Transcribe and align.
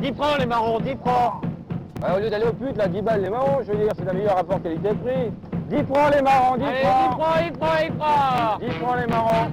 10 0.00 0.14
francs 0.14 0.38
les 0.38 0.46
marrons, 0.46 0.80
10 0.80 0.96
francs 1.04 1.42
Ouais, 2.02 2.16
au 2.16 2.20
lieu 2.20 2.30
d'aller 2.30 2.46
au 2.46 2.52
pute, 2.54 2.76
là, 2.78 2.88
10 2.88 3.02
balles 3.02 3.22
les 3.22 3.28
marrons, 3.28 3.58
je 3.62 3.72
veux 3.72 3.76
dire, 3.76 3.92
c'est 3.94 4.06
le 4.06 4.12
meilleur 4.14 4.34
rapport 4.36 4.62
qualité-prix. 4.62 5.30
10 5.68 5.76
francs 5.84 6.14
les 6.14 6.22
marrons, 6.22 6.56
10 6.56 6.64
Allez, 6.64 6.78
10 6.78 6.82
francs 6.82 7.12
francs, 7.12 7.36
10 7.42 7.58
francs, 7.58 7.80
10 7.80 7.98
francs 7.98 8.60
10 8.60 8.70
francs 8.78 8.96
les 9.00 9.06
marrons 9.06 9.52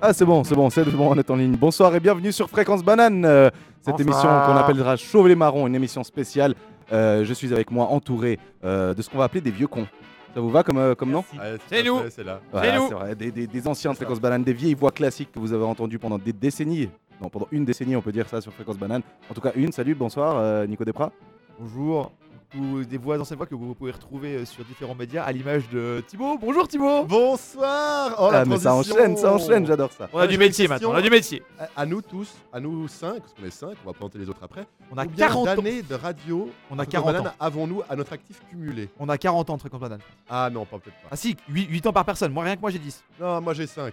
Ah 0.00 0.12
c'est 0.12 0.24
bon, 0.24 0.44
c'est 0.44 0.54
bon, 0.54 0.70
c'est 0.70 0.84
bon, 0.84 1.10
on 1.10 1.18
est 1.18 1.28
en 1.30 1.34
ligne. 1.36 1.56
Bonsoir 1.56 1.92
et 1.96 2.00
bienvenue 2.00 2.30
sur 2.30 2.48
Fréquence 2.48 2.84
Banane, 2.84 3.24
euh, 3.24 3.50
cette 3.80 3.96
Bonsoir. 3.96 4.00
émission 4.00 4.28
qu'on 4.46 4.56
appellera 4.60 4.96
Chauve 4.96 5.26
les 5.26 5.34
marrons, 5.34 5.66
une 5.66 5.74
émission 5.74 6.04
spéciale. 6.04 6.54
Euh, 6.92 7.24
je 7.24 7.32
suis 7.34 7.52
avec 7.52 7.70
moi 7.72 7.86
entouré 7.86 8.38
euh, 8.64 8.94
de 8.94 9.02
ce 9.02 9.10
qu'on 9.10 9.18
va 9.18 9.24
appeler 9.24 9.40
des 9.40 9.50
vieux 9.50 9.66
cons. 9.66 9.86
Ça 10.34 10.40
vous 10.40 10.50
va 10.50 10.62
comme, 10.64 10.78
euh, 10.78 10.94
comme 10.94 11.10
nom 11.10 11.24
Ouais, 11.38 11.58
tout 11.58 11.64
C'est 11.68 11.82
nous. 11.84 11.98
fait, 11.98 12.10
C'est 12.10 12.24
là. 12.24 12.40
Voilà, 12.50 12.76
nous. 12.78 12.88
c'est 12.88 12.94
vrai, 12.94 13.14
des, 13.14 13.30
des- 13.30 13.46
des 13.46 13.68
anciens 13.68 13.92
de 13.92 13.96
Fréquence 13.96 14.20
Banane, 14.20 14.42
des 14.42 14.52
vieilles 14.52 14.74
voix 14.74 14.90
classiques 14.90 15.30
que 15.32 15.38
vous 15.38 15.52
avez 15.52 15.64
entendues 15.64 15.98
pendant 15.98 16.18
des 16.18 16.32
décennies. 16.32 16.88
Non, 17.22 17.28
pendant 17.28 17.46
une 17.52 17.64
décennie, 17.64 17.94
on 17.94 18.02
peut 18.02 18.10
dire 18.12 18.28
ça 18.28 18.40
sur 18.40 18.52
Fréquence 18.52 18.76
Banane. 18.76 19.02
En 19.30 19.34
tout 19.34 19.40
cas, 19.40 19.52
une. 19.54 19.70
Salut, 19.70 19.94
bonsoir, 19.94 20.36
euh, 20.36 20.66
Nico 20.66 20.84
Desprats. 20.84 21.12
Bonjour. 21.60 22.10
Ou 22.56 22.84
des 22.84 22.98
voix 22.98 23.18
d'anciennes 23.18 23.36
voix 23.36 23.46
que 23.46 23.54
vous 23.56 23.74
pouvez 23.74 23.90
retrouver 23.90 24.34
euh, 24.36 24.44
sur 24.44 24.64
différents 24.64 24.94
médias 24.94 25.24
à 25.24 25.32
l'image 25.32 25.68
de 25.70 26.04
Thibaut. 26.06 26.38
Bonjour 26.40 26.68
Thibaut 26.68 27.04
Bonsoir 27.04 28.14
Oh, 28.18 28.30
la 28.30 28.40
ah, 28.40 28.44
mais 28.44 28.58
ça 28.58 28.74
enchaîne, 28.74 29.16
ça 29.16 29.32
enchaîne, 29.32 29.66
j'adore 29.66 29.90
ça. 29.90 30.08
On 30.12 30.18
a 30.20 30.26
du 30.28 30.38
métier 30.38 30.68
maintenant, 30.68 30.90
on 30.92 30.94
a 30.94 31.02
du 31.02 31.10
métier. 31.10 31.42
À, 31.58 31.82
à 31.82 31.86
nous 31.86 32.00
tous, 32.00 32.32
à 32.52 32.60
nous 32.60 32.86
cinq, 32.86 33.18
parce 33.20 33.32
qu'on 33.34 33.44
est 33.44 33.50
cinq, 33.50 33.74
on 33.84 33.88
va 33.88 33.92
présenter 33.92 34.18
les 34.20 34.28
autres 34.28 34.42
après. 34.44 34.66
On 34.92 34.96
a 34.98 35.04
Combien 35.04 35.26
40 35.26 35.48
ans. 35.48 35.54
d'années 35.56 35.82
de 35.82 35.94
radio 35.96 36.48
On 36.70 36.78
a 36.78 36.82
à 36.82 36.86
40 36.86 37.06
Banane 37.12 37.26
ans. 37.26 37.32
avons-nous 37.40 37.82
à 37.88 37.96
notre 37.96 38.12
actif 38.12 38.40
cumulé? 38.48 38.88
On 39.00 39.08
a 39.08 39.18
40 39.18 39.50
ans 39.50 39.54
de 39.56 39.60
fréquence 39.60 39.80
banane. 39.80 40.00
Ah 40.28 40.48
non, 40.52 40.64
pas 40.64 40.78
peut-être 40.78 40.96
pas. 41.02 41.08
Ah 41.10 41.16
si, 41.16 41.36
8, 41.48 41.86
ans 41.88 41.92
par 41.92 42.04
personne. 42.04 42.32
Moi 42.32 42.44
rien 42.44 42.54
que 42.54 42.60
moi 42.60 42.70
j'ai 42.70 42.78
10. 42.78 43.02
Non, 43.20 43.40
moi 43.40 43.54
j'ai 43.54 43.66
5. 43.66 43.92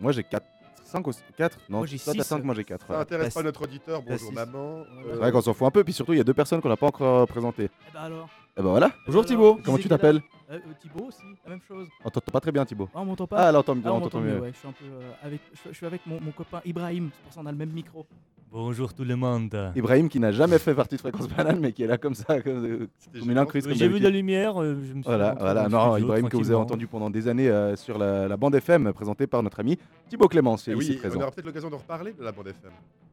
Moi 0.00 0.12
j'ai 0.12 0.22
4. 0.22 0.46
5 0.92 1.06
ou 1.06 1.10
4 1.36 1.58
Non, 1.68 1.78
Moi, 1.78 1.86
j'ai 1.86 1.98
toi, 1.98 2.12
t'as 2.14 2.22
six. 2.22 2.28
5, 2.28 2.44
moi 2.44 2.54
j'ai 2.54 2.64
4. 2.64 2.86
Ça 2.86 3.00
intéresse 3.00 3.34
pas 3.34 3.42
notre 3.42 3.62
auditeur. 3.62 4.02
Bonjour 4.02 4.28
six. 4.28 4.34
maman. 4.34 4.84
C'est 5.10 5.16
vrai 5.16 5.32
qu'on 5.32 5.40
s'en 5.40 5.54
fout 5.54 5.66
un 5.66 5.70
peu, 5.70 5.82
puis 5.84 5.92
surtout 5.92 6.12
il 6.12 6.18
y 6.18 6.20
a 6.20 6.24
deux 6.24 6.34
personnes 6.34 6.60
qu'on 6.60 6.68
n'a 6.68 6.76
pas 6.76 6.86
encore 6.86 7.22
euh, 7.22 7.26
présentées. 7.26 7.70
Eh 7.88 7.92
ben 7.94 8.00
alors 8.00 8.28
Et 8.56 8.62
ben 8.62 8.68
voilà, 8.70 8.90
Bonjour 9.06 9.20
Alors, 9.22 9.26
Thibaut. 9.26 9.58
comment 9.64 9.78
tu 9.78 9.88
t'appelles 9.88 10.20
euh, 10.50 10.54
euh, 10.56 10.72
Thibaut 10.80 11.06
aussi, 11.06 11.22
la 11.44 11.50
même 11.50 11.60
chose. 11.66 11.88
On 12.04 12.10
t'entend 12.10 12.30
pas 12.32 12.40
très 12.40 12.52
bien 12.52 12.64
Thibaut. 12.66 12.88
Ah, 12.94 13.00
on 13.00 13.06
m'entend 13.06 13.26
pas 13.26 13.48
Ah 13.48 13.52
là 13.52 13.60
on 13.60 13.62
t'entend 13.62 13.80
Ah, 13.84 13.92
on 13.92 13.96
on 13.96 14.00
t'entend 14.00 14.18
m'entend 14.18 14.20
mieux. 14.20 14.34
mieux, 14.36 14.40
ouais. 14.42 14.52
Je 14.52 14.58
suis 14.58 14.68
un 14.68 14.72
peu 14.72 14.84
euh, 14.84 15.12
avec, 15.22 15.40
je, 15.54 15.70
je 15.70 15.74
suis 15.76 15.86
avec 15.86 16.06
mon, 16.06 16.20
mon 16.20 16.30
copain 16.32 16.60
Ibrahim, 16.64 17.10
c'est 17.14 17.22
pour 17.22 17.32
ça 17.32 17.40
qu'on 17.40 17.46
a 17.46 17.52
le 17.52 17.58
même 17.58 17.70
micro. 17.72 18.06
Bonjour 18.52 18.92
tout 18.92 19.04
le 19.04 19.16
monde. 19.16 19.72
Ibrahim 19.74 20.10
qui 20.10 20.20
n'a 20.20 20.30
jamais 20.30 20.58
fait 20.58 20.74
partie 20.74 20.96
de 20.96 21.00
Fréquence 21.00 21.26
Banane 21.28 21.58
mais 21.58 21.72
qui 21.72 21.84
est 21.84 21.86
là 21.86 21.96
comme 21.96 22.14
ça, 22.14 22.42
comme, 22.42 22.64
euh, 22.66 22.86
comme 23.18 23.30
une 23.30 23.38
incruste. 23.38 23.72
J'ai 23.72 23.88
vu 23.88 23.98
de 23.98 24.04
la 24.04 24.10
lumière, 24.10 24.60
euh, 24.60 24.74
je 24.74 24.92
me 24.92 25.00
suis 25.00 25.02
Voilà, 25.04 25.34
voilà, 25.40 25.68
non, 25.70 25.92
studio, 25.92 26.06
Ibrahim 26.08 26.28
que 26.28 26.36
vous 26.36 26.50
avez 26.50 26.60
entendu 26.60 26.86
pendant 26.86 27.08
des 27.08 27.28
années 27.28 27.48
euh, 27.48 27.76
sur 27.76 27.96
la, 27.96 28.28
la 28.28 28.36
bande 28.36 28.54
FM 28.54 28.92
présentée 28.92 29.26
par 29.26 29.42
notre 29.42 29.60
ami 29.60 29.78
Thibaut 30.10 30.28
Clémence, 30.28 30.66
ici 30.66 30.74
oui, 30.76 30.92
on 30.96 30.98
présent. 31.00 31.20
aura 31.22 31.30
peut-être 31.30 31.46
l'occasion 31.46 31.70
de 31.70 31.76
reparler 31.76 32.12
de 32.12 32.22
la 32.22 32.32
bande 32.32 32.48
FM. 32.48 32.70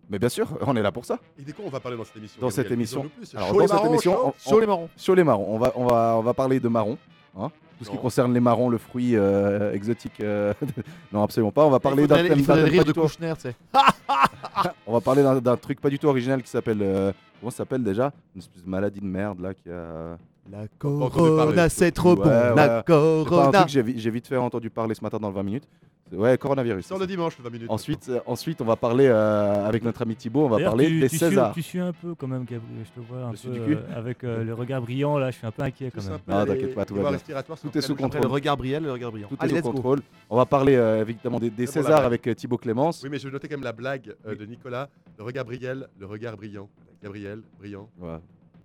Mais 0.10 0.20
bien 0.20 0.28
sûr, 0.30 0.58
on 0.68 0.76
est 0.76 0.82
là 0.82 0.92
pour 0.92 1.06
ça. 1.06 1.20
Et 1.40 1.44
de 1.44 1.52
quoi 1.54 1.64
on 1.66 1.70
va 1.70 1.80
parler 1.80 1.98
dans 1.98 2.04
cette 2.04 2.18
émission? 2.18 2.42
Dans 2.42 2.50
cette 2.50 2.72
émission. 2.72 3.06
Alors, 3.36 3.54
dans 3.54 3.68
cette 3.68 3.86
émission, 3.86 4.18
on- 4.28 4.34
Sur 4.38 4.60
les 4.60 4.68
marrons. 4.68 4.90
Sur 4.98 5.16
les 5.16 5.24
marrons, 5.24 5.46
on 5.56 5.58
va, 5.58 5.72
on 5.76 5.86
va, 5.86 6.16
on 6.18 6.22
va 6.22 6.34
parler 6.34 6.60
de 6.60 6.68
marrons. 6.68 6.98
hein. 7.38 7.50
Tout 7.80 7.86
ce 7.86 7.90
qui 7.92 7.98
concerne 7.98 8.34
les 8.34 8.40
marrons, 8.42 8.70
le 8.70 8.78
fruit 8.78 9.16
euh, 9.16 9.74
exotique. 9.74 10.20
euh, 10.20 10.54
non, 11.14 11.24
absolument 11.24 11.52
pas. 11.52 11.66
On 11.66 11.70
va 11.70 11.80
parler 11.80 12.06
d'un 12.08 12.16
faudrait, 12.18 12.30
thème 12.30 12.40
il 12.40 12.46
faudrait 12.46 12.62
d'un 12.62 12.66
le 12.68 12.72
thème 12.72 12.74
rire 12.74 12.82
pas 12.84 12.88
de 12.88 12.92
du 12.92 12.94
tout- 12.94 13.02
Kouchner, 13.02 13.34
tu 13.36 13.42
sais. 13.42 13.56
On 14.86 14.94
va 14.94 15.02
parler 15.02 15.24
d'un 15.24 15.40
d'un 15.40 15.56
truc 15.58 15.80
pas 15.80 15.90
du 15.90 15.98
tout 15.98 16.08
original 16.08 16.44
qui 16.44 16.50
s'appelle. 16.50 16.80
euh, 16.82 17.12
comment 17.40 17.50
ça 17.52 17.58
s'appelle 17.58 17.84
déjà? 17.84 18.12
Une 18.36 18.42
espèce 18.42 18.64
de 18.64 18.70
maladie 18.70 19.00
de 19.00 19.06
merde 19.06 19.40
là 19.40 19.54
qui 19.54 19.70
a. 19.70 20.18
La 20.52 20.68
corona, 20.78 21.70
c'est 21.70 21.92
trop 21.92 22.12
Ouais, 22.12 22.16
bon. 22.16 22.24
ouais. 22.24 22.30
La 22.32 22.48
C'est 22.54 22.56
pas 22.56 22.80
un 22.80 22.84
corona. 22.84 23.52
truc 23.52 23.66
que 23.66 23.72
j'ai 23.72 23.84
vi- 23.84 24.00
j'ai 24.00 24.10
vite 24.10 24.28
fait 24.28 24.38
entendu 24.38 24.70
parler 24.70 24.96
ce 24.96 25.02
matin 25.04 25.18
dans 25.20 25.30
le 25.30 25.36
20 25.36 25.44
minutes. 25.44 25.68
Ouais, 26.12 26.40
coronavirus. 26.40 26.88
Sors 26.88 26.98
le 26.98 27.06
dimanche, 27.06 27.38
le 27.38 27.44
20 27.44 27.50
minutes. 27.52 27.70
Ensuite, 27.70 28.10
euh, 28.10 28.20
ensuite, 28.26 28.60
on 28.62 28.66
va 28.66 28.76
parler 28.76 29.06
euh, 29.06 29.68
avec 29.68 29.84
notre 29.84 30.02
ami 30.02 30.16
Thibaut, 30.16 30.46
on 30.46 30.50
va 30.50 30.58
parler 30.60 30.88
tu, 30.88 31.00
des 31.02 31.10
tu 31.10 31.18
suis, 31.18 31.20
Césars. 31.20 31.54
tu 31.54 31.62
suis 31.62 31.80
un 31.80 31.94
peu 31.94 32.16
quand 32.16 32.26
même, 32.26 32.46
Gabriel. 32.46 32.84
Je 32.84 33.00
te 33.00 33.08
vois 33.08 33.26
un 33.26 33.32
Je 33.34 33.38
suis 33.38 33.50
peu 33.50 33.54
du 33.54 33.62
cul. 33.62 33.76
euh, 33.76 33.96
avec 33.96 34.24
euh, 34.24 34.44
le 34.44 34.56
regard 34.56 34.82
brillant 34.82 35.20
là. 35.20 35.30
Je 35.30 35.38
suis 35.38 35.46
un 35.46 35.52
peu 35.52 35.62
inquiet 35.62 35.92
quand 35.94 36.04
même. 36.04 36.18
Ah, 36.28 36.46
t'inquiète 36.48 36.74
pas, 36.74 36.86
tout 36.86 36.96
va 36.96 37.10
bien. 37.12 37.12
est 37.20 37.82
sous. 37.82 37.96
Après 38.04 38.20
le 38.20 38.28
regard 38.28 38.58
brillant, 38.58 38.80
le 38.82 38.92
regard 38.92 39.12
brillant. 39.12 39.28
Tout 39.28 39.36
Allez, 39.40 39.54
est 39.54 39.58
sous 39.58 39.64
go. 39.66 39.72
contrôle. 39.74 40.02
On 40.32 40.36
va 40.38 40.48
parler 40.48 40.74
évidemment 40.74 41.40
des, 41.40 41.68
Césars 41.68 42.04
avec 42.06 42.24
Thibaut 42.36 42.58
Clémence. 42.58 43.02
Oui, 43.04 43.10
mais 43.12 43.20
je 43.20 43.28
vais 43.28 43.32
noter 43.34 43.48
quand 43.48 43.56
même 43.58 43.64
la 43.64 43.74
blague 43.74 44.16
de 44.26 44.46
Nicolas. 44.46 44.90
Le 45.20 45.24
regard 45.24 45.46
Briel, 45.46 45.88
le 46.00 46.06
regard 46.08 46.36
brillant. 46.38 46.68
Gabriel, 47.04 47.42
brillant. 47.60 47.88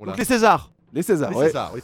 Donc 0.01 0.17
les 0.17 0.25
Césars. 0.25 0.71
Les 0.95 1.03
Césars, 1.03 1.33
Oui, 1.35 1.47
ouais. 1.47 1.83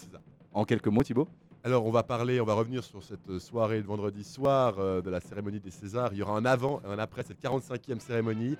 En 0.52 0.64
quelques 0.64 0.86
mots, 0.86 1.02
Thibaut? 1.02 1.26
Alors, 1.64 1.84
on 1.84 1.90
va 1.90 2.04
parler, 2.04 2.40
on 2.40 2.44
va 2.44 2.54
revenir 2.54 2.84
sur 2.84 3.02
cette 3.02 3.38
soirée 3.40 3.82
de 3.82 3.86
vendredi 3.86 4.22
soir 4.22 4.76
euh, 4.78 5.02
de 5.02 5.10
la 5.10 5.20
cérémonie 5.20 5.58
des 5.58 5.72
Césars. 5.72 6.10
Il 6.12 6.18
y 6.18 6.22
aura 6.22 6.36
un 6.36 6.44
avant 6.44 6.80
et 6.86 6.92
un 6.92 6.98
après 6.98 7.24
cette 7.24 7.42
45e 7.42 7.98
cérémonie. 7.98 8.56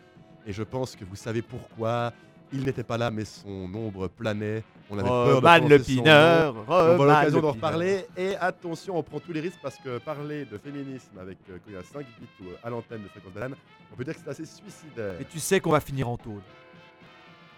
Et 0.46 0.52
je 0.52 0.62
pense 0.64 0.96
que 0.96 1.04
vous 1.04 1.16
savez 1.16 1.40
pourquoi. 1.40 2.12
Il 2.52 2.64
n'était 2.64 2.82
pas 2.82 2.98
là, 2.98 3.12
mais 3.12 3.24
son 3.24 3.72
ombre 3.72 4.08
planait. 4.08 4.64
On 4.90 4.98
avait 4.98 5.08
peur 5.08 5.60
de 5.60 5.68
le 5.68 5.78
son 5.78 5.84
pineur. 5.84 6.54
On 6.68 7.04
l'occasion 7.04 7.40
d'en 7.40 7.52
reparler. 7.52 8.06
Et 8.16 8.34
attention, 8.34 8.98
on 8.98 9.04
prend 9.04 9.20
tous 9.20 9.32
les 9.32 9.40
risques 9.40 9.60
parce 9.62 9.76
que 9.76 9.98
parler 9.98 10.46
de 10.46 10.58
féminisme 10.58 11.16
avec 11.20 11.38
euh, 11.48 11.58
quand 11.64 11.70
il 11.70 11.74
y 11.74 11.76
a 11.76 11.84
5 11.84 12.00
bits 12.00 12.26
ou, 12.42 12.48
euh, 12.48 12.56
à 12.64 12.70
l'antenne 12.70 13.04
de 13.04 13.08
Fréquence 13.08 13.32
Banane, 13.32 13.54
on 13.92 13.96
peut 13.96 14.02
dire 14.02 14.14
que 14.14 14.20
c'est 14.24 14.30
assez 14.30 14.46
suicidaire. 14.46 15.14
Mais 15.20 15.26
tu 15.30 15.38
sais 15.38 15.60
qu'on 15.60 15.70
va 15.70 15.80
finir 15.80 16.08
en 16.08 16.16
tôle. 16.16 16.42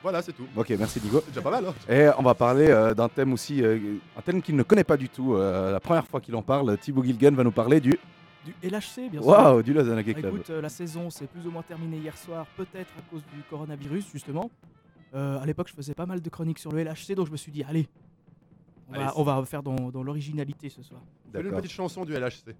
Voilà, 0.03 0.21
c'est 0.23 0.33
tout. 0.33 0.47
Ok, 0.57 0.71
merci 0.79 1.01
Nico. 1.03 1.21
C'est 1.21 1.29
déjà 1.29 1.43
pas 1.43 1.51
mal, 1.51 1.67
hein 1.67 1.75
Et 1.89 2.09
on 2.19 2.23
va 2.23 2.35
parler 2.35 2.69
euh, 2.69 2.93
d'un 2.93 3.09
thème 3.09 3.33
aussi, 3.33 3.63
euh, 3.63 3.79
un 4.17 4.21
thème 4.21 4.43
qu'il 4.43 4.57
ne 4.57 4.63
connaît 4.65 4.85
pas 4.85 4.97
du 4.97 5.09
tout. 5.09 5.35
euh, 5.35 5.71
la 5.71 5.81
première 5.81 6.07
fois 6.07 6.21
qu'il 6.21 6.35
en 6.35 6.43
parle, 6.43 6.77
Thibaut 6.79 7.05
Gilgen 7.05 7.35
va 7.35 7.45
nous 7.45 7.53
parler 7.53 7.81
du. 7.81 7.99
Du 8.45 8.53
LHC, 8.69 9.09
bien 9.09 9.21
sûr. 9.23 9.27
Waouh, 9.27 9.63
du 9.63 9.73
Lausanne 9.73 10.01
Hockey 10.01 10.15
Club. 10.15 10.35
écoute, 10.35 10.51
euh, 10.51 10.61
la 10.61 10.69
saison 10.69 11.11
s'est 11.11 11.29
plus 11.29 11.47
ou 11.47 11.53
moins 11.53 11.63
terminée 11.63 11.99
hier 11.99 12.17
soir, 12.19 12.45
peut-être 12.57 12.91
à 12.99 13.03
cause 13.09 13.23
du 13.33 13.41
coronavirus, 13.49 14.11
justement. 14.13 14.51
Euh, 15.15 15.39
à 15.39 15.47
l'époque, 15.47 15.69
je 15.69 15.75
faisais 15.75 15.95
pas 15.95 16.07
mal 16.07 16.21
de 16.21 16.29
chroniques 16.29 16.59
sur 16.59 16.73
le 16.73 16.83
LHC, 16.83 17.15
donc 17.15 17.29
je 17.29 17.33
me 17.33 17.37
suis 17.37 17.53
dit, 17.53 17.63
allez, 17.63 17.87
on, 18.91 18.95
Allez, 18.95 19.05
va, 19.05 19.13
on 19.15 19.23
va 19.23 19.45
faire 19.45 19.63
dans, 19.63 19.91
dans 19.93 20.03
l'originalité 20.03 20.69
ce 20.71 20.83
soir. 20.83 21.01
Fais-nous 21.33 21.51
une 21.51 21.55
petite 21.57 21.71
chanson 21.71 22.05
du 22.05 22.15
LHC. 22.15 22.57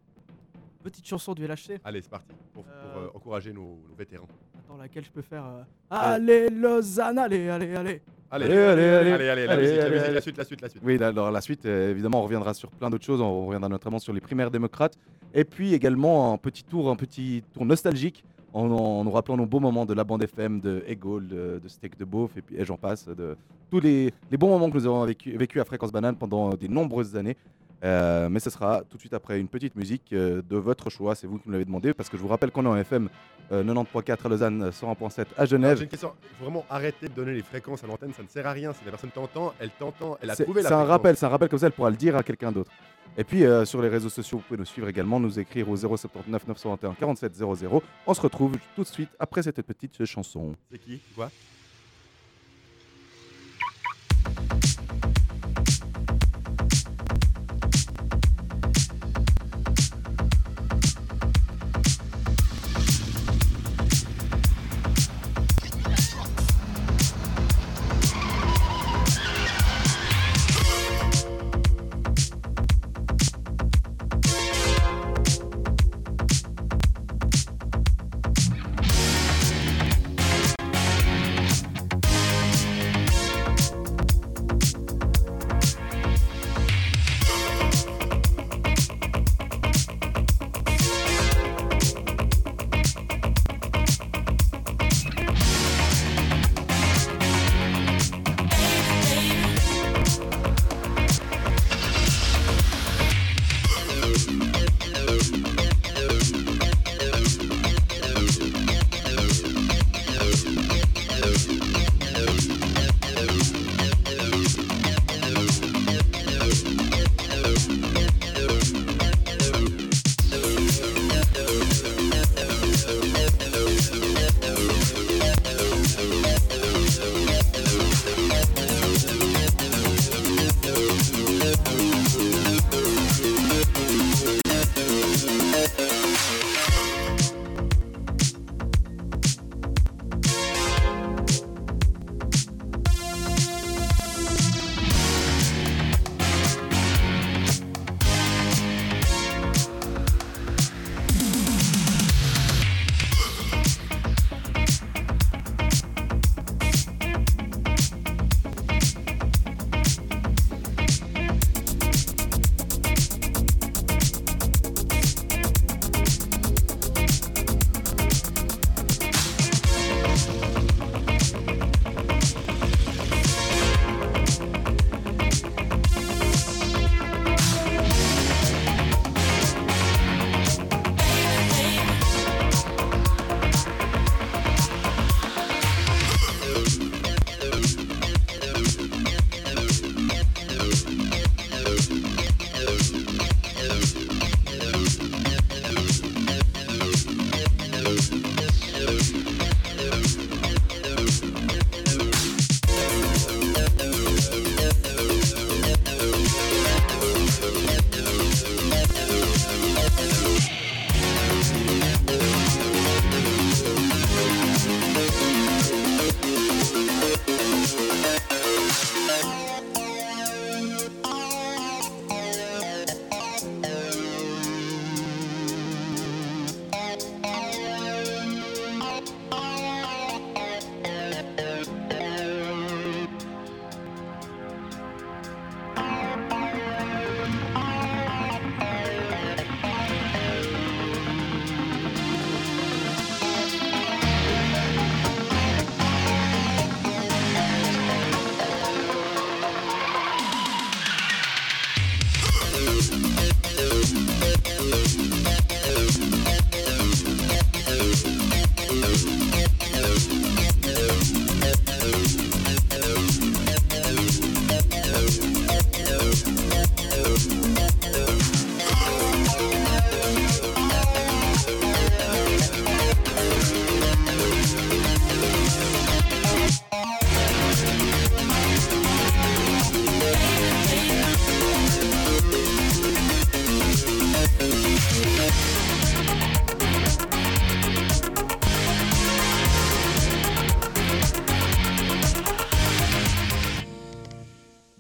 Petite 0.85 1.07
chanson 1.07 1.35
du 1.35 1.45
LHC. 1.49 1.81
Allez, 1.83 2.01
c'est 2.01 2.11
parti. 2.11 2.33
Pour, 2.55 2.63
pour, 2.65 3.17
encourager 3.17 3.53
nos, 3.53 3.81
nos 3.89 3.95
vétérans. 3.99 4.29
Attends, 4.73 4.83
laquelle 4.83 5.05
je 5.05 5.11
peux 5.11 5.23
faire 5.23 5.45
euh, 5.45 5.63
Allez, 5.91 6.49
Lausanne, 6.49 7.19
allez, 7.19 7.49
allez, 7.49 7.75
allez. 7.75 8.01
Allez, 8.31 8.45
Allez, 8.47 8.57
allez, 8.57 8.83
allez. 8.83 9.11
allez, 9.13 9.29
allez, 9.29 9.47
la 9.47 9.53
Allez, 9.53 9.63
musique, 9.63 9.77
la 9.77 9.83
allez, 9.85 9.91
musique, 9.91 10.05
allez. 10.07 10.15
la 10.15 10.21
suite, 10.23 10.39
la 10.39 10.45
suite, 10.45 10.61
la 10.63 10.69
suite. 10.71 10.83
Oui, 10.85 11.03
alors 11.03 11.31
la 11.31 11.41
suite, 11.43 11.67
euh, 11.67 11.91
évidemment, 11.91 12.21
on 12.21 12.25
reviendra 12.25 12.55
sur 12.55 12.71
plein 12.71 12.89
d'autres 12.89 13.05
choses. 13.05 13.21
On 13.21 13.47
reviendra 13.47 13.69
notamment 13.69 13.99
sur 13.99 14.13
les 14.15 14.21
primaires 14.21 14.51
démocrates. 14.51 14.97
Et 15.35 15.45
puis 15.45 15.75
également 15.75 16.33
un 16.33 16.39
petit 16.39 16.65
tour, 16.65 16.89
un 16.91 16.97
petit 16.97 17.45
tour 17.53 17.67
nostalgique 17.67 18.25
en, 18.55 18.71
en 18.71 19.05
nous 19.05 19.11
rappelant 19.11 19.37
nos 19.37 19.47
beaux 19.47 19.61
moments 19.61 19.85
de 19.85 19.93
la 19.95 20.05
bande 20.05 20.23
FM, 20.23 20.61
de 20.61 20.83
Egol, 20.87 21.27
de, 21.29 21.61
de 21.63 21.69
Steak 21.69 21.99
de 21.99 22.05
Beauf, 22.05 22.37
et 22.37 22.43
puis 22.43 22.57
et 22.57 22.65
j'en 22.65 22.77
passe, 22.79 23.07
de 23.09 23.37
tous 23.71 23.81
les, 23.81 24.13
les 24.31 24.37
bons 24.39 24.49
moments 24.49 24.71
que 24.71 24.77
nous 24.77 24.87
avons 24.87 25.05
vécu, 25.05 25.37
vécu 25.37 25.61
à 25.61 25.65
Fréquence 25.65 25.93
Banane 25.93 26.17
pendant 26.17 26.51
des 26.51 26.69
nombreuses 26.69 27.17
années. 27.17 27.37
Euh, 27.85 28.29
mais 28.29 28.39
ce 28.39 28.51
sera 28.51 28.83
tout 28.89 28.97
de 28.97 29.01
suite 29.01 29.15
après 29.15 29.41
une 29.41 29.49
petite 29.49 29.75
musique 29.75 30.13
euh, 30.13 30.41
de 30.49 30.57
votre 30.57 30.89
choix. 30.89 31.15
C'est 31.15 31.27
vous 31.27 31.39
qui 31.39 31.49
me 31.49 31.53
l'avez 31.53 31.65
demandé 31.65 31.93
parce 31.95 32.09
que 32.09 32.17
je 32.17 32.23
vous 32.23 32.29
rappelle 32.29 32.53
qu'on 32.53 32.65
est 32.65 32.69
en 32.69 32.77
FM 32.77 33.09
euh, 33.51 33.65
90.4 33.65 34.19
à 34.25 34.29
Lausanne, 34.29 34.71
101.7 34.71 35.21
à 35.21 35.25
Alors, 35.37 35.47
Genève. 35.47 35.77
J'ai 35.79 35.85
une 35.85 35.91
question. 35.91 36.13
Il 36.23 36.37
faut 36.37 36.45
vraiment 36.45 36.65
arrêter 36.71 37.09
de 37.09 37.13
donner 37.13 37.33
les 37.33 37.43
fréquences 37.43 37.83
à 37.83 37.89
l'antenne. 37.89 38.13
Ça 38.13 38.23
ne 38.23 38.29
sert 38.29 38.47
à 38.47 38.53
rien. 38.53 38.73
Si 38.73 38.85
la 38.85 38.93
personne 38.93 39.11
t'entend, 39.11 39.53
elle 39.59 39.71
t'entend. 39.71 40.17
Elle 40.23 40.31
a 40.31 40.37
trouvé 40.37 40.63
la 40.63 40.69
c'est 40.69 40.75
un 40.75 40.85
rappel, 40.85 41.17
c'est 41.17 41.27
un 41.27 41.31
rappel 41.31 41.49
comme 41.49 41.59
ça, 41.59 41.67
elle 41.67 41.73
pourra 41.73 41.91
le 41.91 41.97
dire 41.97 42.17
à 42.17 42.23
quelqu'un 42.23 42.53
d'autre. 42.53 42.71
Et 43.19 43.25
puis 43.25 43.45
euh, 43.45 43.65
sur 43.65 43.83
les 43.83 43.89
réseaux 43.89 44.09
sociaux, 44.09 44.39
vous 44.39 44.45
pouvez 44.45 44.59
nous 44.59 44.65
suivre 44.65 44.89
également, 44.89 45.21
nous 45.21 45.39
écrire 45.39 45.69
au 45.69 45.77
079 45.77 46.47
921 46.47 46.95
47 46.95 47.35
00. 47.35 47.83
On 48.07 48.15
se 48.15 48.21
retrouve 48.21 48.57
tout 48.75 48.83
de 48.83 48.89
suite 48.89 49.11
après 49.19 49.43
cette 49.43 49.61
petite 49.63 50.05
chanson. 50.05 50.55
C'est 50.71 50.79
qui? 50.79 51.01
Quoi? 51.15 51.31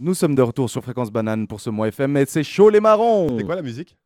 Nous 0.02 0.14
sommes 0.14 0.34
de 0.34 0.43
retour 0.43 0.69
sur 0.69 0.82
Fréquence 0.82 1.12
Banane 1.12 1.46
pour 1.46 1.60
ce 1.60 1.70
mois 1.70 1.87
FM 1.87 2.16
et 2.16 2.26
c'est 2.26 2.43
chaud 2.43 2.70
les 2.70 2.81
marrons 2.81 3.38
C'est 3.38 3.44
quoi 3.44 3.54
la 3.54 3.62
musique? 3.62 3.96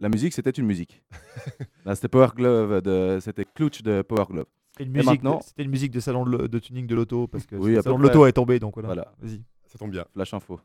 La 0.00 0.08
musique, 0.08 0.32
c'était 0.32 0.50
une 0.50 0.66
musique. 0.66 1.04
Là, 1.84 1.94
c'était 1.94 2.08
Power 2.08 2.30
Glove, 2.34 2.82
de... 2.82 3.18
c'était 3.20 3.44
Clutch 3.44 3.82
de 3.82 4.02
Power 4.02 4.24
Glove. 4.28 4.46
C'était 4.72 4.86
une 4.86 4.92
musique, 4.92 5.06
maintenant- 5.06 5.38
de, 5.38 5.44
c'était 5.44 5.62
une 5.62 5.70
musique 5.70 5.92
de 5.92 6.00
salon 6.00 6.26
de, 6.26 6.58
tuning 6.58 6.88
de 6.88 6.96
l'auto 6.96 7.28
parce 7.28 7.46
que 7.46 7.54
Oui, 7.54 7.74
le 7.76 7.82
salon 7.82 7.96
de 7.98 8.02
l'auto 8.02 8.26
est 8.26 8.32
tombé 8.32 8.58
donc 8.58 8.74
voilà. 8.74 8.88
Voilà. 8.88 9.12
Vas-y. 9.22 9.40
Ça 9.66 9.78
tombe 9.78 9.92
bien. 9.92 10.04
Flash 10.14 10.34
info. 10.34 10.58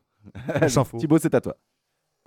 Flash 0.48 0.76
info. 0.76 0.98
Thibaut, 1.00 1.20
c'est 1.20 1.36
à 1.36 1.42
toi. 1.42 1.56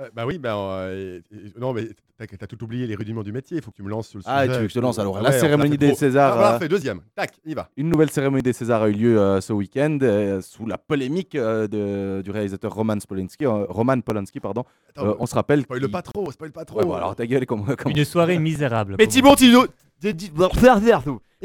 Euh, 0.01 0.09
bah 0.13 0.27
oui, 0.27 0.39
bah, 0.39 0.57
euh, 0.57 1.21
non, 1.57 1.73
mais 1.73 1.87
t'as 2.19 2.27
t'as 2.27 2.47
tout 2.49 2.65
oublié 2.65 2.85
les 2.89 2.97
rudiments 2.97 3.23
du 3.23 3.31
métier. 3.31 3.59
Il 3.59 3.63
faut 3.63 3.71
que 3.71 3.77
tu 3.77 3.85
me 3.85 3.89
lances 3.89 4.09
sur 4.09 4.19
le 4.19 4.25
Ah, 4.27 4.43
sujet. 4.43 4.53
tu 4.53 4.59
veux 4.59 4.65
que 4.67 4.69
je 4.71 4.75
te 4.75 4.81
lance 4.81 4.99
alors 4.99 5.19
Ah 5.19 5.23
La 5.23 5.31
ouais, 5.31 5.37
on 5.37 5.41
cérémonie 5.41 5.71
l'a 5.71 5.79
fait 5.79 5.87
des. 5.93 5.95
Césars, 5.95 6.33
Ah, 6.33 6.35
voilà, 6.37 6.55
euh, 6.55 6.59
fait 6.59 6.69
deuxième. 6.69 7.01
Tac, 7.15 7.35
y 7.47 7.55
va. 7.55 7.69
Une 7.77 7.91
nouvelle 7.91 8.11
cérémonie 8.11 8.43
des 8.43 8.53
Césars 8.53 8.83
a 8.83 8.89
eu 8.89 8.93
lieu 8.93 9.21
euh, 9.21 9.41
ce 9.41 9.53
week-end 9.53 9.97
euh, 10.03 10.41
sous 10.41 10.67
la 10.67 10.79
polémique 10.79 11.37
euh, 11.37 11.69
de- 11.69 12.23
du 12.23 12.31
réalisateur 12.33 12.75
Roman 12.75 12.97
Polanski. 13.09 13.47
euh, 13.47 13.67
Roman 13.69 14.01
Polanski, 14.01 14.41
pardon. 14.41 14.65
Attends, 14.91 15.07
Euh, 15.11 15.15
on 15.21 15.27
se 15.27 15.35
rappelle. 15.37 15.63
spoil 15.63 15.79
qu'il- 15.81 15.91
pas 15.93 16.03
trop, 16.03 16.29
spoil 16.33 16.51
pas 16.51 16.65
trop. 16.65 16.81
Ouais, 16.81 16.85
bon, 16.85 16.95
alors 16.95 17.15
ta 17.15 17.25
gueule, 17.25 17.47
comment, 17.47 17.65
comment- 17.79 17.95
Une 17.95 18.05
soirée 18.05 18.39
misérable. 18.41 18.97
Mais 18.99 19.07
Thibaut 19.07 19.37
Thibaut 19.37 19.67
Mais 20.03 20.13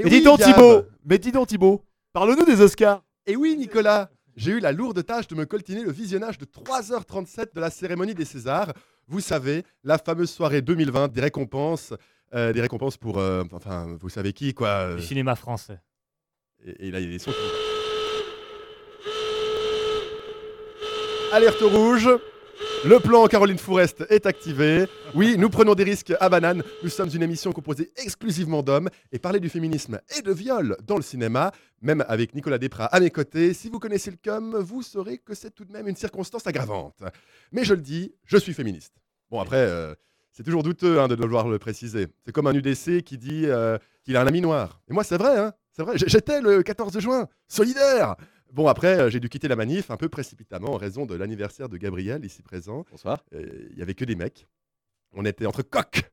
dis 0.10 0.22
donc. 0.24 0.40
Thibaut 0.40 0.82
Mais 1.06 1.20
dis 1.20 1.32
donc 1.32 1.48
Thibaut 1.48 1.84
Parle-nous 2.14 2.46
des 2.46 2.62
Oscars 2.62 3.04
Et 3.28 3.36
oui, 3.36 3.56
Nicolas, 3.56 4.10
j'ai 4.40 4.52
eu 4.52 4.60
la 4.60 4.72
lourde 4.72 5.06
tâche 5.06 5.28
de 5.28 5.36
me 5.36 5.46
coltiner 5.46 5.84
le 5.84 5.92
visionnage 5.92 6.38
de 6.38 6.46
3h37 6.46 7.54
de 7.54 7.60
la 7.60 7.70
cérémonie 7.70 8.14
des 8.16 8.24
Césars. 8.26 8.72
Vous 9.08 9.20
savez, 9.20 9.64
la 9.84 9.98
fameuse 9.98 10.30
soirée 10.30 10.62
2020 10.62 11.12
des 11.12 11.20
récompenses, 11.22 11.94
euh, 12.34 12.54
des 12.54 12.62
récompenses 12.62 12.96
pour, 12.96 13.18
euh, 13.20 13.44
enfin, 13.52 13.98
vous 14.00 14.08
savez 14.10 14.32
qui, 14.34 14.54
quoi. 14.54 14.68
euh, 14.70 14.96
Le 14.96 15.02
cinéma 15.02 15.36
français. 15.36 15.80
Et, 16.66 16.88
et 16.88 16.92
là, 16.92 17.00
il 17.00 17.06
y 17.06 17.10
a 17.10 17.12
des 17.12 17.20
sons. 17.20 17.32
qui- 17.32 17.38
Alerte 21.34 21.62
rouge. 21.62 22.10
Le 22.86 22.98
plan 23.00 23.28
Caroline 23.28 23.58
Fourest 23.58 24.06
est 24.10 24.26
activé. 24.26 24.86
Oui, 25.14 25.36
nous 25.38 25.50
prenons 25.50 25.76
des 25.76 25.84
risques 25.84 26.14
à 26.22 26.30
banane. 26.30 26.64
Nous 26.82 26.88
sommes 26.90 27.10
une 27.14 27.22
émission 27.22 27.52
composée 27.52 27.92
exclusivement 27.98 28.64
d'hommes 28.64 28.90
et 29.12 29.20
parler 29.20 29.42
du 29.42 29.50
féminisme 29.50 30.00
et 30.18 30.22
de 30.22 30.32
viol 30.32 30.78
dans 30.88 30.96
le 30.96 31.02
cinéma, 31.02 31.52
même 31.82 32.06
avec 32.08 32.34
Nicolas 32.34 32.58
Desprats 32.58 32.86
à 32.86 33.02
mes 33.02 33.10
côtés, 33.10 33.54
si 33.54 33.68
vous 33.68 33.80
connaissez 33.80 34.12
le 34.12 34.18
com, 34.24 34.56
vous 34.60 34.82
saurez 34.82 35.18
que 35.18 35.36
c'est 35.36 35.52
tout 35.52 35.66
de 35.66 35.74
même 35.74 35.90
une 35.90 35.98
circonstance 35.98 36.48
aggravante. 36.48 37.04
Mais 37.52 37.66
je 37.66 37.74
le 37.74 37.82
dis, 37.82 38.14
je 38.26 38.38
suis 38.38 38.54
féministe. 38.54 38.94
Bon, 39.30 39.42
après, 39.42 39.58
euh, 39.58 39.94
c'est 40.32 40.44
toujours 40.44 40.64
douteux 40.64 41.02
hein, 41.02 41.10
de 41.10 41.16
devoir 41.16 41.50
le 41.50 41.60
préciser. 41.60 42.08
C'est 42.26 42.32
comme 42.32 42.48
un 42.48 42.54
UDC 42.54 43.04
qui 43.04 43.18
dit 43.18 43.44
euh, 43.46 43.78
qu'il 44.06 44.16
a 44.16 44.22
un 44.22 44.28
ami 44.28 44.40
noir. 44.40 44.80
Et 44.90 44.94
moi, 44.94 45.04
c'est 45.04 45.18
vrai, 45.18 45.38
hein, 45.38 45.54
c'est 45.74 45.84
vrai. 45.84 45.98
J'étais 45.98 46.40
le 46.40 46.64
14 46.64 46.98
juin, 47.00 47.28
solidaire. 47.50 48.16
Bon, 48.52 48.68
après, 48.68 49.00
euh, 49.00 49.10
j'ai 49.10 49.20
dû 49.20 49.30
quitter 49.30 49.48
la 49.48 49.56
manif 49.56 49.92
un 49.92 49.98
peu 49.98 50.10
précipitamment 50.10 50.74
en 50.74 50.78
raison 50.78 51.06
de 51.06 51.14
l'anniversaire 51.14 51.70
de 51.70 51.78
Gabriel, 51.78 52.26
ici 52.26 52.42
présent. 52.42 52.84
Bonsoir. 52.90 53.24
Euh, 53.34 53.68
Il 53.72 53.78
y 53.78 53.82
avait 53.82 53.94
que 53.94 54.06
des 54.06 54.16
mecs. 54.16 54.48
On 55.14 55.24
était 55.26 55.46
entre 55.46 55.62
coqs. 55.62 56.04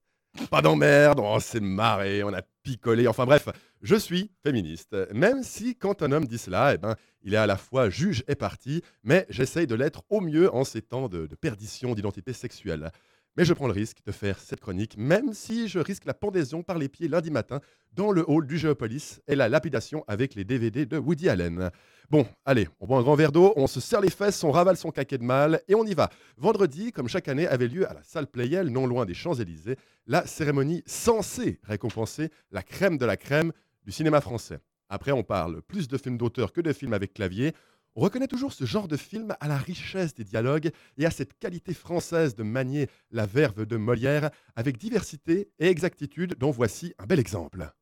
Pas 0.50 0.60
d'emmerde, 0.60 1.18
on 1.18 1.40
s'est 1.40 1.60
marré, 1.60 2.22
on 2.22 2.34
a 2.34 2.42
picolé. 2.62 3.08
Enfin 3.08 3.24
bref, 3.24 3.48
je 3.80 3.96
suis 3.96 4.30
féministe. 4.44 4.94
Même 5.14 5.42
si 5.42 5.76
quand 5.76 6.02
un 6.02 6.12
homme 6.12 6.26
dit 6.26 6.36
cela, 6.36 6.74
eh 6.74 6.78
ben, 6.78 6.94
il 7.22 7.32
est 7.32 7.38
à 7.38 7.46
la 7.46 7.56
fois 7.56 7.88
juge 7.88 8.22
et 8.28 8.34
parti, 8.34 8.82
mais 9.02 9.24
j'essaye 9.30 9.66
de 9.66 9.74
l'être 9.74 10.02
au 10.10 10.20
mieux 10.20 10.54
en 10.54 10.64
ces 10.64 10.82
temps 10.82 11.08
de, 11.08 11.26
de 11.26 11.34
perdition 11.36 11.94
d'identité 11.94 12.34
sexuelle. 12.34 12.90
Mais 13.36 13.44
je 13.44 13.52
prends 13.52 13.66
le 13.66 13.74
risque 13.74 13.98
de 14.06 14.12
faire 14.12 14.38
cette 14.38 14.60
chronique, 14.60 14.96
même 14.96 15.34
si 15.34 15.68
je 15.68 15.78
risque 15.78 16.06
la 16.06 16.14
pendaison 16.14 16.62
par 16.62 16.78
les 16.78 16.88
pieds 16.88 17.06
lundi 17.06 17.30
matin 17.30 17.60
dans 17.92 18.10
le 18.10 18.24
hall 18.26 18.46
du 18.46 18.56
Géopolis 18.56 19.20
et 19.28 19.34
la 19.34 19.50
lapidation 19.50 20.04
avec 20.08 20.34
les 20.34 20.44
DVD 20.44 20.86
de 20.86 20.96
Woody 20.96 21.28
Allen. 21.28 21.70
Bon, 22.08 22.26
allez, 22.46 22.66
on 22.80 22.86
boit 22.86 22.98
un 22.98 23.02
grand 23.02 23.14
verre 23.14 23.32
d'eau, 23.32 23.52
on 23.56 23.66
se 23.66 23.78
serre 23.78 24.00
les 24.00 24.08
fesses, 24.08 24.42
on 24.42 24.52
ravale 24.52 24.78
son 24.78 24.90
caquet 24.90 25.18
de 25.18 25.24
mal 25.24 25.60
et 25.68 25.74
on 25.74 25.84
y 25.84 25.92
va. 25.92 26.08
Vendredi, 26.38 26.92
comme 26.92 27.08
chaque 27.08 27.28
année, 27.28 27.46
avait 27.46 27.68
lieu 27.68 27.86
à 27.86 27.92
la 27.92 28.02
salle 28.02 28.26
Playel, 28.26 28.70
non 28.70 28.86
loin 28.86 29.04
des 29.04 29.12
Champs-Élysées, 29.12 29.76
la 30.06 30.26
cérémonie 30.26 30.82
censée 30.86 31.60
récompenser 31.62 32.30
la 32.52 32.62
crème 32.62 32.96
de 32.96 33.04
la 33.04 33.18
crème 33.18 33.52
du 33.84 33.92
cinéma 33.92 34.22
français. 34.22 34.60
Après, 34.88 35.12
on 35.12 35.24
parle 35.24 35.60
plus 35.62 35.88
de 35.88 35.98
films 35.98 36.16
d'auteur 36.16 36.52
que 36.52 36.62
de 36.62 36.72
films 36.72 36.94
avec 36.94 37.12
clavier. 37.12 37.52
On 37.98 38.02
reconnaît 38.02 38.28
toujours 38.28 38.52
ce 38.52 38.66
genre 38.66 38.88
de 38.88 38.96
film 38.98 39.34
à 39.40 39.48
la 39.48 39.56
richesse 39.56 40.12
des 40.12 40.22
dialogues 40.24 40.70
et 40.98 41.06
à 41.06 41.10
cette 41.10 41.38
qualité 41.38 41.72
française 41.72 42.34
de 42.34 42.42
manier 42.42 42.90
la 43.10 43.24
verve 43.24 43.64
de 43.64 43.78
Molière 43.78 44.30
avec 44.54 44.76
diversité 44.76 45.48
et 45.58 45.68
exactitude 45.68 46.34
dont 46.38 46.50
voici 46.50 46.92
un 46.98 47.06
bel 47.06 47.18
exemple. 47.18 47.72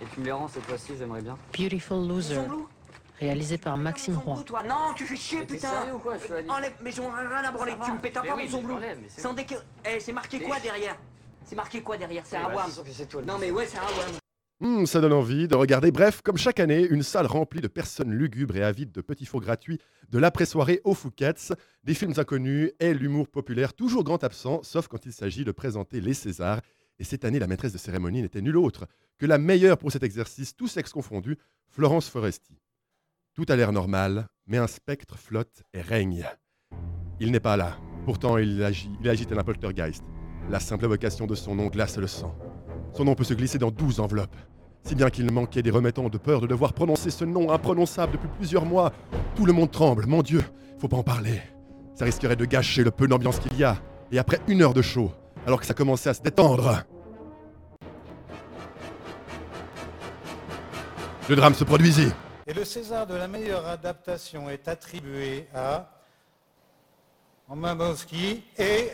Et 0.00 0.04
tu 0.14 0.20
me 0.20 0.24
les 0.26 0.30
rends 0.30 0.46
cette 0.46 0.62
fois-ci, 0.62 0.92
j'aimerais 0.96 1.22
bien. 1.22 1.36
Beautiful 1.58 2.06
Loser, 2.06 2.40
réalisé 3.18 3.58
par 3.58 3.76
Maxime 3.76 4.16
Roy. 4.16 4.44
Toi, 4.44 4.62
non, 4.62 4.94
tu 4.94 5.04
fais 5.04 5.16
chier, 5.16 5.44
putain. 5.44 5.68
sérieux 5.68 5.94
ou 5.94 5.98
quoi 5.98 6.16
Je 6.18 6.24
suis 6.24 6.32
allé- 6.34 6.48
Enlève, 6.48 6.74
mais 6.84 6.92
j'en 6.92 7.08
ai 7.16 7.26
rien 7.26 7.42
à 7.44 7.50
branler, 7.50 7.74
tu 7.84 7.90
me 7.90 7.98
pètes 7.98 8.16
encore 8.16 8.36
oui, 8.36 8.48
mais 8.48 9.08
c'est 9.08 9.20
Sans. 9.22 9.34
Eh, 9.84 9.98
c'est 9.98 10.12
marqué 10.12 10.38
quoi 10.40 10.60
derrière? 10.60 10.96
C'est 11.44 11.56
marqué 11.56 11.82
quoi 11.82 11.96
derrière? 11.96 12.22
C'est 12.24 12.36
un 12.36 12.46
Ouais, 12.46 12.54
WAM. 12.54 12.66
c'est 12.66 12.74
sûr 12.74 12.84
que 12.84 12.90
c'est 12.90 13.06
toi, 13.06 13.20
le 13.22 13.26
Non 13.26 13.38
mais 13.40 13.50
ouais, 13.50 13.66
c'est 13.66 13.78
un 13.78 14.21
Hmm, 14.64 14.86
ça 14.86 15.00
donne 15.00 15.12
envie 15.12 15.48
de 15.48 15.56
regarder. 15.56 15.90
Bref, 15.90 16.20
comme 16.22 16.36
chaque 16.36 16.60
année, 16.60 16.86
une 16.88 17.02
salle 17.02 17.26
remplie 17.26 17.60
de 17.60 17.66
personnes 17.66 18.12
lugubres 18.12 18.56
et 18.56 18.62
avides 18.62 18.92
de 18.92 19.00
petits 19.00 19.26
faux 19.26 19.40
gratuits, 19.40 19.80
de 20.08 20.20
l'après-soirée 20.20 20.80
aux 20.84 20.94
Fouquet's, 20.94 21.52
des 21.82 21.94
films 21.94 22.12
inconnus 22.16 22.70
et 22.78 22.94
l'humour 22.94 23.26
populaire, 23.26 23.74
toujours 23.74 24.04
grand 24.04 24.22
absent, 24.22 24.62
sauf 24.62 24.86
quand 24.86 25.04
il 25.04 25.12
s'agit 25.12 25.44
de 25.44 25.50
présenter 25.50 26.00
les 26.00 26.14
Césars. 26.14 26.60
Et 27.00 27.02
cette 27.02 27.24
année, 27.24 27.40
la 27.40 27.48
maîtresse 27.48 27.72
de 27.72 27.78
cérémonie 27.78 28.22
n'était 28.22 28.40
nulle 28.40 28.56
autre 28.56 28.86
que 29.18 29.26
la 29.26 29.36
meilleure 29.36 29.78
pour 29.78 29.90
cet 29.90 30.04
exercice, 30.04 30.54
tous 30.54 30.68
sexes 30.68 30.92
confondus, 30.92 31.38
Florence 31.66 32.08
Foresti. 32.08 32.56
Tout 33.34 33.46
a 33.48 33.56
l'air 33.56 33.72
normal, 33.72 34.28
mais 34.46 34.58
un 34.58 34.68
spectre 34.68 35.18
flotte 35.18 35.64
et 35.72 35.80
règne. 35.80 36.24
Il 37.18 37.32
n'est 37.32 37.40
pas 37.40 37.56
là. 37.56 37.78
Pourtant, 38.04 38.38
il 38.38 38.62
agit, 38.62 38.92
il 39.00 39.08
agite 39.08 39.32
un 39.32 39.42
poltergeist. 39.42 40.04
La 40.50 40.60
simple 40.60 40.84
évocation 40.84 41.26
de 41.26 41.34
son 41.34 41.56
nom 41.56 41.66
glace 41.66 41.98
le 41.98 42.06
sang. 42.06 42.38
Son 42.94 43.06
nom 43.06 43.16
peut 43.16 43.24
se 43.24 43.34
glisser 43.34 43.58
dans 43.58 43.72
douze 43.72 43.98
enveloppes. 43.98 44.36
Si 44.84 44.94
bien 44.94 45.10
qu'il 45.10 45.30
manquait 45.30 45.62
des 45.62 45.70
remettants 45.70 46.08
de 46.08 46.18
peur 46.18 46.40
de 46.40 46.46
devoir 46.46 46.72
prononcer 46.72 47.10
ce 47.10 47.24
nom 47.24 47.50
imprononçable 47.50 48.12
depuis 48.12 48.28
plusieurs 48.36 48.64
mois. 48.66 48.92
Tout 49.36 49.46
le 49.46 49.52
monde 49.52 49.70
tremble, 49.70 50.06
mon 50.06 50.22
Dieu, 50.22 50.42
faut 50.78 50.88
pas 50.88 50.96
en 50.96 51.02
parler. 51.02 51.40
Ça 51.94 52.04
risquerait 52.04 52.36
de 52.36 52.44
gâcher 52.44 52.82
le 52.84 52.90
peu 52.90 53.06
d'ambiance 53.06 53.38
qu'il 53.38 53.56
y 53.56 53.64
a. 53.64 53.76
Et 54.10 54.18
après 54.18 54.40
une 54.48 54.60
heure 54.62 54.74
de 54.74 54.82
show, 54.82 55.12
alors 55.46 55.60
que 55.60 55.66
ça 55.66 55.74
commençait 55.74 56.10
à 56.10 56.14
se 56.14 56.20
détendre. 56.22 56.82
Le 61.28 61.36
drame 61.36 61.54
se 61.54 61.64
produisit. 61.64 62.12
Et 62.46 62.52
le 62.52 62.64
César 62.64 63.06
de 63.06 63.14
la 63.14 63.28
meilleure 63.28 63.66
adaptation 63.66 64.50
est 64.50 64.66
attribué 64.66 65.46
à 65.54 65.88
Romain 67.48 67.76
et 68.58 68.88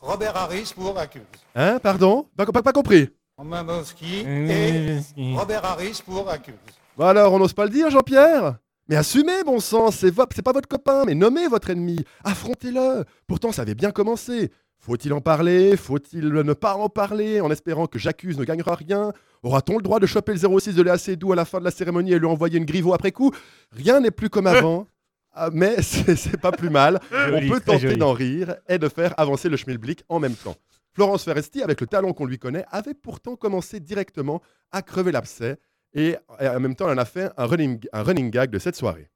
Robert 0.00 0.36
Harris 0.36 0.72
pour 0.74 0.98
Accuse. 0.98 1.22
Hein, 1.54 1.78
pardon? 1.82 2.26
Pas, 2.36 2.46
pas- 2.46 2.62
pas 2.62 2.72
compris. 2.72 3.10
Romain 3.36 3.66
et 4.00 5.00
Robert 5.34 5.64
Harris 5.64 6.00
pour 6.04 6.28
Accuse. 6.30 6.54
Bah 6.96 7.08
alors, 7.10 7.32
on 7.32 7.38
n'ose 7.40 7.52
pas 7.52 7.64
le 7.64 7.70
dire, 7.70 7.90
Jean-Pierre 7.90 8.58
Mais 8.88 8.94
assumez, 8.94 9.42
bon 9.44 9.58
sang, 9.58 9.90
c'est 9.90 10.10
vo- 10.10 10.24
c'est 10.32 10.42
pas 10.42 10.52
votre 10.52 10.68
copain, 10.68 11.04
mais 11.04 11.14
nommez 11.14 11.48
votre 11.48 11.70
ennemi. 11.70 11.98
Affrontez-le. 12.22 13.04
Pourtant, 13.26 13.50
ça 13.50 13.62
avait 13.62 13.74
bien 13.74 13.90
commencé. 13.90 14.52
Faut-il 14.78 15.12
en 15.12 15.20
parler? 15.20 15.76
Faut-il 15.76 16.28
ne 16.28 16.52
pas 16.52 16.74
en 16.76 16.88
parler 16.88 17.40
en 17.40 17.50
espérant 17.50 17.86
que 17.86 17.98
j'accuse 17.98 18.38
ne 18.38 18.44
gagnera 18.44 18.76
rien? 18.76 19.12
Aura-t-on 19.42 19.78
le 19.78 19.82
droit 19.82 19.98
de 19.98 20.06
choper 20.06 20.32
le 20.34 20.38
06 20.60 20.74
de 20.76 20.82
Léa 20.82 20.96
Seydoux 20.98 21.32
à 21.32 21.36
la 21.36 21.44
fin 21.44 21.58
de 21.58 21.64
la 21.64 21.70
cérémonie 21.72 22.12
et 22.12 22.18
lui 22.18 22.26
envoyer 22.26 22.58
une 22.58 22.66
griveau 22.66 22.94
après 22.94 23.10
coup? 23.10 23.32
Rien 23.72 23.98
n'est 23.98 24.10
plus 24.12 24.30
comme 24.30 24.46
avant. 24.46 24.86
Ah, 25.32 25.48
mais 25.52 25.82
c'est 25.82 26.14
c'est 26.14 26.36
pas 26.40 26.52
plus 26.52 26.70
mal. 26.70 27.00
Joli, 27.10 27.50
On 27.50 27.54
peut 27.54 27.60
tenter 27.60 27.78
joli. 27.80 27.96
d'en 27.96 28.12
rire 28.12 28.54
et 28.68 28.78
de 28.78 28.88
faire 28.88 29.12
avancer 29.18 29.48
le 29.48 29.56
schmilblick 29.56 30.04
en 30.08 30.20
même 30.20 30.34
temps. 30.34 30.54
Florence 30.94 31.24
Ferresti, 31.24 31.62
avec 31.62 31.80
le 31.80 31.86
talent 31.88 32.12
qu'on 32.12 32.24
lui 32.24 32.38
connaît, 32.38 32.64
avait 32.70 32.94
pourtant 32.94 33.34
commencé 33.36 33.80
directement 33.80 34.40
à 34.70 34.80
crever 34.82 35.10
l'abcès 35.12 35.56
et 35.92 36.16
en 36.40 36.60
même 36.60 36.74
temps, 36.76 36.88
elle 36.88 36.98
en 36.98 37.02
a 37.02 37.04
fait 37.04 37.30
un 37.36 37.46
running, 37.46 37.80
un 37.92 38.02
running 38.02 38.30
gag 38.30 38.50
de 38.50 38.58
cette 38.58 38.76
soirée. 38.76 39.08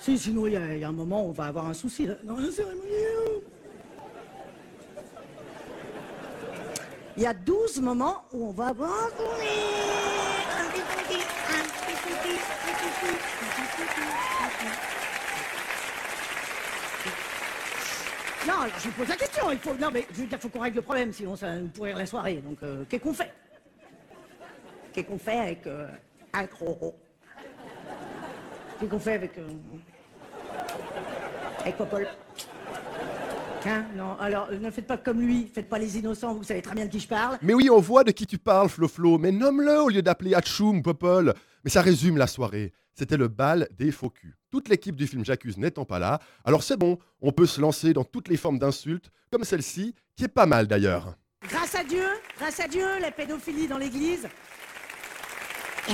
Si, 0.00 0.18
sinon, 0.18 0.46
il 0.46 0.52
y, 0.52 0.56
a- 0.84 0.88
un 0.88 0.92
moment 0.92 1.26
où 1.26 1.30
on 1.30 1.32
va 1.32 1.44
avoir 1.46 1.66
un 1.66 1.74
souci. 1.74 2.08
Il 7.16 7.22
y 7.22 7.26
a 7.26 7.32
12 7.34 7.80
moments 7.80 8.24
où 8.32 8.46
on 8.48 8.52
va 8.52 8.66
avoir 8.68 8.90
un 8.90 9.08
souci. 9.10 9.48
Un 10.58 10.70
petit 10.70 10.80
souci, 10.80 11.20
un 11.48 11.64
petit 11.64 11.96
souci, 12.02 12.34
un 12.34 12.70
petit 12.72 12.90
souci, 12.92 13.12
un 13.42 13.48
petit 13.48 13.68
souci, 13.72 14.02
un 14.42 14.48
petit- 14.48 14.76
Non, 18.46 18.54
je 18.78 18.90
pose 18.90 19.08
la 19.08 19.16
question. 19.16 19.50
Il 19.50 19.58
faut, 19.58 19.74
non, 19.74 19.88
mais 19.92 20.06
faut 20.38 20.48
qu'on 20.48 20.60
règle 20.60 20.76
le 20.76 20.82
problème, 20.82 21.12
sinon 21.12 21.36
ça 21.36 21.54
nous 21.56 21.68
pourrir 21.68 21.96
la 21.96 22.06
soirée. 22.06 22.36
Donc, 22.36 22.58
euh, 22.62 22.84
qu'est-ce 22.88 23.02
qu'on 23.02 23.14
fait? 23.14 23.32
Qu'est-ce 24.92 25.06
qu'on 25.06 25.18
fait 25.18 25.38
avec 25.38 25.66
euh, 25.66 25.88
un 26.32 26.46
Roro 26.58 26.96
Qu'est-ce 28.78 28.90
qu'on 28.90 28.98
fait 28.98 29.14
avec. 29.14 29.36
euh, 29.38 29.48
avec 31.60 31.76
Popol? 31.76 32.06
Hein? 33.66 33.84
Non, 33.96 34.16
alors 34.20 34.48
euh, 34.52 34.58
ne 34.58 34.70
faites 34.70 34.86
pas 34.86 34.96
comme 34.96 35.20
lui, 35.20 35.50
faites 35.52 35.68
pas 35.68 35.78
les 35.78 35.98
innocents, 35.98 36.34
vous 36.34 36.44
savez 36.44 36.62
très 36.62 36.74
bien 36.76 36.84
de 36.86 36.90
qui 36.90 37.00
je 37.00 37.08
parle. 37.08 37.36
Mais 37.42 37.52
oui, 37.52 37.68
on 37.68 37.80
voit 37.80 38.04
de 38.04 38.12
qui 38.12 38.24
tu 38.26 38.38
parles, 38.38 38.68
Flo 38.68 38.86
Flo, 38.86 39.18
mais 39.18 39.32
nomme-le 39.32 39.82
au 39.82 39.88
lieu 39.88 40.02
d'appeler 40.02 40.34
Hatchoum, 40.34 40.82
Popol. 40.82 41.34
Mais 41.64 41.70
ça 41.70 41.82
résume 41.82 42.16
la 42.16 42.28
soirée. 42.28 42.72
C'était 42.94 43.16
le 43.16 43.26
bal 43.26 43.66
des 43.76 43.90
faux 43.90 44.10
culs. 44.10 44.36
Toute 44.56 44.70
l'équipe 44.70 44.96
du 44.96 45.06
film 45.06 45.22
J'accuse 45.22 45.58
n'étant 45.58 45.84
pas 45.84 45.98
là, 45.98 46.18
alors 46.42 46.62
c'est 46.62 46.78
bon, 46.78 46.98
on 47.20 47.30
peut 47.30 47.44
se 47.44 47.60
lancer 47.60 47.92
dans 47.92 48.04
toutes 48.04 48.28
les 48.28 48.38
formes 48.38 48.58
d'insultes, 48.58 49.10
comme 49.30 49.44
celle-ci, 49.44 49.94
qui 50.16 50.24
est 50.24 50.28
pas 50.28 50.46
mal 50.46 50.66
d'ailleurs. 50.66 51.14
Grâce 51.46 51.74
à 51.74 51.84
Dieu, 51.84 52.06
grâce 52.38 52.58
à 52.58 52.66
Dieu, 52.66 52.86
la 52.98 53.10
pédophilie 53.10 53.68
dans 53.68 53.76
l'église. 53.76 54.26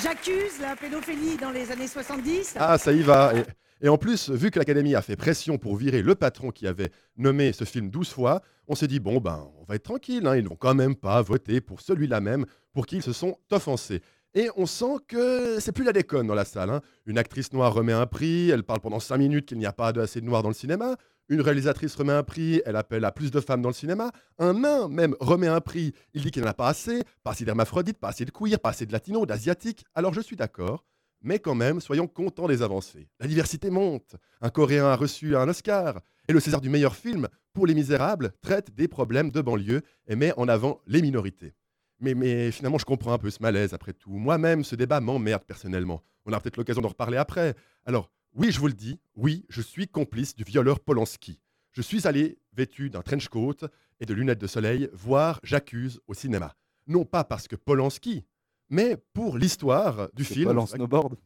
J'accuse 0.00 0.60
la 0.60 0.76
pédophilie 0.76 1.36
dans 1.36 1.50
les 1.50 1.72
années 1.72 1.88
70. 1.88 2.54
Ah, 2.60 2.78
ça 2.78 2.92
y 2.92 3.02
va. 3.02 3.32
Et, 3.34 3.42
et 3.86 3.88
en 3.88 3.98
plus, 3.98 4.30
vu 4.30 4.52
que 4.52 4.60
l'Académie 4.60 4.94
a 4.94 5.02
fait 5.02 5.16
pression 5.16 5.58
pour 5.58 5.74
virer 5.74 6.00
le 6.00 6.14
patron 6.14 6.52
qui 6.52 6.68
avait 6.68 6.92
nommé 7.16 7.52
ce 7.52 7.64
film 7.64 7.90
12 7.90 8.08
fois, 8.08 8.40
on 8.68 8.76
s'est 8.76 8.86
dit, 8.86 9.00
bon, 9.00 9.18
ben, 9.18 9.50
on 9.60 9.64
va 9.64 9.74
être 9.74 9.82
tranquille, 9.82 10.28
hein, 10.28 10.36
ils 10.36 10.44
ne 10.44 10.48
vont 10.48 10.54
quand 10.54 10.74
même 10.74 10.94
pas 10.94 11.20
voter 11.22 11.60
pour 11.60 11.80
celui-là 11.80 12.20
même 12.20 12.46
pour 12.72 12.86
qui 12.86 12.96
ils 12.96 13.02
se 13.02 13.12
sont 13.12 13.36
offensés. 13.50 14.00
Et 14.34 14.48
on 14.56 14.66
sent 14.66 14.96
que 15.06 15.60
c'est 15.60 15.70
plus 15.72 15.84
la 15.84 15.92
déconne 15.92 16.26
dans 16.26 16.34
la 16.34 16.44
salle. 16.44 16.70
hein. 16.70 16.80
Une 17.06 17.18
actrice 17.18 17.52
noire 17.52 17.72
remet 17.72 17.92
un 17.92 18.06
prix, 18.06 18.50
elle 18.50 18.64
parle 18.64 18.80
pendant 18.80 18.98
5 18.98 19.16
minutes 19.16 19.46
qu'il 19.46 19.58
n'y 19.58 19.66
a 19.66 19.72
pas 19.72 19.88
assez 19.98 20.20
de 20.20 20.26
noirs 20.26 20.42
dans 20.42 20.48
le 20.48 20.54
cinéma. 20.54 20.96
Une 21.28 21.40
réalisatrice 21.40 21.94
remet 21.94 22.12
un 22.12 22.22
prix, 22.22 22.60
elle 22.66 22.76
appelle 22.76 23.04
à 23.04 23.12
plus 23.12 23.30
de 23.30 23.40
femmes 23.40 23.62
dans 23.62 23.68
le 23.68 23.74
cinéma. 23.74 24.10
Un 24.38 24.54
nain 24.54 24.88
même 24.88 25.14
remet 25.20 25.46
un 25.46 25.60
prix, 25.60 25.92
il 26.12 26.22
dit 26.22 26.30
qu'il 26.30 26.42
n'y 26.42 26.48
en 26.48 26.50
a 26.50 26.54
pas 26.54 26.68
assez, 26.68 27.02
pas 27.22 27.30
assez 27.30 27.44
d'hermaphrodites, 27.44 27.98
pas 27.98 28.08
assez 28.08 28.24
de 28.24 28.30
queer, 28.30 28.58
pas 28.58 28.70
assez 28.70 28.86
de 28.86 28.92
latinos, 28.92 29.26
d'asiatiques. 29.26 29.84
Alors 29.94 30.12
je 30.12 30.20
suis 30.20 30.36
d'accord, 30.36 30.84
mais 31.22 31.38
quand 31.38 31.54
même, 31.54 31.80
soyons 31.80 32.08
contents 32.08 32.48
des 32.48 32.60
avancées. 32.60 33.08
La 33.20 33.28
diversité 33.28 33.70
monte. 33.70 34.16
Un 34.42 34.50
Coréen 34.50 34.86
a 34.86 34.96
reçu 34.96 35.36
un 35.36 35.48
Oscar. 35.48 36.00
Et 36.28 36.32
le 36.32 36.40
César 36.40 36.60
du 36.60 36.70
meilleur 36.70 36.96
film, 36.96 37.28
pour 37.52 37.66
Les 37.66 37.74
Misérables, 37.74 38.32
traite 38.42 38.74
des 38.74 38.88
problèmes 38.88 39.30
de 39.30 39.40
banlieue 39.40 39.82
et 40.08 40.16
met 40.16 40.32
en 40.36 40.48
avant 40.48 40.80
les 40.86 41.02
minorités. 41.02 41.54
Mais, 42.04 42.14
mais 42.14 42.50
finalement, 42.50 42.76
je 42.76 42.84
comprends 42.84 43.14
un 43.14 43.18
peu 43.18 43.30
ce 43.30 43.42
malaise 43.42 43.72
après 43.72 43.94
tout. 43.94 44.10
Moi-même, 44.10 44.62
ce 44.62 44.76
débat 44.76 45.00
m'emmerde 45.00 45.42
personnellement. 45.44 46.02
On 46.26 46.32
aura 46.32 46.40
peut-être 46.40 46.58
l'occasion 46.58 46.82
d'en 46.82 46.88
reparler 46.88 47.16
après. 47.16 47.54
Alors, 47.86 48.10
oui, 48.34 48.52
je 48.52 48.60
vous 48.60 48.66
le 48.66 48.74
dis, 48.74 49.00
oui, 49.16 49.46
je 49.48 49.62
suis 49.62 49.88
complice 49.88 50.34
du 50.34 50.44
violeur 50.44 50.80
Polanski. 50.80 51.40
Je 51.72 51.80
suis 51.80 52.06
allé, 52.06 52.38
vêtu 52.52 52.90
d'un 52.90 53.00
trench 53.00 53.28
coat 53.28 53.56
et 54.00 54.06
de 54.06 54.12
lunettes 54.12 54.38
de 54.38 54.46
soleil, 54.46 54.90
voir 54.92 55.40
J'accuse 55.42 56.00
au 56.06 56.12
cinéma. 56.12 56.54
Non 56.86 57.06
pas 57.06 57.24
parce 57.24 57.48
que 57.48 57.56
Polanski, 57.56 58.26
mais 58.68 58.98
pour 59.14 59.38
l'histoire 59.38 60.08
du 60.12 60.24
film. 60.24 60.54
pas 60.54 60.60
en 60.60 60.66
snowboard? 60.66 61.16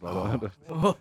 Oh. 0.00 0.94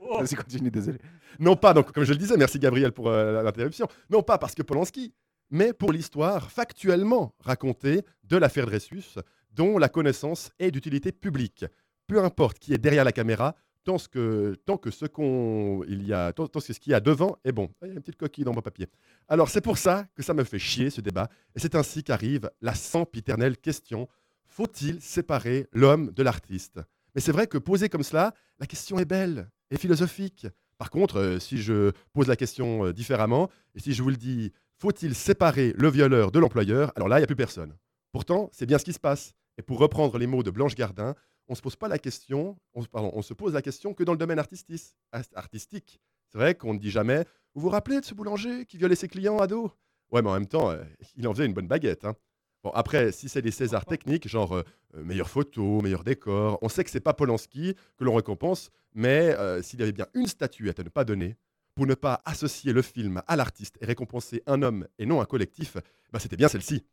Vas-y, 0.20 0.36
continue, 0.36 0.70
désolé. 0.70 0.98
Non 1.40 1.56
pas, 1.56 1.72
donc, 1.74 1.90
comme 1.90 2.04
je 2.04 2.12
le 2.12 2.18
disais, 2.18 2.36
merci 2.36 2.60
Gabriel 2.60 2.92
pour 2.92 3.08
euh, 3.08 3.42
l'interruption, 3.42 3.88
non 4.10 4.22
pas 4.22 4.38
parce 4.38 4.54
que 4.54 4.62
Polanski, 4.62 5.12
mais 5.50 5.72
pour 5.72 5.92
l'histoire 5.92 6.50
factuellement 6.50 7.34
racontée 7.40 8.02
de 8.24 8.36
l'affaire 8.36 8.66
Dreyfus, 8.66 9.16
dont 9.52 9.78
la 9.78 9.88
connaissance 9.88 10.50
est 10.58 10.70
d'utilité 10.70 11.12
publique. 11.12 11.64
Peu 12.06 12.22
importe 12.22 12.58
qui 12.58 12.74
est 12.74 12.78
derrière 12.78 13.04
la 13.04 13.12
caméra, 13.12 13.54
tant, 13.84 13.96
que, 14.10 14.56
tant 14.66 14.76
que 14.76 14.90
ce 14.90 15.06
qu'on 15.06 15.82
il 15.88 16.06
y 16.06 16.12
a, 16.12 16.32
tant, 16.32 16.48
que 16.48 16.60
ce 16.60 16.72
qu'il 16.80 16.92
y 16.92 16.94
a 16.94 17.00
devant 17.00 17.36
est 17.44 17.52
bon. 17.52 17.70
Il 17.82 17.88
y 17.88 17.90
a 17.90 17.94
une 17.94 18.00
petite 18.00 18.16
coquille 18.16 18.44
dans 18.44 18.54
mon 18.54 18.62
papier. 18.62 18.88
Alors 19.28 19.48
c'est 19.48 19.60
pour 19.60 19.78
ça 19.78 20.06
que 20.14 20.22
ça 20.22 20.34
me 20.34 20.44
fait 20.44 20.58
chier 20.58 20.90
ce 20.90 21.00
débat, 21.00 21.28
et 21.54 21.60
c'est 21.60 21.74
ainsi 21.74 22.02
qu'arrive 22.02 22.50
la 22.60 22.74
sempiternelle 22.74 23.56
question 23.56 24.08
faut-il 24.54 25.00
séparer 25.00 25.66
l'homme 25.72 26.12
de 26.12 26.22
l'artiste? 26.22 26.80
Mais 27.14 27.20
c'est 27.20 27.32
vrai 27.32 27.48
que 27.48 27.58
posée 27.58 27.88
comme 27.88 28.04
cela, 28.04 28.34
la 28.60 28.66
question 28.66 29.00
est 29.00 29.04
belle 29.04 29.50
et 29.70 29.76
philosophique. 29.76 30.46
Par 30.78 30.90
contre, 30.90 31.16
euh, 31.16 31.38
si 31.40 31.58
je 31.58 31.90
pose 32.12 32.28
la 32.28 32.36
question 32.36 32.86
euh, 32.86 32.92
différemment, 32.92 33.50
et 33.74 33.80
si 33.80 33.94
je 33.94 34.02
vous 34.02 34.10
le 34.10 34.16
dis, 34.16 34.52
faut-il 34.78 35.14
séparer 35.14 35.72
le 35.76 35.88
violeur 35.88 36.30
de 36.30 36.38
l'employeur? 36.38 36.92
Alors 36.96 37.08
là, 37.08 37.16
il 37.16 37.20
n'y 37.20 37.24
a 37.24 37.28
plus 37.28 37.36
personne. 37.36 37.76
Pourtant, 38.12 38.48
c'est 38.52 38.66
bien 38.66 38.78
ce 38.78 38.84
qui 38.84 38.92
se 38.92 39.00
passe. 39.00 39.32
Et 39.58 39.62
pour 39.62 39.78
reprendre 39.78 40.18
les 40.18 40.26
mots 40.26 40.42
de 40.42 40.50
Blanche 40.50 40.74
Gardin, 40.74 41.14
on 41.48 41.52
ne 41.52 41.56
se 41.56 41.62
pose 41.62 41.76
pas 41.76 41.88
la 41.88 41.98
question, 41.98 42.56
on, 42.74 42.82
se- 43.22 43.34
pose 43.34 43.52
la 43.52 43.62
question 43.62 43.92
que 43.94 44.02
dans 44.02 44.12
le 44.12 44.18
domaine 44.18 44.38
artistique. 44.38 46.00
C'est 46.32 46.38
vrai 46.38 46.54
qu'on 46.54 46.74
ne 46.74 46.78
dit 46.78 46.90
jamais, 46.90 47.24
vous 47.54 47.60
vous 47.62 47.68
rappelez 47.68 48.00
de 48.00 48.04
ce 48.04 48.14
boulanger 48.14 48.66
qui 48.66 48.78
violait 48.78 48.94
ses 48.96 49.08
clients 49.08 49.38
ados 49.38 49.70
Ouais, 50.10 50.22
mais 50.22 50.30
en 50.30 50.34
même 50.34 50.46
temps, 50.46 50.70
euh, 50.70 50.82
il 51.16 51.26
en 51.28 51.32
faisait 51.32 51.46
une 51.46 51.54
bonne 51.54 51.66
baguette. 51.68 52.04
hein. 52.04 52.14
Bon, 52.62 52.70
après, 52.70 53.12
si 53.12 53.28
c'est 53.28 53.42
des 53.42 53.50
Césars 53.50 53.84
techniques, 53.84 54.26
genre 54.28 54.56
euh, 54.56 54.62
euh, 54.96 55.04
meilleure 55.04 55.28
photo, 55.28 55.80
meilleur 55.80 56.02
décor, 56.04 56.58
on 56.62 56.68
sait 56.68 56.82
que 56.84 56.90
c'est 56.90 57.00
pas 57.00 57.14
Polanski 57.14 57.74
que 57.96 58.04
l'on 58.04 58.14
récompense, 58.14 58.70
mais 58.94 59.36
s'il 59.62 59.80
y 59.80 59.82
avait 59.82 59.92
bien 59.92 60.06
une 60.14 60.26
statuette 60.26 60.78
à 60.80 60.84
ne 60.84 60.88
pas 60.88 61.04
donner, 61.04 61.36
pour 61.74 61.86
ne 61.86 61.94
pas 61.94 62.20
associer 62.24 62.72
le 62.72 62.82
film 62.82 63.22
à 63.26 63.36
l'artiste 63.36 63.76
et 63.80 63.86
récompenser 63.86 64.42
un 64.46 64.62
homme 64.62 64.86
et 64.98 65.06
non 65.06 65.20
un 65.20 65.24
collectif, 65.24 65.76
ben, 66.12 66.18
c'était 66.18 66.36
bien 66.36 66.48
celle-ci. 66.48 66.84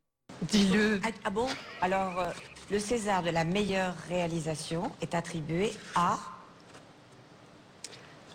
Dis-le. 0.43 0.99
Ah, 1.03 1.09
ah 1.25 1.29
bon? 1.29 1.47
Alors, 1.81 2.19
euh, 2.19 2.31
le 2.71 2.79
César 2.79 3.21
de 3.21 3.29
la 3.29 3.43
meilleure 3.43 3.95
réalisation 4.07 4.91
est 5.01 5.13
attribué 5.13 5.71
à... 5.95 6.17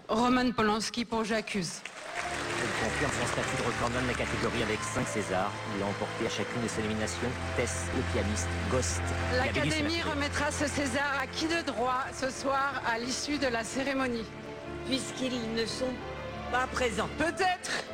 Roman 0.08 0.52
Polanski 0.52 1.04
pour 1.04 1.24
J'accuse. 1.24 1.80
Il 2.62 2.84
confirme 2.84 3.10
son 3.20 3.26
statut 3.26 3.56
de 3.60 3.66
recordman 3.66 4.02
de 4.04 4.08
la 4.08 4.14
catégorie 4.14 4.62
avec 4.62 4.78
5 4.80 5.06
Césars. 5.08 5.52
Il 5.76 5.82
a 5.82 5.86
emporté 5.86 6.26
à 6.26 6.30
chacune 6.30 6.62
de 6.62 6.68
ses 6.68 6.82
nominations 6.82 7.28
Tess, 7.56 7.86
le 7.96 8.02
pianiste, 8.12 8.48
Ghost. 8.70 9.02
L'Académie 9.36 10.02
remettra 10.02 10.52
ce 10.52 10.66
César 10.68 11.18
à 11.20 11.26
qui 11.26 11.46
de 11.46 11.66
droit 11.66 12.04
ce 12.14 12.30
soir 12.30 12.80
à 12.86 13.00
l'issue 13.00 13.38
de 13.38 13.48
la 13.48 13.64
cérémonie? 13.64 14.24
Puisqu'ils 14.86 15.54
ne 15.54 15.66
sont 15.66 15.92
pas 16.50 16.66
présents. 16.72 17.08
Peut-être 17.18 17.84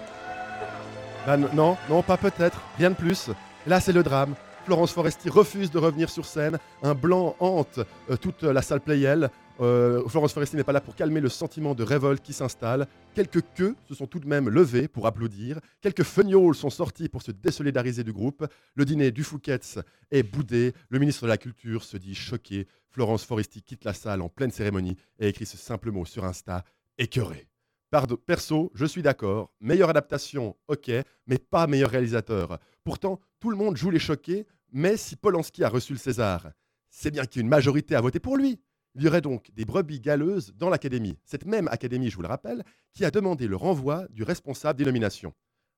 Bah 1.26 1.34
n- 1.34 1.48
non, 1.54 1.76
non, 1.88 2.02
pas 2.02 2.16
peut-être, 2.16 2.60
rien 2.78 2.90
de 2.90 2.96
plus. 2.96 3.30
Là, 3.66 3.80
c'est 3.80 3.92
le 3.92 4.02
drame. 4.02 4.34
Florence 4.64 4.92
Foresti 4.92 5.28
refuse 5.28 5.70
de 5.70 5.78
revenir 5.78 6.08
sur 6.10 6.24
scène. 6.24 6.58
Un 6.82 6.94
blanc 6.94 7.34
hante 7.40 7.80
euh, 8.10 8.16
toute 8.16 8.42
la 8.42 8.62
salle 8.62 8.80
Playel. 8.80 9.28
Euh, 9.60 10.06
Florence 10.08 10.32
Foresti 10.32 10.56
n'est 10.56 10.64
pas 10.64 10.72
là 10.72 10.80
pour 10.80 10.94
calmer 10.94 11.20
le 11.20 11.28
sentiment 11.28 11.74
de 11.74 11.82
révolte 11.82 12.22
qui 12.22 12.32
s'installe. 12.32 12.86
Quelques 13.14 13.42
queues 13.54 13.74
se 13.88 13.94
sont 13.94 14.06
tout 14.06 14.20
de 14.20 14.26
même 14.28 14.48
levées 14.48 14.88
pour 14.88 15.06
applaudir. 15.06 15.58
Quelques 15.80 16.04
feignauls 16.04 16.54
sont 16.54 16.70
sortis 16.70 17.08
pour 17.08 17.22
se 17.22 17.32
désolidariser 17.32 18.04
du 18.04 18.12
groupe. 18.12 18.46
Le 18.74 18.84
dîner 18.84 19.10
du 19.10 19.24
Fouquet's 19.24 19.78
est 20.10 20.22
boudé. 20.22 20.72
Le 20.90 20.98
ministre 21.00 21.24
de 21.24 21.28
la 21.28 21.38
Culture 21.38 21.82
se 21.84 21.96
dit 21.96 22.14
choqué. 22.14 22.66
Florence 22.90 23.24
Foresti 23.24 23.62
quitte 23.62 23.84
la 23.84 23.94
salle 23.94 24.22
en 24.22 24.28
pleine 24.28 24.50
cérémonie 24.52 24.96
et 25.18 25.28
écrit 25.28 25.46
ce 25.46 25.56
simple 25.56 25.90
mot 25.90 26.04
sur 26.04 26.24
Insta 26.24 26.64
écœuré. 26.98 27.46
Pardon, 27.92 28.16
perso, 28.16 28.72
je 28.74 28.86
suis 28.86 29.02
d'accord. 29.02 29.52
Meilleure 29.60 29.90
adaptation, 29.90 30.56
ok, 30.66 30.90
mais 31.26 31.36
pas 31.36 31.66
meilleur 31.66 31.90
réalisateur. 31.90 32.58
Pourtant, 32.84 33.20
tout 33.38 33.50
le 33.50 33.56
monde 33.58 33.76
joue 33.76 33.90
les 33.90 33.98
choqués, 33.98 34.46
mais 34.72 34.96
si 34.96 35.14
Polanski 35.14 35.62
a 35.62 35.68
reçu 35.68 35.92
le 35.92 35.98
César, 35.98 36.52
c'est 36.88 37.10
bien 37.10 37.26
qu'il 37.26 37.44
majorité 37.44 37.94
à 37.94 38.00
voter 38.00 38.18
pour 38.18 38.38
lui. 38.38 38.58
Il 38.94 39.02
y 39.02 39.08
aurait 39.08 39.20
donc 39.20 39.50
des 39.52 39.66
brebis 39.66 40.00
galeuses 40.00 40.54
dans 40.56 40.70
l'Académie. 40.70 41.18
Cette 41.26 41.44
même 41.44 41.68
Académie, 41.68 42.08
je 42.08 42.16
vous 42.16 42.22
le 42.22 42.28
rappelle, 42.28 42.64
qui 42.94 43.04
a 43.04 43.10
demandé 43.10 43.46
le 43.46 43.56
renvoi 43.56 44.06
du 44.08 44.22
responsable 44.22 44.78
des 44.78 44.86
nominations. 44.86 45.34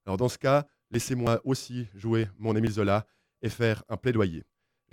Alors 0.07 0.17
dans 0.17 0.29
ce 0.29 0.39
cas, 0.39 0.69
laissez-moi 0.93 1.41
aussi 1.43 1.89
jouer 1.97 2.29
mon 2.39 2.55
Émile 2.55 2.71
Zola 2.71 3.09
et 3.43 3.49
faire 3.49 3.83
un 3.89 3.97
plaidoyer. 3.97 4.45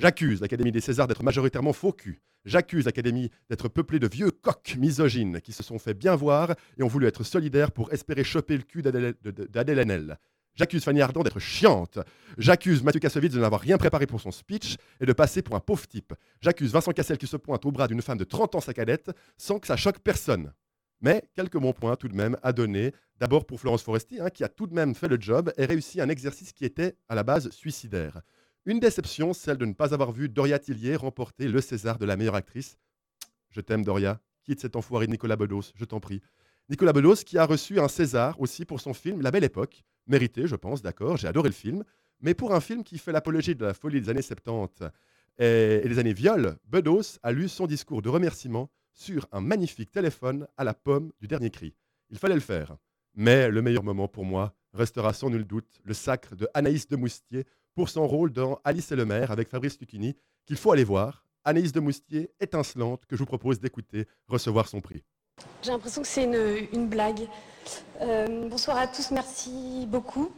J'accuse 0.01 0.41
l'Académie 0.41 0.72
des 0.72 0.81
Césars 0.81 1.05
d'être 1.05 1.22
majoritairement 1.22 1.74
faux 1.74 1.91
cul. 1.91 2.24
J'accuse 2.43 2.86
l'Académie 2.86 3.29
d'être 3.51 3.70
peuplée 3.70 4.00
de 4.00 4.08
vieux 4.08 4.31
coqs 4.31 4.75
misogynes 4.79 5.39
qui 5.41 5.51
se 5.51 5.62
sont 5.62 5.77
fait 5.77 5.93
bien 5.93 6.15
voir 6.15 6.55
et 6.79 6.81
ont 6.81 6.88
voulu 6.88 7.05
être 7.05 7.24
solidaires 7.24 7.72
pour 7.72 7.93
espérer 7.93 8.24
choper 8.24 8.58
le 8.58 8.63
cul 8.63 8.81
d'Adèle 8.81 9.77
Haenel. 9.77 10.17
J'accuse 10.55 10.84
Fanny 10.84 11.01
Ardant 11.01 11.22
d'être 11.22 11.38
chiante. 11.38 12.00
J'accuse 12.39 12.81
Mathieu 12.81 13.00
Kassovitz 13.00 13.36
de 13.36 13.39
n'avoir 13.39 13.62
rien 13.62 13.77
préparé 13.77 14.08
pour 14.08 14.20
son 14.20 14.31
speech 14.31 14.77
et 15.00 15.05
de 15.05 15.13
passer 15.13 15.43
pour 15.43 15.55
un 15.55 15.60
pauvre 15.60 15.86
type. 15.86 16.15
J'accuse 16.41 16.72
Vincent 16.72 16.93
Cassel 16.93 17.20
qui 17.20 17.27
se 17.27 17.38
pointe 17.38 17.63
au 17.63 17.72
bras 17.72 17.88
d'une 17.88 18.01
femme 18.01 18.17
de 18.17 18.24
30 18.24 18.55
ans 18.55 18.59
sa 18.59 18.74
cadette 18.74 19.11
sans 19.37 19.59
que 19.59 19.68
ça 19.68 19.77
choque 19.77 20.00
personne. 20.00 20.51
Mais 21.01 21.24
quelques 21.35 21.59
bons 21.59 21.74
points 21.74 21.96
tout 21.96 22.07
de 22.07 22.16
même 22.16 22.37
à 22.42 22.53
donner. 22.53 22.92
D'abord 23.20 23.46
pour 23.46 23.59
Florence 23.59 23.83
Foresti, 23.83 24.20
hein, 24.20 24.31
qui 24.31 24.44
a 24.44 24.50
tout 24.50 24.66
de 24.66 24.74
même 24.74 24.96
fait 24.96 25.07
le 25.07 25.22
job 25.22 25.53
et 25.57 25.66
réussi 25.66 26.01
un 26.01 26.09
exercice 26.09 26.53
qui 26.53 26.66
était 26.66 26.96
à 27.07 27.14
la 27.14 27.22
base 27.22 27.51
suicidaire. 27.51 28.22
Une 28.65 28.79
déception, 28.79 29.33
celle 29.33 29.57
de 29.57 29.65
ne 29.65 29.74
pas 29.74 29.95
avoir 29.95 30.11
vu 30.11 30.29
Doria 30.29 30.59
Tillier 30.59 30.95
remporter 30.95 31.47
le 31.47 31.61
César 31.61 31.97
de 31.97 32.05
la 32.05 32.15
meilleure 32.15 32.35
actrice. 32.35 32.77
Je 33.50 33.59
t'aime 33.59 33.83
Doria, 33.83 34.21
quitte 34.43 34.59
cet 34.59 34.75
enfoiré 34.75 35.07
de 35.07 35.11
Nicolas 35.11 35.35
Bedos, 35.35 35.71
je 35.74 35.83
t'en 35.83 36.00
prie. 36.00 36.21
Nicolas 36.69 36.93
Bedos 36.93 37.24
qui 37.25 37.39
a 37.39 37.45
reçu 37.45 37.79
un 37.79 37.87
César 37.87 38.39
aussi 38.39 38.65
pour 38.65 38.79
son 38.79 38.93
film 38.93 39.21
La 39.21 39.31
Belle 39.31 39.43
Époque. 39.43 39.83
Mérité, 40.05 40.45
je 40.45 40.55
pense, 40.55 40.83
d'accord, 40.83 41.17
j'ai 41.17 41.27
adoré 41.27 41.50
le 41.50 41.55
film. 41.55 41.83
Mais 42.19 42.35
pour 42.35 42.53
un 42.53 42.61
film 42.61 42.83
qui 42.83 43.00
fait 43.00 43.11
l'apologie 43.11 43.55
de 43.55 43.65
la 43.65 43.74
folie 43.74 44.00
des 44.00 44.09
années 44.09 44.21
70 44.21 44.89
et, 45.39 45.81
des 45.83 45.97
années 45.97 46.13
viol, 46.13 46.55
Bedos 46.65 47.17
a 47.24 47.31
lu 47.31 47.50
son 47.50 47.65
discours 47.65 48.03
de 48.03 48.09
remerciement 48.09 48.69
sur 48.93 49.27
un 49.31 49.41
magnifique 49.41 49.91
téléphone 49.91 50.47
à 50.55 50.63
la 50.63 50.75
pomme 50.75 51.11
du 51.19 51.27
dernier 51.27 51.50
cri. 51.50 51.74
Il 52.11 52.19
fallait 52.19 52.35
le 52.35 52.41
faire. 52.41 52.77
Mais 53.15 53.50
le 53.50 53.63
meilleur 53.63 53.83
moment 53.83 54.07
pour 54.07 54.24
moi 54.24 54.53
restera 54.74 55.13
sans 55.13 55.31
nul 55.31 55.45
doute 55.45 55.81
le 55.83 55.95
sacre 55.95 56.35
de 56.35 56.47
Anaïs 56.53 56.87
de 56.87 56.95
Moustier 56.95 57.45
pour 57.75 57.90
son 57.90 58.07
rôle 58.07 58.31
dans 58.31 58.60
Alice 58.64 58.92
et 58.92 58.96
le 58.96 59.05
maire 59.05 59.31
avec 59.31 59.50
Fabrice 59.50 59.79
Lucchini, 59.79 60.16
qu'il 60.46 60.57
faut 60.57 60.72
aller 60.72 60.84
voir. 60.84 61.25
Anaïs 61.44 61.72
de 61.72 61.79
Moustier, 61.79 62.29
étincelante, 62.40 63.01
que 63.07 63.16
je 63.16 63.20
vous 63.20 63.25
propose 63.25 63.60
d'écouter 63.60 64.07
recevoir 64.27 64.68
son 64.68 64.79
prix. 64.79 65.03
J'ai 65.64 65.72
l'impression 65.72 66.01
que 66.01 66.07
c'est 66.07 66.25
une, 66.25 66.68
une 66.72 66.88
blague. 66.88 67.27
Euh, 68.01 68.48
bonsoir 68.50 68.77
à 68.77 68.88
tous, 68.88 69.10
merci 69.12 69.86
beaucoup. 69.88 70.31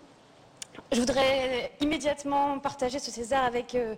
Je 0.91 0.99
voudrais 0.99 1.71
immédiatement 1.81 2.59
partager 2.59 2.99
ce 2.99 3.11
César 3.11 3.43
avec 3.43 3.75
euh, 3.75 3.95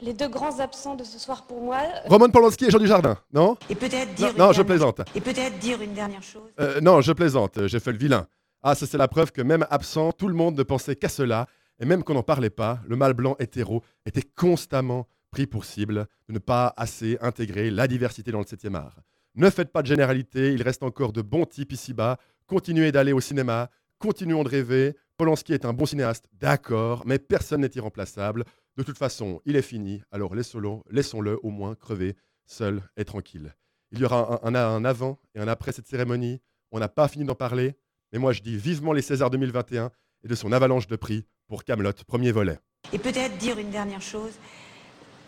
les 0.00 0.14
deux 0.14 0.28
grands 0.28 0.60
absents 0.60 0.94
de 0.94 1.04
ce 1.04 1.18
soir 1.18 1.44
pour 1.46 1.60
moi. 1.60 1.80
Roman 2.06 2.30
Polanski 2.30 2.66
et 2.66 2.70
Jean 2.70 2.78
Dujardin, 2.78 3.18
non? 3.32 3.56
Et 3.68 3.74
peut-être 3.74 4.14
dire, 4.14 4.32
Non, 4.36 4.46
non, 4.46 4.52
je 4.52 4.62
plaisante. 4.62 5.00
Et 5.14 5.20
peut-être 5.20 5.58
dire 5.58 5.82
une 5.82 5.92
dernière 5.92 6.22
chose. 6.22 6.50
Euh, 6.58 6.80
non, 6.80 7.00
je 7.02 7.12
plaisante, 7.12 7.66
j'ai 7.66 7.80
fait 7.80 7.92
le 7.92 7.98
vilain. 7.98 8.26
Ah, 8.62 8.74
ça 8.74 8.86
c'est 8.86 8.98
la 8.98 9.08
preuve 9.08 9.32
que 9.32 9.42
même 9.42 9.66
absent, 9.70 10.12
tout 10.12 10.28
le 10.28 10.34
monde 10.34 10.56
ne 10.56 10.62
pensait 10.62 10.96
qu'à 10.96 11.08
cela, 11.08 11.46
et 11.80 11.86
même 11.86 12.04
qu'on 12.04 12.14
n'en 12.14 12.22
parlait 12.22 12.50
pas, 12.50 12.80
le 12.86 12.96
mâle 12.96 13.14
blanc 13.14 13.36
hétéro 13.38 13.82
était 14.06 14.22
constamment 14.22 15.08
pris 15.30 15.46
pour 15.46 15.64
cible 15.64 16.06
de 16.28 16.34
ne 16.34 16.38
pas 16.38 16.74
assez 16.76 17.16
intégrer 17.20 17.70
la 17.70 17.86
diversité 17.88 18.30
dans 18.32 18.38
le 18.40 18.44
7e 18.44 18.74
art. 18.74 19.00
Ne 19.36 19.48
faites 19.48 19.70
pas 19.72 19.82
de 19.82 19.86
généralité, 19.86 20.52
il 20.52 20.62
reste 20.62 20.82
encore 20.82 21.12
de 21.12 21.22
bons 21.22 21.46
types 21.46 21.72
ici-bas, 21.72 22.18
continuez 22.46 22.90
d'aller 22.92 23.12
au 23.12 23.20
cinéma, 23.20 23.70
continuons 23.98 24.42
de 24.42 24.48
rêver, 24.48 24.96
Polanski 25.16 25.52
est 25.52 25.64
un 25.64 25.72
bon 25.72 25.86
cinéaste, 25.86 26.26
d'accord, 26.32 27.02
mais 27.06 27.18
personne 27.18 27.60
n'est 27.60 27.70
irremplaçable. 27.74 28.44
De 28.76 28.82
toute 28.82 28.96
façon, 28.98 29.40
il 29.44 29.54
est 29.56 29.62
fini, 29.62 30.02
alors 30.10 30.34
laissons-le, 30.34 30.68
laissons-le 30.90 31.38
au 31.44 31.50
moins 31.50 31.74
crever, 31.74 32.16
seul 32.46 32.82
et 32.96 33.04
tranquille. 33.04 33.54
Il 33.92 33.98
y 34.00 34.04
aura 34.04 34.40
un, 34.46 34.54
un- 34.54 34.74
un 34.76 34.84
avant 34.84 35.18
et 35.34 35.40
un 35.40 35.46
après 35.48 35.72
cette 35.72 35.86
cérémonie. 35.86 36.40
On 36.72 36.78
n'a 36.78 36.88
pas 36.88 37.06
fini 37.08 37.24
d'en 37.24 37.34
parler, 37.34 37.76
mais 38.12 38.18
moi 38.18 38.32
je 38.32 38.40
dis 38.40 38.56
vivement 38.56 38.92
les 38.92 39.02
Césars 39.02 39.30
2021 39.30 39.90
et 40.24 40.28
de 40.28 40.34
son 40.34 40.52
avalanche 40.52 40.86
de 40.86 40.96
prix 40.96 41.26
pour 41.50 41.64
Camelot, 41.64 41.90
premier 42.06 42.30
volet. 42.30 42.58
Et 42.92 42.98
peut-être 42.98 43.36
dire 43.36 43.58
une 43.58 43.70
dernière 43.70 44.00
chose. 44.00 44.38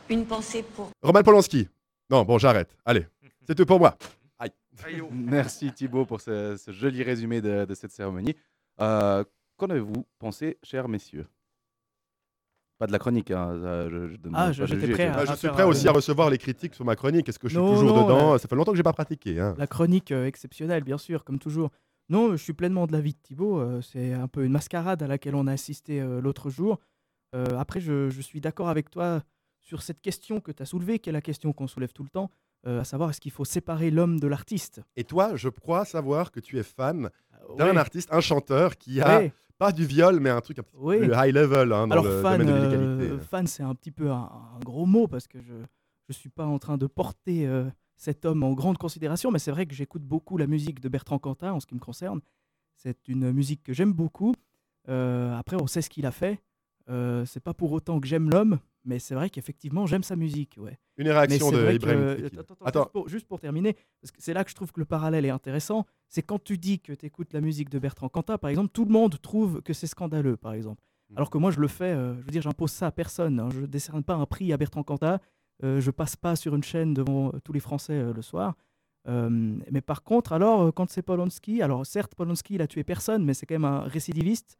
Une 0.08 0.24
pensée 0.24 0.62
pour 0.62 0.90
Roman 1.02 1.22
Polanski. 1.24 1.68
Non, 2.08 2.22
bon, 2.24 2.38
j'arrête. 2.38 2.76
Allez, 2.84 3.06
c'est 3.44 3.56
tout 3.56 3.66
pour 3.66 3.80
moi. 3.80 3.98
Aïe. 4.38 4.52
Merci 5.10 5.72
Thibaut 5.72 6.06
pour 6.06 6.20
ce, 6.20 6.56
ce 6.56 6.70
joli 6.70 7.02
résumé 7.02 7.40
de, 7.40 7.64
de 7.64 7.74
cette 7.74 7.90
cérémonie. 7.90 8.36
Euh, 8.80 9.24
Qu'en 9.56 9.66
avez-vous 9.66 10.06
pensé, 10.20 10.58
chers 10.62 10.88
messieurs? 10.88 11.26
Pas 12.78 12.86
de 12.86 12.92
la 12.92 12.98
chronique, 13.00 13.30
hein, 13.32 13.54
je, 13.90 14.08
je 14.12 14.16
demande 14.16 14.40
Ah, 14.40 14.52
je- 14.52 14.64
j'étais 14.64 14.88
prêt 14.92 15.06
je- 15.06 15.10
à- 15.12 15.16
Bah, 15.16 15.24
je 15.26 15.32
à 15.32 15.36
suis 15.36 15.48
prêt 15.48 15.62
aussi 15.64 15.88
à 15.88 15.92
recevoir 15.92 16.30
les 16.30 16.38
critiques 16.38 16.74
sur 16.74 16.84
ma 16.84 16.94
chronique. 16.96 17.28
Est-ce 17.28 17.38
que 17.38 17.48
je 17.48 17.54
suis 17.54 17.62
Non, 17.62 17.68
toujours 17.68 17.94
non, 17.96 18.02
dedans? 18.04 18.32
la- 18.32 18.38
Ça 18.38 18.46
fait 18.48 18.54
longtemps 18.56 18.70
que 18.72 18.76
j'ai 18.76 18.82
pas 18.84 18.92
pratiqué. 18.92 19.40
hein. 19.40 19.54
La 19.58 19.66
chronique 19.66 20.10
euh, 20.12 20.26
exceptionnelle, 20.26 20.84
bien 20.84 20.98
sûr, 20.98 21.24
comme 21.24 21.38
toujours. 21.40 21.70
Non, 22.12 22.32
je 22.32 22.36
suis 22.36 22.52
pleinement 22.52 22.86
de 22.86 22.92
l'avis 22.92 23.14
de 23.14 23.18
Thibaut. 23.22 23.58
euh, 23.58 23.80
c'est 23.80 24.12
un 24.12 24.28
peu 24.28 24.44
une 24.44 24.52
mascarade 24.52 25.02
à 25.02 25.06
laquelle 25.06 25.34
on 25.34 25.46
a 25.46 25.52
assisté 25.52 26.00
euh, 26.00 26.20
l'autre 26.20 26.50
jour. 26.50 26.78
Euh, 27.34 27.46
après, 27.58 27.80
je, 27.80 28.10
je 28.10 28.20
suis 28.20 28.40
d'accord 28.40 28.68
avec 28.68 28.90
toi 28.90 29.22
sur 29.60 29.80
cette 29.80 30.00
question 30.02 30.40
que 30.40 30.52
tu 30.52 30.62
as 30.62 30.66
soulevée, 30.66 30.98
qui 30.98 31.08
est 31.08 31.12
la 31.12 31.22
question 31.22 31.52
qu'on 31.54 31.66
soulève 31.66 31.92
tout 31.94 32.02
le 32.02 32.10
temps, 32.10 32.30
euh, 32.66 32.80
à 32.80 32.84
savoir 32.84 33.08
est-ce 33.10 33.20
qu'il 33.20 33.30
faut 33.32 33.46
séparer 33.46 33.90
l'homme 33.90 34.20
de 34.20 34.26
l'artiste? 34.26 34.82
Et 34.96 35.04
toi, 35.04 35.36
je 35.36 35.48
crois 35.48 35.84
savoir 35.86 36.30
que 36.32 36.40
tu 36.40 36.58
es 36.58 36.62
fan 36.62 37.08
d'un 37.56 37.70
ouais. 37.70 37.76
artiste, 37.78 38.10
un 38.12 38.20
chanteur 38.20 38.76
qui 38.76 39.00
a 39.00 39.22
pas 39.56 39.72
du 39.72 39.86
viol, 39.86 40.20
mais 40.20 40.28
un 40.30 40.40
truc 40.42 40.58
un 40.58 40.62
petit 40.64 40.76
Oui. 40.78 40.98
peu 40.98 41.12
high 41.14 41.34
level 41.34 41.72
hein, 41.72 41.86
dans 41.86 41.92
Alors, 41.92 42.04
le 42.04 42.20
fan, 42.20 42.38
domaine 42.40 42.54
de 42.54 42.60
euh, 42.60 42.96
l'illégalité. 42.98 43.24
fan 43.26 43.46
c'est 43.46 43.62
un 43.62 43.74
petit 43.74 43.90
peu 43.92 44.10
un, 44.10 44.28
un 44.56 44.60
gros 44.62 44.84
mot 44.86 45.06
parce 45.08 45.26
que 45.28 45.40
je 45.40 45.54
ne 45.54 46.12
suis 46.12 46.28
pas 46.28 46.44
en 46.44 46.58
train 46.58 46.76
de 46.76 46.86
porter 46.86 47.46
euh, 47.46 47.64
cet 48.02 48.24
homme 48.24 48.42
en 48.42 48.52
grande 48.52 48.78
considération, 48.78 49.30
mais 49.30 49.38
c'est 49.38 49.52
vrai 49.52 49.64
que 49.64 49.74
j'écoute 49.76 50.02
beaucoup 50.02 50.36
la 50.36 50.48
musique 50.48 50.80
de 50.80 50.88
Bertrand 50.88 51.20
Cantat 51.20 51.54
en 51.54 51.60
ce 51.60 51.66
qui 51.66 51.76
me 51.76 51.80
concerne. 51.80 52.20
C'est 52.74 53.06
une 53.06 53.30
musique 53.30 53.62
que 53.62 53.72
j'aime 53.72 53.92
beaucoup. 53.92 54.34
Euh, 54.88 55.32
après, 55.36 55.56
on 55.62 55.68
sait 55.68 55.82
ce 55.82 55.88
qu'il 55.88 56.04
a 56.04 56.10
fait. 56.10 56.42
Euh, 56.90 57.24
c'est 57.26 57.38
pas 57.38 57.54
pour 57.54 57.70
autant 57.70 58.00
que 58.00 58.08
j'aime 58.08 58.28
l'homme, 58.28 58.58
mais 58.84 58.98
c'est 58.98 59.14
vrai 59.14 59.30
qu'effectivement, 59.30 59.86
j'aime 59.86 60.02
sa 60.02 60.16
musique. 60.16 60.56
Ouais. 60.58 60.80
Une 60.96 61.10
réaction 61.10 61.52
de 61.52 61.70
Ibrahim 61.72 62.16
que-. 62.16 62.26
Attends, 62.40 62.54
attends, 62.54 62.64
Attends. 62.64 62.80
Juste, 62.80 62.92
pour, 62.92 63.08
juste 63.08 63.26
pour 63.28 63.38
terminer, 63.38 63.76
parce 64.00 64.10
que 64.10 64.20
c'est 64.20 64.34
là 64.34 64.42
que 64.42 64.50
je 64.50 64.56
trouve 64.56 64.72
que 64.72 64.80
le 64.80 64.86
parallèle 64.86 65.24
est 65.24 65.30
intéressant. 65.30 65.86
C'est 66.08 66.22
quand 66.22 66.42
tu 66.42 66.58
dis 66.58 66.80
que 66.80 66.92
tu 66.94 67.06
écoutes 67.06 67.32
la 67.32 67.40
musique 67.40 67.68
de 67.70 67.78
Bertrand 67.78 68.08
Cantat, 68.08 68.36
par 68.36 68.50
exemple, 68.50 68.70
tout 68.72 68.84
le 68.84 68.90
monde 68.90 69.20
trouve 69.22 69.62
que 69.62 69.72
c'est 69.72 69.86
scandaleux, 69.86 70.36
par 70.36 70.54
exemple. 70.54 70.82
Mm. 71.10 71.18
Alors 71.18 71.30
que 71.30 71.38
moi, 71.38 71.52
je 71.52 71.60
le 71.60 71.68
fais, 71.68 71.92
euh, 71.92 72.16
je 72.18 72.24
veux 72.24 72.32
dire, 72.32 72.42
j'impose 72.42 72.72
ça 72.72 72.88
à 72.88 72.90
personne. 72.90 73.38
hein. 73.38 73.48
Je 73.52 73.60
ne 73.60 73.66
décerne 73.66 74.02
pas 74.02 74.14
un 74.16 74.26
prix 74.26 74.52
à 74.52 74.56
Bertrand 74.56 74.82
Cantat. 74.82 75.20
Euh, 75.64 75.80
je 75.80 75.90
passe 75.90 76.16
pas 76.16 76.36
sur 76.36 76.54
une 76.54 76.62
chaîne 76.62 76.94
devant 76.94 77.28
euh, 77.28 77.40
tous 77.44 77.52
les 77.52 77.60
Français 77.60 77.94
euh, 77.94 78.12
le 78.12 78.22
soir. 78.22 78.54
Mais 79.06 79.80
par 79.80 80.04
contre, 80.04 80.32
alors, 80.32 80.72
quand 80.72 80.88
c'est 80.88 81.02
Polanski, 81.02 81.60
alors 81.60 81.84
certes, 81.84 82.14
Polanski, 82.14 82.54
il 82.54 82.62
a 82.62 82.68
tué 82.68 82.84
personne, 82.84 83.24
mais 83.24 83.34
c'est 83.34 83.46
quand 83.46 83.56
même 83.56 83.64
un 83.64 83.80
récidiviste. 83.80 84.58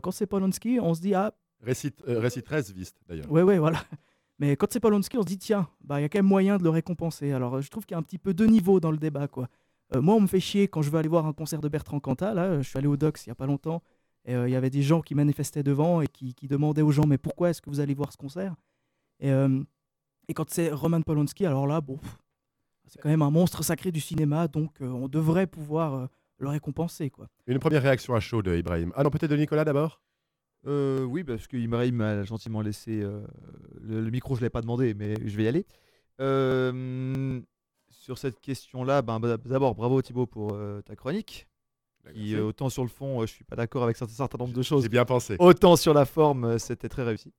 Quand 0.00 0.12
c'est 0.12 0.28
Polanski, 0.28 0.78
on 0.80 0.94
se 0.94 1.00
dit, 1.00 1.12
ah, 1.12 1.34
Récit, 1.60 1.92
récit 2.06 2.42
13 2.44 2.72
viste 2.72 2.98
d'ailleurs. 3.08 3.30
Ouais, 3.32 3.42
ouais, 3.42 3.58
voilà. 3.58 3.82
Mais 4.38 4.54
quand 4.54 4.68
c'est 4.70 4.78
Polanski, 4.78 5.18
on 5.18 5.22
se 5.22 5.26
dit, 5.26 5.38
tiens, 5.38 5.68
bah, 5.82 5.98
il 5.98 6.02
y 6.02 6.04
a 6.04 6.08
quand 6.08 6.18
même 6.18 6.26
moyen 6.26 6.56
de 6.56 6.62
le 6.62 6.70
récompenser. 6.70 7.32
Alors, 7.32 7.60
je 7.60 7.68
trouve 7.68 7.84
qu'il 7.84 7.94
y 7.94 7.96
a 7.96 7.98
un 7.98 8.02
petit 8.02 8.18
peu 8.18 8.32
de 8.32 8.46
niveau 8.46 8.78
dans 8.78 8.92
le 8.92 8.96
débat, 8.96 9.26
quoi. 9.26 9.48
Moi, 9.92 10.14
on 10.14 10.20
me 10.20 10.26
fait 10.28 10.40
chier 10.40 10.68
quand 10.68 10.82
je 10.82 10.90
veux 10.90 10.98
aller 10.98 11.08
voir 11.08 11.26
un 11.26 11.32
concert 11.32 11.60
de 11.60 11.68
Bertrand 11.68 11.98
Cantat. 11.98 12.32
Là, 12.32 12.62
je 12.62 12.68
suis 12.68 12.78
allé 12.78 12.86
au 12.86 12.96
Dox 12.96 13.26
il 13.26 13.30
y 13.30 13.32
a 13.32 13.34
pas 13.34 13.46
longtemps. 13.46 13.82
Et 14.24 14.34
euh, 14.34 14.48
il 14.48 14.52
y 14.52 14.56
avait 14.56 14.70
des 14.70 14.82
gens 14.82 15.02
qui 15.02 15.14
manifestaient 15.14 15.62
devant 15.62 16.00
et 16.00 16.08
qui, 16.08 16.34
qui 16.34 16.48
demandaient 16.48 16.82
aux 16.82 16.90
gens, 16.90 17.06
mais 17.06 17.18
pourquoi 17.18 17.50
est-ce 17.50 17.60
que 17.60 17.68
vous 17.68 17.80
allez 17.80 17.94
voir 17.94 18.12
ce 18.12 18.16
concert? 18.16 18.54
Et, 19.20 19.30
euh, 19.30 19.62
et 20.28 20.34
quand 20.34 20.50
c'est 20.50 20.70
Roman 20.70 21.02
Polanski, 21.02 21.46
alors 21.46 21.66
là, 21.66 21.80
bon, 21.80 21.98
c'est 22.86 23.00
quand 23.00 23.08
même 23.08 23.22
un 23.22 23.30
monstre 23.30 23.62
sacré 23.62 23.92
du 23.92 24.00
cinéma, 24.00 24.48
donc 24.48 24.80
euh, 24.80 24.86
on 24.86 25.08
devrait 25.08 25.46
pouvoir 25.46 25.94
euh, 25.94 26.06
le 26.38 26.48
récompenser, 26.48 27.10
quoi. 27.10 27.28
Une 27.46 27.58
première 27.58 27.82
réaction 27.82 28.14
à 28.14 28.20
chaud 28.20 28.42
de 28.42 28.56
Ibrahim. 28.56 28.92
Ah 28.96 29.02
non, 29.02 29.10
peut-être 29.10 29.30
de 29.30 29.36
Nicolas 29.36 29.64
d'abord? 29.64 30.00
Euh, 30.66 31.04
oui, 31.04 31.24
parce 31.24 31.46
que 31.46 31.56
Ibrahim 31.56 31.96
m'a 31.96 32.22
gentiment 32.24 32.62
laissé 32.62 33.02
euh, 33.02 33.26
le, 33.80 34.00
le 34.00 34.10
micro, 34.10 34.34
je 34.34 34.40
ne 34.40 34.46
l'ai 34.46 34.50
pas 34.50 34.62
demandé, 34.62 34.94
mais 34.94 35.14
je 35.24 35.36
vais 35.36 35.44
y 35.44 35.48
aller. 35.48 35.66
Euh, 36.20 37.40
sur 37.90 38.18
cette 38.18 38.40
question-là, 38.40 39.02
ben, 39.02 39.20
bah, 39.20 39.36
d'abord, 39.36 39.74
bravo 39.74 40.00
Thibaut 40.00 40.26
pour 40.26 40.54
euh, 40.54 40.80
ta 40.82 40.96
chronique. 40.96 41.46
Qui, 42.12 42.34
euh, 42.34 42.44
autant 42.44 42.68
sur 42.68 42.82
le 42.82 42.90
fond, 42.90 43.22
euh, 43.22 43.26
je 43.26 43.32
suis 43.32 43.44
pas 43.44 43.56
d'accord 43.56 43.82
avec 43.82 44.00
un 44.02 44.06
certain 44.06 44.36
nombre 44.36 44.52
de 44.52 44.60
choses. 44.60 44.82
J'ai 44.82 44.90
bien 44.90 45.06
pensé. 45.06 45.36
Autant 45.38 45.74
sur 45.76 45.94
la 45.94 46.04
forme, 46.04 46.44
euh, 46.44 46.58
c'était 46.58 46.90
très 46.90 47.02
réussi. 47.02 47.32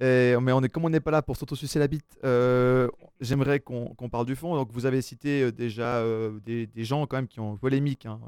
Et- 0.00 0.34
mais 0.40 0.52
on 0.52 0.62
est, 0.62 0.68
comme 0.68 0.84
on 0.84 0.90
n'est 0.90 1.00
pas 1.00 1.10
là 1.12 1.22
pour 1.22 1.36
s'autosucer 1.36 1.78
la 1.78 1.86
bite, 1.86 2.18
euh, 2.24 2.88
j'aimerais 3.20 3.60
qu'on 3.60 3.94
parle 4.10 4.26
du 4.26 4.34
fond. 4.36 4.54
Donc 4.56 4.70
vous 4.72 4.86
avez 4.86 5.00
cité 5.02 5.42
euh, 5.44 5.52
déjà 5.52 5.98
euh, 5.98 6.38
des, 6.44 6.66
des 6.66 6.84
gens 6.84 7.06
quand 7.06 7.16
même 7.16 7.28
qui 7.28 7.40
ont 7.40 7.56
polémique. 7.56 8.06
Hein. 8.06 8.20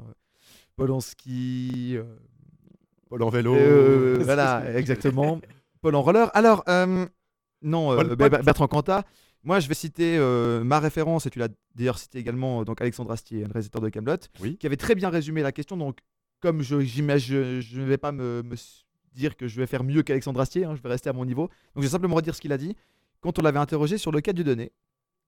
Polanski, 0.77 1.93
euh, 1.97 2.03
Paul 3.09 3.23
en 3.23 3.29
vélo. 3.29 3.55
voilà, 4.23 4.77
exactement. 4.77 5.41
Paul 5.81 5.95
en 5.95 6.01
roller. 6.01 6.29
Alors, 6.35 6.63
non, 7.61 7.95
Paul- 7.95 8.15
Ber- 8.15 8.29
Paul- 8.29 8.43
Bertrand 8.43 8.67
Cantat. 8.67 9.03
Moi, 9.43 9.59
je 9.59 9.67
vais 9.67 9.73
citer 9.75 10.17
ma 10.63 10.79
référence, 10.79 11.25
et 11.25 11.29
tu 11.29 11.39
l'as 11.39 11.47
d'ailleurs 11.75 11.99
cité 11.99 12.19
également, 12.19 12.63
donc 12.63 12.81
Alexandre 12.81 13.11
Astier, 13.11 13.41
le 13.45 13.51
réalisateur 13.51 13.81
de 13.81 13.89
Camelot, 13.89 14.17
qui 14.57 14.67
avait 14.67 14.75
très 14.77 14.93
bien 14.95 15.09
résumé 15.09 15.41
la 15.41 15.51
question. 15.51 15.77
Donc, 15.77 15.99
comme 16.41 16.61
je 16.61 16.79
j'imagine, 16.81 17.35
je, 17.35 17.61
je 17.61 17.79
ne 17.79 17.85
vais 17.85 17.97
pas 17.97 18.11
me, 18.11 18.43
dire 19.17 19.35
que 19.35 19.47
je 19.47 19.59
vais 19.59 19.67
faire 19.67 19.83
mieux 19.83 20.03
qu'Alexandre 20.03 20.39
Astier, 20.39 20.63
hein, 20.65 20.75
je 20.75 20.81
vais 20.81 20.89
rester 20.89 21.09
à 21.09 21.13
mon 21.13 21.25
niveau. 21.25 21.43
Donc, 21.43 21.77
je 21.77 21.81
vais 21.81 21.89
simplement 21.89 22.15
redire 22.15 22.35
ce 22.35 22.41
qu'il 22.41 22.53
a 22.53 22.57
dit. 22.57 22.75
quand 23.19 23.37
on 23.39 23.41
l'avait 23.41 23.59
interrogé 23.59 23.97
sur 23.97 24.11
le 24.11 24.21
cas 24.21 24.31
du 24.31 24.43
donné. 24.43 24.71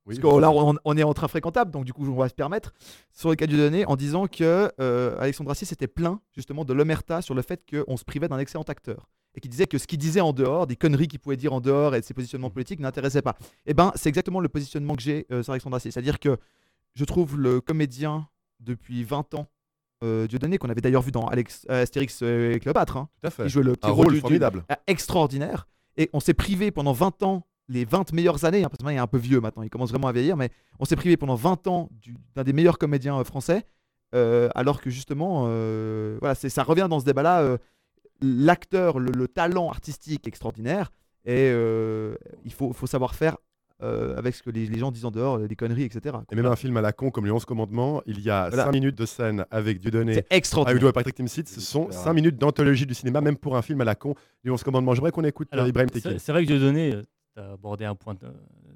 Oui, 0.06 0.15
Parce 0.15 0.19
que 0.19 0.36
oui. 0.36 0.41
là, 0.41 0.52
on, 0.52 0.75
on 0.86 0.97
est 0.97 1.04
entre 1.04 1.23
infréquentables, 1.23 1.71
donc 1.71 1.84
du 1.86 1.91
coup, 1.91 2.08
on 2.08 2.15
va 2.15 2.30
se 2.30 2.34
permettre 2.34 2.73
sur 3.12 3.30
le 3.30 3.36
cas 3.36 3.47
du 3.47 3.58
donné 3.58 3.86
en 3.86 3.95
disant 3.95 4.28
que 4.28 4.71
euh, 4.80 5.17
Alexandre 5.19 5.52
Assier 5.52 5.67
s'était 5.67 5.88
plaint 5.88 6.19
justement 6.34 6.63
de 6.65 6.73
l'omerta 6.73 7.21
sur 7.21 7.36
le 7.36 7.41
fait 7.41 7.62
qu'on 7.69 7.97
se 7.97 8.06
privait 8.06 8.28
d'un 8.28 8.39
excellent 8.39 8.63
acteur. 8.63 9.10
Et 9.36 9.41
qui 9.41 9.49
disait 9.49 9.67
que 9.67 9.78
ce 9.78 9.86
qu'il 9.86 9.99
disait 9.99 10.21
en 10.21 10.34
dehors, 10.34 10.65
des 10.67 10.75
conneries 10.75 11.08
qu'il 11.08 11.19
pouvait 11.19 11.38
dire 11.38 11.54
en 11.54 11.62
dehors 11.62 11.93
et 11.95 11.99
de 12.02 12.06
ses 12.06 12.13
positionnements 12.15 12.49
politiques 12.49 12.80
n'intéressaient 12.80 13.21
pas. 13.21 13.38
Et 13.67 13.73
ben, 13.75 13.91
c'est 13.95 14.10
exactement 14.10 14.39
le 14.39 14.49
positionnement 14.49 14.95
que 14.95 15.02
j'ai 15.04 15.28
euh, 15.32 15.43
sur 15.43 15.52
Alexandre 15.54 15.75
Assier. 15.78 15.91
C'est-à-dire 15.91 16.19
que 16.19 16.38
je 16.95 17.06
trouve 17.06 17.38
le 17.39 17.62
comédien 17.62 18.28
depuis 18.60 19.04
20 19.04 19.36
ans, 19.36 19.47
euh, 20.04 20.28
Dieudonné, 20.28 20.58
qu'on 20.58 20.70
avait 20.70 20.82
d'ailleurs 20.82 21.02
vu 21.02 21.12
dans 21.12 21.28
Alex, 21.28 21.66
euh, 21.70 21.84
Astérix 21.84 22.22
et 22.22 22.60
Cléopâtre, 22.62 22.98
hein, 22.98 23.10
Tout 23.22 23.28
à 23.28 23.32
fait. 23.32 23.44
qui 23.44 23.50
jouait 23.50 23.64
le 23.64 23.74
petit 23.76 23.88
Un 23.90 23.92
rôle 23.92 24.14
du- 24.14 24.20
formidable. 24.20 24.64
euh, 24.72 24.76
extraordinaire. 24.88 25.68
Et 25.98 26.10
on 26.14 26.20
s'est 26.20 26.34
privé 26.34 26.72
pendant 26.72 26.94
20 26.94 27.24
ans, 27.24 27.46
les 27.68 27.86
20 27.86 28.14
meilleures 28.14 28.46
années, 28.46 28.64
hein, 28.64 28.70
parce 28.70 28.78
que 28.80 28.84
maintenant 28.84 28.96
il 28.96 28.98
est 28.98 29.04
un 29.04 29.08
peu 29.08 29.18
vieux 29.18 29.42
maintenant, 29.42 29.64
il 29.64 29.70
commence 29.70 29.90
vraiment 29.92 30.08
à 30.08 30.12
vieillir, 30.12 30.38
mais 30.38 30.50
on 30.80 30.86
s'est 30.86 30.96
privé 30.96 31.18
pendant 31.18 31.36
20 31.36 31.68
ans 31.68 31.90
du- 32.02 32.16
d'un 32.36 32.44
des 32.44 32.54
meilleurs 32.54 32.78
comédiens 32.78 33.20
euh, 33.20 33.24
français, 33.24 33.64
euh, 34.16 34.50
alors 34.56 34.82
que 34.82 34.90
justement, 34.90 35.46
euh, 35.48 36.18
voilà, 36.22 36.34
ça 36.36 36.64
revient 36.64 36.88
dans 36.90 37.00
ce 37.00 37.06
débat-là, 37.06 37.42
euh, 37.42 37.58
l'acteur, 38.22 39.00
le, 39.00 39.12
le 39.12 39.28
talent 39.28 39.70
artistique 39.70 40.28
extraordinaire, 40.28 40.92
et 41.26 41.50
euh, 41.52 42.16
il 42.46 42.54
faut, 42.54 42.74
faut 42.74 42.88
savoir 42.88 43.14
faire 43.16 43.38
euh, 43.82 44.18
avec 44.18 44.36
ce 44.36 44.44
que 44.44 44.50
les, 44.50 44.65
les 44.68 44.78
gens 44.80 44.92
disent 44.92 45.06
en 45.06 45.12
dehors, 45.12 45.39
des 45.39 45.56
conneries, 45.56 45.84
etc. 45.84 46.18
Et 46.32 46.36
même 46.36 46.46
un 46.46 46.56
film 46.56 46.76
à 46.78 46.82
la 46.82 46.92
con 46.92 47.12
comme 47.12 47.26
Les 47.26 47.32
11 47.32 47.46
Commandements, 47.46 48.02
il 48.06 48.20
y 48.22 48.30
a 48.30 48.50
Voilà. 48.50 48.65
5 48.65 48.72
minutes 48.74 48.98
de 48.98 49.06
scène 49.06 49.46
avec 49.52 49.80
Dieudonné, 49.80 50.15
C'est 50.15 50.28
extraordinaire. 50.32 50.84
avec 50.84 50.94
Patrick 50.96 51.15
Timsit. 51.15 51.48
Ce 51.48 51.62
sont 51.62 51.89
5 51.92 52.13
minutes 52.13 52.38
d'anthologie 52.38 52.86
du 52.86 52.94
cinéma, 52.94 53.22
même 53.22 53.38
pour 53.38 53.56
un 53.56 53.62
film 53.62 53.80
à 53.82 53.86
la 53.86 53.96
con. 53.96 54.15
Les 54.44 54.52
11 54.52 54.62
Commandements. 54.63 54.94
J'aimerais 54.96 55.12
qu'on 55.12 55.24
écoute 55.24 55.48
Alors, 55.52 55.65
euh, 55.65 55.70
Ibrahim 55.70 55.89
c'est- 55.94 56.02
Tekil. 56.02 56.20
C'est 56.20 56.32
vrai 56.32 56.44
que 56.44 56.48
Dieudonné, 56.48 56.96
tu 57.36 57.39
as 57.42 57.54
abordé 57.54 57.86
un 57.86 57.96
point 57.96 58.15
euh, 58.24 58.32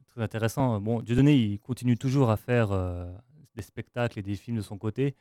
très 0.09 0.21
intéressant. 0.21 0.79
Bon, 0.79 1.01
Dieudonné, 1.01 1.35
il 1.35 1.59
continue 1.59 1.97
toujours 1.97 2.29
à 2.29 2.37
faire 2.37 2.71
euh, 2.71 3.11
des 3.55 3.61
spectacles 3.61 4.19
et 4.19 4.21
des 4.21 4.35
films 4.35 4.57
de 4.57 4.61
son 4.61 4.77
côté. 4.77 5.15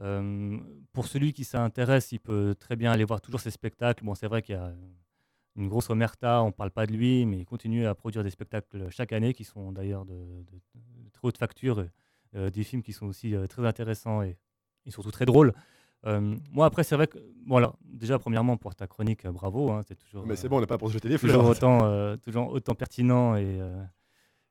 Euh, 0.00 0.56
pour 0.92 1.06
celui 1.06 1.32
qui 1.32 1.44
s'intéresse, 1.44 2.12
il 2.12 2.20
peut 2.20 2.54
très 2.58 2.76
bien 2.76 2.92
aller 2.92 3.04
voir 3.04 3.20
toujours 3.20 3.40
ses 3.40 3.50
spectacles. 3.50 4.04
Bon, 4.04 4.14
c'est 4.14 4.28
vrai 4.28 4.42
qu'il 4.42 4.54
y 4.54 4.58
a 4.58 4.72
une 5.58 5.68
grosse 5.68 5.90
omerta, 5.90 6.42
on 6.42 6.46
ne 6.46 6.52
parle 6.52 6.70
pas 6.70 6.86
de 6.86 6.92
lui, 6.92 7.26
mais 7.26 7.38
il 7.38 7.44
continue 7.44 7.86
à 7.86 7.94
produire 7.94 8.22
des 8.22 8.30
spectacles 8.30 8.88
chaque 8.90 9.12
année 9.12 9.34
qui 9.34 9.44
sont 9.44 9.72
d'ailleurs 9.72 10.04
de, 10.04 10.14
de- 10.14 10.60
de 11.04 11.10
très 11.12 11.26
haute 11.26 11.36
facture, 11.36 11.84
euh, 12.36 12.48
des 12.50 12.62
films 12.62 12.82
qui 12.82 12.92
sont 12.92 13.06
aussi 13.06 13.34
euh, 13.34 13.46
très 13.46 13.66
intéressants 13.66 14.22
et, 14.22 14.36
et 14.86 14.90
surtout 14.90 15.10
très 15.10 15.24
drôles. 15.26 15.52
Euh, 16.06 16.36
moi, 16.52 16.66
après, 16.66 16.84
c'est 16.84 16.94
vrai 16.94 17.08
que, 17.08 17.18
bon, 17.44 17.56
alors, 17.56 17.76
déjà, 17.84 18.20
premièrement, 18.20 18.56
pour 18.56 18.74
ta 18.76 18.86
chronique, 18.86 19.26
bravo, 19.26 19.70
hein, 19.72 19.82
c'est 19.86 19.96
toujours. 19.96 20.24
Mais 20.26 20.36
c'est 20.36 20.48
bon, 20.48 20.58
on 20.58 20.60
n'est 20.60 20.66
pas 20.68 20.78
pour 20.78 20.88
se 20.88 20.92
jeter 20.94 21.08
des 21.08 21.18
toujours 21.18 21.42
fleurs. 21.42 21.50
autant, 21.50 21.84
euh, 21.84 22.16
toujours 22.16 22.50
autant 22.52 22.74
pertinent 22.76 23.34
et. 23.34 23.58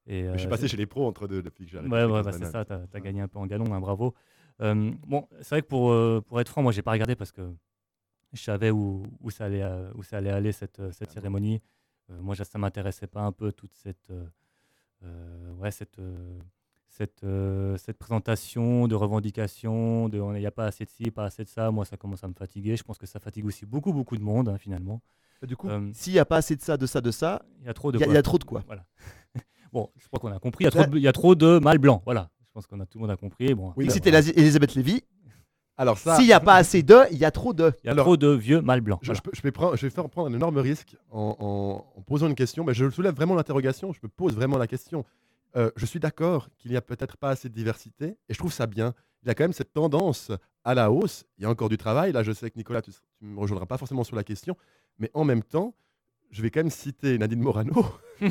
je 0.07 0.37
suis 0.37 0.47
passé 0.49 0.67
chez 0.67 0.77
les 0.77 0.85
pros 0.87 1.07
entre 1.07 1.27
deux 1.27 1.41
depuis 1.41 1.65
que 1.65 1.71
j'ai 1.71 1.77
arrêté 1.77 1.93
Ouais, 1.93 2.03
ouais, 2.03 2.21
bah, 2.23 2.31
c'est 2.33 2.45
ça, 2.45 2.65
t'as 2.65 2.81
as 2.93 2.99
gagné 2.99 3.21
un 3.21 3.27
peu 3.29 3.39
en 3.39 3.45
galon, 3.47 3.73
hein, 3.73 3.79
bravo. 3.79 4.13
Bon, 4.59 5.27
c'est 5.39 5.49
vrai 5.49 5.61
que 5.61 5.67
pour, 5.67 6.23
pour 6.25 6.41
être 6.41 6.49
franc, 6.49 6.61
moi, 6.63 6.73
j'ai 6.73 6.81
pas 6.81 6.91
regardé 6.91 7.15
parce 7.15 7.31
que 7.31 7.49
je 8.33 8.41
savais 8.41 8.71
où, 8.71 9.03
où, 9.21 9.29
ça, 9.31 9.45
allait, 9.45 9.63
euh, 9.63 9.91
où 9.95 10.03
ça 10.03 10.17
allait 10.17 10.31
aller 10.31 10.51
cette, 10.51 10.79
euh, 10.79 10.91
cette 10.91 11.11
cérémonie. 11.11 11.61
Euh, 12.09 12.19
moi, 12.21 12.35
ça- 12.35 12.45
ça 12.45 12.57
m'intéressait 12.57 13.07
pas 13.07 13.21
un 13.21 13.31
peu 13.31 13.51
toute 13.51 13.73
cette. 13.73 14.11
ouais, 15.59 15.71
cette. 15.71 15.99
cette, 16.89 17.25
cette 17.77 17.97
présentation 17.97 18.87
de 18.87 18.95
revendication, 18.95 20.09
de 20.09 20.17
il 20.35 20.39
n'y 20.39 20.45
a 20.45 20.51
pas 20.51 20.65
assez 20.65 20.83
de 20.85 20.89
ci, 20.89 21.11
pas 21.11 21.25
assez 21.25 21.43
de 21.43 21.49
ça, 21.49 21.69
moi 21.71 21.85
ça 21.85 21.95
commence 21.97 22.23
à 22.23 22.27
me 22.27 22.33
fatiguer. 22.33 22.75
Je 22.75 22.83
pense 22.83 22.97
que 22.97 23.05
ça 23.05 23.19
fatigue 23.19 23.45
aussi 23.45 23.65
beaucoup, 23.65 23.93
beaucoup 23.93 24.17
de 24.17 24.23
monde 24.23 24.49
hein, 24.49 24.57
finalement. 24.57 25.01
Du 25.43 25.55
coup, 25.55 25.69
Euh, 25.69 25.91
s'il 25.93 26.13
n'y 26.13 26.19
a 26.19 26.25
pas 26.25 26.37
assez 26.37 26.55
de 26.55 26.61
ça, 26.61 26.77
de 26.77 26.87
ça, 26.87 26.99
de 26.99 27.11
ça, 27.11 27.43
il 27.59 27.67
y 27.67 27.69
a 27.69 27.73
trop 27.75 27.91
de 27.91 27.97
il 27.97 28.01
y 28.01 28.03
a- 28.03 28.07
quoi. 28.07 28.15
y 28.15 28.17
a 28.17 28.23
trop 28.23 28.39
de 28.39 28.43
quoi. 28.43 28.63
Voilà. 28.65 28.85
bon, 29.71 29.91
je 29.97 30.07
crois 30.07 30.19
qu'on 30.19 30.31
a 30.31 30.39
compris. 30.39 30.63
Il 30.63 30.65
y 30.65 30.67
a 30.67 30.71
trop 30.71 30.85
de, 30.85 30.97
il 30.97 31.03
y 31.03 31.07
a 31.07 31.13
trop 31.13 31.35
de 31.35 31.59
mâles 31.59 31.77
blancs. 31.77 32.01
Voilà. 32.05 32.31
Je 32.41 32.51
pense 32.53 32.65
qu'on 32.65 32.79
a 32.79 32.87
tout 32.87 32.97
le 32.97 33.01
monde 33.03 33.11
a 33.11 33.17
compris. 33.17 33.53
Bon. 33.53 33.71
Oui, 33.77 33.91
si 33.91 34.01
t'es 34.01 34.09
la- 34.09 34.19
Elisabeth 34.21 34.73
Lévy, 34.73 35.03
Alors 35.77 35.97
ça. 35.97 36.15
s'il 36.15 36.25
n'y 36.25 36.33
a 36.33 36.39
pas 36.39 36.55
assez 36.55 36.81
de, 36.83 36.97
il 37.11 37.17
y 37.17 37.25
a 37.25 37.31
trop 37.31 37.53
de. 37.53 37.71
Il 37.83 37.87
y 37.87 37.89
a 37.89 37.95
trop 37.95 38.17
de 38.17 38.29
vieux 38.29 38.61
mâles 38.61 38.81
blancs. 38.81 38.99
Je, 39.03 39.13
je 39.13 39.21
peux- 39.21 39.31
je 39.33 39.41
vais 39.41 39.51
prendre- 39.51 39.75
je 39.75 39.85
vais 39.85 39.89
faire 39.91 40.09
prendre 40.09 40.29
un 40.29 40.33
énorme 40.33 40.57
risque 40.57 40.95
en, 41.11 41.35
en- 41.39 41.85
en 41.99 42.01
posant 42.01 42.27
une 42.27 42.35
question, 42.35 42.63
mais 42.63 42.73
je 42.73 42.89
soulève 42.89 43.13
vraiment 43.15 43.35
l'interrogation, 43.35 43.93
je 43.93 43.99
me 44.01 44.07
pose 44.09 44.33
vraiment 44.33 44.57
la 44.57 44.65
question. 44.67 45.05
Euh, 45.55 45.69
je 45.75 45.85
suis 45.85 45.99
d'accord 45.99 46.49
qu'il 46.57 46.71
n'y 46.71 46.77
a 46.77 46.81
peut-être 46.81 47.17
pas 47.17 47.29
assez 47.29 47.47
de 47.49 47.53
diversité, 47.53 48.17
et 48.27 48.33
je 48.33 48.37
trouve 48.37 48.51
ça 48.51 48.65
bien. 48.67 48.93
Il 49.23 49.27
y 49.27 49.31
a 49.31 49.35
quand 49.35 49.43
même 49.43 49.53
cette 49.53 49.73
tendance 49.73 50.31
à 50.63 50.73
la 50.73 50.91
hausse. 50.91 51.25
Il 51.37 51.43
y 51.43 51.45
a 51.45 51.49
encore 51.49 51.69
du 51.69 51.77
travail. 51.77 52.11
Là, 52.11 52.23
je 52.23 52.31
sais 52.31 52.49
que 52.49 52.57
Nicolas, 52.57 52.81
tu 52.81 52.91
ne 53.21 53.29
me 53.29 53.39
rejoindras 53.39 53.65
pas 53.65 53.77
forcément 53.77 54.03
sur 54.03 54.15
la 54.15 54.23
question, 54.23 54.55
mais 54.99 55.09
en 55.13 55.23
même 55.25 55.43
temps, 55.43 55.73
je 56.31 56.41
vais 56.41 56.49
quand 56.49 56.59
même 56.59 56.69
citer 56.69 57.17
Nadine 57.17 57.39
Morano. 57.41 57.85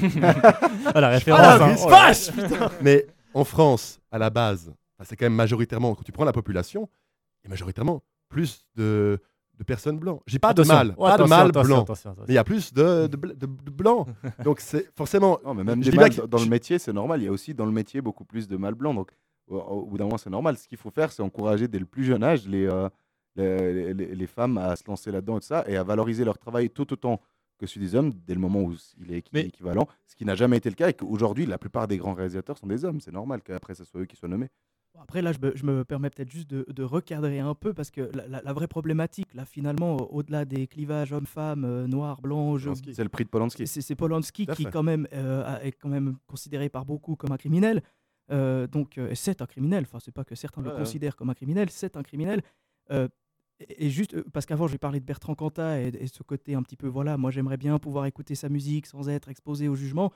Ah, 0.94 1.00
la 1.00 1.08
référence, 1.08 1.40
Ah, 1.88 2.10
hein. 2.10 2.12
Oh 2.28 2.32
putain. 2.32 2.70
Mais 2.82 3.06
en 3.34 3.44
France, 3.44 4.00
à 4.10 4.18
la 4.18 4.30
base, 4.30 4.72
c'est 5.04 5.16
quand 5.16 5.26
même 5.26 5.34
majoritairement, 5.34 5.94
quand 5.94 6.02
tu 6.02 6.12
prends 6.12 6.24
la 6.24 6.32
population, 6.32 6.88
a 7.46 7.50
majoritairement 7.50 8.02
plus 8.28 8.66
de, 8.74 9.18
de 9.58 9.64
personnes 9.64 9.98
blanches. 9.98 10.20
J'ai 10.26 10.38
pas 10.38 10.48
Attention. 10.48 10.72
de 10.74 10.78
mâles, 10.78 10.94
pas 10.96 11.16
de 11.18 11.22
mâles 11.28 11.52
blancs. 11.62 11.86
il 12.28 12.34
y 12.34 12.38
a 12.38 12.44
plus 12.44 12.72
de, 12.72 13.06
de, 13.06 13.16
bl- 13.16 13.36
de- 13.36 13.46
de 13.46 13.70
blancs. 13.70 14.06
Donc 14.44 14.60
c'est 14.60 14.90
forcément. 14.96 15.38
Non, 15.44 15.54
mais 15.54 15.64
même 15.64 15.80
des 15.80 15.90
mâles 15.96 16.14
que- 16.14 16.26
dans 16.26 16.38
le 16.38 16.46
métier, 16.46 16.78
c'est 16.78 16.92
normal. 16.92 17.22
Il 17.22 17.24
y 17.24 17.28
a 17.28 17.32
aussi 17.32 17.54
dans 17.54 17.66
le 17.66 17.72
métier 17.72 18.00
beaucoup 18.00 18.24
plus 18.24 18.48
de 18.48 18.56
mâles 18.56 18.74
blancs. 18.74 18.94
Donc, 18.96 19.10
au, 19.48 19.58
au 19.58 19.86
bout 19.86 19.96
d'un 19.98 20.04
moment, 20.04 20.18
c'est 20.18 20.30
normal. 20.30 20.58
Ce 20.58 20.66
qu'il 20.68 20.78
faut 20.78 20.90
faire, 20.90 21.12
c'est 21.12 21.22
encourager 21.22 21.68
dès 21.68 21.78
le 21.78 21.86
plus 21.86 22.04
jeune 22.04 22.24
âge 22.24 22.46
les, 22.48 22.66
euh, 22.66 22.88
les, 23.36 23.94
les- 23.94 24.14
les 24.14 24.26
femmes 24.26 24.58
à 24.58 24.74
se 24.76 24.82
lancer 24.88 25.10
là-dedans 25.12 25.36
et 25.36 25.40
tout 25.40 25.46
ça, 25.46 25.64
et 25.68 25.76
à 25.76 25.82
valoriser 25.84 26.24
leur 26.24 26.38
travail 26.38 26.68
tout 26.70 26.92
autant 26.92 27.20
que 27.58 27.66
celui 27.66 27.86
des 27.86 27.94
hommes 27.94 28.12
dès 28.26 28.34
le 28.34 28.40
moment 28.40 28.60
où 28.60 28.74
il 28.98 29.12
est 29.12 29.18
équi- 29.20 29.38
équivalent. 29.46 29.86
Ce 30.06 30.14
qui 30.16 30.24
n'a 30.26 30.34
jamais 30.34 30.58
été 30.58 30.68
le 30.68 30.74
cas 30.74 30.88
et 30.90 30.94
qu'aujourd'hui, 30.94 31.46
la 31.46 31.56
plupart 31.58 31.86
des 31.88 31.96
grands 31.96 32.12
réalisateurs 32.14 32.58
sont 32.58 32.66
des 32.66 32.84
hommes. 32.84 33.00
C'est 33.00 33.12
normal 33.12 33.40
qu'après, 33.42 33.74
ce 33.74 33.84
soit 33.84 34.00
eux 34.00 34.04
qui 34.04 34.16
soient 34.16 34.28
nommés. 34.28 34.48
Bon, 34.96 35.02
Après, 35.02 35.20
là, 35.20 35.32
je 35.32 35.38
me, 35.40 35.54
je 35.54 35.64
me 35.66 35.84
permets 35.84 36.08
peut-être 36.10 36.30
juste 36.30 36.48
de, 36.48 36.64
de 36.72 36.82
recadrer 36.82 37.38
un 37.38 37.54
peu 37.54 37.74
parce 37.74 37.90
que 37.90 38.10
la, 38.14 38.26
la- 38.28 38.42
la 38.42 38.52
vraie 38.52 38.66
problématique, 38.66 39.32
là, 39.34 39.44
finalement, 39.44 39.96
au- 39.96 40.06
au-delà 40.18 40.44
des 40.44 40.66
clivages 40.66 41.12
hommes-femmes, 41.12 41.64
euh, 41.64 41.86
noirs, 41.86 42.20
blancs, 42.22 42.56
jaunes, 42.58 42.74
C'est 42.92 43.02
le 43.02 43.08
prix 43.08 43.24
de 43.24 43.28
Polanski. 43.28 43.66
c'est 43.66 43.94
Polanski 43.94 44.46
qui, 44.46 44.64
quand 44.66 44.82
même, 44.82 45.06
euh, 45.12 45.44
a- 45.44 45.64
est 45.64 45.72
quand 45.72 45.88
même 45.90 46.16
considéré 46.26 46.68
par 46.70 46.84
beaucoup 46.86 47.14
comme 47.14 47.32
un 47.32 47.36
criminel. 47.36 47.82
Euh, 48.32 48.66
donc, 48.66 48.96
euh, 48.98 49.10
et 49.10 49.14
c'est 49.14 49.42
un 49.42 49.46
criminel. 49.46 49.84
Enfin, 49.86 49.98
c'est 50.00 50.12
pas 50.14 50.24
que 50.24 50.34
certains 50.34 50.62
Ouais, 50.62 50.68
le 50.68 50.74
ouais. 50.74 50.80
considèrent 50.80 51.14
comme 51.14 51.30
un 51.30 51.34
criminel, 51.34 51.68
c'est 51.70 51.96
un 51.96 52.02
criminel. 52.02 52.42
Euh, 52.90 53.06
et, 53.60 53.90
juste 53.90 54.20
parce 54.32 54.46
qu'avant, 54.46 54.66
j'ai 54.66 54.78
parlé 54.78 54.98
de 55.00 55.04
Bertrand 55.04 55.34
Cantat 55.34 55.80
et, 55.80 55.88
et 55.88 56.06
ce 56.08 56.22
côté 56.22 56.54
un 56.54 56.62
petit 56.62 56.76
peu, 56.76 56.88
voilà, 56.88 57.16
moi 57.16 57.30
j'aimerais 57.30 57.56
bien 57.56 57.78
pouvoir 57.78 58.06
écouter 58.06 58.34
sa 58.34 58.48
musique 58.48 58.86
sans 58.86 59.08
être 59.08 59.28
exposé 59.28 59.68
au 59.68 59.74
jugement. 59.74 60.12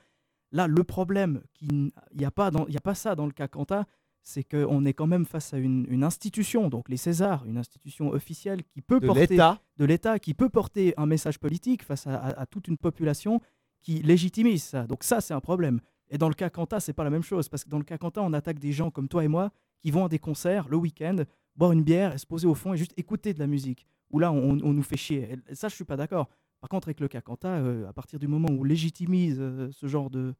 Là, 0.52 0.66
le 0.66 0.82
problème, 0.84 1.42
il 1.60 1.90
n'y 2.16 2.24
a, 2.24 2.30
pas 2.32 2.50
dans- 2.50 2.66
il 2.66 2.74
y 2.74 2.76
a 2.76 2.80
pas 2.80 2.94
ça 2.94 3.14
dans 3.14 3.26
le 3.26 3.32
cas 3.32 3.46
Cantat, 3.46 3.86
c'est 4.22 4.44
qu'on 4.44 4.84
est 4.84 4.92
quand 4.92 5.06
même 5.06 5.24
face 5.24 5.54
à 5.54 5.58
une, 5.58 5.86
une 5.88 6.04
institution, 6.04 6.68
donc 6.68 6.88
les 6.88 6.96
Césars, 6.96 7.44
une 7.46 7.56
institution 7.56 8.10
officielle 8.10 8.62
qui 8.64 8.82
peut 8.82 9.00
De 9.00 9.06
porter 9.06 9.26
l'État. 9.28 9.60
de 9.78 9.84
l'État, 9.84 10.18
qui 10.18 10.34
peut 10.34 10.48
porter 10.50 10.94
un 10.98 11.06
message 11.06 11.38
politique 11.38 11.82
face 11.82 12.06
à, 12.06 12.16
à- 12.16 12.40
à 12.42 12.46
toute 12.46 12.68
une 12.68 12.76
population 12.76 13.40
qui 13.80 14.02
légitimise 14.02 14.62
ça. 14.62 14.86
Donc 14.86 15.04
ça, 15.04 15.20
c'est 15.20 15.32
un 15.34 15.40
problème. 15.40 15.80
Et 16.10 16.18
dans 16.18 16.28
le 16.28 16.34
cas 16.34 16.50
Cantat, 16.50 16.80
c'est 16.80 16.92
pas 16.92 17.04
la 17.04 17.10
même 17.10 17.22
chose, 17.22 17.48
parce 17.48 17.64
que 17.64 17.70
dans 17.70 17.78
le 17.78 17.84
cas 17.84 17.96
Cantat, 17.98 18.22
on 18.22 18.32
attaque 18.32 18.58
des 18.58 18.72
gens 18.72 18.90
comme 18.90 19.08
toi 19.08 19.24
et 19.24 19.28
moi 19.28 19.52
qui 19.80 19.90
vont 19.90 20.04
à 20.04 20.08
des 20.08 20.18
concerts 20.18 20.68
le 20.68 20.76
week-end, 20.76 21.16
boire 21.56 21.72
une 21.72 21.82
bière, 21.82 22.12
et 22.14 22.18
se 22.18 22.26
poser 22.26 22.46
au 22.46 22.54
fond 22.54 22.74
et 22.74 22.76
juste 22.76 22.92
écouter 22.98 23.32
de 23.32 23.38
la 23.38 23.46
musique. 23.46 23.86
Où 24.10 24.18
là, 24.18 24.30
on, 24.32 24.58
on 24.62 24.72
nous 24.74 24.82
fait 24.82 24.96
chier. 24.96 25.36
Et 25.48 25.54
ça, 25.54 25.68
je 25.68 25.74
suis 25.76 25.84
pas 25.84 25.96
d'accord. 25.96 26.28
Par 26.60 26.68
contre, 26.68 26.88
avec 26.88 27.00
le 27.00 27.08
cas 27.08 27.20
Cantat, 27.22 27.56
euh, 27.58 27.88
à 27.88 27.92
partir 27.94 28.18
du 28.18 28.26
moment 28.28 28.48
où 28.50 28.60
on 28.60 28.64
légitimise 28.64 29.38
euh, 29.40 29.70
ce 29.72 29.86
genre 29.86 30.10
de, 30.10 30.34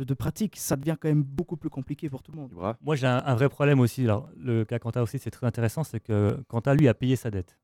de, 0.00 0.04
de 0.04 0.14
pratique, 0.14 0.56
ça 0.56 0.76
devient 0.76 0.96
quand 1.00 1.08
même 1.08 1.22
beaucoup 1.22 1.56
plus 1.56 1.70
compliqué 1.70 2.08
pour 2.08 2.22
tout 2.22 2.32
le 2.32 2.38
monde. 2.38 2.52
Moi, 2.82 2.96
j'ai 2.96 3.06
un, 3.06 3.22
un 3.24 3.34
vrai 3.34 3.48
problème 3.48 3.80
aussi. 3.80 4.04
Alors, 4.04 4.28
le 4.36 4.64
cas 4.64 4.78
Quentin 4.78 5.02
aussi, 5.02 5.18
c'est 5.18 5.30
très 5.30 5.46
intéressant, 5.46 5.84
c'est 5.84 6.00
que 6.00 6.38
Quentin, 6.48 6.74
lui, 6.74 6.88
a 6.88 6.94
payé 6.94 7.16
sa 7.16 7.30
dette. 7.30 7.58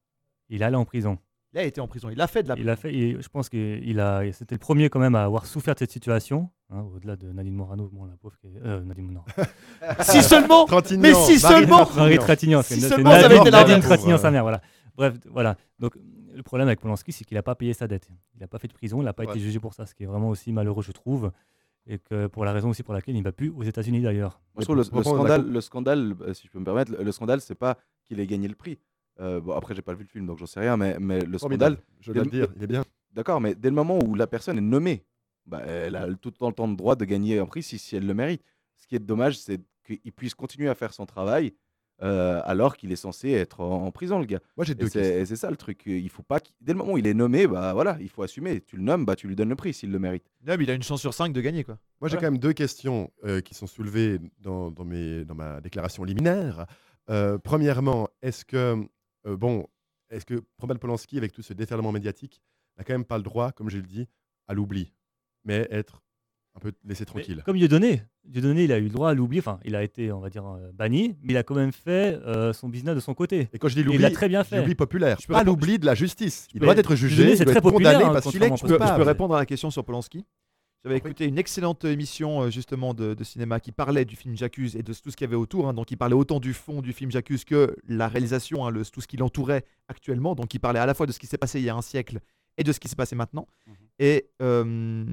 Il 0.48 0.62
est 0.62 0.64
allé 0.64 0.76
en 0.76 0.84
prison. 0.84 1.18
Il 1.52 1.58
a 1.60 1.62
été 1.64 1.80
en 1.80 1.88
prison. 1.88 2.10
Il 2.10 2.20
a 2.20 2.26
fait 2.26 2.42
de 2.42 2.48
la 2.48 2.56
Il 2.58 2.68
a 2.68 2.76
fait, 2.76 2.92
il- 2.92 3.22
je 3.22 3.28
pense 3.28 3.48
qu'il 3.48 3.98
a, 4.00 4.30
c'était 4.32 4.54
le 4.54 4.58
premier 4.58 4.90
quand 4.90 5.00
même 5.00 5.14
à 5.14 5.24
avoir 5.24 5.46
souffert 5.46 5.72
de 5.74 5.78
cette 5.78 5.90
situation, 5.92 6.50
hein, 6.70 6.82
au-delà 6.94 7.16
de 7.16 7.32
Nadine 7.32 7.54
Morano, 7.54 7.88
bon, 7.90 8.04
la 8.04 8.16
pauvre 8.16 8.36
qui 8.36 8.48
est, 8.48 8.60
euh, 8.62 8.82
Nadine 8.84 9.10
non. 9.12 9.22
Si 10.02 10.22
seulement 10.22 10.66
Mais 10.98 11.14
si 11.14 11.38
seulement. 11.40 11.88
Marie 11.96 12.18
Trintignant, 12.18 12.60
Si 12.62 12.80
seulement 12.80 13.10
ça 13.10 13.16
avait 13.16 13.28
Nadine, 13.28 13.40
été 13.42 13.50
Nadine 13.50 13.68
l'inverse. 13.70 13.86
Trintignant, 13.86 14.10
Pauvre. 14.16 14.22
sa 14.22 14.30
mère, 14.30 14.42
voilà. 14.42 14.60
Bref, 14.96 15.14
voilà. 15.30 15.56
Donc, 15.78 15.96
le 16.34 16.42
problème 16.42 16.68
avec 16.68 16.80
Polanski, 16.80 17.12
c'est 17.12 17.24
qu'il 17.24 17.36
n'a 17.36 17.42
pas 17.42 17.54
payé 17.54 17.72
sa 17.72 17.86
dette. 17.88 18.08
Il 18.34 18.40
n'a 18.40 18.48
pas 18.48 18.58
fait 18.58 18.68
de 18.68 18.74
prison, 18.74 19.00
il 19.00 19.04
n'a 19.04 19.14
pas 19.14 19.24
Ouais. 19.24 19.30
été 19.30 19.40
jugé 19.40 19.58
pour 19.58 19.72
ça, 19.72 19.86
ce 19.86 19.94
qui 19.94 20.02
est 20.02 20.06
vraiment 20.06 20.28
aussi 20.28 20.52
malheureux, 20.52 20.82
je 20.82 20.92
trouve. 20.92 21.32
Et 21.86 21.98
que 21.98 22.26
pour 22.26 22.44
la 22.44 22.52
raison 22.52 22.70
aussi 22.70 22.82
pour 22.82 22.94
laquelle 22.94 23.14
il 23.14 23.20
ne 23.20 23.24
va 23.24 23.32
plus 23.32 23.50
aux 23.50 23.62
États-Unis 23.62 24.02
d'ailleurs. 24.02 24.40
Moi, 24.54 24.60
je 24.60 24.64
trouve 24.64 24.76
le, 24.76 24.82
scandale, 24.82 25.48
le 25.48 25.60
scandale, 25.60 26.16
euh, 26.22 26.34
si 26.34 26.46
je 26.46 26.52
peux 26.52 26.58
me 26.58 26.64
permettre, 26.64 26.92
le, 26.92 27.04
le 27.04 27.12
scandale, 27.12 27.40
c'est 27.40 27.54
pas 27.54 27.78
qu'il 28.04 28.18
ait 28.18 28.26
gagné 28.26 28.48
le 28.48 28.54
prix. 28.54 28.78
Euh, 29.20 29.40
bon, 29.40 29.52
après, 29.52 29.74
j'ai 29.74 29.82
pas 29.82 29.94
vu 29.94 30.02
le 30.02 30.08
film, 30.08 30.26
donc 30.26 30.38
j'en 30.38 30.46
sais 30.46 30.60
rien, 30.60 30.76
mais, 30.76 30.96
mais 30.98 31.20
le 31.20 31.38
scandale. 31.38 31.78
Je 32.00 32.12
dois 32.12 32.24
dès 32.24 32.30
le 32.30 32.36
dire, 32.38 32.52
il 32.56 32.62
est 32.64 32.66
bien. 32.66 32.84
D'accord, 33.12 33.40
mais 33.40 33.54
dès 33.54 33.68
le 33.68 33.74
moment 33.74 33.98
où 33.98 34.14
la 34.14 34.26
personne 34.26 34.58
est 34.58 34.62
nommée, 34.62 35.04
bah, 35.46 35.62
elle 35.64 35.96
a 35.96 36.06
tout 36.14 36.32
le 36.40 36.52
temps 36.52 36.66
le 36.66 36.76
droit 36.76 36.96
de 36.96 37.04
gagner 37.04 37.38
un 37.38 37.46
prix 37.46 37.62
si, 37.62 37.78
si 37.78 37.96
elle 37.96 38.06
le 38.06 38.14
mérite. 38.14 38.42
Ce 38.76 38.86
qui 38.86 38.96
est 38.96 39.00
dommage, 39.00 39.38
c'est 39.38 39.60
qu'il 39.86 40.12
puisse 40.12 40.34
continuer 40.34 40.68
à 40.68 40.74
faire 40.74 40.92
son 40.92 41.06
travail 41.06 41.54
euh, 42.02 42.40
alors 42.44 42.76
qu'il 42.76 42.92
est 42.92 42.96
censé 42.96 43.30
être 43.30 43.60
en, 43.60 43.84
en 43.86 43.90
prison, 43.90 44.18
le 44.18 44.26
gars. 44.26 44.40
Moi, 44.56 44.64
j'ai 44.66 44.74
deux 44.74 44.86
c'est- 44.88 45.00
questions. 45.00 45.18
et 45.20 45.26
c'est 45.26 45.36
ça 45.36 45.50
le 45.50 45.56
truc. 45.56 45.82
Il 45.86 46.08
faut 46.10 46.22
pas. 46.22 46.40
Dès 46.60 46.72
le 46.72 46.78
moment 46.78 46.92
où 46.92 46.98
il 46.98 47.06
est 47.06 47.14
nommé, 47.14 47.46
bah 47.46 47.72
voilà, 47.72 47.96
il 48.00 48.08
faut 48.08 48.22
assumer. 48.22 48.60
Tu 48.60 48.76
le 48.76 48.82
nommes, 48.82 49.04
bah 49.06 49.16
tu 49.16 49.28
lui 49.28 49.36
donnes 49.36 49.48
le 49.48 49.56
prix 49.56 49.72
s'il 49.72 49.90
le 49.90 49.98
mérite. 49.98 50.24
Non, 50.46 50.56
mais 50.58 50.64
il 50.64 50.70
a 50.70 50.74
une 50.74 50.82
chance 50.82 51.00
sur 51.00 51.14
5 51.14 51.32
de 51.32 51.40
gagner, 51.40 51.64
quoi. 51.64 51.78
Moi, 52.00 52.08
j'ai 52.08 52.16
Voilà. 52.16 52.28
quand 52.28 52.32
même 52.32 52.40
deux 52.40 52.52
questions 52.52 53.10
euh, 53.24 53.40
qui 53.40 53.54
sont 53.54 53.66
soulevées 53.66 54.18
dans, 54.40 54.70
dans 54.70 54.84
mes, 54.84 55.24
dans 55.24 55.34
ma 55.34 55.60
déclaration 55.60 56.04
liminaire. 56.04 56.66
Euh, 57.08 57.38
premièrement, 57.38 58.08
est-ce 58.22 58.44
que, 58.44 58.84
euh, 59.26 59.36
bon, 59.36 59.66
est-ce 60.10 60.26
que 60.26 60.42
Roman 60.58 60.76
Polanski, 60.76 61.16
avec 61.18 61.32
tout 61.32 61.42
ce 61.42 61.52
déferlement 61.54 61.92
médiatique, 61.92 62.42
n'a 62.76 62.84
quand 62.84 62.92
même 62.94 63.04
pas 63.04 63.16
le 63.16 63.22
droit, 63.24 63.52
comme 63.52 63.70
je 63.70 63.76
le 63.78 63.84
dis, 63.84 64.06
à 64.48 64.54
l'oubli, 64.54 64.92
mais 65.44 65.66
être 65.70 66.02
un 66.56 66.60
peu 66.60 66.72
laissé 66.84 67.02
Mais 67.02 67.06
tranquille 67.06 67.42
Comme 67.44 67.56
Dieudonné. 67.56 68.02
Dieudonné, 68.24 68.64
il 68.64 68.72
a 68.72 68.78
eu 68.78 68.84
le 68.84 68.88
droit 68.88 69.10
à 69.10 69.14
l'oublier. 69.14 69.40
Enfin, 69.40 69.60
il 69.64 69.76
a 69.76 69.82
été, 69.84 70.10
on 70.10 70.20
va 70.20 70.30
dire, 70.30 70.44
euh, 70.46 70.72
banni, 70.72 71.16
mais 71.22 71.34
il 71.34 71.36
a 71.36 71.42
quand 71.42 71.54
même 71.54 71.72
fait 71.72 72.18
euh, 72.26 72.52
son 72.52 72.68
business 72.68 72.94
de 72.94 73.00
son 73.00 73.14
côté. 73.14 73.48
Et 73.52 73.58
quand 73.58 73.68
je 73.68 73.74
dis 73.74 73.80
Et 73.80 73.84
l'oubli, 73.84 73.98
il 73.98 74.02
l'a 74.02 74.10
très 74.10 74.28
bien 74.28 74.42
fait. 74.42 74.58
l'oubli 74.58 74.74
populaire, 74.74 75.18
Je 75.20 75.26
peux 75.26 75.34
pas 75.34 75.44
l'oubli 75.44 75.78
de 75.78 75.86
la 75.86 75.94
justice. 75.94 76.48
Il 76.54 76.60
doit 76.60 76.74
être 76.76 76.94
jugé, 76.96 77.14
Dieudonné, 77.16 77.32
il 77.34 77.38
c'est 77.38 77.44
doit 77.44 77.52
très 77.54 77.58
être 77.58 77.70
condamné 77.70 77.84
populaire, 77.94 78.10
hein, 78.10 78.12
parce 78.14 78.26
qu'il 78.30 78.42
est 78.42 78.46
Je 78.46 78.50
peux, 78.50 78.56
je 78.56 78.72
peux 78.74 78.78
coupable. 78.78 79.02
répondre 79.02 79.34
à 79.34 79.38
la 79.38 79.46
question 79.46 79.70
sur 79.70 79.84
Polanski. 79.84 80.24
J'avais 80.84 80.98
écouté 80.98 81.24
une 81.26 81.36
excellente 81.38 81.84
émission 81.84 82.42
euh, 82.42 82.50
justement 82.50 82.94
de, 82.94 83.14
de 83.14 83.24
cinéma 83.24 83.58
qui 83.60 83.72
parlait 83.72 84.04
du 84.04 84.14
film 84.14 84.36
J'accuse 84.36 84.76
et 84.76 84.82
de 84.84 84.92
tout 84.92 85.10
ce 85.10 85.16
qu'il 85.16 85.24
y 85.24 85.28
avait 85.28 85.34
autour. 85.36 85.68
hein. 85.68 85.74
Donc 85.74 85.90
il 85.90 85.96
parlait 85.96 86.14
autant 86.14 86.38
du 86.38 86.52
fond 86.54 86.80
du 86.80 86.92
film 86.92 87.10
J'accuse 87.10 87.44
que 87.44 87.76
la 87.88 88.06
réalisation, 88.06 88.64
hein, 88.64 88.70
le- 88.70 88.84
tout 88.84 89.00
ce 89.00 89.08
qui 89.08 89.16
l'entourait 89.16 89.64
actuellement. 89.88 90.34
Donc 90.36 90.54
il 90.54 90.60
parlait 90.60 90.78
à 90.78 90.86
la 90.86 90.94
fois 90.94 91.06
de 91.06 91.12
ce 91.12 91.18
qui 91.18 91.26
s'est 91.26 91.38
passé 91.38 91.58
il 91.58 91.64
y 91.64 91.70
a 91.70 91.74
un 91.74 91.82
siècle 91.82 92.20
et 92.56 92.62
de 92.62 92.70
ce 92.72 92.78
qui 92.78 92.86
s'est 92.88 92.94
passé 92.96 93.16
maintenant. 93.16 93.48
Et 93.98 94.28
euh, 94.42 95.04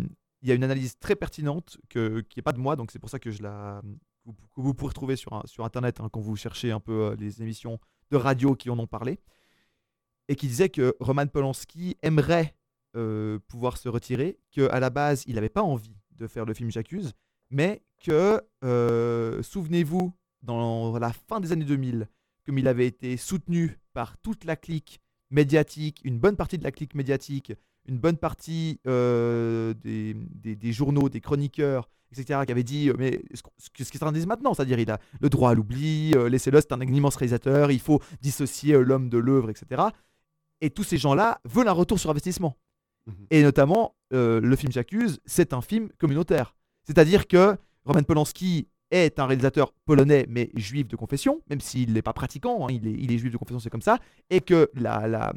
il 0.43 0.49
y 0.49 0.51
a 0.51 0.56
une 0.56 0.63
analyse 0.63 0.99
très 0.99 1.15
pertinente 1.15 1.77
qui 1.89 1.99
n'est 1.99 2.43
pas 2.43 2.51
de 2.51 2.60
moi, 2.60 2.75
donc 2.75 2.91
c'est 2.91 2.99
pour 2.99 3.10
ça 3.10 3.17
que 3.17 3.29
vous, 4.58 4.73
pourrez 4.73 4.93
trouver 4.93 5.15
sur 5.15 5.65
internet 5.65 6.01
hein, 6.01 6.10
quand 6.12 6.19
vous 6.19 6.36
cherchez 6.36 6.71
un 6.71 6.79
peu 6.82 7.12
euh, 7.12 7.15
les 7.17 7.41
émissions 7.41 7.79
de 8.12 8.17
radio 8.17 8.56
qui 8.56 8.69
en 8.69 8.77
ont 8.77 8.88
parlé. 8.88 9.19
Et 10.29 10.36
qui 10.36 10.47
disait 10.47 10.69
que 10.69 10.95
Roman 10.99 11.27
Polanski 11.27 11.97
aimerait 12.01 12.56
euh, 12.95 13.39
pouvoir 13.47 13.77
se 13.77 13.89
retirer, 13.89 14.38
qu'à 14.51 14.79
la 14.79 14.89
base, 14.89 15.23
il 15.27 15.36
n'avait 15.36 15.49
pas 15.49 15.63
envie 15.63 15.97
de 16.12 16.27
faire 16.27 16.45
le 16.45 16.53
film 16.53 16.71
J'accuse, 16.71 17.13
mais 17.49 17.82
que, 18.01 18.41
euh, 18.63 19.41
souvenez-vous, 19.43 20.13
dans 20.41 20.97
la 20.97 21.12
fin 21.12 21.39
des 21.39 21.51
années 21.51 21.65
2000, 21.65 22.08
comme 22.45 22.58
il 22.58 22.67
avait 22.67 22.88
été 22.88 23.17
soutenu 23.17 23.79
par 23.93 24.17
toute 24.17 24.43
la 24.43 24.56
clique 24.56 25.01
médiatique, 25.29 26.01
une 26.03 26.19
bonne 26.19 26.36
partie 26.36 26.58
de 26.58 26.63
la 26.63 26.71
clique 26.71 26.95
médiatique, 26.95 27.53
une 27.87 27.97
bonne 27.97 28.17
partie 28.17 28.79
euh, 28.87 29.73
des, 29.83 30.13
des- 30.15 30.55
des 30.55 30.71
journaux, 30.73 31.09
des 31.09 31.21
chroniqueurs, 31.21 31.89
etc., 32.11 32.41
qui 32.45 32.51
avaient 32.51 32.63
dit, 32.63 32.89
euh, 32.89 32.95
mais 32.97 33.21
ce 33.57 33.89
qu'ils 33.89 33.99
train 33.99 34.11
de 34.11 34.17
dire 34.17 34.27
maintenant, 34.27 34.53
c'est-à-dire 34.53 34.79
il 34.79 34.89
a 34.91 34.99
le 35.19 35.29
droit 35.29 35.49
à 35.51 35.53
l'oubli, 35.53 36.13
euh, 36.15 36.29
laissez-le, 36.29 36.61
c'est 36.61 36.71
un 36.71 36.81
immense 36.81 37.15
réalisateur, 37.15 37.71
il 37.71 37.79
faut 37.79 38.01
dissocier 38.21 38.77
l'homme 38.77 39.09
de 39.09 39.17
l'œuvre, 39.17 39.49
etc. 39.49 39.83
Et 40.61 40.69
tous 40.69 40.83
ces 40.83 40.97
gens-là 40.97 41.39
veulent 41.45 41.67
un 41.67 41.73
retour 41.73 41.99
sur 41.99 42.09
investissement. 42.09 42.55
Et 43.31 43.43
notamment, 43.43 43.95
euh, 44.13 44.39
le 44.39 44.55
film 44.55 44.71
J'accuse, 44.71 45.19
c'est 45.25 45.51
un 45.51 45.61
film 45.61 45.89
communautaire. 45.97 46.55
C'est-à-dire 46.85 47.27
que 47.27 47.57
Roman 47.83 48.03
Polanski 48.03 48.69
est 48.91 49.19
un 49.19 49.25
réalisateur 49.25 49.73
polonais, 49.85 50.25
mais 50.29 50.51
juif 50.55 50.87
de 50.87 50.95
confession, 50.95 51.41
même 51.49 51.59
s'il 51.59 51.91
n'est 51.91 52.01
pas 52.01 52.13
pratiquant, 52.13 52.65
hein, 52.65 52.71
il, 52.71 52.87
est, 52.87 52.93
il 52.93 53.11
est 53.11 53.17
juif 53.17 53.33
de 53.33 53.37
confession, 53.37 53.59
c'est 53.59 53.69
comme 53.69 53.81
ça, 53.81 53.97
et 54.29 54.39
que 54.39 54.69
la, 54.73 55.07
la, 55.07 55.33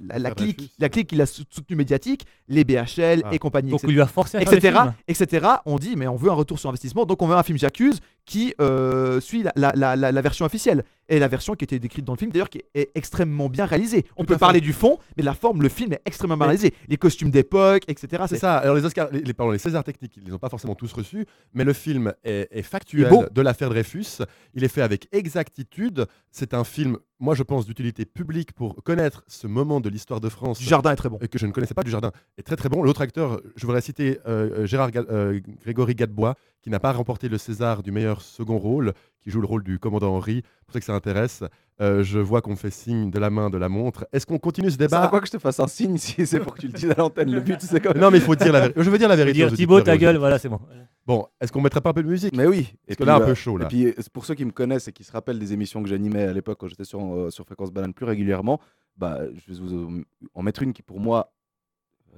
la, 0.00 0.30
clique, 0.30 0.70
la 0.78 0.88
clique 0.88 1.08
qu'il 1.08 1.20
a 1.20 1.26
sou- 1.26 1.44
soutenu 1.50 1.76
médiatique, 1.76 2.24
les 2.48 2.64
BHL 2.64 3.22
Ah. 3.24 3.28
et 3.32 3.38
compagnie, 3.38 3.70
Donc, 3.70 3.80
etc., 3.80 3.90
il 3.90 3.94
lui 3.94 4.00
a 4.00 4.06
forcé 4.06 4.38
à 4.38 4.40
faire 4.40 4.50
le 4.52 4.56
etc., 4.58 4.72
film. 4.78 4.92
etc., 5.08 5.46
on 5.66 5.76
dit, 5.78 5.94
mais 5.96 6.06
on 6.06 6.16
veut 6.16 6.30
un 6.30 6.34
retour 6.34 6.58
sur 6.58 6.68
investissement, 6.70 7.04
donc 7.04 7.20
on 7.22 7.26
veut 7.26 7.34
un 7.36 7.42
film 7.42 7.58
J'accuse 7.58 8.00
qui 8.24 8.54
euh, 8.60 9.20
suit 9.20 9.42
la, 9.42 9.52
la- 9.56 9.72
la- 9.74 9.96
la- 9.96 10.12
la 10.12 10.20
version 10.22 10.46
officielle. 10.46 10.84
Et 11.10 11.18
la 11.18 11.28
version 11.28 11.54
qui 11.54 11.64
était 11.64 11.78
décrite 11.78 12.04
dans 12.04 12.14
le 12.14 12.18
film, 12.18 12.30
d'ailleurs, 12.30 12.48
qui 12.48 12.62
est 12.74 12.90
extrêmement 12.94 13.48
bien 13.50 13.66
réalisée. 13.66 14.06
On 14.16 14.22
Tout 14.22 14.28
peut 14.28 14.34
fait. 14.34 14.38
parler 14.40 14.60
du 14.60 14.72
fond, 14.72 14.98
mais 15.16 15.22
la 15.22 15.34
forme, 15.34 15.60
le 15.60 15.68
film 15.68 15.92
est 15.92 16.00
extrêmement 16.06 16.36
bien 16.36 16.46
réalisé. 16.46 16.72
Les 16.88 16.96
costumes 16.96 17.30
d'époque, 17.30 17.82
etc. 17.88 18.22
C'est 18.28 18.38
ça. 18.38 18.56
Alors 18.58 18.76
les 18.76 18.84
Oscars, 18.84 19.08
les, 19.12 19.20
les- 19.20 19.34
pardon, 19.34 19.52
les 19.52 19.58
Césars 19.58 19.84
techniques, 19.84 20.16
ils 20.16 20.24
les 20.24 20.32
ont 20.32 20.38
pas 20.38 20.48
forcément 20.48 20.74
tous 20.74 20.92
reçus, 20.92 21.26
mais 21.52 21.64
le 21.64 21.72
film 21.72 22.14
est, 22.24 22.48
est 22.50 22.62
factuel 22.62 23.12
de 23.32 23.40
l'affaire 23.42 23.68
Dreyfus. 23.70 24.22
Il 24.54 24.64
est 24.64 24.68
fait 24.68 24.82
avec 24.82 25.08
exactitude. 25.12 26.06
C'est 26.30 26.54
un 26.54 26.62
film, 26.64 26.96
moi 27.18 27.34
je 27.34 27.42
pense, 27.42 27.66
d'utilité 27.66 28.04
publique 28.04 28.52
pour 28.52 28.82
connaître 28.84 29.24
ce 29.26 29.48
moment 29.48 29.80
de 29.80 29.88
l'histoire 29.88 30.20
de 30.20 30.28
France. 30.28 30.58
Du 30.60 30.64
Jardin 30.64 30.92
est 30.92 30.96
très 30.96 31.08
bon. 31.08 31.18
Et 31.20 31.26
que 31.28 31.38
je 31.38 31.46
ne 31.46 31.50
connaissais 31.52 31.74
pas 31.74 31.82
du 31.82 31.90
Jardin 31.90 32.12
est 32.38 32.42
très 32.42 32.54
très 32.56 32.68
bon. 32.68 32.82
L'autre 32.84 33.00
acteur, 33.00 33.40
je 33.56 33.66
voudrais 33.66 33.80
citer 33.80 34.18
euh, 34.28 34.60
euh, 34.60 34.66
Gérard 34.66 34.92
Ga- 34.92 35.04
euh, 35.10 35.40
Grégory 35.64 35.94
Gadebois, 35.96 36.36
qui 36.62 36.70
n'a 36.70 36.78
pas 36.78 36.92
remporté 36.92 37.28
le 37.28 37.36
César 37.38 37.82
du 37.82 37.90
meilleur 37.90 38.20
second 38.22 38.58
rôle, 38.58 38.92
qui 39.22 39.30
joue 39.30 39.40
le 39.40 39.46
rôle 39.46 39.62
du 39.62 39.78
commandant 39.78 40.14
Henri. 40.14 40.42
C'est 40.44 40.64
pour 40.66 40.72
ça 40.74 40.80
que 40.80 40.86
ça 40.86 40.94
intéresse. 40.94 41.44
Euh, 41.80 42.02
je 42.02 42.18
vois 42.18 42.42
qu'on 42.42 42.50
me 42.50 42.56
fait 42.56 42.70
signe 42.70 43.10
de 43.10 43.18
la 43.18 43.30
main 43.30 43.48
de 43.48 43.56
la 43.56 43.68
montre. 43.68 44.06
Est-ce 44.12 44.26
qu'on 44.26 44.38
continue 44.38 44.70
ce 44.70 44.76
débat? 44.76 45.00
va 45.00 45.08
quoi 45.08 45.20
que 45.20 45.26
je 45.26 45.32
te 45.32 45.38
fasse 45.38 45.60
un 45.60 45.66
signe 45.66 45.96
si 45.96 46.26
c'est 46.26 46.40
pour 46.40 46.54
que 46.54 46.60
tu 46.60 46.66
le 46.66 46.72
dises 46.72 46.90
à 46.90 46.94
l'antenne? 46.94 47.32
Le 47.32 47.40
but, 47.40 47.60
c'est 47.60 47.80
quand 47.80 47.94
même. 47.94 48.02
Non, 48.02 48.10
mais 48.10 48.18
il 48.18 48.22
faut 48.22 48.34
dire 48.34 48.52
la 48.52 48.60
vérité. 48.60 48.82
Je 48.82 48.90
veux 48.90 48.98
dire 48.98 49.08
la 49.08 49.16
vérité. 49.16 49.38
Dire 49.38 49.52
Thibaut, 49.52 49.80
ta 49.80 49.96
gueule, 49.96 50.16
voilà, 50.16 50.38
c'est 50.38 50.48
bon. 50.48 50.60
Bon, 51.06 51.26
est-ce 51.40 51.50
qu'on 51.50 51.60
mettrait 51.60 51.80
pas 51.80 51.90
un 51.90 51.94
peu 51.94 52.02
de 52.02 52.08
musique? 52.08 52.36
Mais 52.36 52.46
oui. 52.46 52.72
Parce 52.86 52.98
que 52.98 53.04
là, 53.04 53.16
un 53.16 53.20
peu 53.20 53.34
chaud, 53.34 53.56
là. 53.56 53.64
Et 53.64 53.68
puis, 53.68 53.86
euh, 53.86 53.94
pour 54.12 54.24
ceux 54.24 54.34
qui 54.34 54.44
me 54.44 54.52
connaissent 54.52 54.88
et 54.88 54.92
qui 54.92 55.04
se 55.04 55.12
rappellent 55.12 55.38
des 55.38 55.52
émissions 55.52 55.82
que 55.82 55.88
j'animais 55.88 56.24
à 56.24 56.32
l'époque 56.32 56.58
quand 56.60 56.68
j'étais 56.68 56.84
sur, 56.84 57.00
euh, 57.00 57.30
sur 57.30 57.44
Fréquence 57.46 57.72
Banane 57.72 57.94
plus 57.94 58.06
régulièrement, 58.06 58.60
bah, 58.96 59.20
je 59.34 59.52
vais 59.52 59.58
vous 59.58 60.04
en 60.34 60.42
mettre 60.42 60.62
une 60.62 60.72
qui, 60.72 60.82
pour 60.82 61.00
moi, 61.00 61.32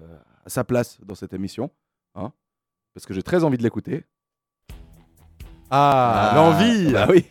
euh, 0.01 0.19
a 0.45 0.49
sa 0.49 0.65
place 0.65 0.99
dans 1.05 1.15
cette 1.15 1.33
émission. 1.33 1.71
Hein, 2.15 2.33
parce 2.95 3.07
que 3.07 3.15
j'ai 3.15 3.23
très 3.23 3.45
envie 3.45 3.57
de 3.57 3.63
l'écouter. 3.63 4.05
Ah, 5.75 6.31
Ah, 6.33 6.37
l'envie 6.37 6.93
bah 6.93 7.07
oui. 7.09 7.25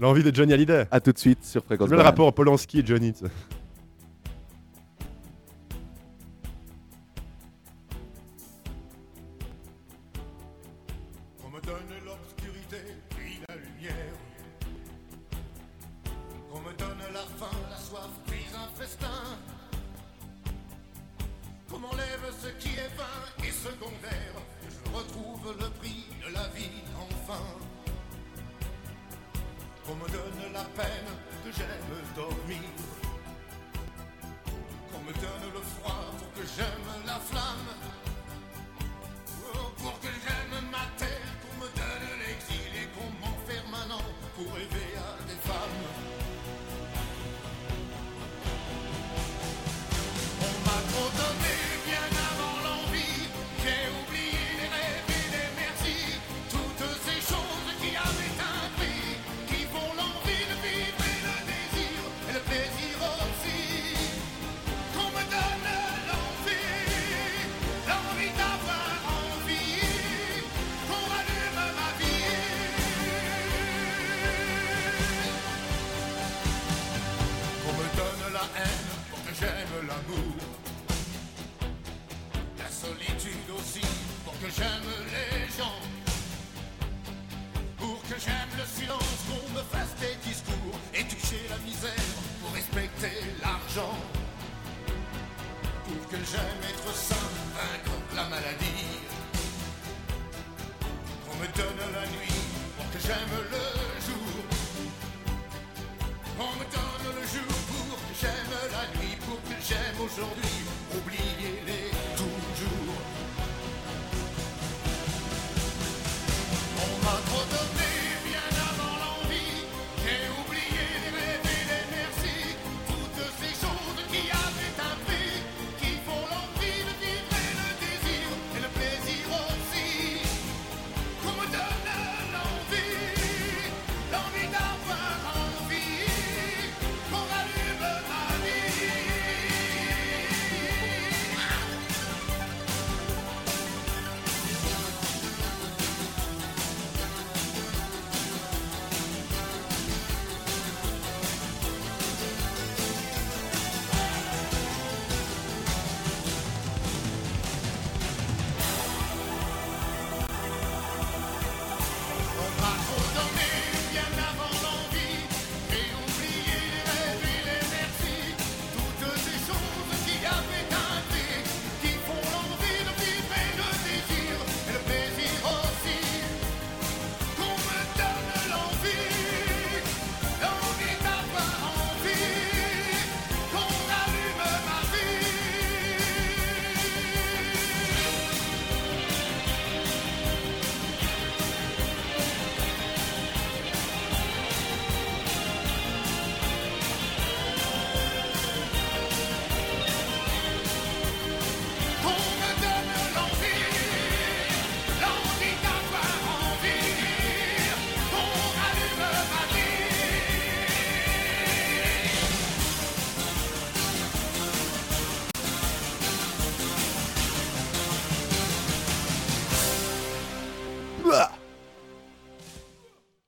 L'envie 0.00 0.22
de 0.24 0.34
Johnny 0.34 0.52
Hallyday. 0.52 0.86
À 0.90 1.00
tout 1.00 1.12
de 1.12 1.18
suite 1.18 1.44
sur 1.44 1.64
Fréquence 1.64 1.86
Je 1.86 1.90
veux 1.90 1.96
le 1.96 2.02
Banane. 2.02 2.12
rapport 2.12 2.34
Polanski 2.34 2.80
et 2.80 2.86
Johnny. 2.86 3.12
tu 3.12 3.20
sais. 3.24 3.30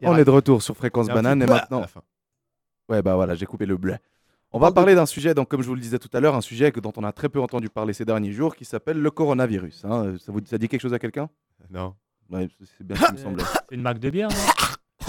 On 0.09 0.16
est 0.16 0.25
de 0.25 0.31
retour 0.31 0.62
sur 0.62 0.77
Fréquence 0.77 1.09
Banane 1.09 1.42
et 1.42 1.47
maintenant. 1.47 1.85
Ouais, 2.88 3.03
bah 3.03 3.14
voilà, 3.16 3.35
j'ai 3.35 3.47
coupé 3.47 3.66
le 3.66 3.77
blé. 3.77 3.97
On 4.51 4.59
va 4.59 4.73
parler 4.73 4.94
d'un 4.94 5.05
sujet, 5.05 5.35
donc, 5.35 5.49
comme 5.49 5.61
je 5.61 5.68
vous 5.68 5.75
le 5.75 5.81
disais 5.81 5.99
tout 5.99 6.09
à 6.14 6.21
l'heure, 6.21 6.35
un 6.35 6.40
sujet 6.40 6.73
que- 6.73 6.81
dont 6.81 6.92
on 6.97 7.05
a 7.05 7.12
très 7.12 7.29
peu 7.29 7.38
entendu 7.38 7.68
parler 7.68 7.92
ces 7.92 8.07
derniers 8.07 8.33
jours, 8.33 8.57
qui 8.57 8.64
s'appelle 8.64 8.99
le 8.99 9.11
coronavirus. 9.11 9.85
hein. 9.85 10.14
Ça, 10.18 10.33
vous, 10.33 10.40
ça 10.47 10.57
dit 10.57 10.68
quelque 10.68 10.81
chose 10.81 10.94
à 10.94 10.99
quelqu'un? 10.99 11.29
Non. 11.71 11.94
Ouais, 12.31 12.49
c'est 12.79 12.87
bien 12.87 12.97
ce 12.97 13.05
qui 13.07 13.12
me 13.12 13.16
semblait. 13.18 13.44
C'est 13.68 13.75
une 13.75 13.83
marque 13.83 13.99
de 13.99 14.09
bière, 14.09 14.29
non? 14.31 15.05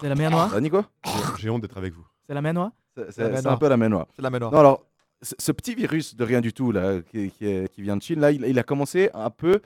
C'est 0.00 0.08
la 0.08 0.14
mer 0.16 0.30
Noire 0.30 0.50
Ça 0.50 0.60
dit 0.60 0.68
quoi 0.70 0.84
J'ai- 1.04 1.12
J'ai 1.42 1.50
honte 1.50 1.62
d'être 1.62 1.76
avec 1.78 1.92
vous. 1.94 2.04
C'est 2.26 2.34
la 2.34 2.42
mer 2.42 2.54
Noire 2.54 2.70
C'est- 2.96 3.12
C'est 3.12 3.20
la 3.22 3.26
C'est 3.28 3.32
mer 3.34 3.42
c'est 3.42 3.48
un 3.48 3.56
peu 3.56 3.68
la 3.68 3.76
main 3.76 3.88
noire. 3.88 4.06
C'est 4.16 4.22
la. 4.22 4.30
Non, 4.30 4.52
alors, 4.52 4.84
ce 5.22 5.34
ce 5.38 5.52
petit 5.52 5.74
virus 5.76 6.16
de 6.16 6.24
rien 6.24 6.40
du 6.40 6.52
tout, 6.52 6.72
là, 6.72 7.00
qui, 7.02 7.30
qui 7.30 7.46
est- 7.46 7.72
qui 7.72 7.82
vient 7.82 7.96
de 7.96 8.02
Chine, 8.02 8.20
là, 8.20 8.32
il, 8.32 8.44
il 8.44 8.58
a 8.58 8.62
commencé 8.64 9.10
un 9.14 9.30
peu 9.30 9.60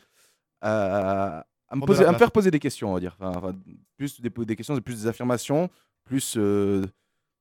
à, 0.61 1.39
à 1.69 1.75
me, 1.75 1.81
Prendre 1.81 1.83
de 1.83 1.87
poser- 1.87 2.03
la 2.03 2.09
à 2.09 2.13
me 2.13 2.17
place. 2.17 2.19
faire 2.19 2.33
poser 2.33 2.51
des 2.51 2.59
questions, 2.59 2.91
on 2.91 2.95
va 2.95 3.01
dire. 3.01 3.17
Enfin, 3.19 3.33
enfin, 3.37 3.55
plus 4.01 4.19
des, 4.23 4.31
des 4.31 4.57
questions, 4.57 4.81
plus 4.81 5.03
des 5.03 5.07
affirmations, 5.07 5.69
plus 6.05 6.35
euh, 6.39 6.87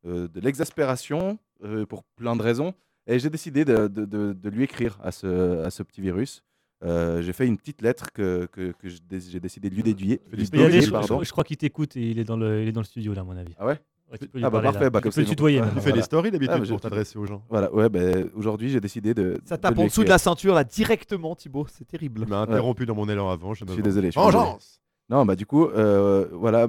euh, 0.06 0.28
de 0.28 0.40
l'exaspération, 0.42 1.40
euh, 1.64 1.86
pour 1.86 2.04
plein 2.18 2.36
de 2.36 2.42
raisons. 2.42 2.74
Et 3.08 3.18
j'ai 3.18 3.30
décidé 3.30 3.64
de, 3.64 3.88
de- 3.88 4.04
de- 4.06 4.34
de 4.34 4.50
lui 4.50 4.64
écrire 4.66 5.00
à 5.02 5.12
ce, 5.14 5.64
à 5.64 5.70
ce 5.72 5.84
petit 5.84 6.02
virus. 6.02 6.44
Euh, 6.84 7.22
j'ai 7.22 7.32
fait 7.34 7.48
une 7.48 7.58
petite 7.58 7.82
lettre 7.82 8.12
que, 8.12 8.46
que, 8.52 8.74
j'ai 8.84 9.40
décidé 9.40 9.70
de 9.70 9.76
lui. 9.76 9.84
Tu 9.84 10.18
peux 10.30 10.36
dédier, 10.38 10.82
je, 10.82 10.92
pardon. 10.92 11.20
je- 11.20 11.26
je 11.26 11.32
crois 11.32 11.46
qu'il 11.46 11.56
t'écoute 11.58 11.96
et 11.96 12.10
il 12.12 12.20
est 12.20 12.24
dans 12.26 12.36
le, 12.38 12.62
il 12.62 12.68
est 12.68 12.72
dans 12.74 12.82
le 12.82 12.86
studio 12.86 13.14
là, 13.14 13.22
à 13.22 13.24
mon 13.24 13.38
avis. 13.38 13.54
Ah 13.58 13.66
ouais? 13.66 13.80
Tu 14.20 14.28
peux 14.28 14.40
Ah 14.44 14.50
bah 14.50 14.62
parfait, 14.62 14.90
bah 14.90 15.00
Tu 15.00 15.04
comme 15.04 15.12
peux 15.14 15.22
ils 15.22 15.28
ont- 15.28 15.30
tutoyer. 15.30 15.62
Tu 15.76 15.82
fais 15.82 15.92
des 15.94 16.02
stories 16.02 16.32
d'habitude 16.32 16.60
Ah, 16.62 16.68
pour 16.68 16.82
t'adresser 16.82 17.18
aux 17.20 17.26
gens. 17.26 17.42
Voilà, 17.50 17.74
ouais, 17.74 17.88
ben 17.90 18.30
aujourd'hui 18.36 18.70
j'ai 18.70 18.82
décidé 18.82 19.14
de. 19.14 19.40
Ça 19.46 19.56
de 19.56 19.62
tape 19.62 19.78
en 19.78 19.86
dessous 19.86 20.04
de 20.04 20.10
la 20.10 20.18
ceinture 20.18 20.56
là 20.56 20.64
directement, 20.66 21.36
Thibaut. 21.36 21.68
C'est 21.72 21.86
terrible. 21.88 22.24
Tu 22.26 22.30
m'as 22.30 22.42
interrompu 22.42 22.86
dans 22.86 22.96
mon 22.96 23.08
élan 23.08 23.30
avant. 23.30 23.54
Je 23.54 23.64
suis 23.66 23.82
désolé. 23.84 24.10
Vengeance 24.10 24.82
Non, 25.10 25.26
bah 25.26 25.36
du 25.36 25.46
coup, 25.46 25.66
euh, 25.66 26.28
voilà, 26.32 26.68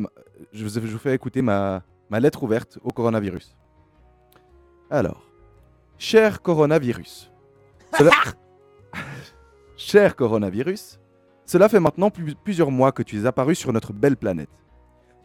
je 0.52 0.64
vous, 0.64 0.70
je 0.70 0.92
vous 0.92 0.98
fais 0.98 1.14
écouter 1.14 1.42
ma, 1.42 1.82
ma 2.08 2.20
lettre 2.20 2.42
ouverte 2.42 2.78
au 2.82 2.88
coronavirus. 2.90 3.54
Alors, 4.90 5.26
cher 5.98 6.40
coronavirus. 6.42 7.30
Cela... 7.98 8.10
cher 9.76 10.16
coronavirus, 10.16 10.98
cela 11.44 11.68
fait 11.68 11.80
maintenant 11.80 12.10
plus- 12.10 12.34
plusieurs 12.34 12.70
mois 12.70 12.92
que 12.92 13.02
tu 13.02 13.20
es 13.20 13.26
apparu 13.26 13.54
sur 13.54 13.72
notre 13.72 13.92
belle 13.92 14.16
planète. 14.16 14.48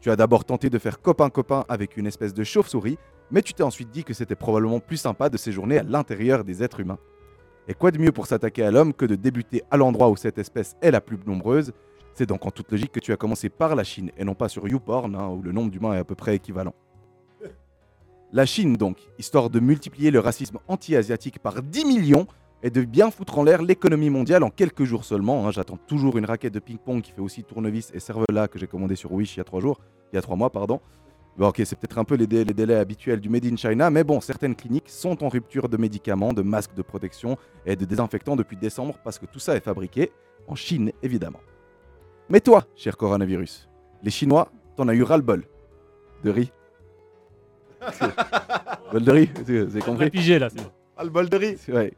Tu 0.02 0.12
as 0.12 0.16
d'abord 0.16 0.44
tenté 0.46 0.70
de 0.70 0.78
faire 0.78 1.02
copain-copain 1.02 1.64
avec 1.70 1.98
une 1.98 2.08
espèce 2.08 2.34
de 2.34 2.44
chauve-souris, 2.44 2.98
mais 3.32 3.42
tu 3.42 3.54
t'es 3.54 3.64
ensuite 3.64 3.90
dit 3.90 4.04
que 4.04 4.14
c'était 4.14 4.36
probablement 4.36 4.80
plus 4.80 4.98
sympa 4.98 5.30
de 5.30 5.38
séjourner 5.38 5.80
à 5.80 5.84
l'intérieur 5.84 6.44
des 6.44 6.62
êtres 6.64 6.80
humains. 6.82 7.00
Et 7.68 7.74
quoi 7.74 7.90
de 7.90 7.98
mieux 7.98 8.12
pour 8.12 8.28
s'attaquer 8.28 8.64
à 8.64 8.72
l'homme 8.72 8.94
que 8.94 9.06
de 9.06 9.16
débuter 9.16 9.64
à 9.72 9.78
l'endroit 9.78 10.10
où 10.10 10.16
cette 10.16 10.38
espèce 10.38 10.76
est 10.82 10.92
la 10.92 11.02
plus 11.02 11.18
nombreuse 11.26 11.72
C'est 12.16 12.26
donc 12.26 12.46
en 12.46 12.52
toute 12.52 12.72
logique 12.72 12.94
que 12.94 13.02
tu 13.02 13.12
as 13.12 13.18
commencé 13.18 13.50
par 13.50 13.76
la 13.76 13.84
Chine 13.84 14.10
et 14.18 14.24
non 14.24 14.36
pas 14.36 14.48
sur 14.48 14.68
YouPorn, 14.68 15.16
hein, 15.16 15.28
où 15.28 15.42
le 15.42 15.52
nombre 15.52 15.70
d'humains 15.70 15.94
est 15.94 16.00
à 16.00 16.06
peu 16.06 16.16
près 16.16 16.36
équivalent. 16.36 16.74
La 18.32 18.46
Chine 18.46 18.78
donc, 18.78 18.98
histoire 19.20 19.50
de 19.50 19.60
multiplier 19.60 20.12
le 20.12 20.20
racisme 20.20 20.58
anti-asiatique 20.70 21.40
par 21.40 21.62
10 21.62 21.86
millions 21.86 22.26
et 22.64 22.70
de 22.70 22.84
bien 22.84 23.12
foutre 23.12 23.38
en 23.38 23.44
l'air 23.44 23.62
l'économie 23.62 24.10
mondiale 24.10 24.44
en 24.44 24.50
quelques 24.50 24.86
jours 24.86 25.04
seulement. 25.04 25.46
hein. 25.46 25.52
J'attends 25.52 25.78
toujours 25.78 26.18
une 26.18 26.26
raquette 26.26 26.54
de 26.54 26.60
ping-pong 26.60 27.02
qui 27.02 27.12
fait 27.12 27.22
aussi 27.22 27.44
tournevis 27.44 27.92
et 27.94 28.00
cervelas 28.00 28.48
que 28.48 28.58
j'ai 28.58 28.68
commandé 28.68 28.96
sur 28.96 29.12
Wish 29.12 29.36
il 29.36 29.40
y 29.40 29.42
a 29.42 29.44
trois 29.44 29.60
jours, 29.60 29.80
il 30.12 30.16
y 30.16 30.20
a 30.20 30.22
trois 30.22 30.38
mois 30.38 30.50
pardon. 30.50 30.80
Ok, 31.38 31.62
c'est 31.66 31.76
peut-être 31.78 31.98
un 31.98 32.06
peu 32.06 32.16
les 32.16 32.28
délais 32.28 32.76
habituels 32.76 33.20
du 33.20 33.28
Made 33.28 33.46
in 33.46 33.58
China, 33.58 33.90
mais 33.90 34.06
bon, 34.06 34.22
certaines 34.22 34.56
cliniques 34.56 34.88
sont 34.90 35.22
en 35.22 35.28
rupture 35.28 35.68
de 35.68 35.76
médicaments, 35.76 36.32
de 36.32 36.42
masques 36.42 36.76
de 36.76 36.82
protection 36.82 37.38
et 37.66 37.76
de 37.76 37.84
désinfectants 37.84 38.38
depuis 38.38 38.56
décembre 38.56 38.98
parce 39.04 39.20
que 39.20 39.26
tout 39.26 39.40
ça 39.40 39.54
est 39.58 39.60
fabriqué 39.64 40.14
en 40.48 40.56
Chine, 40.56 40.94
évidemment. 41.04 41.40
Mais 42.30 42.40
toi, 42.40 42.66
cher 42.76 42.98
coronavirus, 42.98 43.70
les 44.04 44.12
Chinois, 44.12 44.52
t'en 44.76 44.88
as 44.88 44.94
eu 44.96 45.04
ras-le-bol. 45.04 45.44
De 46.24 46.32
riz. 46.32 46.52
Bol 48.92 49.04
de 49.04 49.12
riz, 49.12 49.30
vous 49.46 49.52
avez 49.52 49.82
compris 49.82 50.10
pigé 50.10 50.40
là, 50.40 50.50
c'est 50.50 50.62
bon. 50.62 50.72
Ah, 50.98 51.04
le 51.04 51.10
bol 51.10 51.30
de 51.30 51.38
riz 51.38 51.58
Ouais. 51.68 51.94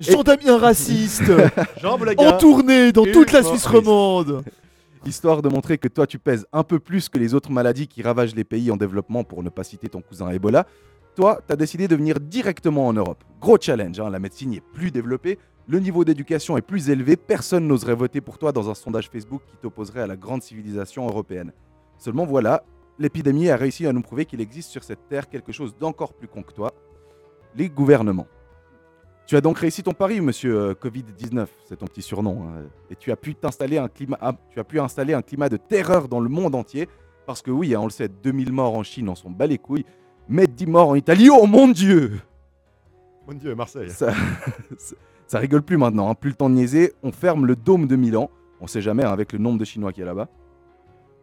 Jean 0.00 0.22
Damien 0.22 0.58
raciste 0.58 1.30
Jean 1.80 1.96
Blaga 1.98 2.34
En 2.34 2.38
tournée 2.38 2.92
dans 2.92 3.04
Une 3.04 3.12
toute 3.12 3.32
la 3.32 3.42
Suisse 3.42 3.66
romande 3.66 4.44
Histoire 5.06 5.40
de 5.42 5.48
montrer 5.48 5.78
que 5.78 5.88
toi 5.88 6.06
tu 6.06 6.18
pèses 6.18 6.46
un 6.52 6.64
peu 6.64 6.78
plus 6.78 7.08
que 7.08 7.18
les 7.18 7.34
autres 7.34 7.50
maladies 7.50 7.86
qui 7.86 8.02
ravagent 8.02 8.34
les 8.34 8.44
pays 8.44 8.70
en 8.70 8.76
développement, 8.76 9.22
pour 9.24 9.42
ne 9.42 9.48
pas 9.48 9.64
citer 9.64 9.88
ton 9.88 10.00
cousin 10.00 10.28
Ebola, 10.30 10.66
toi, 11.14 11.40
tu 11.46 11.52
as 11.52 11.56
décidé 11.56 11.88
de 11.88 11.96
venir 11.96 12.20
directement 12.20 12.86
en 12.86 12.92
Europe. 12.92 13.24
Gros 13.40 13.58
challenge, 13.60 13.98
hein, 13.98 14.10
la 14.10 14.18
médecine 14.18 14.52
y 14.52 14.56
est 14.56 14.64
plus 14.72 14.90
développée, 14.90 15.38
le 15.68 15.80
niveau 15.80 16.02
d'éducation 16.02 16.56
est 16.56 16.62
plus 16.62 16.88
élevé, 16.88 17.16
personne 17.16 17.68
n'oserait 17.68 17.94
voter 17.94 18.22
pour 18.22 18.38
toi 18.38 18.52
dans 18.52 18.70
un 18.70 18.74
sondage 18.74 19.10
Facebook 19.10 19.42
qui 19.46 19.56
t'opposerait 19.58 20.00
à 20.00 20.06
la 20.06 20.16
grande 20.16 20.42
civilisation 20.42 21.06
européenne. 21.06 21.52
Seulement 21.98 22.24
voilà, 22.24 22.64
l'épidémie 22.98 23.50
a 23.50 23.56
réussi 23.56 23.86
à 23.86 23.92
nous 23.92 24.00
prouver 24.00 24.24
qu'il 24.24 24.40
existe 24.40 24.70
sur 24.70 24.82
cette 24.82 25.06
terre 25.08 25.28
quelque 25.28 25.52
chose 25.52 25.76
d'encore 25.78 26.14
plus 26.14 26.26
con 26.26 26.42
que 26.42 26.54
toi, 26.54 26.72
les 27.54 27.68
gouvernements. 27.68 28.26
Tu 29.26 29.36
as 29.36 29.42
donc 29.42 29.58
réussi 29.58 29.82
ton 29.82 29.92
pari, 29.92 30.22
monsieur 30.22 30.58
euh, 30.58 30.72
Covid-19, 30.72 31.46
c'est 31.66 31.76
ton 31.76 31.86
petit 31.86 32.00
surnom, 32.00 32.48
hein, 32.48 32.62
et 32.90 32.96
tu 32.96 33.12
as 33.12 33.16
pu 33.16 33.34
t'installer 33.34 33.76
un 33.76 33.88
climat, 33.88 34.16
ah, 34.22 34.32
tu 34.50 34.58
as 34.58 34.64
pu 34.64 34.80
installer 34.80 35.12
un 35.12 35.20
climat 35.20 35.50
de 35.50 35.58
terreur 35.58 36.08
dans 36.08 36.20
le 36.20 36.30
monde 36.30 36.54
entier, 36.54 36.88
parce 37.26 37.42
que 37.42 37.50
oui, 37.50 37.74
hein, 37.74 37.80
on 37.80 37.84
le 37.84 37.90
sait, 37.90 38.08
2000 38.08 38.52
morts 38.52 38.74
en 38.74 38.82
Chine 38.82 39.10
en 39.10 39.14
sont 39.14 39.30
bas 39.30 39.46
les 39.46 39.58
couilles, 39.58 39.84
mais 40.30 40.46
10 40.46 40.66
morts 40.66 40.88
en 40.88 40.94
Italie, 40.94 41.28
oh 41.28 41.46
mon 41.46 41.68
Dieu 41.68 42.22
Mon 43.26 43.34
Dieu, 43.34 43.54
Marseille. 43.54 43.90
ça, 43.90 44.14
ça 45.28 45.38
rigole 45.38 45.62
plus 45.62 45.76
maintenant, 45.76 46.10
hein, 46.10 46.14
plus 46.14 46.30
le 46.30 46.36
temps 46.36 46.50
de 46.50 46.54
niaiser, 46.54 46.94
on 47.02 47.12
ferme 47.12 47.46
le 47.46 47.54
dôme 47.54 47.86
de 47.86 47.94
Milan, 47.96 48.30
on 48.60 48.66
sait 48.66 48.80
jamais 48.80 49.04
hein, 49.04 49.12
avec 49.12 49.32
le 49.32 49.38
nombre 49.38 49.58
de 49.58 49.64
Chinois 49.64 49.92
qu'il 49.92 50.00
y 50.00 50.02
a 50.02 50.06
là-bas. 50.06 50.28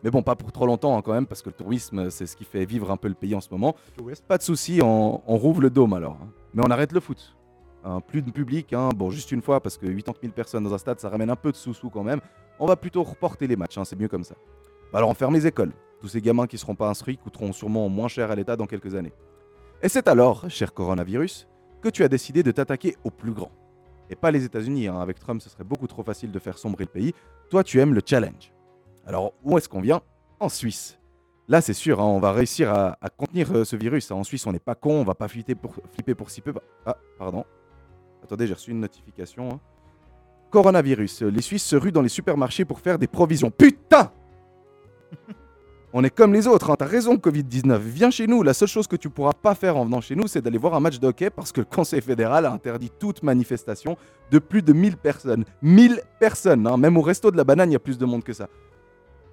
Mais 0.04 0.12
bon, 0.12 0.22
pas 0.22 0.36
pour 0.36 0.52
trop 0.52 0.68
longtemps 0.68 0.96
hein, 0.96 1.02
quand 1.02 1.14
même, 1.14 1.26
parce 1.26 1.42
que 1.42 1.50
le 1.50 1.56
tourisme, 1.56 2.12
c'est 2.12 2.28
ce 2.28 2.38
qui 2.38 2.44
fait 2.44 2.66
vivre 2.66 2.92
un 2.92 2.98
peu 2.98 3.08
le 3.08 3.16
pays 3.16 3.34
en 3.34 3.42
ce 3.42 3.50
moment. 3.50 3.76
Pas 4.28 4.38
de 4.38 4.44
souci, 4.44 4.80
on, 4.84 5.22
on 5.26 5.38
rouvre 5.38 5.62
le 5.62 5.72
dôme 5.72 5.94
alors. 5.94 6.18
Mais 6.54 6.62
on 6.64 6.70
arrête 6.70 6.92
le 6.92 7.00
foot. 7.00 7.36
Plus 8.08 8.24
de 8.24 8.32
public, 8.32 8.76
bon, 8.96 9.12
juste 9.12 9.32
une 9.32 9.44
fois, 9.44 9.62
parce 9.62 9.78
que 9.78 9.86
80 9.86 10.20
000 10.22 10.34
personnes 10.34 10.64
dans 10.64 10.74
un 10.74 10.78
stade, 10.80 11.00
ça 11.00 11.10
ramène 11.10 11.30
un 11.30 11.36
peu 11.36 11.52
de 11.52 11.56
sous-sous 11.56 11.92
quand 11.92 12.04
même. 12.04 12.20
On 12.60 12.66
va 12.66 12.76
plutôt 12.76 13.04
reporter 13.04 13.46
les 13.46 13.56
matchs, 13.56 13.78
c'est 13.84 14.00
mieux 14.00 14.08
comme 14.08 14.24
ça. 14.24 14.36
Bah 14.92 15.00
alors 15.00 15.10
on 15.10 15.14
ferme 15.14 15.36
les 15.36 15.46
écoles. 15.46 15.72
Tous 16.00 16.08
ces 16.08 16.22
gamins 16.22 16.48
qui 16.48 16.58
seront 16.58 16.76
pas 16.76 16.90
instruits 16.90 17.18
coûteront 17.18 17.54
sûrement 17.54 17.90
moins 17.90 18.08
cher 18.08 18.32
à 18.32 18.36
l'État 18.36 18.56
dans 18.56 18.66
quelques 18.66 18.96
années. 18.96 19.14
Et 19.84 19.90
c'est 19.90 20.08
alors, 20.08 20.50
cher 20.50 20.74
coronavirus, 20.74 21.48
que 21.82 21.90
tu 21.90 22.04
as 22.04 22.08
décidé 22.08 22.44
de 22.44 22.52
t'attaquer 22.52 22.96
au 23.04 23.12
plus 23.12 23.34
grand. 23.34 23.52
Et 24.10 24.16
pas 24.16 24.32
les 24.32 24.44
États-Unis, 24.44 24.88
hein, 24.88 25.00
avec 25.00 25.20
Trump 25.20 25.42
ce 25.42 25.50
serait 25.50 25.64
beaucoup 25.64 25.88
trop 25.88 26.04
facile 26.04 26.32
de 26.32 26.40
faire 26.40 26.58
sombrer 26.58 26.86
le 26.86 26.90
pays. 26.92 27.14
Toi 27.50 27.64
tu 27.64 27.80
aimes 27.80 27.94
le 27.94 28.02
challenge. 28.06 28.54
Alors 29.06 29.34
où 29.44 29.58
est-ce 29.58 29.68
qu'on 29.70 29.82
vient? 29.82 30.02
En 30.40 30.50
Suisse. 30.50 31.00
Là 31.48 31.62
c'est 31.62 31.74
sûr, 31.74 32.00
hein, 32.00 32.06
on 32.06 32.20
va 32.20 32.32
réussir 32.32 32.72
à, 32.72 32.98
contenir 33.18 33.52
euh, 33.56 33.64
ce 33.66 33.76
virus. 33.76 34.12
hein. 34.12 34.16
En 34.16 34.24
Suisse 34.24 34.46
on 34.48 34.52
n'est 34.52 34.60
pas 34.60 34.76
con, 34.76 35.02
on 35.02 35.04
va 35.04 35.16
pas 35.16 35.28
flipper 35.28 35.56
pour, 35.56 35.76
flipper 35.94 36.16
pour 36.16 36.30
si 36.30 36.42
peu. 36.42 36.54
Ah, 36.86 36.98
pardon. 37.18 37.46
Attendez, 38.24 38.48
j'ai 38.48 38.54
reçu 38.54 38.72
une 38.72 38.80
notification. 38.80 39.50
hein. 39.54 39.60
Coronavirus. 40.50 41.24
Les 41.24 41.42
Suisses 41.42 41.64
se 41.66 41.76
ruent 41.76 41.92
dans 41.92 42.02
les 42.02 42.10
supermarchés 42.10 42.66
pour 42.66 42.80
faire 42.80 42.98
des 42.98 43.08
provisions. 43.08 43.52
Putain 43.52 44.12
On 45.98 46.04
est 46.04 46.10
comme 46.10 46.34
les 46.34 46.46
autres, 46.46 46.72
hein, 46.72 46.76
t'as 46.78 46.88
raison, 46.88 47.16
Covid-19. 47.16 47.78
Viens 47.78 48.12
chez 48.12 48.28
nous. 48.28 48.44
La 48.44 48.54
seule 48.54 48.68
chose 48.68 48.86
que 48.86 48.98
tu 48.98 49.10
pourras 49.10 49.32
pas 49.32 49.56
faire 49.56 49.78
en 49.78 49.86
venant 49.86 50.02
chez 50.02 50.14
nous, 50.14 50.28
c'est 50.28 50.42
d'aller 50.42 50.58
voir 50.58 50.74
un 50.74 50.82
match 50.82 51.00
de 51.00 51.08
hockey 51.08 51.30
parce 51.30 51.54
que 51.54 51.62
le 51.62 51.66
Conseil 51.66 52.02
fédéral 52.02 52.46
a 52.46 52.52
interdit 52.52 52.92
toute 53.00 53.24
manifestation 53.24 53.96
de 54.30 54.40
plus 54.40 54.62
de 54.62 54.74
1000 54.74 54.98
personnes. 54.98 55.46
1000 55.62 56.02
personnes, 56.20 56.68
hein. 56.68 56.76
même 56.76 56.98
au 56.98 57.02
resto 57.02 57.32
de 57.32 57.38
la 57.38 57.46
banane, 57.46 57.70
il 57.70 57.74
y 57.74 57.78
a 57.78 57.80
plus 57.80 57.98
de 57.98 58.06
monde 58.06 58.26
que 58.26 58.34
ça. 58.34 58.50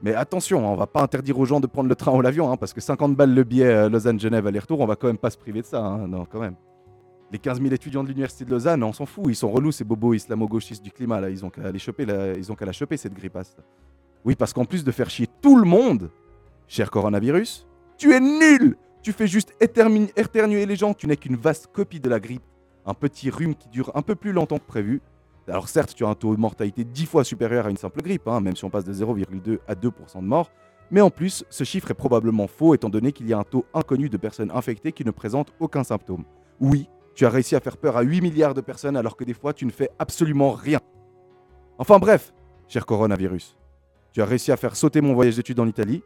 Mais 0.03 0.15
attention, 0.15 0.61
hein, 0.61 0.71
on 0.71 0.77
va 0.77 0.87
pas 0.87 1.03
interdire 1.03 1.37
aux 1.41 1.47
gens 1.47 1.59
de 1.59 1.67
prendre 1.67 1.89
le 1.89 1.97
train 1.97 2.13
ou 2.13 2.21
l'avion, 2.21 2.57
parce 2.57 2.73
que 2.73 2.81
50 2.81 3.17
balles 3.17 3.35
le 3.35 3.43
billet 3.43 3.67
euh, 3.67 3.89
Lausanne-Genève 3.89 4.47
aller-retour, 4.47 4.79
on 4.79 4.87
va 4.87 4.95
quand 4.95 5.09
même 5.09 5.19
pas 5.19 5.31
se 5.31 5.39
priver 5.39 5.63
de 5.63 5.67
ça. 5.67 5.81
Non, 6.07 6.27
quand 6.27 6.39
même. 6.39 6.55
Les 7.33 7.41
15 7.41 7.61
000 7.61 7.75
étudiants 7.75 8.05
de 8.05 8.09
l'université 8.09 8.45
de 8.45 8.53
Lausanne, 8.53 8.85
on 8.85 8.93
s'en 8.93 9.07
fout, 9.07 9.25
ils 9.27 9.35
sont 9.35 9.51
relous 9.51 9.73
ces 9.73 9.83
bobos 9.83 10.15
islamo-gauchistes 10.15 10.85
du 10.85 10.93
climat 10.93 11.21
là, 11.21 11.29
ils 11.29 11.45
ont 11.45 11.51
qu'à 11.51 11.71
ils 11.73 12.67
la 12.67 12.73
choper 12.73 12.97
cette 12.97 13.15
grippasse. 13.15 13.57
Oui, 14.25 14.37
parce 14.37 14.53
qu'en 14.53 14.65
plus 14.65 14.85
de 14.85 14.93
faire 14.93 15.11
chier 15.11 15.29
tout 15.41 15.57
le 15.57 15.65
monde, 15.65 16.09
cher 16.73 16.91
coronavirus, 16.91 17.69
tu 17.99 18.15
es 18.15 18.21
nul 18.21 18.77
Tu 19.03 19.13
fais 19.13 19.27
juste 19.27 19.55
éternuer 19.61 20.65
les 20.65 20.77
gens, 20.77 20.95
tu 20.95 21.07
n'es 21.07 21.19
qu'une 21.19 21.37
vaste 21.37 21.67
copie 21.67 22.01
de 22.01 22.09
la 22.09 22.19
grippe, 22.19 22.43
un 22.87 22.95
petit 22.95 23.29
rhume 23.29 23.55
qui 23.55 23.69
dure 23.69 23.93
un 23.95 24.01
peu 24.01 24.15
plus 24.15 24.33
longtemps 24.33 24.59
que 24.59 24.67
prévu. 24.67 25.03
Alors 25.49 25.69
certes, 25.69 25.95
tu 25.95 26.07
as 26.07 26.09
un 26.09 26.15
taux 26.15 26.35
de 26.35 26.41
mortalité 26.41 26.85
10 26.85 27.07
fois 27.07 27.25
supérieur 27.25 27.67
à 27.67 27.71
une 27.71 27.77
simple 27.77 28.01
grippe, 28.01 28.27
hein, 28.27 28.41
même 28.41 28.57
si 28.57 28.65
on 28.65 28.71
passe 28.71 28.87
de 28.87 28.95
0,2 28.95 29.59
à 29.69 29.75
2% 29.75 30.21
de 30.21 30.27
morts. 30.27 30.51
Mais 30.91 31.03
en 31.03 31.11
plus, 31.11 31.45
ce 31.51 31.65
chiffre 31.65 31.91
est 31.91 31.95
probablement 31.95 32.47
faux 32.47 32.75
étant 32.75 32.89
donné 32.89 33.13
qu'il 33.13 33.29
y 33.29 33.35
a 33.35 33.39
un 33.39 33.45
taux 33.45 33.67
inconnu 33.75 34.09
de 34.09 34.17
personnes 34.17 34.51
infectées 34.55 34.93
qui 34.93 35.05
ne 35.05 35.11
présentent 35.11 35.53
aucun 35.61 35.85
symptôme. 35.85 36.25
Oui, 36.59 36.89
tu 37.15 37.27
as 37.27 37.31
réussi 37.31 37.55
à 37.55 37.61
faire 37.61 37.77
peur 37.77 37.99
à 37.99 38.03
8 38.03 38.23
milliards 38.23 38.55
de 38.55 38.63
personnes 38.63 38.97
alors 38.97 39.17
que 39.17 39.25
des 39.25 39.35
fois 39.35 39.53
tu 39.53 39.67
ne 39.67 39.73
fais 39.73 39.91
absolument 39.99 40.53
rien. 40.53 40.81
Enfin 41.77 41.99
bref, 41.99 42.33
cher 42.67 42.87
coronavirus, 42.87 43.59
tu 44.13 44.23
as 44.23 44.27
réussi 44.27 44.53
à 44.53 44.57
faire 44.57 44.77
sauter 44.77 45.03
mon 45.03 45.13
voyage 45.13 45.37
d'études 45.37 45.61
en 45.61 45.67
Italie, 45.67 46.03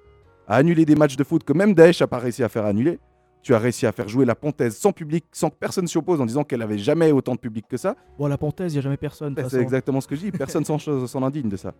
à 0.46 0.56
annuler 0.56 0.84
des 0.84 0.94
matchs 0.94 1.16
de 1.16 1.24
foot 1.24 1.44
que 1.44 1.52
même 1.52 1.74
Daesh 1.74 2.00
n'a 2.00 2.06
pas 2.06 2.18
réussi 2.18 2.42
à 2.42 2.48
faire 2.48 2.64
annuler. 2.64 2.98
Tu 3.42 3.54
as 3.54 3.58
réussi 3.58 3.86
à 3.86 3.92
faire 3.92 4.08
jouer 4.08 4.24
la 4.24 4.34
pontaise 4.34 4.76
sans 4.76 4.92
public, 4.92 5.24
sans 5.30 5.50
que 5.50 5.54
personne 5.54 5.86
s'y 5.86 5.96
oppose 5.98 6.20
en 6.20 6.26
disant 6.26 6.42
qu'elle 6.42 6.62
avait 6.62 6.78
jamais 6.78 7.12
autant 7.12 7.34
de 7.34 7.38
public 7.38 7.66
que 7.68 7.76
ça. 7.76 7.94
Bon, 8.18 8.26
la 8.26 8.36
pontaise, 8.36 8.72
il 8.72 8.76
n'y 8.76 8.78
a 8.80 8.82
jamais 8.82 8.96
personne. 8.96 9.36
C'est 9.48 9.60
exactement 9.60 10.00
ce 10.00 10.08
que 10.08 10.16
je 10.16 10.22
dis. 10.22 10.32
Personne 10.32 10.64
s'en 11.06 11.22
indigne 11.22 11.48
de 11.48 11.56
ça. 11.56 11.72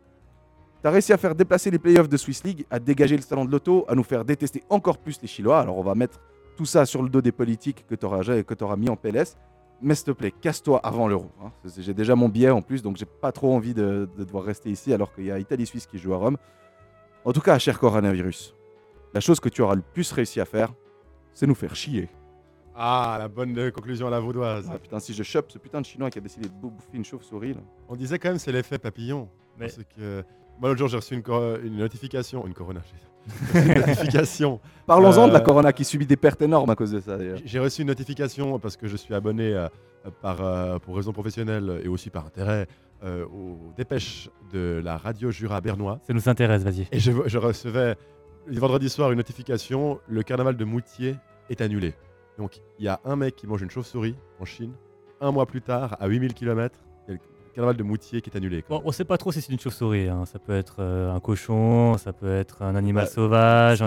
T'as 0.83 0.91
réussi 0.91 1.13
à 1.13 1.17
faire 1.17 1.35
déplacer 1.35 1.71
les 1.73 1.81
playoffs 1.81 2.09
de 2.09 2.17
Swiss 2.17 2.45
League, 2.45 2.65
à 2.71 2.79
dégager 2.79 3.17
le 3.17 3.23
salon 3.23 3.45
de 3.45 3.51
l'auto, 3.51 3.85
à 3.89 3.97
nous 3.97 4.05
faire 4.05 4.25
détester 4.25 4.63
encore 4.71 4.99
plus 4.99 5.21
les 5.21 5.27
Chinois. 5.27 5.59
Alors 5.59 5.79
on 5.79 5.83
va 5.83 5.97
mettre 5.97 6.21
tout 6.57 6.67
ça 6.67 6.87
sur 6.87 7.03
le 7.03 7.09
dos 7.09 7.21
des 7.21 7.33
politiques 7.33 7.85
que 7.89 7.97
tu 7.97 8.07
auras, 8.07 8.77
mis 8.77 8.89
en 8.89 8.95
PLS. 8.97 9.37
Mais 9.83 9.95
s'il 9.95 10.07
te 10.07 10.11
plaît, 10.13 10.31
casse-toi 10.41 10.79
avant 10.85 11.09
l'euro. 11.09 11.31
hein. 11.45 11.51
J'ai 11.77 11.93
déjà 11.93 12.15
mon 12.15 12.29
billet 12.29 12.51
en 12.51 12.63
plus, 12.63 12.83
donc 12.83 12.97
j'ai 12.97 13.05
pas 13.05 13.33
trop 13.33 13.53
envie 13.55 13.75
de, 13.75 14.09
de 14.17 14.25
devoir 14.25 14.45
rester 14.45 14.71
ici 14.71 14.93
alors 14.95 15.13
qu'il 15.13 15.25
y 15.25 15.31
a 15.33 15.39
Italie-Suisse 15.39 15.87
qui 15.87 15.99
joue 15.99 16.15
à 16.15 16.19
Rome. 16.19 16.37
En 17.25 17.33
tout 17.33 17.41
cas, 17.43 17.59
cher 17.59 17.79
coronavirus, 17.79 18.55
la 19.17 19.21
chose 19.21 19.41
que 19.41 19.49
tu 19.49 19.63
auras 19.63 19.75
le 19.75 19.81
plus 19.83 20.13
réussi 20.13 20.41
à 20.41 20.45
faire, 20.45 20.75
c'est 21.33 21.47
nous 21.47 21.55
faire 21.55 21.75
chier. 21.75 22.09
Ah, 22.75 23.17
la 23.19 23.29
bonne 23.29 23.57
euh, 23.59 23.71
conclusion 23.71 24.07
à 24.07 24.11
la 24.11 24.21
vaudoise. 24.21 24.69
Ah, 24.71 24.79
putain, 24.79 25.01
si 25.01 25.15
je 25.15 25.23
chope 25.23 25.51
ce 25.51 25.57
putain 25.59 25.81
de 25.81 25.87
chinois 25.87 26.11
qui 26.11 26.19
a 26.19 26.21
décidé 26.21 26.49
de 26.49 26.53
bou- 26.53 26.71
bouffer 26.71 26.99
une 26.99 27.05
chauve-souris. 27.07 27.55
là. 27.55 27.61
On 27.89 27.97
disait 27.97 28.19
quand 28.19 28.29
même 28.29 28.39
c'est 28.39 28.53
l'effet 28.53 28.79
papillon. 28.79 29.29
Mais- 29.59 29.69
Parce 29.69 29.79
que 29.97 30.23
moi 30.61 30.69
l'autre 30.69 30.79
jour 30.81 30.89
j'ai 30.89 30.97
reçu 30.99 31.15
une, 31.15 31.23
cor- 31.23 31.57
une 31.65 31.79
notification, 31.79 32.47
une 32.47 32.53
corona. 32.53 32.81
j'ai- 33.55 33.59
une 33.73 33.75
notification. 33.81 34.61
Parlons-en 34.87 35.29
de 35.29 35.33
la 35.33 35.39
Euh, 35.41 35.43
corona 35.43 35.73
qui 35.73 35.85
subit 35.87 36.07
des 36.07 36.17
pertes 36.19 36.43
énormes 36.43 36.69
à 36.69 36.77
cause 36.77 36.91
de 36.93 37.01
ça 37.01 37.17
d'ailleurs. 37.17 37.39
J'ai 37.45 37.59
reçu 37.59 37.81
une 37.81 37.89
notification 37.89 38.59
parce 38.59 38.77
que 38.77 38.87
je 38.87 38.97
suis 38.99 39.15
abonné 39.15 39.55
euh, 39.55 39.69
par, 40.21 40.45
euh, 40.45 40.79
pour 40.79 40.97
raison 40.97 41.13
professionnelle 41.15 41.81
et 41.83 41.89
aussi 41.89 42.11
par 42.11 42.27
intérêt 42.27 42.67
euh, 43.03 43.25
aux 43.25 43.73
dépêches 43.77 44.29
de 44.53 44.83
la 44.85 44.99
radio 44.99 45.31
Jura 45.31 45.63
bernois. 45.63 45.99
Ça 46.07 46.13
nous 46.13 46.29
intéresse, 46.29 46.63
vas-y. 46.63 46.87
Et 46.93 46.99
je, 47.01 47.11
je 47.27 47.39
recevais 47.39 47.97
le 48.47 48.59
vendredi 48.61 48.89
soir 48.89 49.11
une 49.13 49.17
notification 49.19 50.01
le 50.09 50.23
carnaval 50.23 50.57
de 50.57 50.65
Moutier 50.65 51.17
est 51.51 51.61
annulé. 51.61 51.95
Donc 52.39 52.61
il 52.79 52.85
y 52.85 52.89
a 52.89 53.01
un 53.05 53.17
mec 53.17 53.37
qui 53.37 53.47
mange 53.47 53.63
une 53.63 53.71
chauve-souris 53.71 54.17
en 54.41 54.45
Chine. 54.45 54.73
Un 55.21 55.33
mois 55.33 55.47
plus 55.47 55.63
tard, 55.63 55.97
à 56.01 56.07
8000 56.07 56.35
km, 56.35 56.79
il 57.09 57.13
y 57.13 57.15
a 57.15 57.19
le 57.19 57.53
carnaval 57.55 57.77
de 57.77 57.83
Moutier 57.83 58.21
qui 58.21 58.29
est 58.31 58.37
annulé. 58.37 58.63
quoi. 58.63 58.79
Bon, 58.79 58.83
on 58.87 58.93
sait 58.93 59.05
pas 59.07 59.17
trop 59.17 59.33
si 59.33 59.41
c'est 59.41 59.53
une 59.53 59.59
chauve-souris. 59.59 60.09
hein. 60.09 60.27
Ça 60.27 60.39
peut 60.39 60.55
être 60.55 60.77
euh, 60.81 61.11
un 61.15 61.21
cochon, 61.21 61.97
ça 61.97 62.13
peut 62.13 62.31
être 62.31 62.61
un 62.63 62.75
animal 62.77 63.05
Bah, 63.05 63.11
sauvage. 63.11 63.79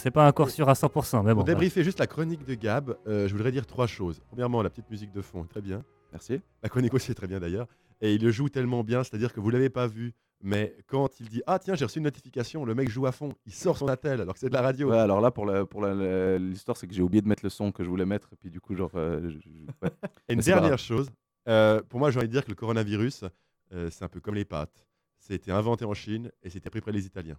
c'est 0.00 0.10
pas 0.10 0.26
encore 0.26 0.50
sûr 0.50 0.68
à 0.68 0.72
100%. 0.72 1.22
Mais 1.22 1.30
bon. 1.30 1.36
Pour 1.36 1.44
débriefer 1.44 1.84
juste 1.84 2.00
la 2.00 2.06
chronique 2.08 2.44
de 2.44 2.54
Gab, 2.54 2.96
euh, 3.06 3.28
je 3.28 3.32
voudrais 3.32 3.52
dire 3.52 3.66
trois 3.66 3.86
choses. 3.86 4.20
Premièrement, 4.28 4.60
la 4.62 4.70
petite 4.70 4.90
musique 4.90 5.12
de 5.12 5.22
fond, 5.22 5.44
est 5.44 5.48
très 5.48 5.60
bien. 5.62 5.84
Merci. 6.12 6.40
La 6.62 6.68
chronique 6.68 6.94
aussi 6.94 7.12
est 7.12 7.14
très 7.14 7.28
bien 7.28 7.38
d'ailleurs. 7.38 7.68
Et 8.00 8.14
il 8.14 8.22
le 8.22 8.30
joue 8.32 8.48
tellement 8.48 8.82
bien, 8.82 9.04
c'est-à-dire 9.04 9.32
que 9.32 9.38
vous 9.40 9.50
l'avez 9.50 9.70
pas 9.70 9.86
vu, 9.86 10.12
mais 10.42 10.76
quand 10.86 11.18
il 11.20 11.28
dit 11.28 11.42
Ah 11.46 11.58
tiens, 11.58 11.74
j'ai 11.74 11.84
reçu 11.84 11.98
une 11.98 12.04
notification, 12.04 12.64
le 12.64 12.74
mec 12.74 12.88
joue 12.88 13.06
à 13.06 13.12
fond, 13.12 13.32
il 13.46 13.52
sort 13.54 13.76
son 13.78 13.88
attel 13.88 14.20
alors 14.20 14.34
que 14.34 14.40
c'est 14.40 14.48
de 14.48 14.54
la 14.54 14.62
radio. 14.62 14.90
Ouais, 14.90 14.98
alors 14.98 15.20
là, 15.20 15.30
pour 15.30 15.46
la- 15.46 15.64
pour 15.66 15.80
la- 15.82 15.94
la- 15.94 16.38
l'histoire, 16.38 16.76
c'est 16.76 16.86
que 16.86 16.94
j'ai 16.94 17.02
oublié 17.02 17.22
de 17.22 17.28
mettre 17.28 17.44
le 17.44 17.50
son 17.50 17.72
que 17.72 17.82
je 17.84 17.88
voulais 17.88 18.06
mettre, 18.06 18.28
et 18.32 18.36
puis 18.36 18.50
du 18.50 18.60
coup, 18.60 18.74
genre. 18.74 18.90
euh, 18.94 19.20
je- 19.28 19.38
je- 19.38 19.48
ouais. 19.82 19.90
Et 20.28 20.34
une 20.34 20.40
dernière 20.40 20.78
chose, 20.78 21.10
euh, 21.48 21.82
pour 21.88 21.98
moi 22.00 22.10
j'ai 22.10 22.18
envie 22.18 22.28
de 22.28 22.32
dire 22.32 22.44
que 22.44 22.50
le 22.50 22.54
coronavirus, 22.56 23.24
euh, 23.72 23.90
c'est 23.90 24.04
un 24.04 24.08
peu 24.08 24.20
comme 24.20 24.34
les 24.34 24.44
pâtes. 24.44 24.86
C'était 25.18 25.50
inventé 25.52 25.84
en 25.84 25.94
Chine 25.94 26.30
et 26.42 26.50
c'était 26.50 26.70
pris 26.70 26.80
près 26.80 26.92
les 26.92 27.06
Italiens. 27.06 27.38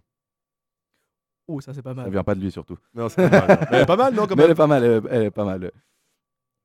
Oh, 1.46 1.60
ça 1.60 1.72
c'est 1.72 1.82
pas 1.82 1.94
mal. 1.94 2.04
Ça 2.04 2.10
vient 2.10 2.24
pas 2.24 2.34
de 2.34 2.40
lui 2.40 2.50
surtout. 2.50 2.76
Non, 2.92 3.08
c'est 3.08 3.28
pas 3.30 3.46
mal. 3.46 3.68
Elle 3.70 3.82
est 3.82 3.86
pas 3.86 3.96
mal, 3.96 4.14
non, 4.14 4.26
quand 4.26 4.36
Mais 4.36 4.42
même 4.42 4.44
elle 4.46 4.50
est 4.50 4.54
pas 4.54 4.66
mal, 4.66 4.84
elle, 4.84 5.02
elle 5.10 5.22
est 5.22 5.30
pas 5.30 5.44
mal. 5.44 5.70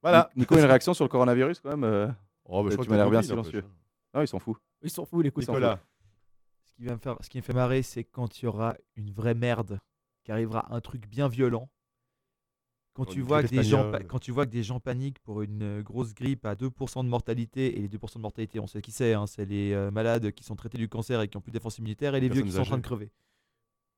Voilà. 0.01 0.29
Ni- 0.35 0.41
Nico, 0.41 0.55
une 0.57 0.65
réaction 0.65 0.93
sur 0.93 1.05
le 1.05 1.09
coronavirus 1.09 1.61
quand 1.61 1.77
même 1.77 2.15
Oh, 2.45 2.61
bah, 2.63 2.69
je 2.71 2.75
crois 2.75 2.83
Tu 2.83 2.89
que 2.89 2.91
m'as 2.91 2.97
l'air 2.97 3.09
bien 3.09 3.21
silencieux. 3.21 3.63
Non, 4.13 4.21
ils 4.21 4.27
s'en 4.27 4.39
foutent. 4.39 4.59
Ils 4.81 4.89
s'en 4.89 5.05
foutent, 5.05 5.23
les 5.23 5.31
coups. 5.31 5.47
Nicolas. 5.47 5.79
Ce 6.73 6.77
qui, 6.77 6.85
va 6.85 6.93
me 6.93 6.99
faire, 6.99 7.17
ce 7.21 7.29
qui 7.29 7.37
me 7.37 7.43
fait 7.43 7.53
marrer, 7.53 7.83
c'est 7.83 8.03
quand 8.03 8.41
il 8.41 8.45
y 8.45 8.47
aura 8.47 8.75
une 8.95 9.11
vraie 9.11 9.35
merde, 9.35 9.79
qui 10.23 10.31
arrivera 10.31 10.73
un 10.73 10.81
truc 10.81 11.07
bien 11.07 11.27
violent. 11.27 11.69
Quand 12.95 13.05
tu, 13.05 13.21
vois 13.21 13.41
que 13.41 13.47
des 13.47 13.63
gens, 13.63 13.91
quand 14.07 14.19
tu 14.19 14.31
vois 14.31 14.45
que 14.45 14.51
des 14.51 14.61
gens 14.61 14.79
paniquent 14.79 15.17
pour 15.19 15.41
une 15.41 15.63
euh, 15.63 15.81
grosse 15.81 16.13
grippe 16.13 16.45
à 16.45 16.53
2% 16.55 17.03
de 17.03 17.09
mortalité, 17.09 17.77
et 17.77 17.81
les 17.81 17.87
2% 17.89 18.15
de 18.17 18.21
mortalité, 18.21 18.59
on 18.59 18.67
sait 18.67 18.81
qui 18.83 18.91
c'est, 18.91 19.13
hein, 19.13 19.25
c'est 19.25 19.45
les 19.45 19.73
euh, 19.73 19.89
malades 19.89 20.31
qui 20.31 20.43
sont 20.43 20.55
traités 20.55 20.77
du 20.77 20.87
cancer 20.87 21.19
et 21.21 21.27
qui 21.27 21.35
ont 21.35 21.41
plus 21.41 21.51
de 21.51 21.57
défense 21.57 21.79
immunitaire, 21.79 22.13
et 22.13 22.19
les 22.19 22.29
vieux 22.29 22.43
qui 22.43 22.51
sont 22.51 22.61
en 22.61 22.65
train 22.65 22.77
de 22.77 22.83
crever. 22.83 23.11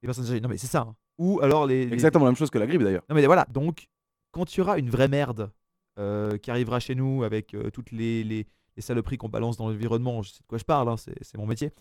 Les 0.01 0.07
personnes 0.07 0.25
âgées. 0.25 0.39
Non 0.39 0.47
mais 0.47 0.57
c'est 0.57 0.67
ça. 0.67 0.81
hein. 0.81 0.95
Ou 1.17 1.41
alors 1.41 1.65
les, 1.65 1.85
les- 1.85 1.93
Exactement 1.93 2.23
la 2.25 2.31
même 2.31 2.37
chose 2.37 2.49
que 2.49 2.57
la 2.57 2.67
grippe 2.67 2.83
d'ailleurs. 2.83 3.03
non 3.09 3.15
mais 3.15 3.25
voilà, 3.25 3.45
donc 3.49 3.87
quand 4.31 4.53
il 4.53 4.59
y 4.59 4.61
aura 4.61 4.77
une 4.77 4.89
vraie 4.89 5.07
merde 5.09 5.51
euh, 5.97 6.37
qui 6.37 6.51
arrivera 6.51 6.79
chez 6.79 6.95
nous 6.95 7.23
avec 7.23 7.53
euh, 7.53 7.69
toutes 7.69 7.91
les, 7.91 8.23
les- 8.23 8.47
les 8.77 8.81
saloperies 8.81 9.17
qu'on 9.17 9.29
balance 9.29 9.55
dans 9.57 9.67
l'environnement, 9.69 10.21
je 10.21 10.31
sais 10.31 10.39
de 10.41 10.47
quoi 10.47 10.57
je 10.57 10.63
parle, 10.65 10.87
hein, 10.89 10.95
c'est 10.97 11.37
mon 11.37 11.45
métier 11.47 11.71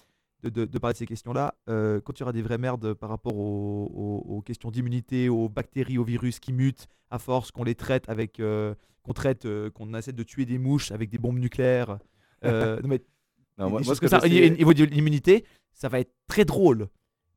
de, 0.45 0.51
de- 0.51 0.65
de 0.67 0.79
parler 0.79 0.93
de 0.93 0.99
ces 0.99 1.07
questions-là, 1.07 1.55
euh, 1.69 2.01
quand 2.01 2.19
il 2.19 2.21
y 2.21 2.23
aura 2.23 2.33
des 2.33 2.43
vraies 2.43 2.59
merdes 2.59 2.95
par 2.95 3.09
rapport 3.09 3.37
aux, 3.37 3.91
aux- 3.95 4.37
aux 4.37 4.43
questions 4.43 4.71
d'immunité, 4.71 5.29
aux 5.29 5.49
bactéries, 5.49 5.99
aux 5.99 6.05
virus 6.05 6.39
qui 6.39 6.53
mutent 6.53 6.87
à 7.11 7.19
force 7.19 7.51
qu'on 7.51 7.65
les 7.65 7.75
traite 7.75 8.09
avec, 8.09 8.41
euh, 8.41 8.75
qu'on 9.03 9.13
traite, 9.13 9.47
euh, 9.47 9.71
qu'on 9.71 9.93
essaie 9.95 10.13
de 10.13 10.23
tuer 10.23 10.45
des 10.45 10.59
mouches 10.59 10.93
avec 10.93 11.11
des 11.11 11.19
bombes 11.19 11.39
nucléaires. 11.39 11.99
non, 12.43 12.89
mais 12.89 13.01
Non, 13.59 13.71
moi- 13.71 13.83
ce 13.85 14.01
que 14.01 14.09
ça, 14.09 14.19
au 14.19 14.21
j'essayais- 14.23 14.51
niveau 14.51 14.75
de 14.75 14.85
l'immunité, 14.85 15.45
ça 15.73 15.89
va 15.89 16.01
être 16.01 16.13
très 16.29 16.45
drôle. 16.45 16.89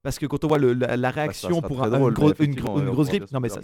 Parce 0.04 0.20
que 0.20 0.26
quand 0.26 0.44
on 0.44 0.48
voit 0.48 0.58
le- 0.60 0.74
la, 0.74 0.96
la 0.98 1.10
Bah, 1.10 1.22
réaction 1.22 1.62
pour 1.62 1.82
un- 1.84 1.88
une, 1.88 1.98
drôle, 1.98 2.14
gros- 2.14 2.26
mais 2.28 2.32
une, 2.32 2.52
effectivement, 2.52 2.72
gro- 2.74 2.82
une 2.82 2.90
on 2.90 2.94
grosse 2.94 3.08
grippe, 3.10 3.32
non 3.32 3.40
mais 3.40 3.50
ça, 3.50 3.60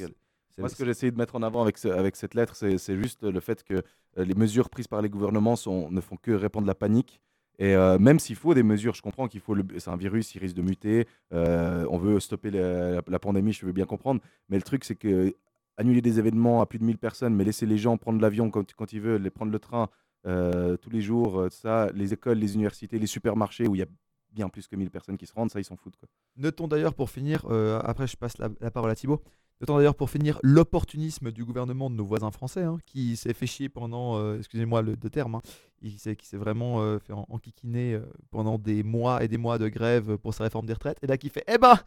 Moi, 0.59 0.69
ce 0.69 0.75
que 0.75 0.87
essayé 0.87 1.11
de 1.11 1.17
mettre 1.17 1.35
en 1.35 1.41
avant 1.41 1.63
avec, 1.63 1.77
ce- 1.79 1.87
avec 1.87 2.15
cette 2.15 2.35
lettre, 2.35 2.55
c'est 2.55 2.97
juste 2.97 3.23
le 3.23 3.39
fait 3.39 3.63
que 3.63 3.81
les 4.17 4.35
mesures 4.35 4.69
prises 4.69 4.87
par 4.87 5.01
les 5.01 5.09
gouvernements 5.09 5.55
sont, 5.55 5.89
ne 5.89 5.99
font 5.99 6.15
que 6.15 6.31
répandre 6.31 6.67
la 6.67 6.75
panique. 6.75 7.19
Et 7.59 7.75
euh, 7.75 7.99
même 7.99 8.19
s'il 8.19 8.35
faut 8.35 8.53
des 8.53 8.63
mesures, 8.63 8.95
je 8.95 9.01
comprends 9.01 9.27
qu'il 9.27 9.39
faut. 9.39 9.55
C'est 9.77 9.89
un 9.89 9.95
virus, 9.95 10.33
il 10.35 10.39
risque 10.39 10.55
de 10.55 10.61
muter. 10.61 11.07
euh, 11.33 11.85
on 11.89 11.97
veut 11.97 12.19
stopper 12.19 12.51
la, 12.51 13.19
pandémie, 13.19 13.53
je 13.53 13.65
veux 13.65 13.71
bien 13.71 13.85
comprendre. 13.85 14.21
Mais 14.49 14.57
le 14.57 14.63
truc, 14.63 14.83
c'est 14.83 14.95
que 14.95 15.35
annuler 15.77 16.01
des 16.01 16.19
événements 16.19 16.61
à 16.61 16.65
plus 16.65 16.79
de 16.79 16.83
1000 16.83 16.97
personnes, 16.97 17.35
mais 17.35 17.43
laisser 17.43 17.65
les 17.65 17.77
gens 17.77 17.97
prendre 17.97 18.21
l'avion 18.21 18.51
quand, 18.51 18.93
ils 18.93 19.01
veulent, 19.01 19.21
les 19.21 19.31
prendre 19.31 19.51
le 19.51 19.59
train 19.59 19.89
euh, 20.25 20.77
tous 20.77 20.91
les 20.91 21.01
jours, 21.01 21.47
ça, 21.49 21.89
les 21.93 22.13
écoles, 22.13 22.37
les 22.37 22.53
universités, 22.53 22.99
les 22.99 23.07
supermarchés 23.07 23.67
où 23.67 23.75
il 23.75 23.79
y 23.79 23.83
a 23.83 23.87
bien 24.31 24.49
plus 24.49 24.67
que 24.67 24.75
1000 24.75 24.89
personnes 24.89 25.17
qui 25.17 25.25
se 25.25 25.33
rendent, 25.33 25.49
ça, 25.49 25.59
ils 25.59 25.65
s'en 25.65 25.75
foutent. 25.75 25.97
Notons 26.37 26.67
d'ailleurs 26.67 26.93
pour 26.93 27.09
finir, 27.09 27.45
après 27.83 28.07
je 28.07 28.17
passe 28.17 28.37
la, 28.37 28.49
la 28.61 28.71
parole 28.71 28.91
à 28.91 28.95
Thibaut, 28.95 29.21
notons 29.61 29.77
d'ailleurs 29.77 29.95
pour 29.95 30.09
finir 30.09 30.39
l'opportunisme 30.43 31.31
du 31.31 31.45
gouvernement 31.45 31.89
de 31.89 31.95
nos 31.95 32.05
voisins 32.05 32.31
français, 32.31 32.63
hein, 32.63 32.77
qui 32.85 33.15
s'est 33.15 33.33
fait 33.33 33.47
chier 33.47 33.69
pendant, 33.69 34.17
euh, 34.17 34.37
excusez-moi 34.37 34.81
le 34.81 34.95
de 34.97 35.07
terme, 35.07 35.35
hein, 35.35 35.41
qui 35.81 35.97
s'est 35.99 36.37
vraiment 36.37 36.81
euh, 36.81 36.99
fait 36.99 37.13
en- 37.13 37.25
enquiquiner 37.29 37.93
euh, 37.93 38.01
pendant 38.31 38.57
des 38.57 38.83
mois 38.83 39.23
et 39.23 39.27
des 39.27 39.37
mois 39.37 39.57
de 39.57 39.67
grève 39.69 40.17
pour 40.17 40.33
sa 40.33 40.43
réforme 40.45 40.65
des 40.65 40.73
retraites, 40.73 40.97
et 41.01 41.07
là 41.07 41.17
qui 41.17 41.29
fait, 41.29 41.43
eh 41.47 41.57
ben, 41.57 41.77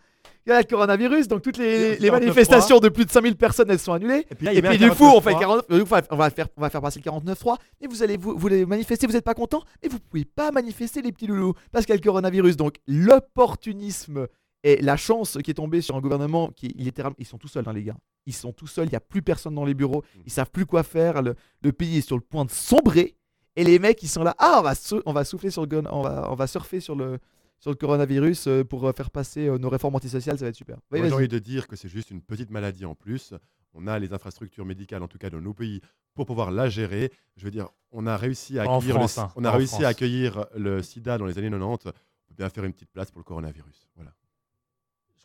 il 0.47 0.51
y 0.51 0.53
a 0.53 0.59
le 0.59 0.64
coronavirus, 0.67 1.29
donc 1.29 1.43
toutes 1.43 1.57
les, 1.59 1.97
les 1.99 2.09
49.3. 2.09 2.12
manifestations 2.12 2.79
de 2.79 2.89
plus 2.89 3.05
de 3.05 3.11
5000 3.11 3.37
personnes, 3.37 3.71
elles 3.71 3.79
sont 3.79 3.93
annulées, 3.93 4.27
Et 4.31 4.35
puis 4.35 4.47
là, 4.47 4.53
et 4.55 4.79
du 4.79 4.91
coup, 4.91 5.05
on 5.05 5.21
fait 5.21 5.33
49.3. 5.35 5.39
49, 5.69 5.83
enfin, 5.83 6.01
on 6.11 6.17
va 6.17 6.31
faire, 6.31 6.49
on 6.57 6.61
va 6.61 6.71
faire 6.71 6.81
passer 6.83 7.01
le 7.05 7.11
49.3, 7.11 7.57
et 7.81 7.87
vous 7.89 8.03
allez 8.03 8.17
vous, 8.17 8.39
manifester, 8.67 9.07
vous 9.07 9.12
n'êtes 9.12 9.25
pas 9.25 9.35
content, 9.35 9.62
mais 9.83 9.89
vous 9.89 9.99
pouvez 9.99 10.25
pas 10.25 10.51
manifester 10.53 11.03
les 11.03 11.12
petits 11.12 11.27
loulous, 11.27 11.55
parce 11.73 11.85
qu'il 11.85 11.95
y 11.95 11.99
a 11.99 12.01
le 12.01 12.05
coronavirus, 12.05 12.57
donc 12.57 12.77
l'opportunisme 12.87 14.27
et 14.69 14.83
la 14.83 14.97
chance 14.97 15.39
qui 15.45 15.51
est 15.51 15.55
tombée 15.55 15.81
sur 15.81 15.95
un 15.97 16.01
gouvernement 16.01 16.49
qui 16.51 16.67
était, 16.87 17.03
ils 17.19 17.27
sont 17.27 17.39
tout 17.39 17.49
seuls, 17.49 17.64
hein, 17.69 17.73
les 17.73 17.85
gars. 17.85 17.97
Ils 18.27 18.35
sont 18.35 18.53
tout 18.53 18.67
seuls, 18.67 18.87
il 18.89 18.91
n'y 18.91 18.97
a 18.97 19.01
plus 19.01 19.23
personne 19.23 19.55
dans 19.55 19.64
les 19.64 19.75
bureaux, 19.75 20.03
ils 20.27 20.33
savent 20.33 20.51
plus 20.51 20.67
quoi 20.67 20.83
faire, 20.83 21.23
le, 21.23 21.35
le 21.62 21.73
pays 21.73 21.99
est 21.99 22.01
sur 22.01 22.17
le 22.17 22.23
point 22.23 22.45
de 22.45 22.51
sombrer, 22.51 23.14
et 23.55 23.62
les 23.64 23.79
mecs 23.79 24.03
ils 24.03 24.09
sont 24.09 24.25
là, 24.25 24.35
ah 24.39 24.57
on 24.59 24.62
va, 24.62 24.75
sou- 24.75 25.03
on 25.07 25.12
va 25.12 25.25
souffler 25.25 25.51
sur 25.51 25.62
le 25.62 25.69
gun, 25.69 25.85
on 25.91 26.03
va, 26.03 26.31
on 26.31 26.35
va 26.35 26.47
surfer 26.49 26.81
sur 26.81 26.97
le, 26.97 27.19
sur 27.61 27.71
le 27.71 27.77
coronavirus 27.77 28.49
euh, 28.49 28.64
pour 28.64 28.87
euh, 28.87 28.93
faire 28.93 29.11
passer 29.11 29.47
euh, 29.49 29.59
nos 29.59 29.69
réformes 29.69 29.95
antisociales, 29.95 30.39
ça 30.39 30.45
va 30.45 30.49
être 30.49 30.57
super. 30.57 30.79
Oui, 30.91 30.99
j'ai 31.09 31.14
envie 31.14 31.29
de 31.29 31.39
dire 31.39 31.69
que 31.69 31.77
c'est 31.77 31.89
juste 31.89 32.11
une 32.11 32.21
petite 32.21 32.51
maladie 32.51 32.85
en 32.85 32.95
plus. 32.95 33.33
On 33.79 33.87
a 33.87 33.99
les 33.99 34.12
infrastructures 34.12 34.64
médicales, 34.64 35.03
en 35.03 35.09
tout 35.09 35.19
cas 35.19 35.31
dans 35.31 35.41
nos 35.41 35.55
pays, 35.55 35.81
pour 36.14 36.27
pouvoir 36.27 36.51
la 36.51 36.69
gérer. 36.69 37.12
Je 37.37 37.45
veux 37.45 37.51
dire, 37.51 37.69
on 37.93 38.07
a 38.07 38.17
réussi 38.17 38.59
à 38.59 38.62
en 38.69 38.77
accueillir, 38.79 38.95
France, 38.97 39.17
le, 39.17 39.23
hein, 39.23 39.33
on 39.37 39.45
a 39.45 39.49
pas 39.51 39.55
en 39.55 39.59
réussi 39.59 39.73
France. 39.75 39.85
à 39.85 39.89
accueillir 39.89 40.47
le 40.57 40.83
sida 40.83 41.19
dans 41.19 41.27
les 41.27 41.37
années 41.39 41.51
90. 41.51 41.87
On 41.87 41.91
peut 42.29 42.35
bien 42.37 42.49
faire 42.49 42.64
une 42.64 42.73
petite 42.73 42.91
place 42.91 43.11
pour 43.11 43.21
le 43.21 43.25
coronavirus. 43.25 43.87
Voilà. 43.95 44.12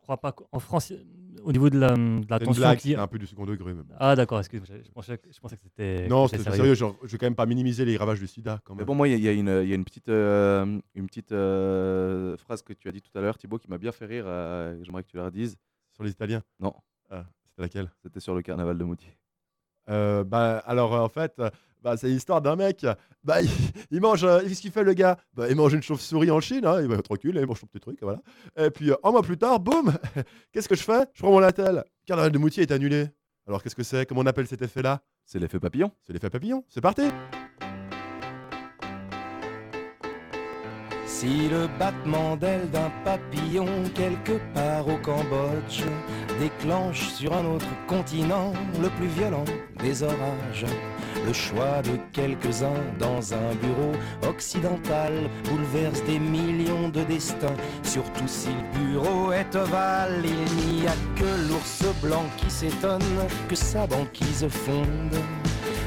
Je 0.01 0.03
crois 0.03 0.17
pas 0.17 0.31
qu'en 0.31 0.57
France, 0.59 0.91
au 1.43 1.51
niveau 1.51 1.69
de 1.69 1.77
la, 1.77 1.93
de 1.95 2.25
la 2.27 2.39
tension 2.39 2.59
blague, 2.61 2.79
qui- 2.79 2.95
un 2.95 3.05
peu 3.05 3.19
du 3.19 3.27
second 3.27 3.45
degré. 3.45 3.71
mais 3.75 3.83
bon. 3.83 3.93
Ah 3.99 4.15
d'accord, 4.15 4.39
excuse-moi, 4.39 4.65
je, 4.67 4.83
je 4.83 4.91
pensais, 4.91 5.17
que- 5.19 5.31
je 5.31 5.39
pensais 5.39 5.57
que 5.57 5.61
c'était. 5.63 6.07
Non, 6.07 6.27
c'était 6.27 6.43
c'était 6.43 6.57
sérieux. 6.57 6.73
genre, 6.73 6.95
je 7.03 7.07
vais 7.07 7.17
quand 7.19 7.27
même 7.27 7.35
pas 7.35 7.45
minimiser 7.45 7.85
les 7.85 7.97
ravages 7.97 8.19
du 8.19 8.25
sida. 8.27 8.59
Quand 8.63 8.73
Mais 8.73 8.79
même. 8.79 8.87
bon, 8.87 8.95
moi, 8.95 9.07
il 9.07 9.11
y, 9.11 9.13
a- 9.13 9.17
il 9.17 9.23
y 9.23 9.27
a 9.27 9.31
une- 9.31 9.61
il 9.63 9.69
y 9.69 9.73
a 9.73 9.75
une 9.75 9.85
petite, 9.85 10.09
euh, 10.09 10.79
une 10.95 11.05
petite 11.05 11.31
euh, 11.33 12.35
phrase 12.37 12.63
que 12.63 12.73
tu 12.73 12.87
as 12.89 12.91
dit 12.91 13.01
tout 13.03 13.15
à 13.15 13.21
l'heure, 13.21 13.37
Thibaut, 13.37 13.59
qui 13.59 13.69
m'a 13.69 13.77
bien 13.77 13.91
fait 13.91 14.07
rire. 14.07 14.23
euh, 14.25 14.75
J'aimerais 14.83 15.03
que 15.03 15.09
tu 15.09 15.17
la 15.17 15.25
redises. 15.25 15.55
Sur 15.93 16.03
les 16.03 16.09
Italiens? 16.11 16.41
Non. 16.59 16.73
Ah, 17.11 17.25
c'était 17.49 17.61
laquelle? 17.61 17.91
C'était 18.01 18.19
sur 18.19 18.33
le 18.33 18.41
carnaval 18.41 18.77
de 18.79 18.83
Moutier. 18.83 19.15
Euh, 19.89 20.23
bah, 20.23 20.57
alors, 20.65 20.93
en 20.93 21.09
fait, 21.09 21.33
euh, 21.39 21.49
bah, 21.81 21.97
c'est 21.97 22.07
l'histoire 22.07 22.41
d'un 22.41 22.55
mec. 22.55 22.85
Bah, 23.23 23.41
il, 23.41 23.49
il 23.91 24.01
mange. 24.01 24.23
euh, 24.23 24.41
Qu'est-ce 24.41 24.61
qu'il 24.61 24.71
fait, 24.71 24.83
le 24.83 24.93
gars? 24.93 25.17
Bah, 25.33 25.47
Il 25.49 25.55
mange 25.55 25.73
une 25.73 25.81
chauve-souris 25.83 26.31
en 26.31 26.39
Chine. 26.39 26.65
Hein, 26.65 26.81
il 26.81 26.87
va 26.87 27.01
tranquille, 27.01 27.35
il 27.39 27.45
mange 27.45 27.59
son 27.59 27.67
petit 27.67 27.79
truc. 27.79 27.97
Voilà. 28.01 28.19
Et 28.57 28.69
puis, 28.69 28.91
euh, 28.91 28.95
un 29.03 29.11
mois 29.11 29.21
plus 29.21 29.37
tard, 29.37 29.59
boum 29.59 29.93
Qu'est-ce 30.51 30.69
que 30.69 30.75
je 30.75 30.83
fais? 30.83 31.05
Je 31.13 31.21
prends 31.21 31.31
mon 31.31 31.43
attel. 31.43 31.83
Carnaval 32.05 32.31
de 32.31 32.37
Moutier 32.37 32.63
est 32.63 32.71
annulé. 32.71 33.07
Alors, 33.47 33.61
qu'est-ce 33.63 33.75
que 33.75 33.83
c'est? 33.83 34.05
Comment 34.05 34.21
on 34.21 34.25
appelle 34.25 34.47
cet 34.47 34.61
effet-là? 34.61 35.01
C'est 35.25 35.39
l'effet 35.39 35.59
papillon. 35.59 35.91
C'est 36.05 36.13
l'effet 36.13 36.29
papillon. 36.29 36.63
C'est 36.69 36.81
parti 36.81 37.03
Si 41.05 41.49
le 41.49 41.67
battement 41.77 42.35
d'aile 42.35 42.69
d'un 42.71 42.89
papillon 43.03 43.67
quelque 43.93 44.39
part 44.53 44.87
au 44.87 44.97
Cambodge 44.97 45.83
déclenche 46.39 47.09
sur 47.09 47.33
un 47.33 47.45
autre 47.45 47.67
continent 47.87 48.53
le 48.81 48.89
plus 48.89 49.07
violent 49.07 49.45
des 49.83 50.01
orages, 50.01 50.65
Le 51.25 51.33
choix 51.33 51.81
de 51.83 51.97
quelques-uns 52.13 52.83
dans 52.99 53.33
un 53.33 53.55
bureau 53.61 53.93
occidental 54.27 55.13
bouleverse 55.45 56.03
des 56.05 56.19
millions 56.19 56.89
de 56.89 57.03
destins. 57.03 57.55
Surtout 57.83 58.27
si 58.27 58.49
le 58.49 58.79
bureau 58.79 59.31
est 59.31 59.55
ovale, 59.55 60.23
il 60.23 60.75
n'y 60.75 60.87
a 60.87 60.93
que 61.15 61.47
l'ours 61.47 61.83
blanc 62.01 62.25
qui 62.37 62.49
s'étonne 62.49 63.01
que 63.47 63.55
sa 63.55 63.85
banquise 63.87 64.47
fonde. 64.49 65.15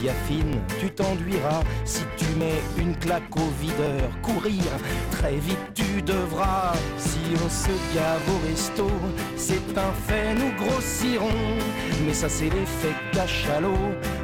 biafine 0.00 0.60
tu 0.80 0.90
t'enduiras. 0.90 1.62
Si 1.84 2.02
tu 2.16 2.26
mets 2.38 2.62
une 2.78 2.96
claque 2.96 3.34
au 3.36 3.50
videur, 3.60 4.08
courir, 4.22 4.64
très 5.10 5.36
vite 5.36 5.58
tu 5.74 6.02
devras. 6.02 6.72
Si 6.96 7.18
on 7.34 7.48
se 7.48 7.74
gave 7.94 8.22
au 8.28 8.48
resto, 8.48 8.88
c'est 9.36 9.78
un 9.78 9.92
fait, 10.06 10.34
nous 10.34 10.52
grossirons. 10.64 11.28
Mais 12.06 12.14
ça 12.14 12.28
c'est 12.28 12.50
l'effet 12.50 12.94
cachalot. 13.12 13.74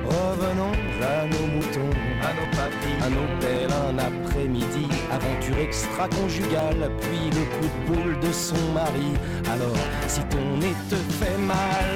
Revenons 0.04 0.72
à 1.02 1.26
nos 1.26 1.46
moutons, 1.54 1.96
à 2.22 2.32
nos 2.38 2.50
papilles, 2.57 3.02
à 3.02 3.11
nos 3.11 3.40
belles 3.40 3.76
un 3.88 3.98
après-midi. 3.98 4.86
Aventure 5.11 5.59
extra-conjugale, 5.59 6.90
puis 7.00 7.30
le 7.30 7.44
coup 7.57 7.68
de 7.74 7.94
boule 7.94 8.20
de 8.20 8.32
son 8.32 8.72
mari. 8.72 9.12
Alors, 9.52 9.76
si 10.07 10.20
ton 10.24 10.57
nez 10.59 10.74
te 10.88 10.96
fait 10.96 11.38
mal, 11.38 11.95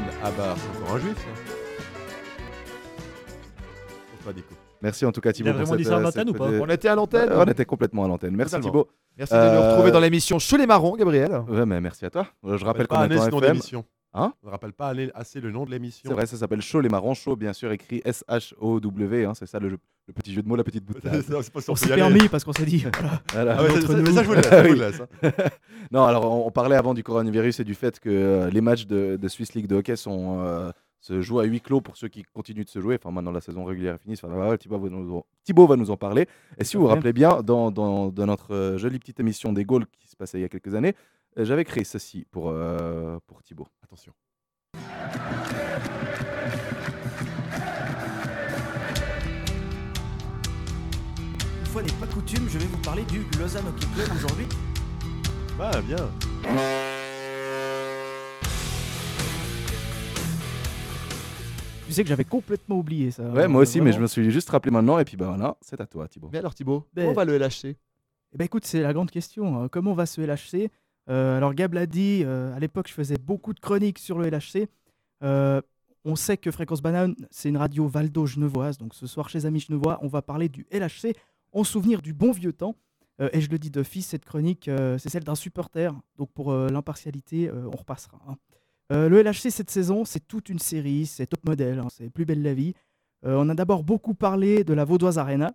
Ben 0.00 0.26
Abar, 0.26 0.56
c'est 0.56 0.78
encore 0.82 0.96
un 0.96 0.98
juif, 0.98 1.16
ça 1.16 1.24
Pour 4.10 4.18
toi, 4.22 4.32
Nico. 4.32 4.54
Merci 4.80 5.04
en 5.06 5.10
tout 5.12 5.20
cas 5.20 5.32
Thibaut. 5.32 5.50
a 5.50 5.52
pour 5.54 5.62
vraiment 5.62 5.76
dit 5.76 5.82
cette, 5.84 5.90
ça 5.92 5.96
à 5.96 5.98
euh, 5.98 6.02
l'antenne 6.02 6.26
cette 6.28 6.34
ou 6.36 6.38
pas 6.38 6.46
petite- 6.48 6.60
On 6.62 6.68
était 6.68 6.88
à 6.88 6.94
l'antenne 6.94 7.28
Euh, 7.30 7.42
On 7.44 7.50
était 7.50 7.64
complètement 7.64 8.04
à 8.04 8.08
l'antenne. 8.08 8.36
Merci 8.36 8.54
Totalement. 8.54 8.82
Thibaut. 8.84 8.88
Merci 9.16 9.34
de 9.34 9.38
nous 9.56 9.60
retrouver 9.70 9.90
dans 9.90 10.00
l'émission 10.00 10.38
Chaud 10.38 10.56
les 10.56 10.66
marrons, 10.66 10.94
Gabriel. 10.96 11.42
Ouais, 11.48 11.66
mais 11.66 11.80
merci 11.80 12.04
à 12.04 12.10
toi. 12.10 12.26
Euh, 12.46 12.56
Je 12.56 12.64
rappelle 12.64 12.86
pas 12.86 12.96
qu'on 13.08 13.10
est 13.14 13.18
en 13.18 13.40
FM. 13.40 13.58
Hein 14.18 14.34
On 14.42 14.46
ne 14.46 14.50
rappelle 14.52 14.72
pas 14.72 14.92
assez 15.14 15.40
le 15.40 15.50
nom 15.50 15.64
de 15.64 15.70
l'émission. 15.70 16.08
C'est 16.08 16.14
vrai, 16.14 16.26
ça 16.26 16.36
s'appelle 16.36 16.60
Chaud 16.60 16.80
les 16.80 16.88
marrons. 16.88 17.14
Chaud, 17.14 17.36
bien 17.36 17.52
sûr, 17.52 17.70
écrit 17.72 18.02
S-H-O-W. 18.04 19.24
hein, 19.24 19.34
c'est 19.34 19.46
ça 19.46 19.58
le, 19.58 19.68
le 19.70 20.12
petit 20.14 20.32
jeu 20.32 20.42
de 20.42 20.48
mots, 20.48 20.56
la 20.56 20.64
petite 20.64 20.84
boutade. 20.84 21.22
C'est- 21.26 21.42
c'est 21.42 21.70
On 21.70 21.74
s'est 21.76 21.92
aller. 21.92 21.96
permis 22.02 22.28
parce 22.28 22.44
qu'on 22.44 22.52
s'est 22.52 22.64
dit. 22.64 22.84
Voilà. 22.92 23.22
Voilà. 23.32 23.56
Ah 23.58 23.62
ouais, 23.62 23.70
Entre 23.70 23.80
ça- 23.80 24.12
ça, 24.12 24.22
je 24.22 24.28
voulais, 24.28 24.92
je 24.92 24.96
ça. 24.96 25.06
non, 25.92 26.04
alors 26.04 26.24
on, 26.30 26.46
on 26.46 26.50
parlait 26.50 26.76
avant 26.76 26.94
du 26.94 27.02
coronavirus 27.02 27.60
et 27.60 27.64
du 27.64 27.74
fait 27.74 28.00
que 28.00 28.08
euh, 28.10 28.50
les 28.50 28.60
matchs 28.60 28.86
de, 28.86 29.16
de 29.20 29.28
Swiss 29.28 29.54
League 29.54 29.66
de 29.66 29.76
hockey 29.76 29.96
sont, 29.96 30.40
euh, 30.40 30.70
se 31.00 31.20
jouent 31.20 31.40
à 31.40 31.44
huis 31.44 31.60
clos 31.60 31.80
pour 31.80 31.96
ceux 31.96 32.08
qui 32.08 32.22
continuent 32.24 32.64
de 32.64 32.68
se 32.70 32.80
jouer. 32.80 32.98
Enfin, 33.00 33.12
maintenant 33.12 33.32
la 33.32 33.40
saison 33.40 33.64
régulière 33.64 33.94
est 33.94 33.98
finie. 34.02 34.16
Enfin, 34.22 34.32
voilà, 34.34 34.56
Thibaut, 34.58 34.78
va 34.78 34.88
nous, 34.88 35.16
en- 35.16 35.26
Thibaut 35.44 35.66
va 35.66 35.76
nous 35.76 35.90
en 35.90 35.96
parler. 35.96 36.26
Et 36.58 36.64
si 36.64 36.76
vous 36.76 36.82
vous 36.84 36.88
rappelez 36.88 37.12
bien, 37.12 37.42
dans, 37.42 37.70
dans- 37.70 38.08
dans 38.08 38.26
notre 38.26 38.54
euh, 38.54 38.78
jolie 38.78 38.98
petite 38.98 39.20
émission 39.20 39.52
des 39.52 39.64
Gaules 39.64 39.86
qui 39.98 40.08
se 40.08 40.16
passait 40.16 40.38
il 40.38 40.42
y 40.42 40.44
a 40.44 40.48
quelques 40.48 40.74
années, 40.74 40.94
j'avais 41.44 41.64
créé 41.64 41.84
ceci 41.84 42.26
pour, 42.30 42.50
euh, 42.50 43.18
pour 43.26 43.42
Thibaut. 43.42 43.68
Attention. 43.82 44.12
Une 51.60 51.66
fois 51.66 51.82
n'est 51.82 51.92
pas 51.92 52.06
coutume, 52.06 52.48
je 52.48 52.58
vais 52.58 52.66
vous 52.66 52.78
parler 52.78 53.02
du 53.04 53.20
Lausanne 53.38 53.64
Hockey 53.68 53.86
Club 53.94 54.08
aujourd'hui. 54.16 54.46
Ah, 55.60 55.80
bien. 55.82 55.96
Tu 61.86 61.94
sais 61.94 62.02
que 62.02 62.08
j'avais 62.08 62.24
complètement 62.24 62.76
oublié 62.78 63.10
ça. 63.10 63.22
Ouais, 63.30 63.48
moi 63.48 63.62
aussi, 63.62 63.80
mais 63.80 63.92
je 63.92 63.98
me 63.98 64.06
suis 64.06 64.30
juste 64.30 64.50
rappelé 64.50 64.70
maintenant. 64.70 64.98
Et 64.98 65.04
puis 65.04 65.16
bah 65.16 65.26
voilà, 65.28 65.56
c'est 65.62 65.80
à 65.80 65.86
toi, 65.86 66.06
Thibaut. 66.06 66.28
Mais 66.32 66.38
alors 66.38 66.54
Thibaut, 66.54 66.84
Ben- 66.92 67.02
comment 67.04 67.14
va 67.14 67.24
le 67.24 67.38
LHC 67.38 67.64
Eh 68.32 68.36
ben 68.36 68.44
écoute, 68.44 68.66
c'est 68.66 68.82
la 68.82 68.92
grande 68.92 69.10
question. 69.10 69.62
hein. 69.62 69.68
Comment 69.68 69.94
va 69.94 70.04
ce 70.04 70.20
LHC 70.20 70.54
Euh, 70.64 70.68
Alors 71.08 71.54
Gab 71.54 71.74
l'a 71.74 71.86
dit, 71.86 72.22
euh, 72.24 72.54
à 72.54 72.58
l'époque 72.58 72.88
je 72.88 72.92
faisais 72.92 73.16
beaucoup 73.16 73.54
de 73.54 73.60
chroniques 73.60 73.98
sur 73.98 74.18
le 74.18 74.28
LHC. 74.28 74.68
Euh, 75.22 75.60
on 76.04 76.16
sait 76.16 76.36
que 76.36 76.50
Fréquence 76.50 76.80
Banane, 76.80 77.14
c'est 77.30 77.48
une 77.48 77.56
radio 77.56 77.86
valdo-genevoise. 77.88 78.78
Donc 78.78 78.94
ce 78.94 79.06
soir 79.06 79.28
chez 79.28 79.46
Amis 79.46 79.60
Genevois, 79.60 79.98
on 80.02 80.08
va 80.08 80.22
parler 80.22 80.48
du 80.48 80.66
LHC 80.70 81.14
en 81.52 81.64
souvenir 81.64 82.02
du 82.02 82.12
bon 82.12 82.32
vieux 82.32 82.52
temps. 82.52 82.76
Euh, 83.20 83.28
et 83.32 83.40
je 83.40 83.50
le 83.50 83.58
dis 83.58 83.70
d'office, 83.70 84.06
cette 84.06 84.24
chronique, 84.24 84.68
euh, 84.68 84.96
c'est 84.98 85.08
celle 85.08 85.24
d'un 85.24 85.34
supporter. 85.34 85.92
Donc 86.16 86.30
pour 86.32 86.52
euh, 86.52 86.68
l'impartialité, 86.68 87.48
euh, 87.48 87.68
on 87.72 87.76
repassera. 87.76 88.18
hein. 88.28 88.36
Euh, 88.90 89.08
le 89.08 89.20
LHC 89.22 89.50
cette 89.50 89.70
saison, 89.70 90.04
c'est 90.04 90.26
toute 90.26 90.48
une 90.48 90.58
série, 90.58 91.04
c'est 91.04 91.26
top 91.26 91.44
modèle, 91.44 91.78
hein, 91.78 91.88
c'est 91.90 92.08
plus 92.08 92.24
belle 92.24 92.42
la 92.42 92.54
vie. 92.54 92.74
Euh, 93.26 93.36
on 93.38 93.48
a 93.48 93.54
d'abord 93.54 93.82
beaucoup 93.82 94.14
parlé 94.14 94.64
de 94.64 94.72
la 94.72 94.84
Vaudoise 94.84 95.18
Arena, 95.18 95.52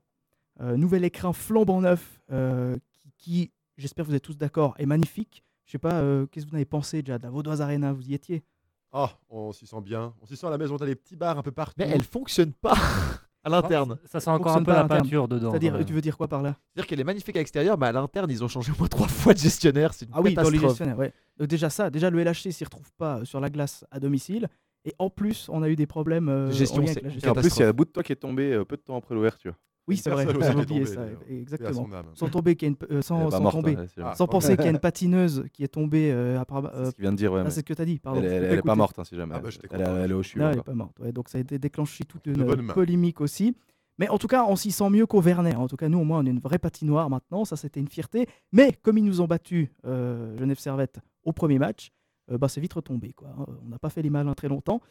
euh, 0.61 0.77
nouvel 0.77 1.03
écran 1.03 1.33
flambant 1.33 1.81
neuf 1.81 2.19
euh, 2.31 2.77
qui, 3.17 3.51
j'espère 3.77 4.05
que 4.05 4.09
vous 4.09 4.15
êtes 4.15 4.23
tous 4.23 4.37
d'accord, 4.37 4.75
est 4.77 4.85
magnifique. 4.85 5.43
Je 5.65 5.71
sais 5.71 5.77
pas, 5.77 5.93
euh, 6.01 6.25
qu'est-ce 6.27 6.45
que 6.45 6.49
vous 6.51 6.55
en 6.55 6.57
avez 6.57 6.65
pensé 6.65 7.01
déjà 7.01 7.17
de 7.17 7.23
la 7.23 7.29
Vaudoise 7.29 7.61
Arena 7.61 7.93
Vous 7.93 8.09
y 8.09 8.13
étiez? 8.13 8.43
Oh, 8.91 9.07
on 9.29 9.51
s'y 9.53 9.65
sent 9.65 9.81
bien. 9.81 10.13
On 10.21 10.25
s'y 10.25 10.35
sent 10.35 10.45
à 10.45 10.49
la 10.51 10.57
maison. 10.57 10.77
T'as 10.77 10.85
des 10.85 10.95
petits 10.95 11.15
bars 11.15 11.37
un 11.37 11.41
peu 11.41 11.51
partout. 11.51 11.75
Mais 11.77 11.87
elle 11.89 12.03
fonctionne 12.03 12.53
pas 12.53 12.75
à 13.43 13.49
l'interne. 13.49 13.97
Ça 14.05 14.19
sent 14.19 14.29
encore 14.29 14.51
un 14.51 14.55
Fonctionne 14.59 14.65
peu 14.65 14.71
pas 14.71 14.73
à 14.73 14.75
la 14.75 14.81
l'interne. 14.83 15.01
peinture 15.01 15.27
dedans. 15.27 15.49
C'est-à-dire, 15.51 15.85
tu 15.85 15.93
veux 15.93 16.01
dire 16.01 16.15
quoi 16.17 16.27
par 16.27 16.41
là? 16.43 16.55
C'est-à-dire 16.73 16.87
qu'elle 16.87 16.99
est 16.99 17.03
magnifique 17.05 17.35
à 17.35 17.39
l'extérieur, 17.39 17.77
mais 17.77 17.87
à 17.87 17.91
l'interne, 17.91 18.29
ils 18.29 18.43
ont 18.43 18.47
changé 18.47 18.71
au 18.71 18.75
moins 18.77 18.87
trois 18.87 19.07
fois 19.07 19.33
de 19.33 19.39
gestionnaire. 19.39 19.93
C'est 19.93 20.05
une 20.05 20.11
Ah 20.13 20.21
oui, 20.21 20.33
dans 20.35 20.49
les 20.49 20.59
gestionnaires, 20.59 20.97
ouais. 20.99 21.11
Donc 21.37 21.47
déjà 21.47 21.69
ça, 21.71 21.89
déjà 21.89 22.09
le 22.11 22.21
LHC 22.23 22.51
s'y 22.51 22.63
retrouve 22.63 22.91
pas 22.97 23.19
euh, 23.19 23.25
sur 23.25 23.39
la 23.39 23.49
glace 23.49 23.85
à 23.89 23.99
domicile. 23.99 24.47
Et 24.85 24.93
en 24.99 25.09
plus, 25.09 25.47
on 25.49 25.63
a 25.63 25.69
eu 25.69 25.75
des 25.77 25.87
problèmes 25.87 26.27
euh, 26.29 26.51
Gestion, 26.51 26.81
en 26.83 26.85
avec 26.85 27.01
la 27.01 27.09
gestion. 27.09 27.33
Et 27.33 27.37
en 27.37 27.41
plus, 27.41 27.55
il 27.55 27.59
y 27.61 27.63
a 27.63 27.69
un 27.69 27.73
bout 27.73 27.85
de 27.85 27.89
toi 27.89 28.03
qui 28.03 28.11
est 28.11 28.17
tombé 28.17 28.51
euh, 28.53 28.65
peu 28.65 28.75
de 28.75 28.81
temps 28.81 28.97
après 28.97 29.15
l'ouverture. 29.15 29.55
Oui, 29.87 29.97
c'est 29.97 30.09
vrai, 30.09 30.25
j'avais 30.25 30.45
est 30.45 30.55
oublié 30.63 30.85
ça, 30.85 31.01
exactement. 31.29 31.87
À. 31.93 32.03
Sans 32.13 32.29
tomber 32.29 32.55
qu'il 32.55 32.69
y 32.69 32.71
a 32.71 32.75
une, 32.89 32.95
euh, 32.95 33.01
sans, 33.01 33.15
Elle 33.19 33.21
est 33.21 33.29
pas 33.29 33.31
sans 33.37 33.43
morte, 33.43 33.55
tomber, 33.55 33.75
hein, 33.75 34.13
sans 34.15 34.27
penser 34.27 34.55
qu'il 34.55 34.63
y 34.65 34.67
a 34.67 34.71
une 34.71 34.79
patineuse 34.79 35.45
qui 35.51 35.63
est 35.65 35.67
tombée. 35.67 36.09
Euh, 36.11 36.39
après, 36.39 36.61
C'est 36.73 36.85
ce 36.85 36.91
qu'il 36.91 37.01
vient 37.01 37.11
de 37.11 37.17
dire, 37.17 37.33
ouais. 37.33 37.41
ah, 37.41 37.43
mais 37.43 37.49
c'est 37.49 37.59
ce 37.59 37.65
que 37.65 37.73
tu 37.73 37.81
as 37.81 37.85
dit, 37.85 37.99
pardon. 37.99 38.21
Elle, 38.23 38.45
elle- 38.45 38.61
pas 38.61 38.73
est 38.73 38.75
morte, 38.77 38.97
hein, 38.99 39.03
si 39.03 39.15
jamais. 39.17 39.33
Ah 39.35 39.39
bah, 39.39 39.49
elle, 39.71 39.81
est- 39.81 39.83
elle 40.05 40.11
est 40.11 40.13
au 40.13 40.23
CHU. 40.23 40.39
Non, 40.39 40.49
elle 40.49 40.55
n'est 40.55 40.61
pas 40.63 40.73
morte. 40.73 40.97
ouais, 41.01 41.11
donc 41.11 41.27
ça 41.27 41.37
a 41.37 41.41
été 41.41 41.59
déclenché 41.59 42.05
toute 42.05 42.25
une 42.27 42.41
euh, 42.43 42.73
polémique 42.73 43.19
aussi. 43.19 43.55
Mais 43.99 44.07
en 44.09 44.17
tout 44.17 44.27
cas, 44.27 44.45
on 44.47 44.55
s'y 44.55 44.71
sent 44.71 44.89
mieux 44.89 45.05
qu'au 45.05 45.19
Vernet. 45.21 45.55
En 45.55 45.67
tout 45.67 45.75
cas, 45.75 45.89
nous, 45.89 45.99
au 45.99 46.03
moins, 46.05 46.19
on 46.23 46.25
a 46.25 46.29
une 46.29 46.39
vraie 46.39 46.57
patinoire 46.59 47.09
maintenant. 47.09 47.43
Ça, 47.45 47.55
c'était 47.57 47.79
une 47.81 47.89
fierté. 47.89 48.27
Mais 48.53 48.71
comme 48.81 48.97
ils 48.97 49.03
nous 49.03 49.19
ont 49.21 49.27
battus, 49.27 49.67
euh, 49.85 50.35
Genève 50.37 50.57
Servette, 50.59 50.99
au 51.25 51.31
premier 51.33 51.59
match, 51.59 51.91
euh, 52.31 52.37
bah, 52.37 52.47
c'est 52.47 52.61
vite 52.61 52.73
retombé. 52.73 53.11
Quoi. 53.13 53.27
hein. 53.37 53.45
On 53.65 53.69
n'a 53.69 53.77
pas 53.79 53.89
fait 53.89 54.01
les 54.01 54.09
malins 54.09 54.33
très 54.33 54.47
longtemps. 54.47 54.81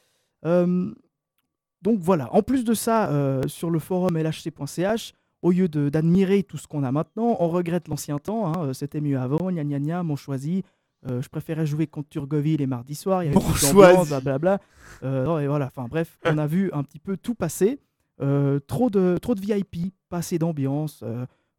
Donc 1.83 1.99
voilà. 2.01 2.33
En 2.35 2.43
plus 2.43 2.65
de 2.65 2.75
ça, 2.75 3.11
euh, 3.11 3.43
sur 3.49 3.71
le 3.71 3.79
forum 3.79 4.17
lhc.ch, 4.17 5.13
au 5.43 5.51
lieu 5.51 5.69
d'admirer 5.69 6.45
tout 6.45 6.57
ce 6.57 6.69
qu'on 6.69 6.85
a 6.85 6.93
maintenant, 6.93 7.37
on 7.41 7.49
regrette 7.49 7.89
l'ancien 7.89 8.19
temps. 8.19 8.47
hein. 8.47 8.67
Euh, 8.69 8.73
C'était 8.73 9.01
mieux 9.01 9.19
avant. 9.19 9.51
Gna 9.51 9.65
gna 9.65 9.81
gna, 9.81 10.03
mon 10.03 10.15
choisi. 10.17 10.63
Euh, 11.09 11.21
je 11.21 11.29
préférais 11.29 11.67
jouer 11.67 11.89
contre 11.89 12.09
Turgovie 12.11 12.57
les 12.57 12.69
mardis 12.69 12.95
soirs. 12.95 13.25
Il 13.25 13.27
y 13.27 13.29
avait 13.31 13.41
choisi. 13.57 14.09
blablabla. 14.09 14.61
Euh, 15.03 15.25
non, 15.25 15.39
et 15.41 15.49
voilà. 15.49 15.67
Enfin 15.67 15.89
bref, 15.89 16.17
on 16.25 16.39
a 16.39 16.47
vu 16.47 16.71
un 16.73 16.85
petit 16.85 17.01
peu 17.01 17.17
tout 17.17 17.35
passer. 17.35 17.81
Euh, 18.21 18.61
trop, 18.61 18.89
de, 18.89 19.19
trop 19.21 19.35
de 19.35 19.41
VIP, 19.41 19.93
pas 20.09 20.19
assez 20.19 20.39
d'ambiance. 20.39 21.03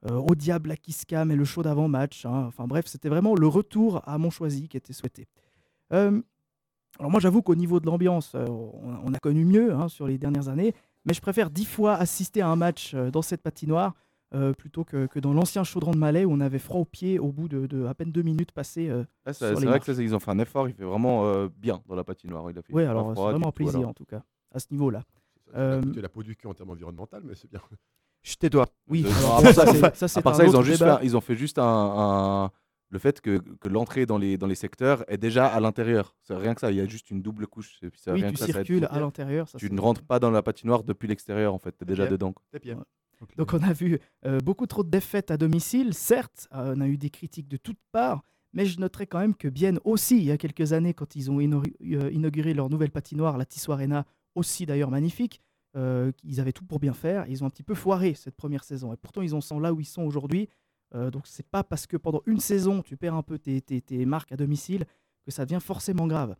au 0.10 0.36
diable 0.36 0.70
la 0.70 0.78
kiss 0.78 1.04
cam 1.06 1.30
et 1.32 1.36
le 1.36 1.44
show 1.44 1.62
d'avant-match. 1.64 2.26
hein. 2.26 2.46
Enfin 2.48 2.68
bref, 2.68 2.86
c'était 2.88 3.10
vraiment 3.10 3.36
le 3.36 3.48
retour 3.48 4.02
à 4.06 4.18
mon 4.18 4.30
choisi 4.30 4.70
qui 4.70 4.78
était 4.78 4.94
souhaité. 4.94 5.28
Alors 7.00 7.12
moi 7.12 7.20
j'avoue 7.20 7.42
qu'au 7.42 7.56
niveau 7.56 7.80
de 7.80 7.86
l'ambiance, 7.86 8.34
euh, 8.36 8.46
on, 8.48 9.14
a 9.14 9.20
connu 9.20 9.46
mieux 9.46 9.74
hein, 9.74 9.88
sur 9.88 10.08
les 10.08 10.18
dernières 10.18 10.48
années, 10.48 10.74
mais 11.06 11.14
je 11.14 11.22
préfère 11.22 11.50
dix 11.50 11.66
fois 11.66 11.96
assister 11.96 12.42
à 12.42 12.48
un 12.50 12.56
match 12.56 12.94
euh, 12.94 13.10
dans 13.12 13.22
cette 13.24 13.42
patinoire 13.42 13.94
euh, 14.36 14.54
plutôt 14.54 14.84
que, 14.84 15.06
que 15.08 15.20
dans 15.20 15.34
l'ancien 15.34 15.64
chaudron 15.64 15.92
de 15.92 15.98
Malais 15.98 16.26
où 16.26 16.32
on 16.32 16.40
avait 16.40 16.60
froid 16.60 16.82
aux 16.82 16.86
pieds 16.86 17.20
au 17.20 17.32
bout 17.32 17.48
de, 17.48 17.66
de 17.68 17.86
à 17.86 17.94
peine 17.94 18.12
deux 18.12 18.22
minutes 18.22 18.52
passées. 18.52 18.90
euh, 18.90 19.04
sur 19.28 19.34
c'est 19.34 19.34
c'est 19.34 19.54
vrai 19.54 19.66
marches. 19.66 19.86
que 19.86 19.94
ça, 19.94 20.02
ils 20.02 20.16
ont 20.16 20.20
fait 20.20 20.32
un 20.32 20.40
effort, 20.40 20.68
il 20.70 20.74
fait 20.76 20.84
vraiment 20.86 21.26
euh, 21.26 21.50
bien 21.58 21.82
dans 21.88 21.96
la 21.96 22.04
patinoire. 22.04 22.50
Il 22.52 22.58
a 22.58 22.62
fait 22.62 22.74
Oui, 22.74 22.84
alors 22.84 23.14
c'est 23.16 23.22
vraiment 23.22 23.50
un 23.50 23.52
plaisir 23.52 23.80
alors. 23.80 23.90
en 23.90 23.94
tout 23.94 24.06
cas, 24.06 24.22
à 24.54 24.60
ce 24.60 24.68
niveau-là. 24.72 25.04
Euh, 25.56 25.82
coûté 25.82 26.02
la 26.02 26.10
peau 26.10 26.24
du 26.24 26.36
cul 26.36 26.48
en 26.48 26.54
termes 26.54 26.72
environnementaux, 26.72 27.18
mais 27.24 27.36
c'est 27.36 27.50
bien. 27.50 27.60
Chut, 28.24 28.40
tais-toi. 28.40 28.66
Oui, 28.88 29.06
alors, 29.20 29.38
à 29.38 29.42
part 29.42 29.54
ça, 29.54 29.66
ça, 29.66 29.72
c'est- 29.72 29.80
c'est- 29.82 29.96
ça, 29.96 30.08
c'est 30.08 30.20
à 30.20 30.22
part 30.22 30.34
un 30.34 30.38
ça, 30.38 30.46
ils 30.46 30.56
ont 30.58 30.62
juste 30.64 30.84
fait- 30.84 31.00
ils 31.06 31.18
ont 31.18 31.22
fait 31.22 31.36
juste 31.36 31.60
un, 31.60 31.64
un- 31.64 32.52
le 32.94 33.00
fait 33.00 33.20
que, 33.22 33.40
que 33.60 33.68
l'entrée 33.70 34.06
dans 34.06 34.20
les, 34.20 34.38
dans 34.38 34.46
les 34.48 34.56
secteurs 34.56 35.04
est 35.12 35.18
déjà 35.18 35.48
à 35.48 35.60
l'intérieur. 35.60 36.16
C'est 36.22 36.36
rien 36.36 36.54
que 36.54 36.62
ça, 36.62 36.72
il 36.72 36.78
y 36.78 36.82
a 36.82 36.86
juste 36.86 37.10
une 37.10 37.22
double 37.24 37.48
couche. 37.48 37.80
et 37.82 37.90
puis 37.90 38.00
ça, 38.00 38.14
Oui, 38.14 38.22
rien 38.22 38.30
tu 38.30 38.36
que 38.36 38.40
ça, 38.40 38.46
circules 38.46 38.86
à 38.90 39.00
l'intérieur. 39.00 39.50
ça, 39.50 39.58
Tu 39.58 39.72
ne 39.72 39.82
rentres 39.82 40.04
pas 40.04 40.20
dans 40.20 40.30
la 40.32 40.44
patinoire 40.44 40.84
depuis 40.84 41.08
l'extérieur, 41.08 41.54
en 41.56 41.60
fait. 41.60 41.76
Tu 41.76 41.84
es 41.84 41.88
déjà 41.88 42.04
bien. 42.04 42.12
dedans. 42.12 42.34
quoi. 42.34 42.44
C'est 42.52 42.62
bien. 42.62 42.78
Ouais. 42.78 43.28
Donc 43.38 43.54
on 43.54 43.64
a 43.64 43.74
vu 43.74 44.00
euh, 44.26 44.40
beaucoup 44.42 44.68
trop 44.68 44.84
de 44.84 44.90
défaites 44.90 45.32
à 45.32 45.38
domicile, 45.38 45.94
certes, 45.94 46.48
euh, 46.54 46.76
on 46.78 46.82
a 46.82 46.88
eu 46.88 46.98
des 46.98 47.10
critiques 47.10 47.48
de 47.48 47.58
toutes 47.58 47.80
parts, 47.92 48.22
mais 48.52 48.66
je 48.66 48.80
noterai 48.80 49.08
quand 49.08 49.20
même 49.20 49.34
que 49.34 49.48
Bienne 49.48 49.80
aussi, 49.86 50.18
il 50.18 50.26
y 50.26 50.32
a 50.32 50.38
quelques 50.38 50.74
années, 50.74 50.94
quand 50.94 51.16
ils 51.16 51.32
ont 51.32 51.40
inauguré, 51.40 51.74
euh, 51.96 52.12
inauguré 52.12 52.54
leur 52.54 52.70
nouvelle 52.70 52.92
patinoire, 52.92 53.38
la 53.38 53.46
Tissot 53.46 53.72
Arena, 53.72 54.06
aussi 54.36 54.66
d'ailleurs 54.66 54.92
magnifique, 54.92 55.42
euh, 55.78 56.12
ils 56.24 56.40
avaient 56.42 56.52
tout 56.52 56.66
pour 56.66 56.80
bien 56.80 56.94
faire, 56.94 57.26
ils 57.30 57.44
ont 57.44 57.48
un 57.48 57.50
petit 57.50 57.64
peu 57.64 57.74
foiré 57.76 58.14
cette 58.14 58.36
première 58.36 58.64
saison, 58.66 58.94
et 58.94 58.98
pourtant 58.98 59.22
ils 59.22 59.34
en 59.34 59.42
sont 59.42 59.60
là 59.60 59.74
où 59.74 59.80
ils 59.80 59.86
sont 59.86 60.04
aujourd'hui, 60.04 60.50
euh, 60.96 61.10
donc 61.12 61.24
c'est 61.28 61.46
pas 61.48 61.64
parce 61.64 61.88
que 61.88 61.98
pendant 61.98 62.22
une 62.26 62.40
saison 62.40 62.82
tu 62.82 62.98
perds 62.98 63.16
un 63.16 63.24
peu 63.24 63.38
tes, 63.40 63.62
tes- 63.62 63.82
tes 63.82 64.06
marques 64.06 64.32
à 64.32 64.38
domicile 64.38 64.86
que 65.26 65.32
ça 65.32 65.46
devient 65.46 65.62
forcément 65.62 66.08
grave. 66.08 66.36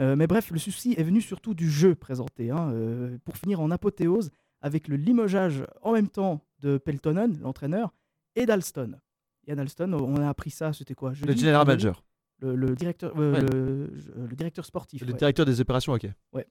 Euh, 0.00 0.14
mais 0.14 0.26
bref, 0.26 0.50
le 0.50 0.58
souci 0.58 0.94
est 0.98 1.02
venu 1.02 1.20
surtout 1.22 1.54
du 1.54 1.70
jeu 1.70 1.94
présenté, 1.94 2.50
hein, 2.50 2.70
euh, 2.72 3.16
pour 3.24 3.36
finir 3.38 3.60
en 3.60 3.70
apothéose, 3.70 4.30
avec 4.60 4.88
le 4.88 4.96
limogeage 4.96 5.64
en 5.82 5.92
même 5.92 6.08
temps 6.08 6.42
de 6.60 6.76
Peltonen, 6.76 7.38
l'entraîneur, 7.40 7.94
et 8.34 8.44
d'Alston. 8.46 8.98
Yann 9.46 9.58
Alston, 9.60 9.92
on 9.94 10.16
a 10.16 10.28
appris 10.28 10.50
ça, 10.50 10.72
c'était 10.74 10.94
quoi 10.94 11.12
Le 11.24 11.32
general 11.34 11.66
manager. 11.66 12.04
le, 12.40 12.54
le 12.56 12.74
directeur, 12.74 13.12
euh, 13.16 13.32
Ouais. 13.32 13.40
le, 13.40 14.26
le 14.28 14.36
directeur 14.36 14.66
sportif. 14.66 15.00
Le 15.02 15.12
ouais. 15.12 15.18
directeur 15.18 15.46
des 15.46 15.60
opérations, 15.62 15.92
ok. 15.94 16.06
Ouais. 16.34 16.46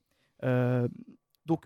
Donc, 1.46 1.66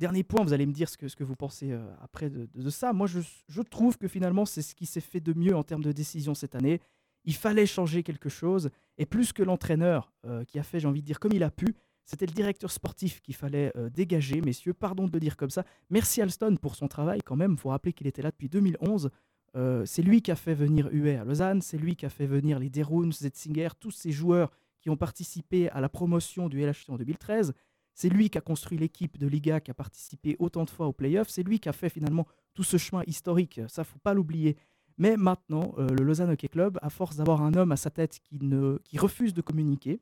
dernier 0.00 0.24
point, 0.24 0.42
vous 0.42 0.52
allez 0.52 0.66
me 0.66 0.72
dire 0.72 0.88
ce 0.88 0.96
que, 0.96 1.24
vous 1.24 1.36
pensez 1.36 1.70
euh, 1.70 1.88
après 2.02 2.30
de, 2.30 2.70
ça. 2.70 2.92
Moi, 2.92 3.06
je, 3.06 3.62
trouve 3.62 3.96
que 3.98 4.08
finalement, 4.08 4.44
c'est 4.44 4.62
ce 4.62 4.74
qui 4.74 4.86
s'est 4.86 5.00
fait 5.00 5.20
de 5.20 5.32
mieux 5.32 5.54
en 5.54 5.62
termes 5.62 5.84
de 5.84 5.92
décision 5.92 6.34
cette 6.34 6.54
année. 6.54 6.80
Il 7.24 7.34
fallait 7.34 7.66
changer 7.66 8.02
quelque 8.02 8.28
chose. 8.28 8.70
Et 8.98 9.06
plus 9.06 9.32
que 9.32 9.42
l'entraîneur 9.42 10.12
euh, 10.26 10.44
qui 10.44 10.58
a 10.58 10.62
fait, 10.62 10.80
j'ai 10.80 10.88
envie 10.88 11.02
de 11.02 11.06
dire, 11.06 11.20
comme 11.20 11.32
il 11.32 11.42
a 11.42 11.50
pu, 11.50 11.74
c'était 12.10 12.26
le 12.26 12.32
directeur 12.32 12.72
sportif 12.72 13.20
qu'il 13.20 13.36
fallait 13.36 13.72
euh, 13.76 13.88
dégager. 13.88 14.40
Messieurs, 14.40 14.74
pardon 14.74 15.06
de 15.06 15.12
le 15.12 15.20
dire 15.20 15.36
comme 15.36 15.50
ça. 15.50 15.64
Merci 15.90 16.20
Alston 16.20 16.56
pour 16.60 16.74
son 16.74 16.88
travail 16.88 17.20
quand 17.24 17.36
même. 17.36 17.52
Il 17.52 17.58
faut 17.58 17.68
rappeler 17.68 17.92
qu'il 17.92 18.08
était 18.08 18.20
là 18.20 18.32
depuis 18.32 18.48
2011. 18.48 19.10
Euh, 19.56 19.84
c'est 19.86 20.02
lui 20.02 20.20
qui 20.20 20.32
a 20.32 20.36
fait 20.36 20.54
venir 20.54 20.88
Huet 20.90 21.16
à 21.16 21.24
Lausanne, 21.24 21.62
c'est 21.62 21.78
lui 21.78 21.94
qui 21.94 22.06
a 22.06 22.08
fait 22.08 22.26
venir 22.26 22.58
les 22.58 22.68
Deruns, 22.68 23.12
Zetzinger, 23.12 23.68
tous 23.78 23.92
ces 23.92 24.10
joueurs 24.10 24.50
qui 24.80 24.90
ont 24.90 24.96
participé 24.96 25.68
à 25.70 25.80
la 25.80 25.88
promotion 25.88 26.48
du 26.48 26.60
LHC 26.64 26.88
en 26.88 26.96
2013. 26.96 27.52
C'est 27.94 28.08
lui 28.08 28.30
qui 28.30 28.38
a 28.38 28.40
construit 28.40 28.78
l'équipe 28.78 29.18
de 29.18 29.26
Liga, 29.26 29.60
qui 29.60 29.70
a 29.70 29.74
participé 29.74 30.36
autant 30.38 30.64
de 30.64 30.70
fois 30.70 30.86
aux 30.86 30.92
playoffs. 30.92 31.28
C'est 31.28 31.42
lui 31.42 31.60
qui 31.60 31.68
a 31.68 31.72
fait 31.72 31.88
finalement 31.88 32.26
tout 32.54 32.62
ce 32.62 32.76
chemin 32.76 33.02
historique. 33.06 33.60
Ça, 33.68 33.84
faut 33.84 33.98
pas 33.98 34.14
l'oublier. 34.14 34.56
Mais 34.96 35.16
maintenant, 35.16 35.74
euh, 35.78 35.88
le 35.88 36.04
Lausanne 36.04 36.30
Hockey 36.30 36.48
Club, 36.48 36.78
à 36.82 36.90
force 36.90 37.16
d'avoir 37.16 37.42
un 37.42 37.54
homme 37.54 37.72
à 37.72 37.76
sa 37.76 37.90
tête 37.90 38.20
qui, 38.20 38.38
ne, 38.40 38.78
qui 38.84 38.98
refuse 38.98 39.34
de 39.34 39.40
communiquer, 39.40 40.00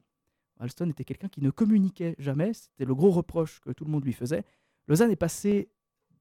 Alston 0.59 0.89
était 0.91 1.05
quelqu'un 1.05 1.29
qui 1.29 1.41
ne 1.41 1.51
communiquait 1.51 2.15
jamais. 2.19 2.53
C'était 2.53 2.85
le 2.85 2.95
gros 2.95 3.11
reproche 3.11 3.61
que 3.61 3.71
tout 3.71 3.85
le 3.85 3.91
monde 3.91 4.05
lui 4.05 4.13
faisait. 4.13 4.45
Lausanne 4.89 5.11
est 5.11 5.17
passé 5.17 5.71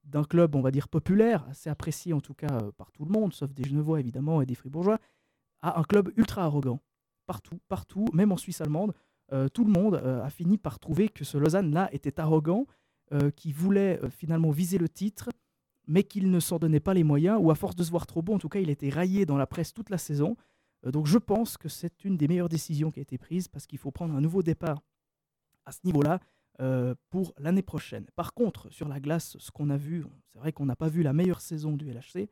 d'un 0.04 0.24
club, 0.24 0.54
on 0.54 0.60
va 0.60 0.70
dire, 0.70 0.88
populaire, 0.88 1.46
assez 1.48 1.68
apprécié 1.70 2.12
en 2.12 2.20
tout 2.20 2.34
cas 2.34 2.52
euh, 2.62 2.72
par 2.72 2.92
tout 2.92 3.04
le 3.04 3.10
monde, 3.10 3.32
sauf 3.32 3.52
des 3.52 3.64
Genevois 3.64 4.00
évidemment 4.00 4.40
et 4.40 4.46
des 4.46 4.54
Fribourgeois, 4.54 4.98
à 5.60 5.78
un 5.78 5.82
club 5.82 6.12
ultra 6.16 6.44
arrogant. 6.44 6.80
Partout, 7.26 7.60
partout, 7.68 8.06
même 8.12 8.32
en 8.32 8.36
Suisse 8.36 8.60
allemande, 8.60 8.94
tout 9.52 9.64
le 9.64 9.70
monde 9.70 9.96
euh, 9.96 10.22
a 10.22 10.30
fini 10.30 10.58
par 10.58 10.78
trouver 10.78 11.08
que 11.08 11.24
ce 11.24 11.36
Lausanne-là 11.38 11.88
était 11.92 12.18
arrogant, 12.20 12.66
euh, 13.12 13.30
qui 13.30 13.52
voulait 13.52 13.98
euh, 14.02 14.10
finalement 14.10 14.50
viser 14.50 14.76
le 14.76 14.88
titre, 14.88 15.30
mais 15.86 16.02
qu'il 16.02 16.30
ne 16.30 16.40
s'en 16.40 16.58
donnait 16.58 16.80
pas 16.80 16.92
les 16.92 17.04
moyens, 17.04 17.38
ou 17.40 17.50
à 17.50 17.54
force 17.54 17.74
de 17.74 17.82
se 17.82 17.90
voir 17.90 18.06
trop 18.06 18.20
bon, 18.20 18.34
en 18.34 18.38
tout 18.38 18.50
cas, 18.50 18.60
il 18.60 18.68
était 18.68 18.90
raillé 18.90 19.24
dans 19.24 19.38
la 19.38 19.46
presse 19.46 19.72
toute 19.72 19.88
la 19.88 19.96
saison. 19.96 20.36
Euh, 20.86 20.90
donc 20.90 21.06
je 21.06 21.16
pense 21.16 21.56
que 21.56 21.70
c'est 21.70 22.04
une 22.04 22.18
des 22.18 22.28
meilleures 22.28 22.50
décisions 22.50 22.90
qui 22.90 23.00
a 23.00 23.02
été 23.02 23.16
prise, 23.16 23.48
parce 23.48 23.66
qu'il 23.66 23.78
faut 23.78 23.90
prendre 23.90 24.14
un 24.14 24.20
nouveau 24.20 24.42
départ 24.42 24.82
à 25.64 25.72
ce 25.72 25.78
niveau-là 25.84 26.20
euh, 26.60 26.94
pour 27.08 27.32
l'année 27.38 27.62
prochaine. 27.62 28.06
Par 28.14 28.34
contre, 28.34 28.70
sur 28.70 28.88
la 28.88 29.00
glace, 29.00 29.36
ce 29.38 29.50
qu'on 29.50 29.70
a 29.70 29.76
vu, 29.76 30.04
c'est 30.32 30.38
vrai 30.38 30.52
qu'on 30.52 30.66
n'a 30.66 30.76
pas 30.76 30.88
vu 30.88 31.02
la 31.02 31.14
meilleure 31.14 31.40
saison 31.40 31.76
du 31.76 31.90
LHC, 31.90 32.28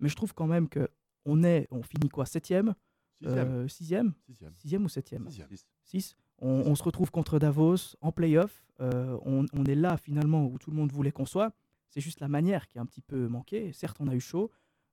mais 0.00 0.08
je 0.08 0.16
trouve 0.16 0.34
quand 0.34 0.46
même 0.46 0.68
que 0.68 0.88
on 1.24 1.42
est, 1.42 1.68
on 1.70 1.82
finit 1.82 2.08
quoi, 2.08 2.26
septième, 2.26 2.74
Sixième. 3.18 3.48
Euh, 3.48 3.68
sixième, 3.68 4.14
Sixième. 4.26 4.54
sixième 4.54 4.84
ou 4.84 4.88
septième, 4.88 5.24
Sixième. 5.28 5.48
Six. 5.82 6.16
On, 6.40 6.48
on 6.66 6.74
se 6.74 6.82
retrouve 6.82 7.10
contre 7.10 7.38
Davos 7.38 7.96
en 8.00 8.12
playoff. 8.12 8.64
Euh, 8.80 9.18
on, 9.24 9.46
on 9.54 9.64
est 9.64 9.74
là 9.74 9.96
finalement 9.96 10.44
où 10.46 10.58
tout 10.58 10.70
le 10.70 10.76
monde 10.76 10.92
voulait 10.92 11.10
qu'on 11.12 11.26
soit. 11.26 11.52
C'est 11.90 12.00
juste 12.00 12.20
la 12.20 12.28
manière 12.28 12.66
qui 12.68 12.78
a 12.78 12.82
un 12.82 12.86
petit 12.86 13.00
peu 13.00 13.28
manqué. 13.28 13.72
Certes, 13.72 13.96
on 14.00 14.08
a 14.08 14.14
eu 14.14 14.20
chaud, 14.20 14.50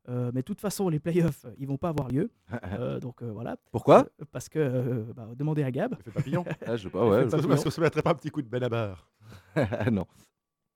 euh, 0.08 0.32
mais 0.34 0.42
de 0.42 0.46
toute 0.46 0.62
façon, 0.62 0.88
les 0.90 1.00
playoffs, 1.00 1.46
ils 1.58 1.68
vont 1.68 1.78
pas 1.78 1.90
avoir 1.90 2.08
lieu. 2.10 2.30
Euh, 2.64 3.00
donc 3.00 3.22
euh, 3.22 3.32
voilà. 3.32 3.58
Pourquoi? 3.72 4.08
Euh, 4.22 4.26
Parce 4.32 4.50
que, 4.50 4.60
euh, 4.60 5.14
bah, 5.16 5.30
demandez 5.36 5.64
à 5.64 5.72
Gab. 5.72 5.96
Fait 6.04 6.12
papillon. 6.12 6.44
Ah, 6.66 6.76
je 6.78 6.84
sais 6.84 6.90
pas, 6.90 7.08
ouais. 7.08 7.26
Est-ce 7.26 7.64
qu'on 7.64 7.70
se 7.70 7.82
mettrait 7.82 8.02
pas 8.02 8.12
un 8.12 8.16
petit 8.16 8.30
coup 8.32 8.42
de 8.42 8.48
Benabar 8.50 9.10
non. 9.92 10.06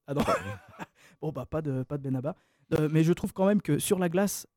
Ah 0.07 0.13
non. 0.13 0.21
bon, 1.21 1.31
bah, 1.31 1.45
pas 1.45 1.61
de, 1.61 1.83
pas 1.83 1.97
de 1.97 2.03
Benabar. 2.03 2.35
Euh, 2.73 2.89
mais 2.91 3.03
je 3.03 3.13
trouve 3.13 3.33
quand 3.33 3.45
même 3.45 3.61
que 3.61 3.79
sur 3.79 3.99
la 3.99 4.09
glace, 4.09 4.47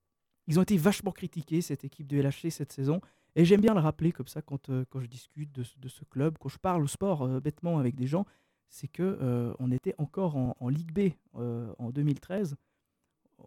ils 0.47 0.59
ont 0.59 0.63
été 0.63 0.77
vachement 0.77 1.13
critiqués, 1.13 1.61
cette 1.63 1.85
équipe 1.85 2.07
du 2.07 2.21
LHC, 2.21 2.51
cette 2.51 2.73
saison. 2.73 3.01
Et 3.35 3.45
j'aime 3.45 3.61
bien 3.61 3.75
le 3.75 3.81
rappeler 3.81 4.13
comme 4.13 4.27
ça 4.27 4.43
quand, 4.43 4.69
euh, 4.69 4.85
quand 4.91 5.01
je 5.01 5.07
discute 5.07 5.53
de, 5.53 5.63
ce- 5.63 6.05
club, 6.05 6.37
quand 6.39 6.49
je 6.49 6.59
parle 6.59 6.83
au 6.83 6.87
sport 6.87 7.23
euh, 7.23 7.41
bêtement 7.41 7.79
avec 7.79 7.95
des 7.95 8.07
gens, 8.07 8.27
c'est 8.69 8.89
que 8.89 9.03
euh, 9.03 9.55
on 9.59 9.71
était 9.71 9.95
encore 9.99 10.37
en, 10.37 10.69
Ligue 10.69 10.93
B 10.93 11.13
en 11.35 11.91
2013. 11.91 12.57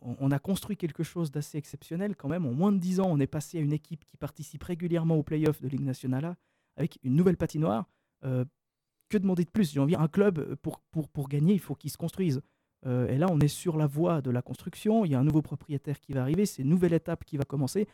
On, 0.02 0.30
a 0.30 0.40
construit 0.40 0.78
quelque 0.78 1.04
chose 1.04 1.32
d'assez 1.32 1.58
exceptionnel 1.58 2.16
quand 2.16 2.28
même. 2.28 2.46
En 2.46 2.52
moins 2.52 2.72
de 2.72 2.78
10 2.78 3.00
ans, 3.00 3.08
on 3.10 3.20
est 3.20 3.28
passé 3.28 3.58
à 3.58 3.62
une 3.62 3.74
équipe 3.74 4.06
qui 4.06 4.18
participe 4.18 4.62
régulièrement 4.62 5.16
aux 5.16 5.24
playoffs 5.24 5.62
de 5.62 5.68
Ligue 5.68 5.86
nationale 5.86 6.26
A, 6.26 6.36
avec 6.76 7.00
une 7.02 7.16
nouvelle 7.16 7.38
patinoire. 7.38 7.90
Que 8.22 9.18
demander 9.18 9.46
de 9.46 9.50
plus? 9.50 9.72
J'ai 9.72 9.80
envie 9.80 9.96
un 9.96 10.08
club 10.08 10.56
pour, 10.56 10.82
pour, 10.92 11.10
pour 11.10 11.28
gagner, 11.28 11.54
il 11.54 11.60
faut 11.60 11.76
qu'il 11.76 11.90
se 11.90 11.98
construise. 11.98 12.42
Et 12.86 13.18
là, 13.18 13.28
on 13.32 13.40
est 13.40 13.48
sur 13.48 13.78
la 13.78 13.88
voie 13.88 14.22
de 14.22 14.30
la 14.30 14.44
construction. 14.44 15.06
Il 15.06 15.12
y 15.12 15.16
a 15.16 15.20
un 15.20 15.24
nouveau 15.24 15.42
propriétaire 15.42 16.00
qui 16.00 16.14
va 16.14 16.22
arriver. 16.22 16.46
C'est 16.46 16.62
une 16.62 16.70
nouvelle 16.70 16.94
étape 16.94 17.24
qui 17.24 17.38
va 17.38 17.46
commencer. 17.46 17.88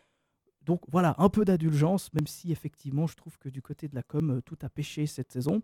Donc 0.66 0.82
voilà, 0.90 1.16
un 1.18 1.30
peu 1.30 1.44
d'indulgence, 1.44 2.14
même 2.14 2.28
si 2.28 2.52
effectivement, 2.52 3.08
je 3.08 3.16
trouve 3.16 3.38
que 3.38 3.50
du 3.50 3.62
côté 3.62 3.88
de 3.88 3.96
la 3.96 4.04
com, 4.04 4.30
euh, 4.30 4.42
tout 4.42 4.58
a 4.62 4.70
pêché 4.70 5.08
cette 5.08 5.32
saison. 5.32 5.62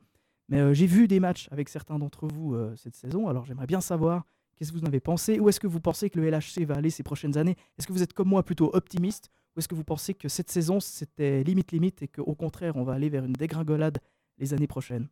Mais 0.49 0.59
euh, 0.59 0.73
j'ai 0.73 0.87
vu 0.87 1.07
des 1.07 1.19
matchs 1.19 1.47
avec 1.51 1.69
certains 1.69 1.99
d'entre 1.99 2.27
vous 2.27 2.55
euh, 2.55 2.75
cette 2.75 2.95
saison, 2.95 3.27
alors 3.27 3.45
j'aimerais 3.45 3.67
bien 3.67 3.81
savoir 3.81 4.23
qu'est-ce 4.55 4.71
que 4.71 4.77
vous 4.77 4.83
en 4.83 4.87
avez 4.87 5.01
pensé? 5.01 5.39
Où 5.39 5.49
est-ce 5.49 5.59
que 5.59 5.67
vous 5.67 5.81
pensez 5.81 6.09
que 6.09 6.19
le 6.19 6.29
LHC 6.29 6.65
va 6.65 6.75
aller 6.75 6.89
ces 6.89 7.03
prochaines 7.03 7.37
années? 7.37 7.55
Est-ce 7.77 7.85
que 7.85 7.93
vous 7.93 8.01
êtes 8.01 8.13
comme 8.13 8.29
moi 8.29 8.43
plutôt 8.43 8.71
optimiste? 8.73 9.29
Ou 9.55 9.59
est-ce 9.59 9.67
que 9.67 9.75
vous 9.75 9.83
pensez 9.83 10.13
que 10.13 10.29
cette 10.29 10.49
saison 10.49 10.79
c'était 10.79 11.43
limite 11.43 11.71
limite 11.71 12.01
et 12.01 12.07
qu'au 12.07 12.35
contraire 12.35 12.77
on 12.77 12.83
va 12.83 12.93
aller 12.93 13.09
vers 13.09 13.25
une 13.25 13.33
dégringolade 13.33 13.97
les 14.37 14.53
années 14.53 14.67
prochaines? 14.67 15.09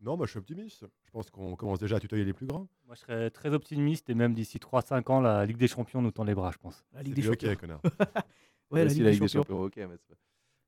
Non, 0.00 0.16
moi 0.16 0.26
je 0.26 0.30
suis 0.30 0.38
optimiste. 0.38 0.84
Je 1.04 1.10
pense 1.10 1.30
qu'on 1.30 1.56
commence 1.56 1.78
déjà 1.78 1.96
à 1.96 2.00
tutoyer 2.00 2.24
les 2.24 2.32
plus 2.32 2.46
grands. 2.46 2.68
Moi, 2.86 2.94
je 2.94 3.00
serais 3.00 3.30
très 3.30 3.52
optimiste 3.52 4.08
et 4.08 4.14
même 4.14 4.32
d'ici 4.34 4.58
3-5 4.58 5.10
ans, 5.10 5.20
la 5.20 5.44
Ligue 5.44 5.58
des 5.58 5.68
Champions 5.68 6.00
nous 6.00 6.10
tend 6.10 6.24
les 6.24 6.34
bras, 6.34 6.50
je 6.52 6.58
pense. 6.58 6.84
La 6.92 7.02
Ligue 7.02 7.14
des 7.14 7.22
Champions. 7.22 7.56
connard. 7.56 7.82
Ouais, 8.70 8.84
la 8.84 8.90
Ligue 8.90 9.02
la 9.02 9.10
Ligue 9.10 9.20
des 9.20 9.28
Champions. 9.28 9.68
Champions, 9.68 9.98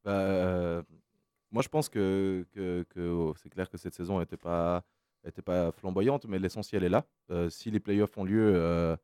bah, 0.05 0.13
euh, 0.13 0.83
moi, 1.51 1.63
je 1.63 1.69
pense 1.69 1.89
que, 1.89 2.45
que, 2.53 2.85
que, 2.91 3.01
oh, 3.09 3.35
c'est 3.41 3.51
clair 3.51 3.71
que 3.71 3.77
cette 3.77 3.95
saison 3.95 4.19
n'était 4.19 4.37
pas, 4.37 4.85
était 5.25 5.43
pas 5.43 5.71
flamboyante, 5.73 6.25
mais 6.27 6.39
l'essentiel 6.39 6.83
est 6.83 6.89
là. 6.89 7.07
Euh, 7.31 7.49
si 7.51 7.71
les 7.71 7.79
playoffs 7.81 8.17
ont 8.19 8.25
lieu, 8.25 8.53
euh, 8.57 8.97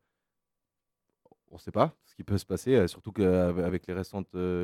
on 1.51 1.55
ne 1.55 1.61
sait 1.61 1.71
pas 1.71 1.95
ce 2.05 2.15
qui 2.15 2.25
peut 2.25 2.39
se 2.39 2.47
passer, 2.47 2.89
surtout 2.89 3.13
qu'avec 3.13 3.87
les 3.87 3.95
récentes, 3.95 4.35
les, 4.35 4.63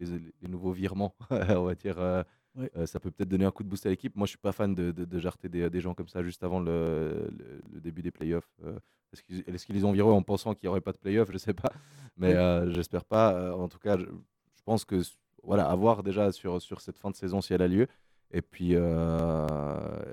les 0.00 0.48
nouveaux 0.48 0.72
virements, 0.72 1.16
on 1.30 1.64
va 1.64 1.74
dire, 1.74 2.24
Ouais. 2.56 2.70
euh, 2.76 2.84
ça 2.86 2.98
peut 2.98 3.10
peut-être 3.12 3.28
donner 3.28 3.44
un 3.44 3.50
coup 3.52 3.62
de 3.62 3.68
boost 3.68 3.86
à 3.86 3.90
l'équipe. 3.90 4.16
Moi, 4.16 4.26
je 4.26 4.30
suis 4.30 4.38
pas 4.38 4.52
fan 4.52 4.74
de, 4.74 4.90
de, 4.90 5.04
de 5.04 5.18
jarter 5.18 5.48
des, 5.48 5.70
des 5.70 5.80
gens 5.80 5.94
comme 5.94 6.08
ça 6.08 6.22
juste 6.22 6.42
avant 6.42 6.58
le, 6.60 7.30
le- 7.36 7.60
le 7.72 7.80
début 7.80 8.02
des 8.02 8.10
playoffs. 8.10 8.50
Euh, 8.64 8.76
est-ce 9.12 9.22
qu'ils 9.22 9.40
est-ce 9.46 9.66
qu'ils 9.66 9.76
les 9.76 9.84
ont 9.84 9.92
virés 9.92 10.08
en 10.10 10.22
pensant 10.22 10.54
qu'il 10.54 10.66
n'y 10.66 10.70
aurait 10.70 10.80
pas 10.80 10.92
de 10.92 10.98
playoffs? 10.98 11.30
Je 11.32 11.38
sais 11.38 11.54
pas, 11.54 11.70
mais 12.16 12.28
Oui. 12.28 12.34
euh, 12.34 12.70
j'espère 12.72 13.04
pas. 13.04 13.34
Euh, 13.34 13.52
en 13.52 13.68
tout 13.68 13.78
cas, 13.78 13.96
je, 13.98 14.04
je 14.04 14.62
pense 14.64 14.84
que 14.84 15.00
voilà, 15.42 15.68
à 15.70 15.74
voir 15.76 16.02
déjà 16.02 16.32
sur, 16.32 16.60
sur 16.60 16.80
cette 16.80 16.98
fin 16.98 17.10
de 17.10 17.16
saison 17.16 17.40
si 17.40 17.52
elle 17.54 17.62
a 17.62 17.68
lieu. 17.68 17.86
Et 18.32 18.42
puis, 18.42 18.74
euh, 18.74 19.46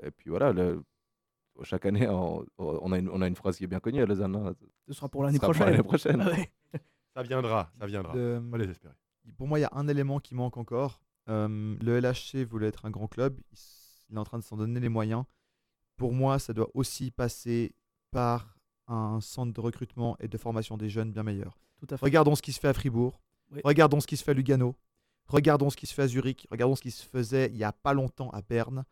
et 0.02 0.10
puis 0.10 0.30
voilà, 0.30 0.52
le- 0.52 0.82
chaque 1.64 1.86
année, 1.86 2.06
on, 2.08 2.44
on 2.58 2.92
a 2.92 2.98
une, 2.98 3.08
on 3.08 3.20
a 3.20 3.26
une 3.26 3.34
phrase 3.34 3.56
qui 3.58 3.64
est 3.64 3.68
bien 3.68 3.80
connue 3.80 4.00
à 4.00 4.06
Lausanne. 4.06 4.36
hein. 4.36 4.54
Ce 4.86 4.92
sera 4.94 5.08
pour 5.08 5.24
l'année 5.24 5.38
Ce 5.38 5.40
sera 5.40 5.52
prochaine. 5.52 5.70
l'année 5.72 5.82
prochaine. 5.82 6.20
Ah 6.20 6.30
ouais. 6.36 6.50
Ça 7.14 7.22
viendra, 7.22 7.72
ça 7.80 7.86
viendra. 7.86 8.14
Les 8.14 8.70
espérer. 8.70 8.94
Pour 9.36 9.48
moi, 9.48 9.58
il 9.58 9.62
y 9.62 9.64
a 9.64 9.70
un 9.72 9.88
élément 9.88 10.20
qui 10.20 10.34
manque 10.36 10.56
encore. 10.56 11.00
Euh, 11.28 11.76
le 11.80 12.00
LHC 12.00 12.44
voulait 12.44 12.68
être 12.68 12.84
un 12.86 12.90
grand 12.90 13.08
club. 13.08 13.38
Il, 14.10 14.16
est 14.16 14.18
en 14.18 14.24
train 14.24 14.38
de 14.38 14.44
s'en 14.44 14.56
donner 14.56 14.80
les 14.80 14.88
moyens. 14.88 15.24
Pour 15.96 16.12
moi, 16.12 16.38
ça 16.38 16.52
doit 16.52 16.70
aussi 16.74 17.10
passer 17.10 17.74
par 18.10 18.56
un 18.86 19.20
centre 19.20 19.52
de 19.52 19.60
recrutement 19.60 20.16
et 20.20 20.28
de 20.28 20.38
formation 20.38 20.76
des 20.76 20.88
jeunes 20.88 21.12
bien 21.12 21.22
meilleur. 21.22 21.58
Tout 21.78 21.86
à 21.90 21.96
fait. 21.96 22.04
Regardons 22.04 22.34
ce 22.34 22.42
qui 22.42 22.52
se 22.52 22.60
fait 22.60 22.68
à 22.68 22.72
Fribourg. 22.74 23.20
Oui. 23.50 23.60
Regardons 23.64 24.00
ce 24.00 24.06
qui 24.06 24.16
se 24.16 24.24
fait 24.24 24.30
à 24.30 24.34
Lugano. 24.34 24.74
Regardons 25.26 25.68
ce 25.68 25.76
qui 25.76 25.86
se 25.86 25.92
fait 25.92 26.02
à 26.02 26.08
Zurich. 26.08 26.46
Regardons 26.50 26.74
ce 26.74 26.82
qui 26.82 26.90
se 26.90 27.04
faisait 27.04 27.48
il 27.50 27.56
n'y 27.56 27.64
a 27.64 27.72
pas 27.72 27.92
longtemps 27.92 28.30
à 28.30 28.40
Berne. 28.40 28.84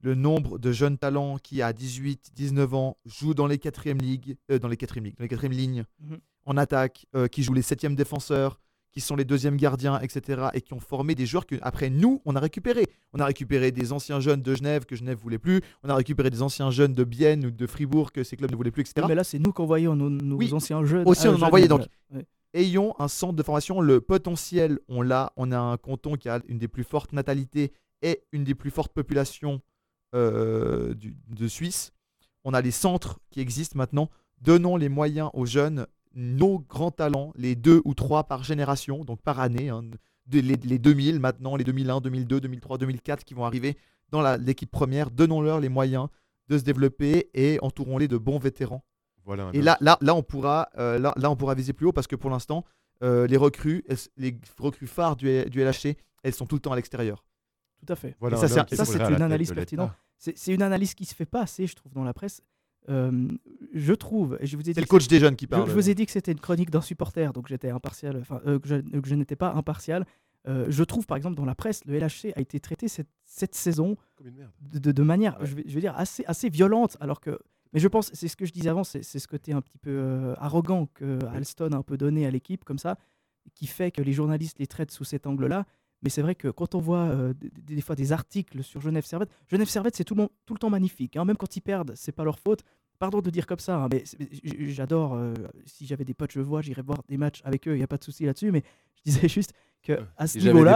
Le 0.00 0.14
nombre 0.14 0.58
de 0.58 0.72
jeunes 0.72 0.98
talents 0.98 1.38
qui, 1.38 1.62
à 1.62 1.72
18, 1.72 2.30
19 2.34 2.74
ans, 2.74 2.96
jouent 3.06 3.34
dans 3.34 3.46
les 3.46 3.58
quatrièmes 3.58 3.98
ligues, 4.00 4.36
euh, 4.50 4.58
dans 4.58 4.68
les 4.68 4.76
quatrièmes 4.76 5.04
ligues, 5.06 5.16
dans 5.16 5.22
les 5.24 5.28
quatrièmes 5.28 5.52
lignes, 5.52 5.84
Mhm. 6.00 6.18
en 6.46 6.56
attaque, 6.56 7.06
euh, 7.14 7.26
qui 7.26 7.42
jouent 7.42 7.54
les 7.54 7.62
septièmes 7.62 7.94
défenseurs, 7.94 8.60
qui 8.94 9.00
sont 9.00 9.16
les 9.16 9.24
deuxièmes 9.24 9.56
gardiens, 9.56 9.98
etc. 10.00 10.48
Et 10.54 10.60
qui 10.60 10.72
ont 10.72 10.78
formé 10.80 11.14
des 11.16 11.26
joueurs 11.26 11.46
que, 11.46 11.56
après 11.62 11.90
nous, 11.90 12.22
on 12.24 12.36
a 12.36 12.40
récupéré. 12.40 12.86
On 13.12 13.18
a 13.18 13.24
récupéré 13.26 13.72
des 13.72 13.92
anciens 13.92 14.20
jeunes 14.20 14.40
de 14.40 14.54
Genève 14.54 14.84
que 14.86 14.94
Genève 14.94 15.18
voulait 15.18 15.38
plus. 15.38 15.60
On 15.82 15.88
a 15.88 15.96
récupéré 15.96 16.30
des 16.30 16.42
anciens 16.42 16.70
jeunes 16.70 16.94
de 16.94 17.02
Bienne 17.02 17.46
ou 17.46 17.50
de 17.50 17.66
Fribourg 17.66 18.12
que 18.12 18.22
ces 18.22 18.36
clubs 18.36 18.50
ne 18.52 18.56
voulaient 18.56 18.70
plus, 18.70 18.82
etc. 18.82 18.94
Oui, 18.98 19.04
mais 19.08 19.14
là, 19.16 19.24
c'est 19.24 19.40
nous 19.40 19.52
qu'envoyons 19.52 19.96
nos, 19.96 20.08
nos 20.10 20.36
Oui, 20.36 20.52
anciens 20.52 20.84
jeunes. 20.84 21.08
Aussi, 21.08 21.26
on 21.26 21.34
en 21.42 21.50
Genève. 21.50 21.68
donc. 21.68 21.86
Ouais. 22.12 22.24
Ayons 22.52 22.94
un 23.00 23.08
centre 23.08 23.34
de 23.34 23.42
formation. 23.42 23.80
Le 23.80 24.00
potentiel, 24.00 24.78
on 24.88 25.02
l'a. 25.02 25.32
On 25.36 25.50
a 25.50 25.58
un 25.58 25.76
canton 25.76 26.14
qui 26.14 26.28
a 26.28 26.40
une 26.46 26.58
des 26.58 26.68
plus 26.68 26.84
fortes 26.84 27.12
natalités 27.12 27.72
et 28.02 28.22
une 28.30 28.44
des 28.44 28.54
plus 28.54 28.70
fortes 28.70 28.92
populations 28.92 29.60
euh, 30.14 30.94
du- 30.94 31.16
de 31.28 31.48
Suisse. 31.48 31.90
On 32.44 32.54
a 32.54 32.60
les 32.60 32.70
centres 32.70 33.18
qui 33.30 33.40
existent 33.40 33.76
maintenant. 33.76 34.08
Donnons 34.40 34.76
les 34.76 34.88
moyens 34.88 35.30
aux 35.34 35.46
jeunes, 35.46 35.86
nos 36.14 36.58
grands 36.60 36.90
talents, 36.90 37.32
les 37.36 37.54
deux 37.56 37.82
ou 37.84 37.94
trois 37.94 38.24
par 38.24 38.44
génération, 38.44 39.04
donc 39.04 39.20
par 39.22 39.40
année. 39.40 39.68
hein, 39.68 39.82
de- 40.26 40.40
les, 40.40 40.56
les 40.56 40.78
2000 40.78 41.20
maintenant, 41.20 41.56
les 41.56 41.64
2001, 41.64 42.00
2002, 42.00 42.40
2003, 42.40 42.78
2004 42.78 43.24
qui 43.24 43.34
vont 43.34 43.44
arriver 43.44 43.76
dans 44.10 44.22
l'équipe 44.36 44.70
première. 44.70 45.10
Donnons-leur 45.10 45.60
les 45.60 45.68
moyens 45.68 46.08
de 46.48 46.56
se 46.58 46.62
développer 46.64 47.28
et 47.34 47.58
entourons-les 47.62 48.08
de 48.08 48.16
bons 48.16 48.38
vétérans. 48.38 48.84
Voilà 49.24 49.50
Et 49.54 49.62
là, 49.62 49.76
là, 49.80 49.98
là, 50.00 50.14
on 50.14 50.22
pourra, 50.22 50.68
euh, 50.78 50.98
là, 50.98 51.12
là, 51.16 51.30
on 51.30 51.36
pourra 51.36 51.54
viser 51.54 51.72
plus 51.72 51.86
haut 51.86 51.92
parce 51.92 52.06
que 52.06 52.16
pour 52.16 52.30
l'instant, 52.30 52.64
euh, 53.02 53.26
les 53.26 53.36
recrues, 53.36 53.82
elles 53.88 53.96
les 54.16 54.38
recrues 54.58 54.86
phares 54.86 55.16
du, 55.16 55.44
du 55.46 55.60
LHC, 55.62 55.96
elles 56.22 56.34
sont 56.34 56.46
tout 56.46 56.56
le 56.56 56.60
temps 56.60 56.72
à 56.72 56.76
l'extérieur. 56.76 57.24
Tout 57.84 57.92
à 57.92 57.96
fait. 57.96 58.14
Voilà 58.20 58.36
Et 58.72 58.76
ça, 58.76 58.84
c'est- 58.84 58.92
une 59.16 59.22
analyse 59.22 59.48
pertinente. 59.56 59.90
C'est 60.16 60.38
c'est 60.38 60.54
une 60.54 60.62
analyse 60.62 60.94
qui 60.94 61.04
se 61.06 61.14
fait 61.14 61.26
pas 61.26 61.42
assez, 61.42 61.66
je 61.66 61.74
trouve, 61.74 61.92
dans 61.92 62.04
la 62.04 62.14
presse. 62.14 62.40
Euh, 62.88 63.28
je 63.72 63.94
trouve, 63.94 64.36
et 64.40 64.46
je 64.46 64.56
vous 64.56 64.62
ai 64.62 64.64
dit 64.66 64.74
C'est 64.74 64.80
le 64.80 64.86
que 64.86 64.90
coach 64.90 65.08
des 65.08 65.18
jeunes 65.18 65.36
qui 65.36 65.46
je- 65.46 65.50
parle. 65.50 65.68
Je, 65.68 65.72
vous 65.74 65.88
ai 65.88 65.94
dit 65.94 66.04
que 66.06 66.12
c'était 66.12 66.32
une 66.32 66.40
chronique 66.40 66.70
d'un 66.70 66.82
supporter, 66.82 67.32
donc 67.32 67.48
j'étais 67.48 67.70
impartial, 67.70 68.18
enfin 68.20 68.40
euh, 68.46 68.58
que 68.58 68.68
je, 68.68 69.14
n'étais 69.14 69.36
pas 69.36 69.52
impartial. 69.52 70.04
Euh, 70.46 70.66
je 70.68 70.84
trouve, 70.84 71.06
par 71.06 71.16
exemple, 71.16 71.36
dans 71.36 71.46
la 71.46 71.54
presse, 71.54 71.82
le 71.86 71.98
LHC 71.98 72.32
a 72.36 72.40
été 72.40 72.60
traité 72.60 72.88
cette, 72.88 73.08
cette 73.24 73.54
saison 73.54 73.96
de, 74.60 75.02
manière, 75.02 75.38
je, 75.42 75.54
vais, 75.54 75.64
je 75.66 75.74
vais 75.74 75.80
dire, 75.80 75.94
assez, 75.96 76.24
assez 76.26 76.50
violente, 76.50 76.96
alors 77.00 77.20
que. 77.20 77.38
Mais 77.72 77.80
je 77.80 77.88
pense, 77.88 78.10
c'est 78.12 78.28
ce 78.28 78.36
que 78.36 78.44
je 78.46 78.52
disais 78.52 78.68
avant, 78.68 78.84
c'est 78.84 79.02
ce 79.02 79.26
côté 79.26 79.52
un 79.52 79.60
petit 79.60 79.78
peu 79.78 79.90
euh, 79.90 80.34
arrogant 80.38 80.86
que 80.94 81.18
Alston 81.34 81.72
a 81.72 81.76
un 81.76 81.82
peu 81.82 81.96
donné 81.96 82.24
à 82.26 82.30
l'équipe, 82.30 82.62
comme 82.64 82.78
ça, 82.78 82.98
qui 83.54 83.66
fait 83.66 83.90
que 83.90 84.02
les 84.02 84.12
journalistes 84.12 84.58
les 84.58 84.66
traitent 84.66 84.92
sous 84.92 85.04
cet 85.04 85.26
angle-là. 85.26 85.66
Mais 86.04 86.10
c'est 86.10 86.22
vrai 86.22 86.34
que 86.34 86.48
quand 86.48 86.74
on 86.74 86.78
voit 86.80 86.98
euh, 87.08 87.32
des, 87.40 87.80
fois 87.80 87.96
des 87.96 88.12
articles 88.12 88.62
sur 88.62 88.80
Genève 88.80 89.04
Servette, 89.04 89.30
Genève 89.48 89.68
Servette, 89.68 89.96
c'est 89.96 90.04
tout, 90.04 90.14
le 90.14 90.20
monde- 90.22 90.30
tout 90.46 90.52
le 90.54 90.58
temps 90.58 90.70
magnifique. 90.70 91.16
hein. 91.16 91.24
Même 91.24 91.36
quand 91.36 91.56
ils 91.56 91.60
perdent, 91.62 91.92
c'est 91.96 92.12
pas 92.12 92.24
leur 92.24 92.38
faute. 92.38 92.60
Pardon 92.98 93.20
de 93.20 93.30
dire 93.30 93.46
comme 93.46 93.58
ça, 93.58 93.76
hein, 93.82 93.88
mais 93.92 94.04
j'adore. 94.68 95.14
euh, 95.14 95.34
si 95.66 95.84
j'avais 95.86 96.04
des 96.04 96.14
potes 96.14 96.30
genevois, 96.32 96.62
j'irais 96.62 96.82
voir 96.82 96.98
des 97.08 97.16
matchs 97.16 97.40
avec 97.44 97.66
eux, 97.66 97.72
il 97.74 97.78
n'y 97.78 97.82
a 97.82 97.86
pas 97.88 97.96
de 97.98 98.04
souci 98.04 98.24
là-dessus. 98.24 98.52
Mais 98.52 98.62
je 98.96 99.10
disais 99.10 99.28
juste 99.28 99.52
que 99.82 99.98
à 100.16 100.26
ce 100.26 100.38
niveau-là. 100.52 100.72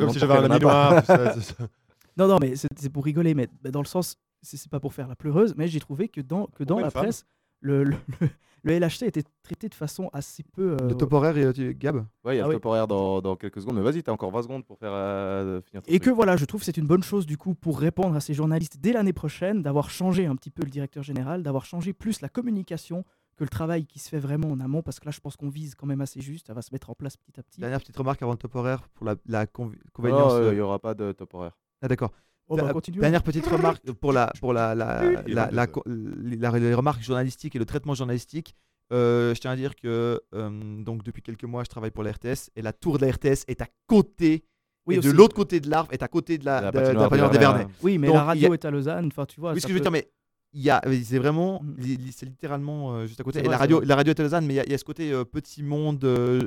comme 0.00 0.08
me 0.08 0.12
si 0.12 0.18
j'avais 0.18 0.34
un 0.34 0.50
ami 0.50 0.60
pas. 0.60 0.90
noir, 0.90 1.00
tout 1.00 1.06
ça, 1.06 1.34
c'est 1.34 1.40
ça. 1.54 1.68
Non, 2.18 2.26
non, 2.26 2.38
mais 2.40 2.54
c'est 2.56 2.90
pour 2.90 3.04
rigoler, 3.04 3.32
mais 3.34 3.48
dans 3.70 3.80
le 3.80 3.86
sens, 3.86 4.16
c'est 4.42 4.68
pas 4.68 4.80
pour 4.80 4.92
faire 4.92 5.06
la 5.06 5.14
pleureuse, 5.14 5.54
mais 5.56 5.68
j'ai 5.68 5.78
trouvé 5.78 6.08
que 6.08 6.20
dans, 6.20 6.46
que 6.48 6.64
dans 6.64 6.80
la 6.80 6.90
femme? 6.90 7.04
presse, 7.04 7.24
le, 7.60 7.84
le, 7.84 7.96
le- 8.20 8.28
le 8.64 8.72
LHC 8.72 9.02
était 9.06 9.22
traité 9.42 9.68
de 9.68 9.74
façon 9.74 10.10
assez 10.12 10.42
peu. 10.42 10.72
euh, 10.80 10.88
Le 10.88 10.94
top 10.96 11.12
horaire, 11.12 11.36
et, 11.38 11.44
euh, 11.44 11.72
Gab? 11.78 12.04
Ouais, 12.24 12.34
il 12.34 12.38
y 12.38 12.40
a 12.40 12.44
Ah 12.44 12.48
le 12.48 12.50
oui. 12.50 12.56
top 12.56 12.66
horaire 12.66 12.88
dans, 12.88 13.20
dans 13.20 13.36
quelques 13.36 13.60
secondes, 13.60 13.76
mais 13.76 13.82
vas-y, 13.82 14.02
t'as 14.02 14.12
encore 14.12 14.30
20 14.32 14.42
secondes 14.42 14.64
pour 14.64 14.78
faire 14.78 14.90
euh, 14.92 15.60
finir 15.62 15.80
Et 15.86 16.00
que 16.00 16.10
voilà, 16.10 16.36
je 16.36 16.44
trouve 16.44 16.60
que 16.60 16.64
c'est 16.66 16.76
une 16.76 16.86
bonne 16.86 17.02
chose 17.04 17.24
du 17.24 17.36
coup 17.36 17.54
pour 17.54 17.78
répondre 17.78 18.16
à 18.16 18.20
ces 18.20 18.34
journalistes 18.34 18.78
dès 18.80 18.92
l'année 18.92 19.12
prochaine, 19.12 19.62
d'avoir 19.62 19.90
changé 19.90 20.26
un 20.26 20.34
petit 20.36 20.50
peu 20.50 20.64
le 20.64 20.70
directeur 20.70 21.02
général, 21.04 21.42
d'avoir 21.44 21.64
changé 21.64 21.92
plus 21.92 22.20
la 22.20 22.28
communication 22.28 23.04
que 23.36 23.44
le 23.44 23.48
travail 23.48 23.86
qui 23.86 24.00
se 24.00 24.08
fait 24.08 24.18
vraiment 24.18 24.48
en 24.50 24.58
amont, 24.58 24.82
parce 24.82 24.98
que 24.98 25.04
là 25.06 25.12
je 25.12 25.20
pense 25.20 25.36
qu'on 25.36 25.48
vise 25.48 25.76
quand 25.76 25.86
même 25.86 26.00
assez 26.00 26.20
juste, 26.20 26.48
ça 26.48 26.54
va 26.54 26.60
se 26.60 26.70
mettre 26.72 26.90
en 26.90 26.94
place 26.94 27.16
petit 27.16 27.38
à 27.38 27.42
petit. 27.44 27.60
Dernière 27.60 27.78
petite 27.80 27.96
remarque 27.96 28.20
avant 28.20 28.32
le 28.32 28.38
top 28.38 28.56
horaire 28.56 28.88
pour 28.94 29.06
la, 29.06 29.14
la 29.26 29.46
conv- 29.46 29.76
convenience. 29.92 30.32
euh, 30.34 30.46
euh, 30.48 30.52
il 30.52 30.56
n'y 30.56 30.60
aura 30.60 30.80
pas 30.80 30.94
de 30.94 31.12
top 31.12 31.32
horaire. 31.34 31.56
Ah 31.80 31.86
d'accord. 31.86 32.10
Oh, 32.48 32.56
bah. 32.56 32.72
Dernière 32.88 33.22
petite 33.22 33.46
remarque 33.46 33.90
pour 33.92 34.12
la 34.12 34.32
pour 34.40 34.52
la 34.52 34.74
la, 34.74 35.02
la, 35.02 35.22
22 35.22 35.34
la- 35.34 35.62
heures. 35.62 35.70
co- 35.72 35.82
la- 35.86 36.58
les 36.58 36.74
remarques 36.74 37.02
journalistiques 37.02 37.54
et 37.56 37.58
le 37.58 37.64
traitement 37.66 37.94
journalistique. 37.94 38.54
Euh, 38.92 39.34
je 39.34 39.40
tiens 39.40 39.50
à 39.50 39.56
dire 39.56 39.76
que 39.76 40.20
euh, 40.34 40.82
donc 40.82 41.02
depuis 41.02 41.20
quelques 41.20 41.44
mois 41.44 41.62
je 41.62 41.68
travaille 41.68 41.90
pour 41.90 42.02
la 42.04 42.12
RTS 42.12 42.50
et 42.56 42.62
la 42.62 42.72
tour 42.72 42.98
de 42.98 43.04
la 43.04 43.12
RTS 43.12 43.44
est 43.46 43.60
à 43.60 43.66
côté 43.86 44.44
Oui, 44.86 44.96
et 44.96 45.00
de 45.00 45.10
l'autre 45.10 45.34
côté 45.36 45.60
de 45.60 45.68
l'arbre 45.68 45.92
est 45.92 46.02
à 46.02 46.08
côté 46.08 46.38
de 46.38 46.46
la, 46.46 46.60
de- 46.62 46.66
de 46.70 46.78
la 46.78 46.82
patinoire 46.84 47.08
patinoire 47.10 47.30
des 47.30 47.38
Vernets. 47.38 47.66
Oui, 47.82 47.98
mais 47.98 48.06
Donc, 48.06 48.16
la 48.16 48.22
a- 48.22 48.24
radio 48.24 48.54
est 48.54 48.64
à 48.64 48.70
Lausanne, 48.70 49.06
enfin 49.08 49.26
tu 49.26 49.40
vois. 49.40 49.52
Oui, 49.52 49.60
ce 49.60 49.66
que 49.66 49.72
je 49.72 49.74
veux 49.74 49.80
peut- 49.80 49.82
dire, 49.84 49.92
mais 49.92 50.08
il 50.54 50.62
y 50.62 50.70
a, 50.70 50.80
c'est 51.04 51.18
vraiment, 51.18 51.60
li- 51.76 52.10
c'est 52.12 52.24
littéralement 52.24 52.94
euh, 52.94 53.06
juste 53.06 53.20
à 53.20 53.24
côté. 53.24 53.40
C'est 53.40 53.44
Et 53.44 53.48
vrai, 53.48 53.52
la 53.52 53.58
radio, 53.58 53.80
la 53.82 53.94
radio 53.96 54.14
est 54.14 54.20
à 54.20 54.22
Lausanne, 54.22 54.46
mais 54.46 54.54
il 54.54 54.56
y 54.56 54.60
a- 54.60 54.64
il 54.64 54.70
y, 54.72 54.74
a 54.74 54.78
ce 54.78 54.84
côté 54.84 55.12
euh, 55.12 55.24
petit 55.24 55.62
monde 55.62 56.02
euh, 56.04 56.40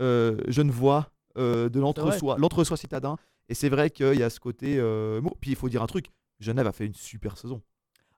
euh, 0.00 0.36
genevois 0.46 1.10
euh, 1.36 1.68
de 1.68 1.80
l'entre-soi, 1.80 2.36
l'entre-soi 2.38 2.76
citadin. 2.76 3.16
Et 3.48 3.54
c'est 3.54 3.68
vrai 3.68 3.90
qu'il 3.90 4.14
y 4.18 4.22
a 4.22 4.30
ce 4.30 4.40
côté. 4.40 4.76
euh, 4.78 5.20
bon, 5.20 5.32
puis 5.40 5.50
il 5.50 5.56
faut 5.56 5.68
dire 5.68 5.82
un 5.82 5.86
truc, 5.86 6.06
Genève 6.40 6.66
a 6.66 6.72
fait 6.72 6.86
une 6.86 6.94
super 6.94 7.36
saison. 7.36 7.62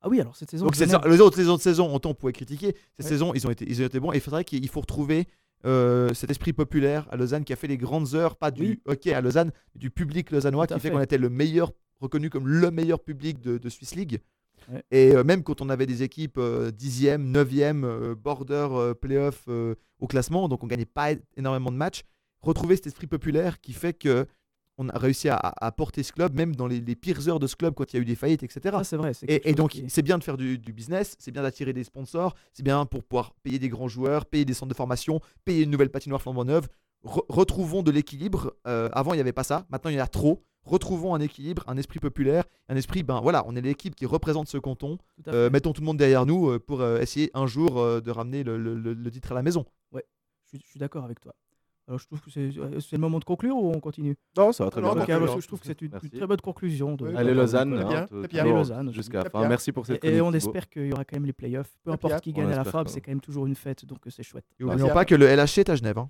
Ah 0.02 0.08
oui, 0.08 0.20
alors 0.20 0.34
cette 0.36 0.50
saison. 0.50 0.64
Donc 0.64 0.74
c'est 0.76 0.86
Genève- 0.86 1.02
ça, 1.02 1.08
les 1.08 1.20
autres 1.20 1.36
saisons 1.36 1.56
de 1.56 1.60
saison, 1.60 1.94
autant 1.94 2.10
on 2.10 2.14
pouvait 2.14 2.32
critiquer. 2.32 2.74
Cette 2.96 3.04
Ouais. 3.06 3.08
saison, 3.12 3.32
ils 3.34 3.46
ont 3.46 3.50
été, 3.50 3.64
ils 3.68 3.82
ont 3.82 3.86
été 3.86 4.00
bons. 4.00 4.12
Et 4.12 4.16
il 4.16 4.20
faudrait 4.20 4.44
qu'il 4.44 4.64
il 4.64 4.68
faut 4.68 4.80
retrouver 4.80 5.26
euh, 5.66 6.12
cet 6.14 6.30
esprit 6.30 6.54
populaire 6.54 7.06
à 7.10 7.16
Lausanne 7.16 7.44
qui 7.44 7.52
a 7.52 7.56
fait 7.56 7.66
les 7.66 7.76
grandes 7.76 8.14
heures, 8.14 8.36
pas 8.36 8.50
du 8.50 8.62
Oui. 8.62 8.80
hockey 8.86 9.12
à 9.12 9.20
Lausanne, 9.20 9.52
du 9.74 9.90
public 9.90 10.30
lausannois 10.30 10.66
qui 10.66 10.72
fait, 10.74 10.80
fait. 10.80 10.90
qu'on 10.90 11.00
était 11.02 11.18
le 11.18 11.28
meilleur, 11.28 11.72
reconnu 12.00 12.30
comme 12.30 12.48
le 12.48 12.70
meilleur 12.70 12.98
public 13.00 13.40
de, 13.40 13.58
de 13.58 13.68
Swiss 13.68 13.94
League. 13.94 14.20
Ouais. 14.72 14.82
Et 14.90 15.14
euh, 15.14 15.22
même 15.22 15.42
quand 15.42 15.60
on 15.60 15.68
avait 15.68 15.84
des 15.86 16.02
équipes 16.02 16.38
euh, 16.38 16.70
10e, 16.70 17.30
9e, 17.30 17.84
euh, 17.84 18.14
border, 18.14 18.92
playoff 19.02 19.48
au 19.48 20.06
classement, 20.06 20.48
donc 20.48 20.64
on 20.64 20.66
gagnait 20.66 20.86
pas 20.86 21.10
énormément 21.36 21.70
de 21.70 21.76
matchs, 21.76 22.04
retrouver 22.40 22.76
cet 22.76 22.86
esprit 22.86 23.06
populaire 23.06 23.60
qui 23.60 23.74
fait 23.74 23.92
que 23.92 24.26
on 24.80 24.88
a 24.88 24.98
réussi 24.98 25.28
à, 25.28 25.36
à 25.36 25.70
porter 25.72 26.02
ce 26.02 26.12
club, 26.12 26.34
même 26.34 26.56
dans 26.56 26.66
les, 26.66 26.80
les 26.80 26.96
pires 26.96 27.28
heures 27.28 27.38
de 27.38 27.46
ce 27.46 27.54
club 27.54 27.74
quand 27.74 27.92
il 27.92 27.96
y 27.96 27.98
a 27.98 28.02
eu 28.02 28.04
des 28.06 28.14
faillites, 28.16 28.42
etc. 28.42 28.60
Ça, 28.78 28.84
c'est 28.84 28.96
vrai. 28.96 29.12
Et, 29.28 29.50
donc, 29.54 29.70
qui 29.72 29.84
c'est 29.88 30.02
bien 30.02 30.18
de 30.18 30.24
faire 30.24 30.36
du, 30.36 30.58
du 30.58 30.72
business, 30.72 31.16
c'est 31.18 31.30
bien 31.30 31.42
d'attirer 31.42 31.72
des 31.72 31.84
sponsors, 31.84 32.34
c'est 32.52 32.62
bien 32.62 32.86
pour 32.86 33.04
pouvoir 33.04 33.34
payer 33.42 33.58
des 33.58 33.68
grands 33.68 33.88
joueurs, 33.88 34.26
payer 34.26 34.44
des 34.44 34.54
centres 34.54 34.70
de 34.70 34.74
formation, 34.76 35.20
payer 35.44 35.62
une 35.64 35.70
nouvelle 35.70 35.90
patinoire 35.90 36.20
flambant 36.22 36.44
neuve. 36.44 36.66
re- 37.04 37.24
retrouvons 37.28 37.82
de 37.82 37.90
l'équilibre. 37.90 38.54
Euh, 38.66 38.88
avant, 38.92 39.12
il 39.12 39.16
n'y 39.16 39.20
avait 39.22 39.32
pas 39.32 39.44
ça. 39.44 39.66
Maintenant, 39.70 39.90
il 39.90 39.96
y 39.96 40.00
en 40.00 40.04
a 40.04 40.08
trop. 40.08 40.42
Retrouvons 40.64 41.14
un 41.14 41.20
équilibre, 41.20 41.64
un 41.68 41.76
esprit 41.78 42.00
populaire, 42.00 42.44
un 42.68 42.76
esprit, 42.76 43.02
ben 43.02 43.20
voilà, 43.22 43.44
on 43.46 43.56
est 43.56 43.62
l'équipe 43.62 43.94
qui 43.94 44.04
représente 44.04 44.46
ce 44.48 44.58
canton. 44.58 44.98
Euh, 45.28 45.48
mettons 45.50 45.72
tout 45.72 45.80
le 45.80 45.86
monde 45.86 45.96
derrière 45.96 46.26
nous 46.26 46.50
euh, 46.50 46.58
pour 46.58 46.82
euh, 46.82 47.00
essayer 47.00 47.30
un 47.32 47.46
jour 47.46 47.76
de 48.02 48.10
ramener 48.10 48.42
le, 48.44 48.58
le- 48.58 48.74
le- 48.74 48.92
le 48.92 49.10
titre 49.10 49.32
à 49.32 49.34
la 49.34 49.42
maison. 49.42 49.64
Ouais, 49.92 50.04
je 50.52 50.58
suis 50.58 50.78
d'accord 50.78 51.04
avec 51.04 51.18
toi. 51.20 51.34
Alors 51.90 51.98
je 51.98 52.06
trouve 52.06 52.20
que 52.20 52.30
c'est 52.30 52.56
euh, 52.56 52.78
c'est 52.78 52.92
le 52.92 53.00
moment 53.00 53.18
de 53.18 53.24
conclure 53.24 53.56
ou 53.56 53.72
on 53.74 53.80
continue? 53.80 54.14
Non, 54.36 54.52
ça 54.52 54.62
va 54.62 54.70
très 54.70 54.80
Non, 54.80 54.92
bien. 54.92 55.02
ok, 55.02 55.08
Conclure. 55.08 55.16
alors 55.24 55.40
je 55.40 55.46
trouve 55.48 55.58
que 55.58 55.66
c'est 55.66 55.82
une, 55.82 55.90
très 55.90 56.24
bonne 56.24 56.40
conclusion. 56.40 56.94
De, 56.94 57.12
Allez, 57.16 57.34
Lausanne, 57.34 57.74
hein, 57.74 58.06
Allez, 58.32 58.52
Lausanne. 58.52 58.92
jusqu'à 58.92 59.24
la 59.24 59.30
fin. 59.30 59.48
Merci 59.48 59.72
pour 59.72 59.86
cette 59.86 60.04
Et, 60.04 60.18
et 60.18 60.20
on 60.20 60.32
espère 60.32 60.68
qu'il 60.68 60.86
y 60.86 60.92
aura 60.92 61.04
quand 61.04 61.16
même 61.16 61.26
les 61.26 61.32
playoffs. 61.32 61.76
Peu 61.82 61.90
importe 61.90 62.20
qui 62.20 62.30
On 62.36 62.42
gagne 62.42 62.52
à 62.52 62.62
la 62.62 62.70
quand 62.70 62.88
c'est 62.88 63.00
quand 63.00 63.10
même 63.10 63.20
toujours 63.20 63.44
une 63.48 63.56
fête, 63.56 63.84
donc 63.86 64.06
euh, 64.06 64.10
c'est 64.10 64.22
chouette. 64.22 64.44
Et 64.60 64.62
n'oublions 64.62 64.90
pas 64.90 65.04
que 65.04 65.16
le 65.16 65.26
LHC 65.26 65.58
est 65.58 65.68
à 65.70 65.74
Genève. 65.74 65.98
hein. 65.98 66.08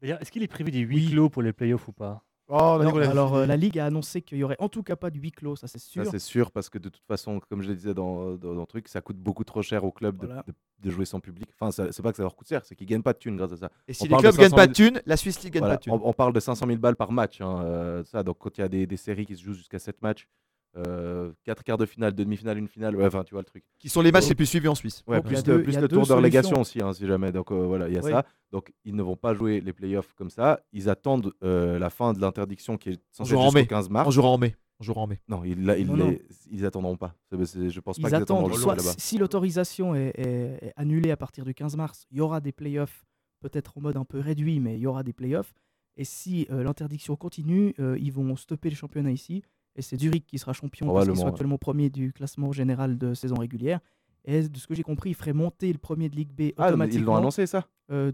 D'ailleurs, 0.00 0.22
est-ce 0.22 0.32
qu'il 0.32 0.42
est 0.42 0.48
prévu 0.48 0.70
des 0.70 0.78
huis 0.78 1.10
clés 1.10 1.28
pour 1.28 1.42
les 1.42 1.52
playoffs 1.52 1.86
ou 1.86 1.92
pas? 1.92 2.24
Oh, 2.52 2.78
Non, 2.82 2.96
alors 2.96 3.36
euh, 3.36 3.46
la 3.46 3.56
Ligue 3.56 3.78
a 3.78 3.86
annoncé 3.86 4.22
qu'il 4.22 4.38
y 4.38 4.44
aurait 4.44 4.56
en 4.58 4.68
tout 4.68 4.82
cas 4.82 4.96
pas 4.96 5.10
de 5.10 5.18
huis 5.18 5.30
clos, 5.30 5.54
ça 5.56 5.68
c'est 5.68 5.78
sûr. 5.78 6.04
Ça, 6.04 6.10
c'est 6.10 6.18
sûr, 6.18 6.50
parce 6.50 6.68
que 6.68 6.78
de 6.78 6.88
toute 6.88 7.04
façon, 7.06 7.40
comme 7.48 7.62
je 7.62 7.68
le 7.68 7.74
disais 7.76 7.94
dans, 7.94 8.32
dans, 8.36 8.54
dans 8.54 8.60
le 8.60 8.66
truc, 8.66 8.88
ça 8.88 9.00
coûte 9.00 9.16
beaucoup 9.18 9.44
trop 9.44 9.62
cher 9.62 9.84
au 9.84 9.92
club 9.92 10.18
de- 10.18 10.26
Voilà. 10.26 10.44
de, 10.46 10.52
de 10.80 10.90
jouer 10.90 11.04
sans 11.04 11.20
public. 11.20 11.48
Enfin, 11.58 11.70
c'est 11.70 12.02
pas 12.02 12.10
que 12.10 12.16
ça 12.16 12.22
leur 12.24 12.34
coûte 12.34 12.48
cher, 12.48 12.64
c'est 12.64 12.74
qu'ils 12.74 12.86
gagnent 12.88 13.02
pas 13.02 13.12
de 13.12 13.18
thunes 13.18 13.36
grâce 13.36 13.52
à 13.52 13.56
ça. 13.56 13.70
Et 13.86 13.92
si 13.92 14.02
On 14.02 14.06
les 14.06 14.16
clubs 14.16 14.34
gagnent 14.34 14.50
500 14.50 14.56
pas 14.56 14.62
000 14.62 14.68
de 14.68 14.74
thunes, 14.74 15.02
la 15.06 15.16
Swiss 15.16 15.42
League 15.44 15.52
gagne 15.52 15.60
Voilà, 15.62 15.74
pas 15.74 15.78
de 15.78 15.82
thunes. 15.84 15.92
On, 15.92 16.08
on 16.08 16.12
parle 16.12 16.32
de 16.32 16.40
500 16.40 16.66
000 16.66 16.78
balles 16.78 16.96
par 16.96 17.12
match. 17.12 17.40
hein, 17.40 17.62
euh, 17.64 18.02
ça, 18.04 18.22
donc 18.24 18.38
quand 18.38 18.58
il 18.58 18.62
y 18.62 18.64
a 18.64 18.68
des, 18.68 18.86
des 18.86 18.96
séries 18.96 19.26
qui 19.26 19.36
se 19.36 19.42
jouent 19.44 19.54
jusqu'à 19.54 19.78
7 19.78 20.02
matchs, 20.02 20.26
4 20.74 21.64
quarts 21.64 21.78
de 21.78 21.86
finale, 21.86 22.12
deux 22.14 22.24
demi-finales, 22.24 22.58
une 22.58 22.68
finale, 22.68 22.96
ouais, 22.96 23.06
enfin, 23.06 23.24
tu 23.24 23.34
vois 23.34 23.40
le 23.42 23.46
truc. 23.46 23.64
Qui 23.78 23.88
sont 23.88 24.00
les 24.02 24.12
matchs 24.12 24.28
les 24.28 24.34
plus 24.34 24.46
suivis 24.46 24.68
en 24.68 24.74
Suisse. 24.74 25.02
Ouais, 25.06 25.16
Donc, 25.18 25.26
plus, 25.26 25.36
le- 25.36 25.42
deux- 25.42 25.62
plus 25.62 25.76
le 25.78 25.88
tour 25.88 26.06
de 26.06 26.12
relégation 26.12 26.60
aussi, 26.60 26.80
hein, 26.82 26.92
si 26.92 27.06
jamais. 27.06 27.32
Donc 27.32 27.50
euh, 27.50 27.66
voilà, 27.66 27.88
il 27.88 27.94
y 27.94 27.98
a 27.98 28.02
Oui. 28.02 28.10
ça. 28.10 28.24
Donc 28.52 28.72
ils 28.84 28.94
ne 28.94 29.02
vont 29.02 29.16
pas 29.16 29.34
jouer 29.34 29.60
les 29.60 29.72
playoffs 29.72 30.12
comme 30.14 30.30
ça. 30.30 30.60
Ils 30.72 30.88
attendent 30.88 31.32
euh, 31.42 31.78
la 31.78 31.90
fin 31.90 32.12
de 32.12 32.20
l'interdiction 32.20 32.76
qui 32.76 32.90
est 32.90 32.92
On 33.18 33.24
censée 33.24 33.34
être 33.34 33.52
jusqu'au 33.52 33.66
15 33.66 33.88
mars. 33.90 34.06
On 34.08 34.10
jouera 34.10 34.28
en 34.28 34.38
mai. 34.38 34.56
On 34.78 34.82
jouera 34.82 35.00
en 35.02 35.06
mai. 35.06 35.20
Non, 35.28 35.44
ils, 35.44 35.62
la- 35.64 35.76
ils, 35.76 35.86
Non, 35.86 35.96
non. 35.96 36.08
les- 36.10 36.22
ils 36.50 36.64
attendront 36.64 36.96
pas. 36.96 37.14
C'est- 37.44 37.68
je 37.70 37.80
pense 37.80 37.98
pas 37.98 38.08
Ils 38.08 38.12
qu'ils 38.12 38.22
attendront 38.22 38.46
attendent, 38.46 38.76
le 38.76 38.80
soit 38.82 38.94
si 38.98 39.18
l'autorisation 39.18 39.94
est, 39.94 40.12
est- 40.16 40.58
est 40.68 40.72
annulée 40.76 41.10
à 41.10 41.16
partir 41.16 41.44
du 41.44 41.52
15 41.52 41.76
mars, 41.76 42.06
il 42.10 42.16
y 42.18 42.20
aura 42.20 42.40
des 42.40 42.52
playoffs, 42.52 43.04
peut-être 43.40 43.76
en 43.76 43.82
mode 43.82 43.96
un 43.96 44.04
peu 44.04 44.20
réduit, 44.20 44.58
mais 44.60 44.76
il 44.76 44.80
y 44.80 44.86
aura 44.86 45.02
des 45.02 45.12
playoffs. 45.12 45.52
Et 45.96 46.04
si 46.04 46.46
euh, 46.50 46.62
l'interdiction 46.62 47.14
continue, 47.16 47.74
euh, 47.78 47.98
ils 48.00 48.12
vont 48.12 48.36
stopper 48.36 48.70
le 48.70 48.76
championnat 48.76 49.10
ici. 49.10 49.42
Et 49.80 49.82
c'est 49.82 49.98
Zurich 49.98 50.26
qui 50.26 50.38
sera 50.38 50.52
champion 50.52 50.92
parce 50.92 51.06
qu'ils 51.06 51.16
sont 51.16 51.22
ouais. 51.24 51.28
actuellement 51.30 51.56
premier 51.56 51.88
du 51.88 52.12
classement 52.12 52.52
général 52.52 52.98
de 52.98 53.14
saison 53.14 53.36
régulière. 53.36 53.80
Et 54.26 54.46
de 54.46 54.58
ce 54.58 54.66
que 54.66 54.74
j'ai 54.74 54.82
compris, 54.82 55.08
ils 55.10 55.14
feraient 55.14 55.32
monter 55.32 55.72
le 55.72 55.78
premier 55.78 56.10
de 56.10 56.16
Ligue 56.16 56.28
B 56.36 56.52
Ah, 56.58 56.68
automatiquement. 56.68 57.00
ils 57.02 57.06
l'ont 57.06 57.16
annoncé 57.16 57.46
ça? 57.46 57.64
Euh, 57.90 58.12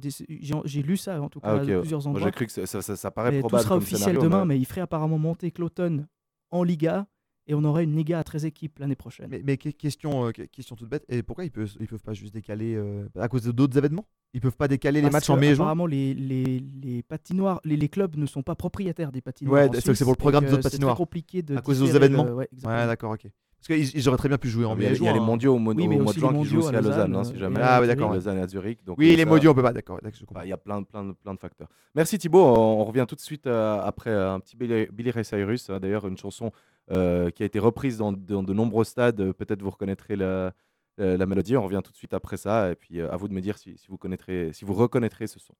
J'ai 0.64 0.82
lu 0.82 0.96
ça 0.96 1.20
en 1.20 1.28
tout 1.28 1.40
cas 1.40 1.48
Ah, 1.48 1.54
à 1.54 1.58
plusieurs 1.80 2.00
Moi, 2.02 2.10
endroits. 2.10 2.22
j'ai 2.28 2.30
cru 2.30 2.46
que 2.46 2.52
ça, 2.66 2.80
ça- 2.80 3.10
paraît 3.10 3.34
Et 3.34 3.40
probable. 3.40 3.60
Tout 3.62 3.66
sera 3.68 3.76
officiel 3.76 3.98
scénario, 4.00 4.22
demain, 4.22 4.44
mais- 4.44 4.54
mais 4.54 4.60
il 4.60 4.64
ferait 4.64 4.80
apparemment 4.82 5.18
monter 5.18 5.50
Cloton 5.50 6.06
en 6.52 6.62
Liga 6.62 7.06
et 7.46 7.54
on 7.54 7.64
aurait 7.64 7.84
une 7.84 7.94
Liga 7.96 8.18
à 8.18 8.24
13 8.24 8.44
équipes 8.44 8.78
l'année 8.78 8.96
prochaine. 8.96 9.28
Mais, 9.30 9.42
mais 9.44 9.56
que- 9.56 9.68
question, 9.70 10.26
euh, 10.26 10.30
que- 10.32 10.42
question 10.42 10.76
toute 10.76 10.88
bête. 10.88 11.04
Et 11.08 11.22
pourquoi 11.22 11.44
ils 11.44 11.50
peuvent, 11.50 11.70
ils 11.80 11.86
peuvent 11.86 12.02
pas 12.02 12.12
juste 12.12 12.34
décaler 12.34 12.74
euh, 12.74 13.08
à 13.18 13.28
cause 13.28 13.42
d'autres 13.44 13.76
événements? 13.78 14.04
Ils 14.34 14.40
peuvent 14.40 14.56
pas 14.56 14.68
décaler 14.68 15.00
les 15.00 15.08
matchs 15.10 15.30
en 15.30 15.36
mai 15.36 15.48
et 15.50 15.54
juin? 15.54 15.64
Apparemment, 15.66 15.86
les, 15.86 16.12
les, 16.12 16.62
les 16.82 17.02
patinoires, 17.02 17.60
les, 17.64 17.76
les 17.76 17.88
clubs 17.88 18.16
ne 18.16 18.26
sont 18.26 18.42
pas 18.42 18.54
propriétaires 18.54 19.12
des 19.12 19.20
patinoires. 19.20 19.62
Ouais, 19.62 19.68
en 19.68 19.72
c'est 19.80 19.94
c'est 19.94 20.04
pour 20.04 20.12
le 20.12 20.18
programme 20.18 20.44
des 20.44 20.52
autres 20.52 20.62
c'est 20.62 20.70
patinoires. 20.70 20.94
très 20.94 21.02
compliqué 21.04 21.42
de 21.42 21.56
à 21.56 21.60
cause 21.62 21.78
des 21.78 21.86
différer 21.86 22.04
événements. 22.06 22.24
le- 22.24 22.34
ouais, 22.34 22.48
d'accord, 22.62 23.12
ok. 23.12 23.26
Parce 23.58 23.80
qu'ils 23.80 23.98
ils 23.98 24.08
auraient 24.08 24.18
très 24.18 24.28
bien 24.28 24.36
pu 24.38 24.48
jouer 24.48 24.64
en 24.66 24.72
Ah, 24.72 24.74
mai 24.74 24.84
mais 24.84 24.90
et 24.90 24.96
Il 24.96 25.02
y 25.02 25.08
a 25.08 25.10
juin. 25.10 25.12
les 25.14 25.18
hein. 25.18 25.22
mondiaux 25.24 25.54
au 25.54 25.58
mois, 25.58 25.74
Oui, 25.74 25.86
au 25.86 25.88
mais 25.88 25.96
mois 25.98 26.12
de 26.12 26.18
juin 26.18 26.32
qui 26.34 26.44
jouent 26.44 26.58
aussi 26.58 26.68
à 26.68 26.72
Lausanne, 26.80 26.90
Lausanne, 27.12 27.16
hein, 27.16 27.24
si 27.24 27.32
euh, 27.34 27.38
jamais. 27.38 27.60
à 27.60 27.80
Oui, 27.80 27.86
Zurich. 27.86 28.00
Lausanne 28.00 28.38
et 28.38 28.42
à 28.42 28.46
Zurich. 28.48 28.84
donc, 28.84 28.98
Oui, 28.98 29.16
les 29.16 29.22
ça- 29.24 29.28
mondiaux, 29.28 29.50
on 29.52 29.54
peut 29.54 29.62
pas, 29.62 29.72
d'accord. 29.72 29.98
d'accord. 30.02 30.20
Bah, 30.32 30.44
Il 30.44 30.48
y 30.50 30.52
a 30.52 30.56
plein, 30.58 30.82
de- 30.82 30.86
plein, 30.86 31.12
plein 31.14 31.34
de 31.34 31.38
facteurs. 31.40 31.68
Merci 31.94 32.18
Thibaut. 32.18 32.44
On, 32.44 32.84
revient 32.84 33.06
tout 33.08 33.14
de 33.16 33.20
suite 33.20 33.46
euh, 33.46 33.80
après 33.82 34.10
euh, 34.10 34.34
un 34.34 34.40
petit 34.40 34.56
Billy, 34.56 34.86
Billy 34.92 35.10
Ray 35.10 35.24
Cyrus. 35.24 35.70
D'ailleurs, 35.70 36.06
une 36.06 36.18
chanson 36.18 36.52
euh, 36.90 37.30
qui 37.30 37.42
a 37.42 37.46
été 37.46 37.58
reprise 37.58 37.98
dans, 37.98 38.12
de 38.12 38.52
nombreux 38.52 38.84
stades. 38.84 39.20
Euh, 39.20 39.32
Peut-être 39.32 39.62
vous 39.62 39.70
reconnaîtrez 39.70 40.16
la, 40.16 40.52
la- 40.98 41.16
la 41.16 41.26
mélodie. 41.26 41.56
On 41.56 41.62
revient 41.64 41.80
tout 41.84 41.92
de 41.92 41.96
suite 41.96 42.14
après 42.14 42.36
ça. 42.36 42.70
Et 42.70 42.74
puis 42.76 43.00
euh, 43.00 43.10
à 43.12 43.16
vous 43.16 43.28
de 43.28 43.34
me 43.34 43.40
dire 43.40 43.58
si 43.58 43.76
vous, 43.88 43.98
connaîtrez, 43.98 44.52
si 44.52 44.64
vous 44.64 44.74
reconnaîtrez 44.74 45.26
ce 45.26 45.38
son. 45.40 45.54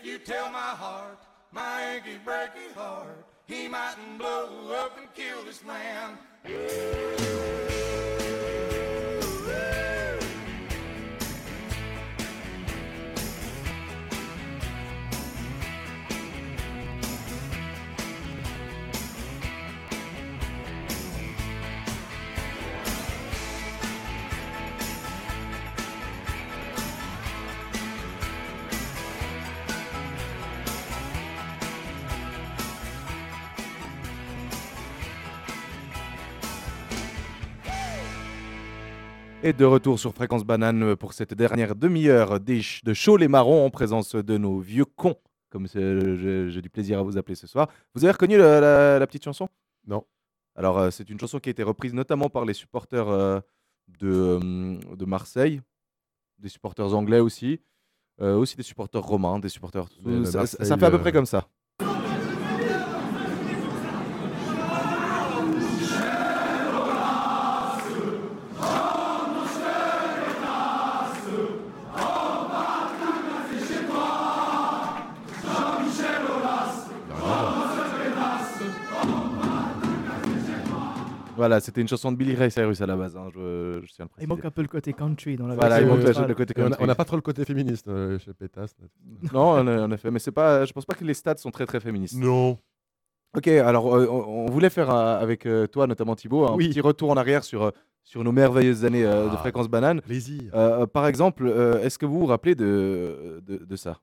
If 0.00 0.06
you 0.06 0.18
tell 0.18 0.50
my 0.50 0.58
heart, 0.58 1.18
my 1.52 1.94
achy, 1.94 2.18
breaky 2.24 2.72
heart, 2.74 3.24
he 3.46 3.68
mightn't 3.68 4.18
blow 4.18 4.72
up 4.72 4.96
and 4.98 5.12
kill 5.14 5.44
this 5.44 5.62
man. 5.62 6.16
Et 39.42 39.52
de 39.54 39.64
retour 39.64 39.98
sur 39.98 40.12
Fréquence 40.12 40.44
Banane 40.44 40.96
pour 40.96 41.14
cette 41.14 41.32
dernière 41.32 41.74
demi-heure 41.74 42.40
de 42.40 42.92
Chaud 42.92 43.16
les 43.16 43.28
Marrons 43.28 43.64
en 43.64 43.70
présence 43.70 44.14
de 44.14 44.36
nos 44.36 44.58
vieux 44.58 44.84
cons, 44.84 45.16
comme 45.48 45.66
j'ai 45.66 46.60
du 46.60 46.68
plaisir 46.68 46.98
à 46.98 47.02
vous 47.02 47.16
appeler 47.16 47.34
ce 47.34 47.46
soir. 47.46 47.68
Vous 47.94 48.04
avez 48.04 48.12
reconnu 48.12 48.36
la, 48.36 48.60
la- 48.60 48.98
la 48.98 49.06
petite 49.06 49.24
chanson? 49.24 49.48
Non. 49.86 50.04
Alors, 50.56 50.78
euh, 50.78 50.90
c'est 50.90 51.08
une 51.08 51.18
chanson 51.18 51.38
qui 51.38 51.48
a 51.48 51.52
été 51.52 51.62
reprise 51.62 51.94
notamment 51.94 52.28
par 52.28 52.44
les 52.44 52.52
supporters 52.52 53.08
euh, 53.08 53.40
de, 53.98 54.10
hum, 54.42 54.80
de 54.94 55.04
Marseille, 55.06 55.62
des 56.38 56.50
supporters 56.50 56.94
anglais 56.94 57.20
aussi, 57.20 57.60
euh, 58.20 58.36
aussi 58.36 58.56
des 58.56 58.62
supporters 58.62 59.02
romains, 59.02 59.38
des 59.38 59.48
supporters. 59.48 59.86
Ça, 60.26 60.44
fait 60.76 60.84
à 60.84 60.90
peu 60.90 60.96
euh, 60.96 60.98
près 60.98 61.12
comme 61.12 61.24
ça. 61.26 61.48
Voilà, 81.40 81.58
c'était 81.60 81.80
une 81.80 81.88
chanson 81.88 82.12
de 82.12 82.18
Billy 82.18 82.34
Ray 82.34 82.50
Cyrus 82.50 82.82
à 82.82 82.86
la 82.86 82.96
base. 82.96 83.16
hein, 83.16 83.28
je, 83.34 83.80
je 83.82 83.92
tiens 83.94 84.04
à 84.04 84.08
le 84.18 84.22
Il 84.24 84.28
manque 84.28 84.44
un 84.44 84.50
peu 84.50 84.60
le 84.60 84.68
côté 84.68 84.92
country 84.92 85.36
dans 85.36 85.46
la 85.46 85.54
Voilà, 85.54 85.80
il 85.80 85.86
version 85.86 86.20
manque 86.20 86.28
le, 86.28 86.34
côté 86.34 86.52
country. 86.52 86.78
on 86.82 86.86
n'a 86.86 86.94
pas 86.94 87.06
trop 87.06 87.16
le 87.16 87.22
côté 87.22 87.46
féministe 87.46 87.88
euh, 87.88 88.18
chez 88.18 88.34
Pétasse. 88.34 88.76
là. 88.78 88.86
Non, 89.32 89.52
en, 89.58 89.90
effet, 89.90 90.10
mais 90.10 90.18
c'est 90.18 90.32
pas. 90.32 90.66
Je 90.66 90.72
pense 90.74 90.84
pas 90.84 90.94
que 90.94 91.02
les 91.04 91.14
stats 91.14 91.38
sont 91.38 91.50
très 91.50 91.64
très 91.64 91.80
féministes. 91.80 92.14
Non. 92.18 92.58
Ok, 93.34 93.48
alors 93.48 93.96
euh, 93.96 94.06
on, 94.10 94.44
on 94.44 94.50
voulait 94.50 94.68
faire 94.68 94.90
euh, 94.90 95.18
avec 95.18 95.46
euh, 95.46 95.66
toi, 95.66 95.86
notamment 95.86 96.14
Thibaut, 96.14 96.46
un 96.46 96.56
Oui. 96.56 96.68
petit 96.68 96.82
retour 96.82 97.10
en 97.10 97.16
arrière 97.16 97.42
sur, 97.42 97.72
sur 98.04 98.22
nos 98.22 98.32
merveilleuses 98.32 98.84
années 98.84 99.06
euh, 99.06 99.28
de 99.28 99.34
Ah, 99.34 99.38
fréquence 99.38 99.68
banane. 99.68 100.02
Plaisir. 100.02 100.50
Euh, 100.54 100.86
par 100.86 101.06
exemple, 101.06 101.46
euh, 101.46 101.80
est-ce 101.82 101.98
que 101.98 102.04
vous 102.04 102.18
vous 102.20 102.26
rappelez 102.26 102.54
de, 102.54 103.40
de, 103.46 103.64
de 103.64 103.76
ça? 103.76 103.98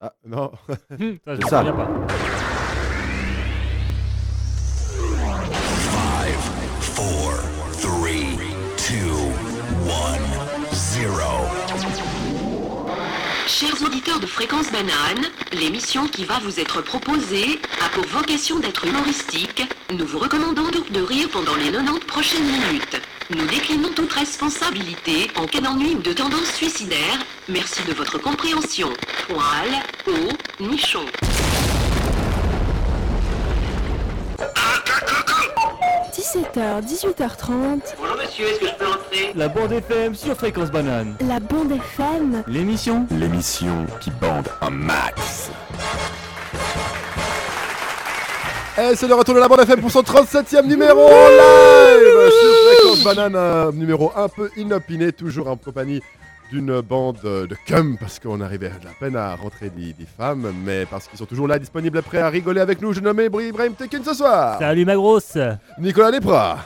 Ah, 0.00 0.14
non. 0.24 0.52
Ça, 1.24 1.34
je 1.34 1.46
ça. 1.48 1.64
pas. 1.64 2.49
Chers 13.60 13.82
auditeurs 13.82 14.20
de 14.20 14.26
Fréquence 14.26 14.72
Banane, 14.72 15.20
l'émission 15.52 16.06
qui 16.06 16.24
va 16.24 16.38
vous 16.38 16.60
être 16.60 16.80
proposée 16.80 17.60
a 17.84 17.90
pour 17.90 18.06
vocation 18.06 18.58
d'être 18.58 18.86
humoristique. 18.86 19.62
Nous 19.90 20.06
vous 20.06 20.18
recommandons 20.18 20.70
donc 20.70 20.90
de 20.90 21.02
rire 21.02 21.28
pendant 21.30 21.54
les 21.56 21.70
90 21.70 22.00
prochaines 22.06 22.46
minutes. 22.46 23.02
Nous 23.28 23.46
déclinons 23.48 23.90
toute 23.94 24.14
responsabilité 24.14 25.30
en 25.36 25.46
cas 25.46 25.60
d'ennui 25.60 25.94
ou 25.94 26.00
de 26.00 26.14
tendance 26.14 26.54
suicidaire. 26.54 27.18
Merci 27.50 27.82
de 27.86 27.92
votre 27.92 28.16
compréhension. 28.16 28.94
Poil, 29.28 29.68
eau, 30.06 30.64
nichon. 30.64 31.04
17h, 36.20 36.82
18h30, 36.84 37.80
Bonjour 37.98 38.16
monsieur, 38.18 38.46
est-ce 38.46 38.60
que 38.60 38.66
je 38.66 38.74
peux 38.74 38.86
entrer 38.86 39.32
La 39.34 39.48
bande 39.48 39.72
FM 39.72 40.14
sur 40.14 40.34
Fréquence 40.36 40.70
Banane. 40.70 41.16
la 41.26 41.40
bande 41.40 41.72
FM. 41.72 42.42
L'émission 42.46 43.06
L'émission 43.10 43.86
qui 44.02 44.10
bande 44.10 44.46
un 44.60 44.68
max. 44.68 45.50
Et 48.78 48.94
c'est 48.96 49.08
le 49.08 49.14
retour 49.14 49.34
de 49.34 49.40
la 49.40 49.48
bande 49.48 49.60
FM 49.60 49.80
pour 49.80 49.90
son 49.90 50.02
37e 50.02 50.66
numéro 50.66 51.08
live 51.08 52.30
sur 52.30 52.54
Fréquence 52.66 53.02
Banane, 53.02 53.36
un 53.36 53.72
numéro 53.72 54.12
un 54.14 54.28
peu 54.28 54.50
inopiné, 54.58 55.12
toujours 55.12 55.48
en 55.48 55.56
compagnie 55.56 56.02
d'une 56.50 56.80
bande 56.80 57.18
euh, 57.24 57.46
de 57.46 57.56
cum, 57.66 57.96
parce 57.98 58.18
qu'on 58.18 58.40
arrivait 58.40 58.70
de 58.70 58.84
la 58.84 58.90
peine 58.98 59.16
à 59.16 59.34
rentrer 59.36 59.70
des, 59.70 59.92
des 59.92 60.06
femmes, 60.06 60.52
mais 60.64 60.84
parce 60.86 61.06
qu'ils 61.06 61.18
sont 61.18 61.26
toujours 61.26 61.46
là, 61.46 61.58
disponibles, 61.58 62.02
prêts 62.02 62.18
à 62.18 62.28
rigoler 62.28 62.60
avec 62.60 62.82
nous. 62.82 62.92
Je 62.92 63.00
nomme 63.00 63.20
Ibrahim 63.20 63.74
Tekin 63.74 64.02
ce 64.04 64.14
soir. 64.14 64.58
Salut 64.58 64.84
ma 64.84 64.94
grosse 64.94 65.38
Nicolas 65.78 66.10
Desprat. 66.10 66.58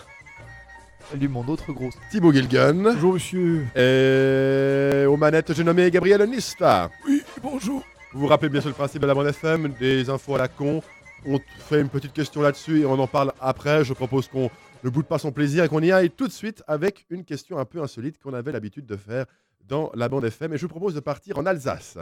Salut 1.10 1.28
mon 1.28 1.46
autre 1.46 1.70
grosse. 1.72 1.94
Thibaut 2.10 2.32
Gilgun. 2.32 2.72
Bonjour 2.94 3.14
monsieur. 3.14 3.66
Et 3.76 5.04
aux 5.06 5.16
manettes, 5.18 5.52
j'ai 5.54 5.62
nommé 5.64 5.90
Gabriel 5.90 6.22
Nista. 6.28 6.90
Oui, 7.06 7.22
bonjour. 7.42 7.82
Vous 8.14 8.20
vous 8.20 8.26
rappelez 8.26 8.48
bien 8.48 8.60
sûr 8.60 8.70
le 8.70 8.74
principe 8.74 9.02
de 9.02 9.06
la 9.06 9.14
bande 9.14 9.26
FM, 9.26 9.74
des 9.78 10.08
infos 10.08 10.34
à 10.36 10.38
la 10.38 10.48
con. 10.48 10.82
On 11.26 11.38
fait 11.58 11.80
une 11.80 11.88
petite 11.88 12.12
question 12.12 12.40
là-dessus 12.40 12.80
et 12.80 12.86
on 12.86 12.98
en 12.98 13.06
parle 13.06 13.32
après. 13.40 13.84
Je 13.84 13.92
propose 13.92 14.28
qu'on 14.28 14.50
ne 14.82 14.90
boude 14.90 15.06
pas 15.06 15.18
son 15.18 15.30
plaisir 15.30 15.64
et 15.64 15.68
qu'on 15.68 15.82
y 15.82 15.92
aille 15.92 16.10
tout 16.10 16.26
de 16.26 16.32
suite 16.32 16.62
avec 16.66 17.06
une 17.10 17.24
question 17.24 17.58
un 17.58 17.64
peu 17.64 17.82
insolite 17.82 18.18
qu'on 18.22 18.34
avait 18.34 18.52
l'habitude 18.52 18.86
de 18.86 18.96
faire 18.96 19.26
dans 19.66 19.90
la 19.94 20.08
bande 20.08 20.24
FM. 20.24 20.52
Et 20.52 20.56
je 20.56 20.62
vous 20.62 20.68
propose 20.68 20.94
de 20.94 21.00
partir 21.00 21.38
en 21.38 21.46
Alsace, 21.46 21.98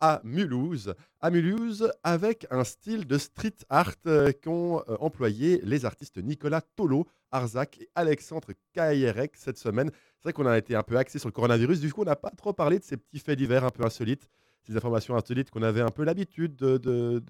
à 0.00 0.20
Mulhouse. 0.24 0.94
À 1.20 1.30
Mulhouse, 1.30 1.90
avec 2.02 2.46
un 2.50 2.64
style 2.64 3.06
de 3.06 3.18
street 3.18 3.56
art 3.68 3.94
euh, 4.06 4.32
qu'ont 4.32 4.82
euh, 4.88 4.96
employé 5.00 5.60
les 5.64 5.84
artistes 5.84 6.18
Nicolas 6.18 6.60
Tolo, 6.60 7.06
Arzac 7.30 7.78
et 7.80 7.88
Alexandre 7.94 8.48
Kayerek 8.72 9.36
cette 9.36 9.58
semaine. 9.58 9.90
C'est 10.18 10.24
vrai 10.24 10.32
qu'on 10.32 10.46
a 10.46 10.58
été 10.58 10.74
un 10.74 10.82
peu 10.82 10.96
axé 10.96 11.18
sur 11.18 11.28
le 11.28 11.32
coronavirus. 11.32 11.80
Du 11.80 11.92
coup, 11.92 12.02
on 12.02 12.04
n'a 12.04 12.16
pas 12.16 12.30
trop 12.30 12.52
parlé 12.52 12.78
de 12.78 12.84
ces 12.84 12.96
petits 12.96 13.18
faits 13.18 13.38
divers 13.38 13.64
un 13.64 13.70
peu 13.70 13.84
insolites 13.84 14.28
ces 14.66 14.76
informations 14.76 15.14
insolites 15.14 15.50
qu'on 15.50 15.62
avait 15.62 15.80
un 15.80 15.90
peu 15.90 16.02
l'habitude 16.02 16.56
de, 16.56 17.22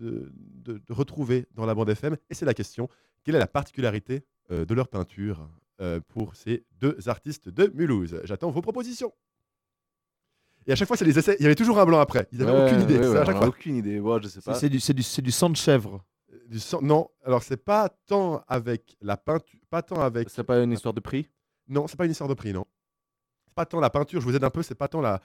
retrouver 0.88 1.46
dans 1.54 1.66
la 1.66 1.74
bande 1.74 1.90
FM. 1.90 2.16
Et 2.30 2.34
c'est 2.34 2.46
la 2.46 2.54
question, 2.54 2.88
quelle 3.24 3.34
est 3.34 3.40
la 3.40 3.46
particularité 3.46 4.24
euh, 4.50 4.64
de 4.64 4.74
leur 4.74 4.88
peinture 4.88 5.46
pour 6.08 6.34
ces 6.34 6.64
deux 6.80 6.96
artistes 7.06 7.50
de 7.50 7.70
Mulhouse? 7.74 8.22
J'attends 8.24 8.50
vos 8.50 8.62
propositions. 8.62 9.12
Et 10.66 10.72
à 10.72 10.76
chaque 10.76 10.88
fois, 10.88 10.96
c'est 10.96 11.04
les 11.04 11.18
essais. 11.18 11.36
Il 11.38 11.42
y 11.42 11.46
avait 11.46 11.54
toujours 11.54 11.78
un 11.78 11.86
blanc 11.86 11.98
après. 12.00 12.26
Ils 12.32 12.38
n'avaient 12.38 12.52
Ouais, 12.52 12.66
aucune 12.66 12.80
idée. 12.82 12.96
ouais, 12.98 13.02
c'est 13.04 13.08
ouais, 13.10 13.16
à 13.18 13.22
on 13.22 13.24
chaque 13.26 13.36
a 13.36 13.38
fois. 13.38 13.48
aucune 13.48 13.76
idée. 13.76 14.00
Ouais, 14.00 14.18
je 14.22 14.28
sais 14.28 14.40
pas. 14.40 14.54
C'est 14.54 14.68
du, 14.68 14.80
c'est 14.80 14.94
du, 14.94 15.02
c'est 15.02 15.22
du 15.22 15.30
sang 15.30 15.48
de 15.50 15.56
chèvre. 15.56 16.04
Du 16.48 16.58
sang- 16.60 16.80
Non, 16.82 17.08
alors 17.24 17.42
c'est 17.42 17.56
pas 17.56 17.88
tant 18.06 18.42
avec 18.48 18.96
la 19.00 19.16
peinture, 19.16 19.58
pas 19.70 19.82
tant 19.82 20.00
avec. 20.00 20.28
C'est 20.30 20.44
pas 20.44 20.60
une 20.62 20.72
histoire 20.72 20.94
de 20.94 21.00
prix? 21.00 21.28
Non, 21.68 21.86
c'est 21.86 21.96
pas 21.96 22.04
une 22.04 22.10
histoire 22.12 22.28
de 22.28 22.34
prix, 22.34 22.52
non. 22.52 22.64
C'est 23.46 23.54
pas 23.54 23.66
tant 23.66 23.80
la 23.80 23.90
peinture. 23.90 24.20
Je 24.20 24.26
vous 24.26 24.34
aide 24.36 24.44
un 24.44 24.50
peu. 24.50 24.62
C'est 24.62 24.74
pas 24.74 24.88
tant 24.88 25.00
la 25.00 25.20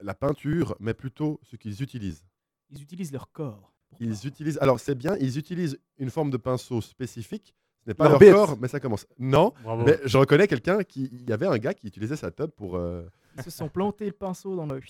la 0.00 0.14
peinture, 0.14 0.76
mais 0.78 0.94
plutôt 0.94 1.40
ce 1.42 1.56
qu'ils 1.56 1.82
utilisent. 1.82 2.24
Ils 2.70 2.80
utilisent 2.82 3.12
leur 3.12 3.30
corps. 3.32 3.72
Ils 4.00 4.26
utilisent. 4.26 4.58
Alors 4.60 4.78
c'est 4.78 4.94
bien. 4.94 5.16
Ils 5.20 5.38
utilisent 5.38 5.78
une 5.98 6.10
forme 6.10 6.30
de 6.30 6.36
pinceau 6.36 6.80
spécifique. 6.80 7.54
Ce 7.84 7.90
n'est 7.90 7.94
pas 7.94 8.08
Leur 8.08 8.18
corps, 8.18 8.58
mais 8.60 8.68
ça 8.68 8.80
commence. 8.80 9.06
Non, 9.18 9.52
Bravo. 9.64 9.84
mais 9.84 9.98
je 10.04 10.18
reconnais 10.18 10.46
quelqu'un 10.46 10.82
qui. 10.84 11.08
Il 11.12 11.28
y 11.28 11.32
avait 11.32 11.46
un 11.46 11.58
gars 11.58 11.74
qui 11.74 11.86
utilisait 11.86 12.16
sa 12.16 12.30
tub 12.30 12.50
pour 12.50 12.76
euh, 12.76 13.02
se 13.42 13.50
sont 13.50 13.68
plantés 13.68 14.06
le 14.06 14.12
pinceau 14.12 14.56
dans 14.56 14.66
le, 14.66 14.80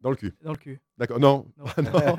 dans 0.00 0.10
le 0.10 0.16
cul. 0.16 0.32
dans 0.42 0.52
le 0.52 0.58
cul. 0.58 0.80
D'accord. 0.98 1.18
Non. 1.20 1.46
Non. 1.58 1.64
non. 1.92 2.16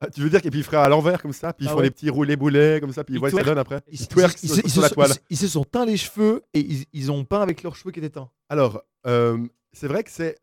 Ah, 0.00 0.10
Tu 0.10 0.20
veux 0.20 0.30
dire 0.30 0.42
qu'ils 0.42 0.64
feraient 0.64 0.78
à 0.78 0.88
l'envers 0.88 1.22
comme 1.22 1.32
ça, 1.32 1.52
puis 1.52 1.64
ils 1.64 1.68
Ah 1.68 1.72
font 1.72 1.78
ouais. 1.78 1.84
des 1.84 1.90
petits 1.92 2.10
roulés 2.10 2.34
boulets 2.36 2.78
comme 2.80 2.92
ça, 2.92 3.04
puis 3.04 3.14
ils 3.14 3.16
Ils 3.16 3.20
voient 3.20 3.30
ce 3.30 3.36
que 3.36 3.40
ça 3.40 3.46
donne 3.46 3.58
après. 3.58 3.80
Ils, 3.88 4.00
Ils 4.00 4.08
twerkent 4.08 4.42
ils- 4.42 4.48
sur, 4.48 4.58
ils- 4.58 4.62
ils 4.64 4.70
sur 4.70 4.76
se 4.76 4.80
la 4.80 4.88
sont- 4.88 4.94
toile. 4.94 5.10
ils- 5.30 5.34
ils 5.34 5.36
se 5.36 5.46
sont 5.48 5.64
teints 5.64 5.86
les 5.86 5.96
cheveux 5.96 6.42
et 6.54 6.60
ils, 6.60 6.84
ils 6.92 7.12
ont 7.12 7.24
peint 7.24 7.40
avec 7.40 7.62
leurs 7.62 7.76
cheveux 7.76 7.92
qui 7.92 8.00
étaient 8.00 8.10
teints. 8.10 8.28
Alors, 8.48 8.82
euh, 9.06 9.38
c'est 9.72 9.86
vrai 9.86 10.02
que 10.02 10.10
c'est, 10.10 10.36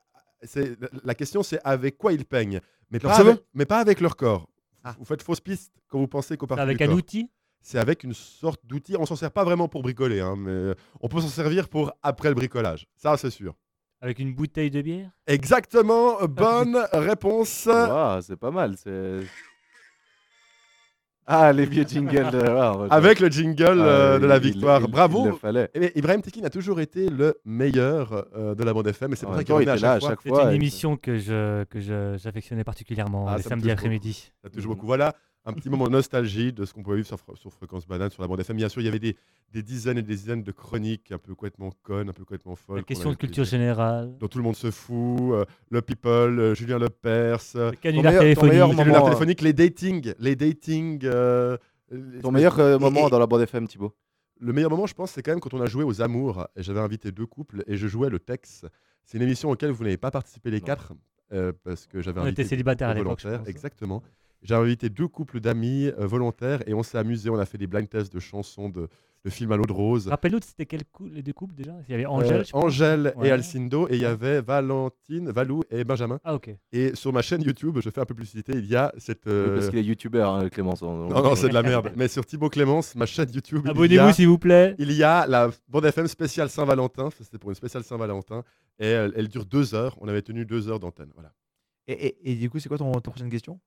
c'est 0.44 0.78
la 1.04 1.14
question, 1.16 1.44
c'est 1.44 1.60
avec 1.66 1.98
quoi 1.98 2.14
ils 2.14 2.24
peignent, 2.26 2.62
mais 2.90 3.00
Leurs 3.00 3.12
pas, 3.12 3.20
avec, 3.20 3.44
mais 3.54 3.66
pas 3.66 3.80
avec 3.80 4.00
leur 4.00 4.16
corps. 4.16 4.50
Ah. 4.86 4.96
Vous 4.98 5.04
faites 5.06 5.22
fausse 5.22 5.42
piste 5.42 5.74
quand 5.90 6.00
vous 6.00 6.08
pensez 6.08 6.38
qu'au 6.38 6.48
avec 6.54 6.78
du 6.78 6.84
un 6.86 6.88
corps. 6.88 6.96
outil? 6.96 7.30
C'est 7.62 7.78
avec 7.80 8.06
une 8.06 8.14
sorte 8.14 8.66
d'outil. 8.66 8.96
On 8.98 9.06
s'en 9.06 9.18
sert 9.18 9.32
pas 9.32 9.44
vraiment 9.44 9.68
pour 9.68 9.82
bricoler, 9.82 10.22
hein, 10.22 10.36
mais 10.38 10.74
on 11.02 11.10
peut 11.10 11.20
s'en 11.20 11.28
servir 11.28 11.68
pour 11.68 11.92
après 12.02 12.30
le 12.30 12.36
bricolage. 12.36 12.88
Ça, 12.96 13.18
c'est 13.18 13.30
sûr. 13.30 13.54
Avec 14.02 14.20
une 14.20 14.34
bouteille 14.34 14.70
de 14.72 14.82
bière? 14.82 15.10
Exactement. 15.28 16.26
Bonne 16.28 16.78
réponse. 16.94 17.66
Waouh, 17.68 18.22
c'est 18.22 18.38
pas 18.38 18.52
mal. 18.52 18.76
C'est. 18.78 19.20
Ah, 21.32 21.54
les 21.54 21.66
vieux 21.68 21.86
jingles. 21.88 22.32
de- 22.32 22.40
waouh, 22.42 22.88
Avec 22.90 23.20
le 23.20 23.30
jingle 23.30 23.80
Ah, 23.82 23.86
euh, 23.86 24.20
de 24.20 24.26
la 24.26 24.38
il- 24.38 24.42
victoire. 24.44 24.82
il- 24.82 24.88
Bravo. 24.90 25.26
il 25.26 25.30
le 25.32 25.36
fallait. 25.36 25.70
Eh 25.76 25.80
bien, 25.80 25.90
Ibrahim 25.96 26.22
Tekin 26.24 26.44
a 26.44 26.50
toujours 26.50 26.80
été 26.80 27.08
le 27.10 27.36
meilleur 27.46 28.26
euh, 28.36 28.56
de 28.56 28.64
la 28.64 28.74
bande 28.74 28.88
FM. 28.88 29.14
Et 29.14 29.16
c'est 29.16 29.26
pour 29.28 29.36
ça 29.36 29.44
qu'il 29.44 29.54
revenait 29.54 29.70
à 29.72 29.76
était 29.76 29.82
là 29.86 29.92
à 29.94 30.00
chaque 30.00 30.22
fois. 30.22 30.28
chaque 30.32 30.38
C'est 30.44 30.50
une 30.50 30.56
émission 30.56 30.98
que 30.98 31.18
je 31.20 31.66
que 31.66 31.80
je- 31.80 32.18
j'affectionnais 32.18 32.64
particulièrement 32.64 33.28
Ah, 33.28 33.38
les 33.38 33.44
samedis 33.44 33.70
après-midi. 33.70 34.32
Ça 34.44 34.50
touche 34.50 34.66
beaucoup. 34.66 34.88
Voilà 34.88 35.14
un 35.46 35.54
petit 35.54 35.70
moment 35.70 35.86
de 35.86 35.92
nostalgie 35.92 36.52
de 36.54 36.66
ce 36.66 36.74
qu'on 36.74 36.84
pouvait 36.84 36.98
vivre 36.98 37.08
sur, 37.08 37.18
sur 37.38 37.52
Fréquence 37.54 37.88
Banane, 37.88 38.10
sur 38.12 38.22
la 38.22 38.28
bande 38.28 38.40
FM. 38.40 38.58
Bien 38.58 38.70
sûr, 38.70 38.82
il 38.82 38.86
y 38.86 38.88
avait 38.88 39.00
des, 39.00 39.16
des 39.52 39.64
dizaines 39.64 39.98
et 39.98 40.02
des 40.02 40.14
dizaines 40.16 40.44
de 40.44 40.52
chroniques 40.52 41.12
un 41.12 41.18
peu 41.18 41.34
complètement 41.34 41.72
connes, 41.82 42.10
un 42.10 42.14
peu 42.14 42.24
complètement 42.24 42.56
folles. 42.56 42.78
La 42.78 42.84
question 42.84 43.10
de 43.10 43.16
culture 43.16 43.46
générale. 43.46 44.16
Dont 44.20 44.28
tout 44.28 44.38
le 44.38 44.44
monde 44.44 44.56
se 44.56 44.70
fout. 44.70 45.32
euh, 45.34 45.46
le 45.70 45.82
People, 45.82 46.40
euh, 46.40 46.54
Julien 46.56 46.78
Lepers. 46.78 47.40
euh, 47.56 47.72
Le 47.72 47.78
canular 47.78 48.20
téléphonique. 48.20 48.54
le 48.54 48.76
canular 48.76 49.02
euh, 49.04 49.08
téléphonique, 49.10 49.42
les 49.42 49.54
dating. 49.54 50.14
Les 50.20 50.36
dating. 50.36 51.00
euh, 51.06 51.58
les- 51.90 52.20
Ton 52.22 52.32
meilleur 52.32 52.60
euh, 52.60 52.78
moment 52.78 53.08
et- 53.08 53.10
dans 53.10 53.20
la 53.20 53.26
bande 53.28 53.42
FM, 53.42 53.68
Thibaut? 53.68 53.96
Le 54.42 54.54
meilleur 54.54 54.70
moment, 54.70 54.86
je 54.88 54.94
pense, 54.94 55.12
c'est 55.12 55.22
quand 55.24 55.32
même 55.32 55.40
quand 55.42 55.54
on 55.54 55.62
a 55.62 55.66
joué 55.66 55.84
aux 55.84 56.02
Amours. 56.02 56.48
J'avais 56.58 56.80
invité 56.80 57.12
deux 57.12 57.26
couples 57.26 57.64
et 57.68 57.76
je 57.76 57.88
jouais 57.88 58.10
le 58.10 58.20
Tex. 58.20 58.66
C'est 59.04 59.18
une 59.18 59.24
émission 59.24 59.50
auquel 59.50 59.72
vous 59.72 59.84
n'avez 59.84 59.98
pas 59.98 60.12
participé 60.12 60.52
les 60.52 60.60
Non. 60.60 60.66
quatre. 60.66 60.94
euh, 61.32 61.52
parce 61.64 61.86
que 61.88 62.02
j'avais 62.02 62.20
On 62.20 62.24
invité 62.24 62.42
était 62.42 62.50
célibataires 62.50 62.88
deux 62.96 63.02
à 63.02 63.04
l'époque. 63.04 63.24
Exactement. 63.48 64.02
J'ai 64.42 64.56
invité 64.56 64.90
deux 64.90 65.08
couples 65.08 65.40
d'amis 65.42 65.88
euh, 66.00 66.08
volontaires 66.08 66.62
et 66.68 66.74
on 66.74 66.84
s'est 66.84 66.98
amusé. 66.98 67.30
On 67.30 67.38
a 67.40 67.46
fait 67.46 67.58
des 67.58 67.68
blind 67.68 67.90
tests 67.90 68.14
de 68.14 68.20
chansons 68.20 68.70
de, 68.70 68.88
le 69.26 69.32
film 69.32 69.52
à 69.52 69.58
l'eau 69.58 69.66
de 69.66 69.74
rose. 69.74 70.08
Rappelle-nous, 70.08 70.40
c'était 70.42 70.66
quel 70.66 70.86
coup, 70.86 71.08
les 71.10 71.22
deux 71.22 71.34
couples 71.34 71.54
déjà? 71.56 71.76
Il 71.88 71.92
y 71.92 71.94
avait 71.96 72.06
Euh, 72.06 72.10
Angèle, 72.10 72.46
crois. 72.46 72.64
Angèle 72.64 73.14
et 73.18 73.20
Ouais. 73.20 73.32
Alcindo, 73.32 73.90
et 73.90 73.96
il 73.98 74.02
y 74.02 74.06
avait 74.06 74.40
Valentine, 74.42 75.30
Valou 75.30 75.62
et 75.70 75.84
Benjamin. 75.84 76.22
Ah, 76.24 76.36
ok. 76.36 76.52
Et 76.72 76.96
sur 76.96 77.12
ma 77.12 77.22
chaîne 77.22 77.42
YouTube, 77.42 77.80
je 77.84 77.90
fais 77.90 78.00
un 78.00 78.06
peu 78.06 78.14
publicité, 78.14 78.54
il 78.56 78.66
y 78.66 78.78
a 78.78 78.94
cette. 78.98 79.28
euh, 79.28 79.56
Parce 79.56 79.70
qu'il 79.70 79.80
est 79.80 79.84
youtubeur, 79.84 80.34
hein, 80.34 80.48
Clémence. 80.48 80.82
Non, 80.84 81.10
non, 81.10 81.36
c'est 81.36 81.50
de 81.50 81.54
la 81.54 81.62
merde. 81.64 81.92
Mais 81.98 82.08
sur 82.08 82.26
Thibaut 82.26 82.50
Clémence, 82.50 82.96
ma 82.96 83.06
chaîne 83.06 83.30
YouTube. 83.34 83.68
Abonnez-vous, 83.68 84.04
a- 84.08 84.14
s'il 84.14 84.30
vous 84.30 84.38
plaît. 84.40 84.74
Il 84.80 84.94
y 84.94 85.04
a 85.04 85.28
la 85.28 85.50
bande 85.68 85.84
FM 85.84 86.08
spéciale 86.08 86.50
Saint-Valentin. 86.50 87.10
C'était 87.22 87.38
pour 87.38 87.50
une 87.50 87.56
spéciale 87.56 87.84
Saint-Valentin. 87.84 88.44
Et 88.80 88.88
elle, 88.88 89.12
elle 89.18 89.28
dure 89.28 89.46
deux 89.46 89.76
heures. 89.76 89.98
On 90.00 90.08
avait 90.08 90.22
tenu 90.22 90.46
deux 90.46 90.70
heures 90.70 90.80
d'antenne. 90.80 91.12
Voilà. 91.16 91.34
Et, 91.88 91.94
et- 92.08 92.32
et 92.32 92.36
du 92.36 92.50
coup, 92.50 92.60
c'est 92.60 92.70
quoi 92.70 92.78
ton, 92.78 92.90
ta 92.94 93.12
prochaine 93.12 93.30
question? 93.30 93.60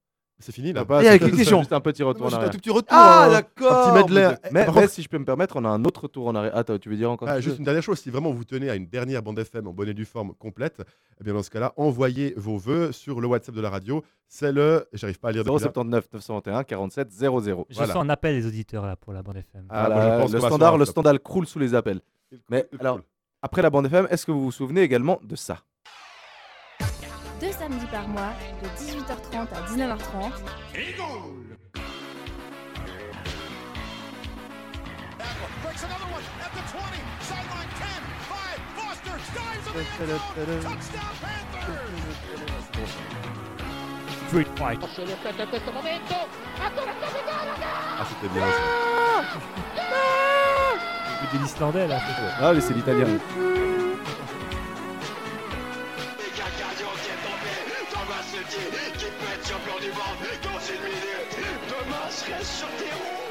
C'est 0.42 0.52
fini 0.52 0.72
là 0.72 0.80
Ah, 0.82 0.84
pas, 0.84 1.02
Et 1.04 1.08
avec 1.08 1.22
question. 1.36 1.60
Juste 1.60 1.72
un 1.72 1.80
petit 1.80 2.02
retour 2.02 2.30
Non, 2.30 2.36
en 2.36 2.40
un 2.40 2.48
tout 2.48 2.58
petit 2.58 2.70
retour, 2.70 2.88
Ah, 2.90 3.28
d'accord. 3.30 3.88
Un 3.96 4.02
petit 4.02 4.12
medley. 4.12 4.36
Mais, 4.50 4.66
mais 4.74 4.88
si 4.88 5.02
je 5.02 5.08
peux 5.08 5.18
me 5.18 5.24
permettre, 5.24 5.56
on 5.56 5.64
a 5.64 5.68
un 5.68 5.84
autre 5.84 6.08
tour 6.08 6.26
en 6.26 6.34
arrière. 6.34 6.56
Attends, 6.56 6.78
tu 6.78 6.88
veux 6.88 6.96
dire 6.96 7.10
encore 7.10 7.28
Ah, 7.28 7.40
juste 7.40 7.58
une 7.58 7.64
dernière 7.64 7.82
chose, 7.82 7.98
si 7.98 8.10
vraiment 8.10 8.30
vous 8.32 8.44
tenez 8.44 8.68
à 8.68 8.74
une 8.74 8.86
dernière 8.86 9.22
bande 9.22 9.38
FM 9.38 9.66
en 9.68 9.72
bonne 9.72 9.88
et 9.88 9.94
due 9.94 10.04
forme 10.04 10.34
complète, 10.34 10.82
eh 11.20 11.24
bien 11.24 11.32
dans 11.34 11.42
ce 11.42 11.50
cas-là, 11.50 11.72
envoyez 11.76 12.34
vos 12.36 12.58
vœux 12.58 12.92
sur 12.92 13.20
le 13.20 13.26
WhatsApp 13.28 13.54
de 13.54 13.60
la 13.60 13.70
radio. 13.70 14.02
C'est 14.28 14.50
le, 14.52 14.86
j'arrive 14.92 15.20
pas 15.20 15.28
à 15.28 15.32
lire 15.32 15.44
depuis 15.44 15.52
là. 15.54 15.58
079 15.60 16.08
921 16.12 16.64
47 16.64 17.12
00. 17.12 17.66
Je 17.68 17.76
Voilà. 17.76 17.92
sens 17.92 18.02
un 18.02 18.08
appel 18.08 18.34
des 18.40 18.46
auditeurs 18.46 18.86
là 18.86 18.96
pour 18.96 19.12
la 19.12 19.22
bande 19.22 19.36
FM. 19.36 19.66
Ah, 19.68 19.84
Ah, 19.84 19.88
là, 19.88 19.94
moi, 19.94 20.04
je 20.04 20.22
pense 20.22 20.32
le 20.32 20.40
standard, 20.40 20.78
le 20.78 20.84
standard 20.86 21.22
croule 21.22 21.46
sous 21.46 21.58
les 21.58 21.74
appels. 21.74 22.00
Mais 22.48 22.66
alors, 22.80 23.00
après 23.42 23.60
la 23.62 23.68
bande 23.70 23.86
FM, 23.86 24.06
est-ce 24.10 24.24
que 24.24 24.32
vous 24.32 24.42
vous 24.44 24.52
souvenez 24.52 24.80
également 24.82 25.20
de 25.22 25.36
ça? 25.36 25.58
Deux 27.42 27.50
samedis 27.50 27.86
par 27.86 28.06
mois, 28.06 28.32
de 28.62 28.68
18h30 28.68 29.48
à 29.52 29.62
19h30. 29.68 30.30
Breaks 35.64 35.82
another 35.82 36.06
one 36.06 36.22
at 36.40 36.52
the 36.54 36.62
20. 36.70 36.78
Sideline 37.20 37.66
10. 37.80 37.90
5. 38.28 38.38
Foster 38.76 39.18
dives 39.34 39.66
in 39.66 40.06
the 40.06 40.12
end 40.12 40.54
zone. 40.54 40.70
Touchdown 40.70 41.14
Panthers. 41.20 41.82
Street 44.28 44.50
fight. 44.56 44.80
Ah, 47.98 48.06
c'était 48.08 48.30
bien 48.32 48.46
ça. 48.46 48.62
Ah, 52.40 52.52
mais 52.54 52.60
c'est 52.60 52.74
l'italien. 52.74 53.18
Serai 62.42 62.58
sur 62.58 62.66
tes 62.76 62.84
roues. 62.84 63.22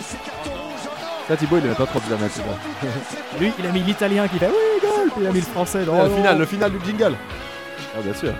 C'est 0.00 0.22
carton 0.24 0.50
rouge, 0.50 0.84
oh 0.84 0.90
non 1.00 1.26
Ça, 1.28 1.36
Thibaut, 1.36 1.58
il 1.58 1.66
avait 1.66 1.74
pas 1.74 1.86
trop 1.86 2.00
de 2.00 2.10
la 2.10 2.16
mettre, 2.16 2.34
celui-là. 2.34 2.56
Lui, 3.38 3.52
il 3.58 3.66
a 3.66 3.72
mis 3.72 3.80
l'italien 3.80 4.28
qui 4.28 4.38
fait 4.38 4.48
oui, 4.48 4.80
goal, 4.80 5.10
puis 5.10 5.22
il 5.22 5.26
a 5.26 5.32
mis 5.32 5.40
le 5.40 5.46
français. 5.46 5.84
Dans 5.84 6.02
le 6.02 6.10
final, 6.10 6.38
le 6.38 6.46
final 6.46 6.72
du 6.72 6.78
jingle. 6.84 7.16
Ah, 7.96 8.00
bien 8.02 8.14
sûr. 8.14 8.32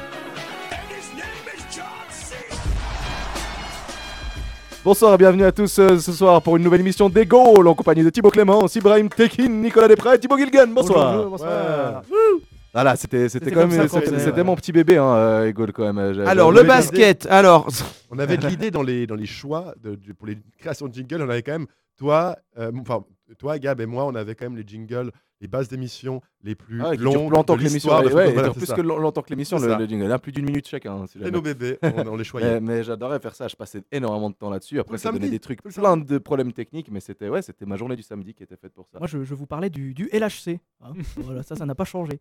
Bonsoir 4.84 5.14
et 5.14 5.18
bienvenue 5.18 5.44
à 5.44 5.50
tous 5.50 5.80
euh, 5.80 5.98
ce 5.98 6.12
soir 6.12 6.40
pour 6.40 6.56
une 6.56 6.62
nouvelle 6.62 6.80
émission 6.80 7.08
des 7.08 7.26
Gaules 7.26 7.66
en 7.66 7.74
compagnie 7.74 8.04
de 8.04 8.10
Thibaut 8.10 8.30
Clémence, 8.30 8.76
Ibrahim 8.76 9.08
Tekin, 9.08 9.48
Nicolas 9.48 9.88
Desprez 9.88 10.14
et 10.14 10.18
Thibaut 10.20 10.38
Gilgan. 10.38 10.68
Bonsoir. 10.68 11.16
Bonjour, 11.16 11.30
bonsoir. 11.30 12.02
Ouais. 12.08 12.40
Voilà, 12.76 12.94
c'était 12.94 13.30
c'était 13.30 13.50
quand 13.52 13.66
même 13.66 13.88
c'était 13.88 14.44
mon 14.44 14.54
petit 14.54 14.70
bébé 14.70 14.98
hein, 14.98 15.14
euh, 15.16 15.46
Egol 15.48 15.72
quand 15.72 15.90
même. 15.92 16.20
Alors, 16.26 16.52
le 16.52 16.62
basket, 16.62 17.24
alors. 17.26 17.66
On 18.10 18.18
avait 18.18 18.36
de 18.36 18.46
l'idée 18.46 18.70
dans 18.70 18.82
les, 18.82 19.06
dans 19.06 19.14
les 19.14 19.26
choix 19.26 19.74
de, 19.82 19.98
pour 20.12 20.26
les 20.26 20.36
créations 20.58 20.86
de 20.86 20.92
jingles. 20.94 21.22
On 21.22 21.28
avait 21.30 21.42
quand 21.42 21.52
même, 21.52 21.66
toi, 21.96 22.36
euh, 22.58 22.70
enfin, 22.80 23.04
toi, 23.38 23.58
Gab 23.58 23.80
et 23.80 23.86
moi, 23.86 24.04
on 24.06 24.14
avait 24.14 24.34
quand 24.34 24.44
même 24.44 24.56
les 24.56 24.64
jingles, 24.66 25.10
les 25.40 25.48
bases 25.48 25.68
d'émissions 25.68 26.20
les 26.44 26.54
plus 26.54 26.80
Ah, 26.84 26.94
longues. 26.94 27.26
plus 27.28 27.36
longtemps 27.36 27.56
que 27.56 27.62
l'émission. 27.62 27.98
ouais, 27.98 28.12
ouais, 28.12 28.32
Voilà, 28.32 28.50
plus 28.52 28.66
ça. 28.66 28.74
que 28.76 28.80
lo- 28.82 28.98
longtemps 28.98 29.22
que 29.22 29.30
l'émission, 29.30 29.58
le, 29.58 29.74
le 29.74 29.86
jingle. 29.86 30.06
Là, 30.06 30.18
plus 30.18 30.30
d'une 30.32 30.44
minute 30.44 30.68
chacun. 30.68 30.92
hein, 30.94 31.04
si 31.08 31.18
Et 31.22 31.30
nos 31.30 31.42
bébés, 31.42 31.78
on, 31.82 32.06
on 32.08 32.16
les 32.16 32.24
choyait. 32.24 32.60
Mais, 32.60 32.76
mais 32.76 32.82
j'adorais 32.84 33.18
faire 33.18 33.34
ça. 33.34 33.48
Je 33.48 33.56
passais 33.56 33.82
énormément 33.90 34.30
de 34.30 34.34
temps 34.36 34.50
là-dessus. 34.50 34.78
Après, 34.78 34.98
ça 34.98 35.10
donnait 35.10 35.28
des 35.30 35.40
trucs, 35.40 35.62
plein 35.62 35.96
de 35.96 36.18
problèmes 36.18 36.52
techniques. 36.52 36.90
Mais 36.92 37.00
c'était 37.00 37.28
ouais, 37.28 37.42
c'était 37.42 37.66
ma 37.66 37.76
journée 37.76 37.96
du 37.96 38.02
samedi 38.02 38.34
qui 38.34 38.42
était 38.44 38.56
faite 38.56 38.72
pour 38.74 38.86
ça. 38.86 38.98
Moi, 38.98 39.08
je, 39.08 39.24
je 39.24 39.34
vous 39.34 39.46
parlais 39.46 39.70
du, 39.70 39.92
du 39.94 40.08
LHC. 40.12 40.60
hein. 40.82 40.92
voilà, 41.16 41.42
ça, 41.42 41.56
ça 41.56 41.66
n'a 41.66 41.74
pas 41.74 41.84
changé. 41.84 42.20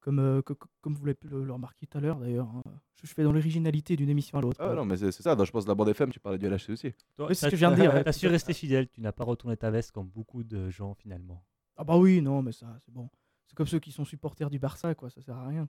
Comme, 0.00 0.20
euh, 0.20 0.42
co- 0.42 0.54
co- 0.54 0.68
comme 0.80 0.94
vous 0.94 1.04
l'avez 1.04 1.14
pu 1.16 1.28
le, 1.28 1.44
le 1.44 1.52
remarquer 1.52 1.86
tout 1.86 1.98
à 1.98 2.00
l'heure, 2.00 2.18
d'ailleurs. 2.20 2.48
hein. 2.48 2.62
Je, 3.02 3.06
je 3.08 3.12
fais 3.14 3.22
dans 3.24 3.32
l'originalité 3.32 3.96
d'une 3.96 4.08
émission 4.08 4.38
à 4.38 4.40
l'autre. 4.40 4.56
Ah 4.60 4.66
quoi. 4.66 4.74
non, 4.76 4.84
mais 4.84 4.96
c'est 4.96 5.10
c'est 5.12 5.22
ça. 5.22 5.34
dans- 5.34 5.44
Je 5.44 5.50
pense 5.52 5.64
que 5.64 5.68
la 5.68 5.74
bande 5.74 5.88
FM, 5.88 6.10
tu 6.10 6.20
parlais 6.20 6.38
du 6.38 6.46
LHC 6.46 6.70
aussi. 6.70 6.86
Oui, 7.18 7.26
c'est 7.34 7.34
ce 7.34 7.44
que 7.46 7.50
je 7.52 7.56
viens 7.56 7.70
de 7.70 7.76
dire, 7.76 7.92
ouais. 7.92 8.04
T'as 8.04 8.12
su 8.12 8.26
rester 8.28 8.52
fidèle. 8.54 8.88
Tu 8.88 9.00
n'as 9.00 9.12
pas 9.12 9.24
retourné 9.24 9.56
ta 9.56 9.70
veste 9.70 9.92
comme 9.92 10.08
beaucoup 10.08 10.42
de 10.44 10.70
gens 10.70 10.94
finalement. 10.94 11.44
Ah 11.76 11.84
bah 11.84 11.96
oui, 11.96 12.20
non, 12.22 12.42
mais 12.42 12.52
ça, 12.52 12.78
c'est 12.84 12.92
bon. 12.92 13.08
C'est 13.46 13.54
comme 13.56 13.66
ceux 13.66 13.78
qui 13.78 13.92
sont 13.92 14.04
supporters 14.04 14.50
du 14.50 14.58
Barça, 14.58 14.94
quoi. 14.94 15.10
Ça 15.10 15.20
sert 15.22 15.36
à 15.36 15.46
rien. 15.46 15.68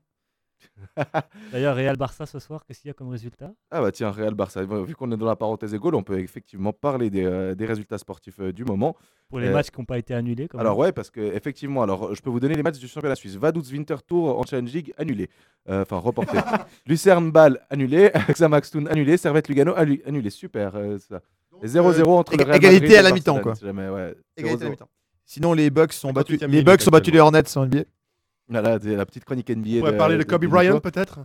D'ailleurs, 1.51 1.75
Real 1.75 1.95
Barça 1.97 2.25
ce 2.25 2.39
soir, 2.39 2.63
qu'est-ce 2.65 2.81
qu'il 2.81 2.87
y 2.89 2.91
a 2.91 2.93
comme 2.93 3.09
résultat? 3.09 3.51
Ah 3.71 3.81
bah 3.81 3.91
tiens, 3.91 4.11
Real 4.11 4.33
Barça. 4.33 4.63
Vu 4.63 4.95
qu'on 4.95 5.11
est 5.11 5.17
dans 5.17 5.25
la 5.25 5.35
parenthèse 5.35 5.73
égale, 5.73 5.95
on 5.95 6.03
peut 6.03 6.19
effectivement 6.19 6.73
parler 6.73 7.09
des, 7.09 7.25
euh, 7.25 7.55
des 7.55 7.65
résultats 7.65 7.97
sportifs 7.97 8.39
euh, 8.39 8.51
du 8.53 8.65
moment. 8.65 8.95
Pour 9.29 9.39
les 9.39 9.47
Euh, 9.47 9.53
matchs 9.53 9.69
qui 9.69 9.79
n'ont 9.79 9.85
pas 9.85 9.97
été 9.97 10.13
annulés 10.13 10.47
quand 10.47 10.57
Alors 10.57 10.73
même. 10.77 10.81
ouais, 10.87 10.91
parce 10.91 11.09
que 11.09 11.19
effectivement, 11.21 11.83
alors 11.83 12.13
je 12.15 12.21
peux 12.21 12.29
vous 12.29 12.39
donner 12.39 12.55
les 12.55 12.63
matchs 12.63 12.79
du 12.79 12.87
championnat 12.87 13.15
suisse. 13.15 13.35
Vaduz 13.35 13.71
Winter 13.71 13.97
Tour 14.05 14.39
en 14.39 14.43
Challenge 14.43 14.71
League 14.73 14.93
annulé, 14.97 15.29
Euh, 15.69 15.83
enfin 15.83 15.97
reporté. 15.97 16.37
Lucerne 16.87 17.31
Bâle 17.31 17.59
annulé, 17.69 18.11
Xamax 18.29 18.71
Thun 18.71 18.85
annulé, 18.87 19.17
Servette 19.17 19.47
Lugano 19.47 19.73
annu- 19.75 20.01
annulé. 20.05 20.29
Super, 20.29 20.75
euh, 20.75 20.97
ça. 20.97 21.21
Et 21.61 21.67
0-0 21.67 22.07
entre 22.17 22.37
le 22.37 22.43
Real 22.43 22.55
égalité 22.55 22.81
Madrid 22.85 22.97
à 22.97 23.01
la 23.01 23.11
mi-temps, 23.11 23.39
quoi. 23.41 23.53
si 23.55 23.65
jamais, 23.65 23.89
ouais. 23.89 24.15
Égalité 24.37 24.63
à 24.63 24.69
la 24.69 24.69
0-0. 24.69 24.71
mi-temps. 24.71 24.89
Sinon, 25.25 25.53
les 25.53 25.69
Bucks 25.69 25.93
sont 25.93 26.11
battus. 26.13 26.39
58e 26.39 26.51
Les 26.51 26.63
Bucks 26.63 26.81
ont 26.87 26.91
battu 26.91 27.11
les. 27.11 27.19
Hornets 27.19 27.57
en 27.57 27.65
NBA. 27.67 27.83
Voilà, 28.49 28.77
la 28.81 29.05
petite 29.05 29.25
chronique 29.25 29.49
NBA. 29.49 29.77
On 29.77 29.79
pourrait 29.79 29.97
parler 29.97 30.17
de 30.17 30.23
Kobe 30.23 30.45
Bryant 30.45 30.79
peut-être 30.79 31.19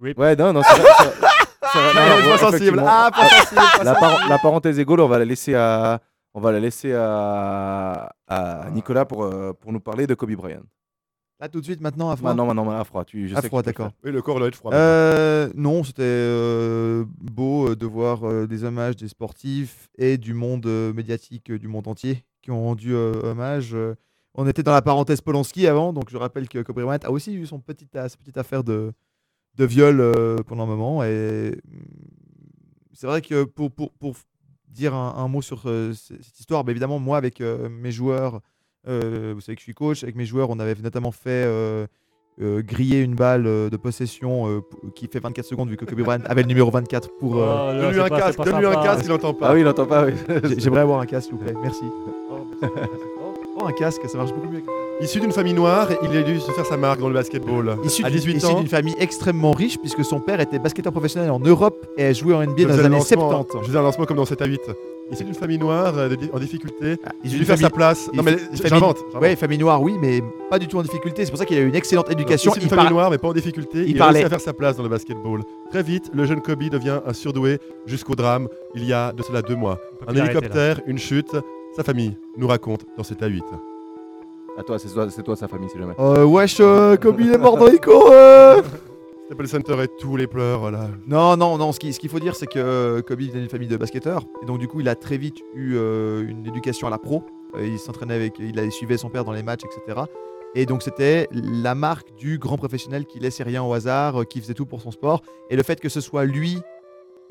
Ouais, 0.00 0.34
non, 0.36 0.52
non, 0.52 0.62
c'est 0.62 0.80
vrai, 0.80 0.90
c'est 0.98 1.04
vrai. 1.04 1.28
C'est 1.72 1.78
vrai, 1.78 1.92
Ah, 1.94 2.08
non, 2.08 2.24
pas 2.24 2.30
ouais, 2.32 2.38
sensible. 2.38 2.82
Ah, 2.84 3.10
pas 3.14 3.28
sensible, 3.28 3.54
pas 3.54 3.84
La, 3.84 3.94
sensible. 3.94 4.00
par- 4.00 4.28
la 4.28 4.38
parenthèse 4.38 4.78
égale, 4.80 5.00
on 5.00 5.08
va 5.08 5.18
la 5.18 5.24
laisser 5.24 5.54
à, 5.54 6.00
on 6.34 6.40
va 6.40 6.50
la 6.52 6.58
laisser 6.60 6.92
à, 6.92 8.12
à 8.26 8.70
Nicolas 8.72 9.04
pour, 9.04 9.22
euh, 9.24 9.52
pour 9.52 9.72
nous 9.72 9.80
parler 9.80 10.06
de 10.08 10.14
Kobe 10.14 10.32
Bryant. 10.32 10.62
Là, 11.40 11.48
tout 11.48 11.60
de 11.60 11.64
suite, 11.64 11.80
maintenant, 11.80 12.10
à 12.10 12.16
froid. 12.16 12.30
Maintenant, 12.34 12.46
maintenant, 12.52 12.70
à 12.78 12.84
froid. 12.84 13.04
Tu, 13.04 13.28
je 13.28 13.34
À 13.34 13.36
sais 13.38 13.42
que 13.42 13.48
froid, 13.48 13.62
d'accord. 13.62 13.90
Oui, 14.04 14.12
le 14.12 14.22
corps 14.22 14.38
doit 14.38 14.48
être 14.48 14.54
froid. 14.56 14.72
Euh, 14.72 15.48
non, 15.54 15.82
c'était 15.84 16.02
euh, 16.02 17.04
beau 17.20 17.74
de 17.74 17.86
voir 17.86 18.28
euh, 18.28 18.46
des 18.46 18.64
hommages 18.64 18.96
des 18.96 19.08
sportifs 19.08 19.88
et 19.98 20.18
du 20.18 20.34
monde 20.34 20.66
euh, 20.66 20.92
médiatique 20.92 21.50
euh, 21.50 21.58
du 21.58 21.68
monde 21.68 21.88
entier 21.88 22.24
qui 22.42 22.50
ont 22.50 22.62
rendu 22.64 22.94
euh, 22.94 23.12
hommage. 23.24 23.76
On 24.34 24.46
était 24.46 24.62
dans 24.62 24.72
la 24.72 24.82
parenthèse 24.82 25.20
Polanski 25.20 25.66
avant, 25.66 25.92
donc 25.92 26.10
je 26.10 26.16
rappelle 26.16 26.48
que 26.48 26.60
Kobe 26.62 26.80
Bryant 26.82 26.98
a 27.04 27.10
aussi 27.10 27.34
eu 27.34 27.46
son 27.46 27.58
petit, 27.60 27.86
sa 27.92 28.08
petite 28.08 28.38
affaire 28.38 28.64
de, 28.64 28.92
de 29.56 29.64
viol 29.64 30.00
euh, 30.00 30.36
pendant 30.46 30.62
un 30.64 30.66
moment. 30.66 31.04
Et 31.04 31.50
mm, 31.66 31.78
c'est 32.94 33.06
vrai 33.06 33.20
que 33.22 33.44
pour, 33.44 33.70
pour, 33.70 33.92
pour 33.92 34.14
dire 34.68 34.94
un, 34.94 35.14
un 35.16 35.28
mot 35.28 35.42
sur 35.42 35.62
euh, 35.66 35.92
cette 35.92 36.38
histoire, 36.40 36.64
bah, 36.64 36.70
évidemment, 36.72 36.98
moi, 36.98 37.18
avec 37.18 37.40
euh, 37.40 37.68
mes 37.68 37.92
joueurs, 37.92 38.40
euh, 38.88 39.32
vous 39.34 39.40
savez 39.42 39.54
que 39.56 39.60
je 39.60 39.64
suis 39.64 39.74
coach, 39.74 40.02
avec 40.02 40.16
mes 40.16 40.24
joueurs, 40.24 40.48
on 40.50 40.58
avait 40.58 40.74
notamment 40.82 41.12
fait 41.12 41.44
euh, 41.46 41.86
euh, 42.40 42.62
griller 42.62 43.00
une 43.02 43.14
balle 43.14 43.44
de 43.44 43.76
possession 43.76 44.48
euh, 44.48 44.60
qui 44.96 45.06
fait 45.08 45.20
24 45.20 45.44
secondes, 45.44 45.68
vu 45.68 45.76
que 45.76 45.84
Kobe 45.84 46.00
Bryant 46.00 46.22
avait 46.24 46.40
le 46.42 46.48
numéro 46.48 46.70
24 46.70 47.10
pour. 47.18 47.36
euh, 47.36 47.70
Oh, 48.38 48.46
Donne-lui 48.46 48.66
un 48.66 48.78
un 48.78 48.82
casque, 48.82 49.04
il 49.04 49.12
entend 49.12 49.34
pas. 49.34 49.48
Ah 49.50 49.52
oui, 49.54 49.60
il 49.60 49.64
n'entend 49.64 49.86
pas, 49.86 50.06
oui. 50.06 50.12
J'ai- 50.44 50.58
J'aimerais 50.60 50.80
avoir 50.80 51.00
un 51.00 51.06
casque, 51.06 51.28
s'il 51.28 51.36
vous 51.38 51.44
plaît. 51.44 51.54
Merci. 51.62 51.84
Oh, 52.30 52.46
un 53.66 53.72
casque, 53.72 54.02
ça 54.08 54.18
marche 54.18 54.32
beaucoup 54.32 54.48
mieux. 54.48 54.62
Issu 55.00 55.18
d'une 55.20 55.32
famille 55.32 55.54
noire, 55.54 55.88
il 56.02 56.16
a 56.16 56.22
dû 56.22 56.38
se 56.38 56.50
faire 56.52 56.66
sa 56.66 56.76
marque 56.76 57.00
dans 57.00 57.08
le 57.08 57.14
basketball. 57.14 57.76
Issu 57.84 58.04
à 58.04 58.08
d'une 58.10 58.18
18 58.18 58.36
issu 58.36 58.46
ans, 58.46 58.58
d'une 58.60 58.68
famille 58.68 58.94
extrêmement 58.98 59.50
riche, 59.52 59.78
puisque 59.78 60.04
son 60.04 60.20
père 60.20 60.38
était 60.40 60.58
basketteur 60.58 60.92
professionnel 60.92 61.30
en 61.30 61.40
Europe 61.40 61.86
et 61.96 62.04
a 62.04 62.12
joué 62.12 62.34
en 62.34 62.42
NBA 62.42 62.64
dans 62.64 62.68
les 62.76 62.78
années 62.84 62.96
lancement- 62.96 63.30
70. 63.30 63.58
Je 63.62 63.66
faisais 63.66 63.78
un 63.78 63.82
lancement 63.82 64.04
comme 64.04 64.18
dans 64.18 64.24
7 64.24 64.42
à 64.42 64.46
8. 64.46 64.60
Issu 65.10 65.24
d'une 65.24 65.34
famille 65.34 65.58
noire 65.58 65.92
euh, 65.98 66.08
de- 66.08 66.16
en 66.32 66.38
difficulté, 66.38 66.96
il 67.24 67.34
a 67.34 67.38
dû 67.38 67.44
faire 67.44 67.58
sa 67.58 67.68
place. 67.70 68.08
Non, 68.14 68.22
mais 68.22 68.36
j'invente. 68.64 68.98
Ouais, 69.20 69.34
famille 69.36 69.58
noire, 69.58 69.82
oui, 69.82 69.94
mais 70.00 70.22
pas 70.48 70.58
du 70.58 70.68
tout 70.68 70.78
en 70.78 70.82
difficulté. 70.82 71.24
C'est 71.24 71.30
pour 71.30 71.38
ça 71.38 71.44
qu'il 71.46 71.58
a 71.58 71.60
eu 71.60 71.68
une 71.68 71.74
excellente 71.74 72.10
éducation. 72.10 72.52
Issu 72.52 72.60
d'une 72.60 72.68
Il 72.68 72.74
famille 72.74 72.90
noire, 72.92 73.10
mais 73.10 73.18
pas 73.18 73.28
en 73.28 73.32
difficulté. 73.32 73.82
il 73.82 73.96
Il, 73.96 74.00
a 74.02 74.06
réussi 74.06 74.24
à 74.24 74.28
faire 74.28 74.40
sa 74.40 74.52
place 74.52 74.76
dans 74.76 74.82
le 74.84 74.88
basketball. 74.88 75.40
Très 75.70 75.82
vite, 75.82 76.10
le 76.14 76.24
jeune 76.26 76.40
Kobe 76.40 76.62
devient 76.70 77.00
un 77.04 77.12
surdoué 77.12 77.58
jusqu'au 77.86 78.14
drame, 78.14 78.46
il 78.74 78.84
y 78.84 78.92
a 78.92 79.12
de 79.12 79.22
cela 79.22 79.42
deux 79.42 79.56
mois. 79.56 79.78
Un 80.06 80.14
hélicoptère, 80.14 80.80
une 80.86 80.98
chute. 80.98 81.34
Sa 81.74 81.82
famille 81.82 82.16
nous 82.36 82.46
raconte 82.48 82.84
dans 82.96 83.02
7 83.02 83.22
à 83.22 83.26
8. 83.26 83.42
À 84.58 84.62
toi, 84.62 84.78
c'est 84.78 84.88
toi, 84.92 85.08
c'est 85.10 85.22
toi 85.22 85.36
sa 85.36 85.48
famille, 85.48 85.68
si 85.70 85.78
jamais. 85.78 85.94
Euh, 85.98 86.24
wesh, 86.24 86.58
euh, 86.60 86.96
Kobe 86.96 87.20
il 87.20 87.32
est 87.32 87.38
mort 87.38 87.56
dans 87.56 87.68
Ico. 87.68 88.12
euh. 88.12 88.62
Staples 89.26 89.48
Center 89.48 89.82
et 89.82 89.88
tous 89.98 90.16
les 90.16 90.26
pleurs, 90.26 90.60
voilà. 90.60 90.88
Non, 91.06 91.36
non, 91.38 91.56
non. 91.56 91.72
Ce 91.72 91.78
qui- 91.80 91.92
ce 91.94 91.98
qu'il 91.98 92.10
faut 92.10 92.18
dire, 92.20 92.34
c'est 92.36 92.46
que 92.46 92.58
euh, 92.58 93.00
Kobe 93.00 93.20
vient 93.20 93.32
d'une 93.32 93.48
famille 93.48 93.68
de 93.68 93.78
basketteurs. 93.78 94.24
Et 94.42 94.46
donc, 94.46 94.58
du 94.58 94.68
coup, 94.68 94.80
il 94.80 94.88
a 94.90 94.94
très 94.94 95.16
vite 95.16 95.38
eu 95.54 95.76
euh, 95.76 96.26
une 96.28 96.46
éducation 96.46 96.86
à 96.86 96.90
la 96.90 96.98
pro. 96.98 97.22
Euh, 97.56 97.66
il 97.66 97.78
s'entraînait 97.78 98.14
avec. 98.14 98.38
Il 98.38 98.58
a 98.58 98.70
suivait 98.70 98.98
son 98.98 99.08
père 99.08 99.24
dans 99.24 99.32
les 99.32 99.42
matchs, 99.42 99.62
etc. 99.64 100.02
Et 100.54 100.66
donc, 100.66 100.82
c'était 100.82 101.28
la 101.32 101.74
marque 101.74 102.14
du 102.18 102.36
grand 102.36 102.58
professionnel 102.58 103.06
qui 103.06 103.18
laissait 103.20 103.44
rien 103.44 103.62
au 103.62 103.72
hasard, 103.72 104.20
euh, 104.20 104.24
qui 104.24 104.38
faisait 104.42 104.52
tout 104.52 104.66
pour 104.66 104.82
son 104.82 104.90
sport. 104.90 105.22
Et 105.48 105.56
le 105.56 105.62
fait 105.62 105.80
que 105.80 105.88
ce 105.88 106.02
soit 106.02 106.26
lui 106.26 106.58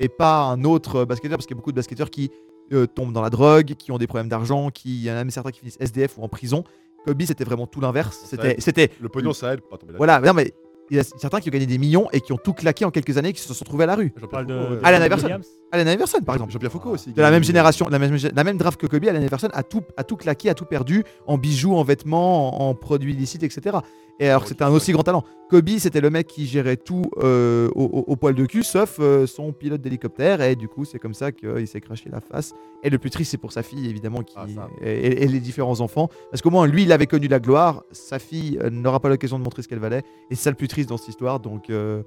et 0.00 0.08
pas 0.08 0.42
un 0.42 0.64
autre 0.64 1.04
basketteur, 1.04 1.38
parce 1.38 1.46
qu'il 1.46 1.54
y 1.54 1.58
a 1.58 1.60
beaucoup 1.60 1.70
de 1.70 1.76
basketteurs 1.76 2.10
qui 2.10 2.32
euh, 2.72 2.86
tombent 2.86 3.12
dans 3.12 3.22
la 3.22 3.30
drogue, 3.30 3.74
qui 3.78 3.92
ont 3.92 3.98
des 3.98 4.06
problèmes 4.06 4.28
d'argent, 4.28 4.70
qui 4.70 4.90
il 4.96 5.02
y 5.04 5.10
en 5.10 5.14
a 5.14 5.16
même 5.18 5.30
certains 5.30 5.50
qui 5.50 5.60
finissent 5.60 5.78
SDF 5.80 6.18
ou 6.18 6.22
en 6.22 6.28
prison. 6.28 6.64
Kobe, 7.04 7.22
c'était 7.22 7.44
vraiment 7.44 7.66
tout 7.66 7.80
l'inverse. 7.80 8.20
C'était, 8.58 8.90
Le 9.00 9.08
pognon, 9.08 9.32
ça 9.32 9.54
aide 9.54 9.60
pas 9.62 9.76
tomber. 9.76 9.94
Voilà, 9.96 10.20
non, 10.20 10.32
mais 10.34 10.52
il 10.90 10.96
y 10.96 11.00
a 11.00 11.04
certains 11.04 11.40
qui 11.40 11.48
ont 11.48 11.52
gagné 11.52 11.66
des 11.66 11.78
millions 11.78 12.08
et 12.12 12.20
qui 12.20 12.32
ont 12.32 12.36
tout 12.38 12.52
claqué 12.52 12.84
en 12.84 12.90
quelques 12.90 13.16
années, 13.16 13.32
qui 13.32 13.40
se 13.40 13.52
sont 13.54 13.64
trouvés 13.64 13.84
à 13.84 13.86
la 13.86 13.94
rue. 13.96 14.10
parle 14.30 14.46
de- 14.46 14.54
Robin 14.54 15.04
Iverson. 15.04 15.24
Williams 15.24 15.46
Allen 15.72 15.88
Iverson, 15.88 16.20
par 16.20 16.34
exemple. 16.34 16.52
Jean-Pierre 16.52 16.70
Foucault 16.70 16.90
aussi. 16.90 17.12
De 17.12 17.22
la 17.22 17.30
même 17.30 17.42
génération, 17.44 17.88
la 17.88 17.98
même, 17.98 18.16
la 18.34 18.44
même 18.44 18.58
draft 18.58 18.78
que 18.78 18.86
Kobe, 18.86 19.04
Allen 19.06 19.22
Iverson 19.22 19.48
a 19.54 19.62
tout, 19.62 19.82
a 19.96 20.04
tout 20.04 20.16
claqué, 20.16 20.50
a 20.50 20.54
tout 20.54 20.66
perdu 20.66 21.02
en 21.26 21.38
bijoux, 21.38 21.74
en 21.74 21.82
vêtements, 21.82 22.62
en, 22.62 22.68
en 22.70 22.74
produits 22.74 23.12
illicites, 23.14 23.42
etc. 23.42 23.78
Et 24.22 24.28
alors 24.28 24.42
que 24.42 24.48
c'était 24.48 24.62
un 24.64 24.70
aussi 24.70 24.92
grand 24.92 25.02
talent. 25.02 25.24
Kobe, 25.50 25.68
c'était 25.78 26.00
le 26.00 26.08
mec 26.08 26.28
qui 26.28 26.46
gérait 26.46 26.76
tout 26.76 27.02
euh, 27.22 27.68
au, 27.74 27.82
au- 27.84 28.04
au 28.06 28.16
poil 28.16 28.34
de 28.34 28.46
cul, 28.46 28.62
sauf 28.62 28.98
euh, 29.00 29.26
son 29.26 29.52
pilote 29.52 29.80
d'hélicoptère. 29.80 30.40
Et 30.40 30.54
du 30.56 30.68
coup, 30.68 30.84
c'est 30.84 30.98
comme 30.98 31.12
ça 31.12 31.32
qu'il 31.32 31.66
s'est 31.66 31.80
craché 31.80 32.08
la 32.10 32.20
face. 32.20 32.52
Et 32.84 32.90
le 32.90 32.98
plus 32.98 33.10
triste, 33.10 33.32
c'est 33.32 33.36
pour 33.38 33.52
sa 33.52 33.62
fille, 33.62 33.88
évidemment, 33.90 34.22
qui, 34.22 34.36
et, 34.80 34.90
et- 34.92 35.24
et 35.24 35.28
les 35.28 35.40
différents 35.40 35.80
enfants. 35.80 36.08
Parce 36.30 36.40
qu'au 36.40 36.50
moins, 36.50 36.66
lui, 36.66 36.84
il 36.84 36.92
avait 36.92 37.06
connu 37.08 37.26
la 37.28 37.40
gloire. 37.40 37.82
Sa 37.90 38.18
fille 38.18 38.58
euh, 38.62 38.70
n'aura 38.70 39.00
pas 39.00 39.08
l'occasion 39.08 39.38
de 39.38 39.44
montrer 39.44 39.62
ce 39.62 39.68
qu'elle 39.68 39.80
valait. 39.80 40.02
Et 40.30 40.36
c'est 40.36 40.44
ça 40.44 40.50
le 40.50 40.56
plus 40.56 40.68
triste 40.68 40.88
dans 40.88 40.96
cette 40.96 41.08
histoire. 41.08 41.40
Donc. 41.40 41.68
euh, 41.68 42.02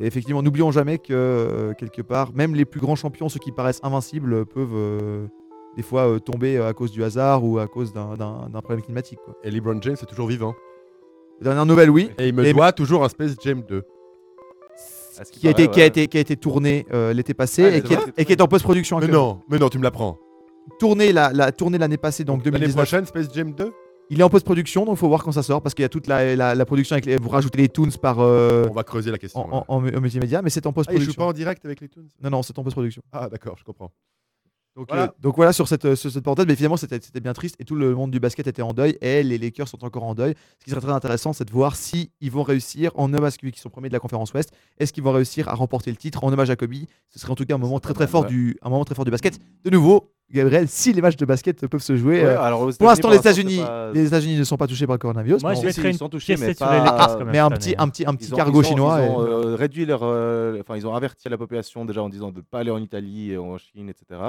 effectivement, 0.00 0.42
n'oublions 0.44 0.70
jamais 0.70 0.98
que 0.98 1.12
euh, 1.12 1.72
quelque 1.74 2.02
part, 2.02 2.32
même 2.32 2.54
les 2.54 2.64
plus 2.64 2.78
grands 2.80 2.94
champions, 2.94 3.28
ceux 3.28 3.40
qui 3.40 3.50
paraissent 3.50 3.80
invincibles, 3.82 4.46
peuvent 4.46 4.70
euh, 4.72 5.26
des 5.76 5.82
fois 5.82 6.08
euh, 6.08 6.18
tomber 6.20 6.58
à 6.58 6.72
cause 6.72 6.92
du 6.92 7.02
hasard 7.02 7.44
ou 7.44 7.58
à 7.58 7.66
cause 7.66 7.92
d'un- 7.92 8.14
problème 8.62 8.82
climatique. 8.82 9.18
Quoi. 9.24 9.34
Et 9.42 9.50
LeBron 9.50 9.82
James 9.82 9.96
est 10.00 10.06
toujours 10.06 10.28
vivant. 10.28 10.54
Dernière 11.40 11.66
nouvelle, 11.66 11.90
oui. 11.90 12.10
Et 12.18 12.28
il 12.28 12.34
me 12.34 12.44
Et- 12.44 12.52
doit 12.52 12.72
toujours 12.72 13.04
un 13.04 13.08
Space 13.08 13.36
Jam 13.42 13.62
2. 13.68 13.82
qui 15.32 15.46
a, 15.48 15.50
été, 15.50 15.68
qui, 15.68 15.80
a 15.82 15.86
été, 15.86 16.06
qui 16.06 16.16
a 16.16 16.20
été 16.20 16.36
tourné 16.36 16.86
euh, 16.92 17.12
l'été 17.12 17.34
passé 17.34 17.64
Ah, 17.64 17.76
et, 17.76 17.82
qui 17.82 17.92
est, 17.92 17.96
vrai 17.96 18.12
et 18.16 18.24
qui 18.24 18.32
est 18.32 18.40
en 18.40 18.46
post-production 18.48 18.98
Mais 18.98 19.04
actuellement. 19.06 19.26
non, 19.34 19.40
mais 19.48 19.58
non, 19.58 19.68
tu 19.68 19.78
me 19.78 19.82
l'apprends. 19.82 20.16
Tourné 20.78 21.12
la, 21.12 21.32
la, 21.32 21.50
tourné 21.50 21.78
l'année 21.78 21.96
passée, 21.96 22.24
donc 22.24 22.38
L'année 22.44 22.50
2019. 22.58 22.76
prochaine, 22.76 23.06
Space 23.06 23.28
Jam 23.34 23.52
2 23.52 23.72
Il 24.10 24.20
est 24.20 24.22
en 24.22 24.28
post-production, 24.30 24.84
donc 24.84 24.96
il 24.96 24.98
faut 24.98 25.08
voir 25.08 25.24
quand 25.24 25.32
ça 25.32 25.42
sort 25.42 25.60
parce 25.62 25.74
qu'il 25.74 25.82
y 25.82 25.86
a 25.86 25.88
toute 25.88 26.06
la, 26.06 26.36
la, 26.36 26.54
la 26.54 26.64
production 26.66 26.94
avec 26.94 27.06
les, 27.06 27.16
vous 27.16 27.28
rajoutez 27.30 27.58
les 27.58 27.68
tunes 27.68 27.90
par. 28.00 28.20
euh, 28.20 28.66
On 28.70 28.74
va 28.74 28.84
creuser 28.84 29.10
la 29.10 29.18
question. 29.18 29.40
En, 29.40 29.58
en- 29.58 29.64
en- 29.68 29.88
en 29.96 30.00
multimédia, 30.00 30.40
mais 30.42 30.50
c'est 30.50 30.66
en 30.66 30.70
Ah, 30.70 30.72
post-production. 30.74 31.12
joue 31.12 31.16
pas 31.18 31.26
en 31.26 31.32
direct 31.32 31.64
avec 31.64 31.80
les 31.80 31.88
tunes 31.88 32.08
Non, 32.22 32.30
non, 32.30 32.42
c'est 32.42 32.56
en 32.58 32.62
post-production. 32.62 33.02
Ah, 33.12 33.28
d'accord, 33.28 33.56
je 33.58 33.64
comprends. 33.64 33.90
Donc 34.78 34.86
Voilà. 34.88 35.02
voilà. 35.06 35.14
donc 35.20 35.34
voilà 35.36 35.52
sur 35.52 35.66
cette, 35.66 35.84
euh, 35.86 35.96
sur 35.96 36.08
cette 36.12 36.22
parenthèse, 36.22 36.46
mais 36.46 36.54
finalement 36.54 36.76
c'était 36.76 37.00
bien 37.20 37.32
triste 37.32 37.56
et 37.58 37.64
tout 37.64 37.74
le 37.74 37.96
monde 37.96 38.12
du 38.12 38.20
basket 38.20 38.46
était 38.46 38.62
en 38.62 38.72
deuil 38.72 38.96
et 39.00 39.24
les 39.24 39.36
Lakers 39.36 39.66
sont 39.66 39.84
encore 39.84 40.04
en 40.04 40.14
deuil. 40.14 40.34
Ce 40.60 40.64
qui 40.64 40.70
serait 40.70 40.80
très 40.80 40.92
intéressant, 40.92 41.32
c'est 41.32 41.44
de 41.44 41.50
voir 41.50 41.74
si 41.74 42.12
ils 42.20 42.30
vont 42.30 42.44
réussir 42.44 42.92
en 42.94 43.12
hommage 43.12 43.34
à 43.42 43.50
qui 43.50 43.58
sont 43.58 43.70
premiers 43.70 43.88
de 43.88 43.92
la 43.92 43.98
conférence 43.98 44.32
Ouest. 44.34 44.52
Est-ce 44.78 44.92
qu'ils 44.92 45.02
vont 45.02 45.10
réussir 45.10 45.48
à 45.48 45.54
remporter 45.54 45.90
le 45.90 45.96
titre 45.96 46.22
en 46.22 46.32
hommage 46.32 46.50
à 46.50 46.54
Kobe? 46.54 46.74
Ce 47.08 47.18
serait 47.18 47.32
en 47.32 47.34
tout 47.34 47.44
cas 47.44 47.56
un 47.56 47.58
moment 47.58 47.80
très 47.80 47.92
très 47.92 48.06
fort 48.06 48.22
ouais. 48.22 48.28
du 48.28 48.56
un 48.62 48.70
moment 48.70 48.84
très 48.84 48.94
fort 48.94 49.04
du 49.04 49.10
basket. 49.10 49.40
De 49.64 49.70
nouveau, 49.70 50.12
Gabriel, 50.30 50.68
si 50.68 50.92
les 50.92 51.00
matchs 51.00 51.16
de 51.16 51.24
basket 51.24 51.66
peuvent 51.68 51.82
se 51.82 51.96
jouer. 51.96 52.22
Ouais, 52.22 52.24
euh, 52.26 52.40
alors 52.42 52.68
pour 52.78 52.86
l'instant, 52.88 53.08
les 53.10 53.16
États-Unis, 53.16 53.58
pas- 53.58 53.92
les 53.92 54.06
États-Unis 54.08 54.36
ne 54.36 54.44
sont 54.44 54.58
pas 54.58 54.66
touchés 54.66 54.86
par 54.86 54.94
le 54.94 54.98
coronavirus. 54.98 55.42
Moi, 55.42 55.54
je 55.54 55.62
mettrais 55.64 55.90
une 55.90 55.96
sont 55.96 56.08
touchés, 56.10 56.36
mais 56.36 56.54
pas- 56.54 57.14
quand 57.18 57.18
même, 57.20 57.30
mais 57.32 57.38
un 57.38 57.50
petit, 57.50 57.74
un 57.78 57.84
hein. 57.84 57.88
petit, 57.88 58.04
un 58.06 58.14
petit 58.14 58.32
ont- 58.32 58.36
cargo 58.36 58.60
ils 58.62 58.66
ont- 58.66 58.68
chinois. 58.68 58.98
Ils 59.00 59.06
et- 59.06 59.08
ont 59.08 59.20
euh, 59.22 59.54
réduit 59.56 59.86
leur. 59.86 60.00
euh, 60.02 60.60
Enfin, 60.60 60.76
ils 60.76 60.86
ont 60.86 60.94
averti 60.94 61.28
la 61.30 61.38
population 61.38 61.84
déjà 61.86 62.02
en 62.02 62.08
disant 62.10 62.30
de 62.30 62.36
ne 62.38 62.42
pas 62.42 62.58
aller 62.60 62.70
en 62.70 62.78
Italie 62.78 63.32
et 63.32 63.38
en 63.38 63.56
Chine, 63.58 63.88
etc. 63.88 64.20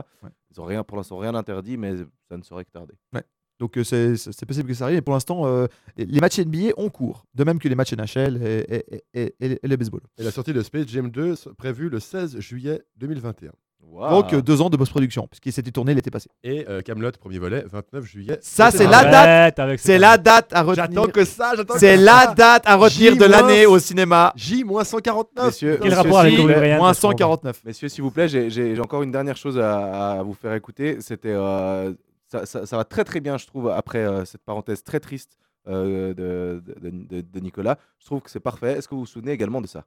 Ils 0.51 0.61
ont 0.61 0.65
rien, 0.65 0.83
pour 0.83 0.95
l'instant, 0.97 1.17
rien 1.17 1.35
interdit, 1.35 1.75
mais 1.77 1.95
ça 2.29 2.37
ne 2.37 2.43
saurait 2.43 2.63
que 2.65 2.71
tarder. 2.71 2.93
Ouais. 3.13 3.23
Donc 3.59 3.75
euh, 3.75 3.83
c'est 3.83 4.45
possible 4.45 4.69
que 4.69 4.73
ça 4.73 4.85
arrive. 4.85 4.99
Et 4.99 5.01
pour 5.01 5.13
l'instant, 5.13 5.45
euh, 5.47 5.67
les- 5.97 6.21
matchs 6.21 6.39
NBA 6.39 6.69
ont 6.77 6.89
cours, 6.89 7.25
de 7.35 7.43
même 7.43 7.59
que 7.59 7.67
les 7.67 7.75
matchs 7.75 7.91
NHL 7.91 8.41
et, 8.41 8.83
et- 8.89 9.03
et- 9.13 9.35
et- 9.41 9.59
et 9.61 9.67
le 9.67 9.75
baseball. 9.75 9.99
Et 10.17 10.23
la 10.23 10.31
sortie 10.31 10.53
de 10.53 10.61
Space 10.61 10.87
Jam 10.87 11.09
2 11.11 11.33
s- 11.33 11.49
prévue 11.57 11.89
le 11.89 11.99
16 11.99 12.39
juillet 12.39 12.81
2021. 12.95 13.51
Donc 13.91 14.33
euh, 14.33 14.41
deux 14.41 14.61
ans 14.61 14.69
de 14.69 14.77
post-production, 14.77 15.27
puisqu'il 15.27 15.51
s'était 15.51 15.71
tourné 15.71 15.93
l'été 15.93 16.09
passé. 16.11 16.29
Et 16.43 16.65
euh, 16.69 16.81
Camelot, 16.81 17.11
premier 17.19 17.39
volet, 17.39 17.65
29 17.69 18.05
juillet. 18.05 18.37
Ça, 18.41 18.71
c'est 18.71 18.79
2021. 18.85 19.01
la 19.11 19.51
date. 19.51 19.79
C'est 19.79 19.97
la 19.97 20.17
date 20.17 20.53
à 20.53 20.61
retenir. 20.61 20.87
J'attends 20.89 21.07
que 21.11 21.25
ça, 21.25 21.51
j'attends 21.55 21.73
que 21.73 21.79
C'est 21.79 21.97
la 21.97 22.19
ça. 22.27 22.33
date 22.35 22.63
à 22.65 22.75
retenir 22.75 23.15
de 23.17 23.23
J- 23.25 23.29
l'année 23.29 23.65
au 23.65 23.79
cinéma. 23.79 24.31
J-149. 24.35 25.45
Messieurs, 25.45 25.79
Quel 25.81 25.93
rapport 25.93 26.19
avec 26.19 26.37
Moins 26.77 26.93
149. 26.93 27.61
Messieurs, 27.65 27.89
s'il 27.89 28.03
vous 28.03 28.11
plaît, 28.11 28.27
j'ai- 28.27 28.49
j'ai 28.49 28.75
j'ai 28.75 28.81
encore 28.81 29.03
une 29.03 29.11
dernière 29.11 29.37
chose 29.37 29.57
à, 29.59 30.19
à 30.19 30.23
vous 30.23 30.33
faire 30.33 30.53
écouter. 30.53 30.97
C'était, 31.01 31.33
euh, 31.33 31.93
ça, 32.31 32.45
ça- 32.45 32.65
ça 32.65 32.77
va 32.77 32.83
très 32.85 33.03
très 33.03 33.19
bien, 33.19 33.37
je 33.37 33.47
trouve, 33.47 33.69
après 33.69 33.99
euh, 34.05 34.23
cette 34.25 34.43
parenthèse 34.43 34.83
très 34.83 34.99
triste 34.99 35.37
euh, 35.67 36.13
de, 36.13 36.63
de- 36.81 36.89
de- 36.89 37.21
de 37.21 37.39
Nicolas. 37.39 37.77
Je 37.99 38.05
trouve 38.05 38.21
que 38.21 38.29
c'est 38.29 38.39
parfait. 38.39 38.73
Est-ce 38.77 38.87
que 38.87 38.95
vous 38.95 39.01
vous 39.01 39.05
souvenez 39.07 39.31
également 39.31 39.61
de 39.61 39.67
ça? 39.67 39.83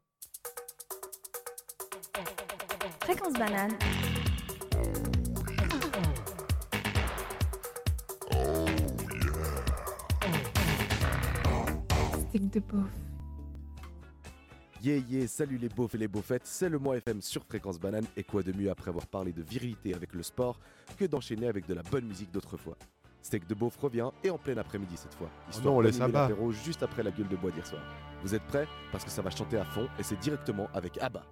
Fréquence 3.12 3.34
banane. 3.34 3.72
Steak 12.30 12.50
de 12.50 12.60
beauf. 12.60 12.88
Yeah 14.82 14.96
yeah, 14.96 15.28
salut 15.28 15.58
les 15.58 15.68
beaufs 15.68 15.94
et 15.94 15.98
les 15.98 16.08
beaufettes, 16.08 16.46
c'est 16.46 16.70
le 16.70 16.78
mois 16.78 16.96
FM 16.96 17.20
sur 17.20 17.44
Fréquence 17.44 17.78
Banane 17.78 18.06
et 18.16 18.24
quoi 18.24 18.42
de 18.42 18.50
mieux 18.50 18.70
après 18.70 18.88
avoir 18.88 19.06
parlé 19.06 19.32
de 19.32 19.42
virilité 19.42 19.94
avec 19.94 20.14
le 20.14 20.22
sport 20.22 20.58
que 20.96 21.04
d'enchaîner 21.04 21.48
avec 21.48 21.66
de 21.66 21.74
la 21.74 21.82
bonne 21.82 22.06
musique 22.06 22.32
d'autrefois. 22.32 22.78
Steak 23.20 23.46
de 23.46 23.54
beauf 23.54 23.76
revient 23.76 24.08
et 24.24 24.30
en 24.30 24.38
plein 24.38 24.56
après-midi 24.56 24.96
cette 24.96 25.14
fois, 25.14 25.28
histoire 25.50 25.74
non, 25.74 25.78
on 25.78 25.80
laisse 25.82 25.98
l'apéro 25.98 26.50
juste 26.50 26.82
après 26.82 27.02
la 27.02 27.10
gueule 27.10 27.28
de 27.28 27.36
bois 27.36 27.50
d'hier 27.50 27.66
soir. 27.66 27.82
Vous 28.22 28.34
êtes 28.34 28.44
prêts? 28.44 28.66
Parce 28.90 29.04
que 29.04 29.10
ça 29.10 29.20
va 29.20 29.28
chanter 29.28 29.58
à 29.58 29.66
fond 29.66 29.86
et 29.98 30.02
c'est 30.02 30.18
directement 30.18 30.70
avec 30.72 30.96
Abba. 30.96 31.22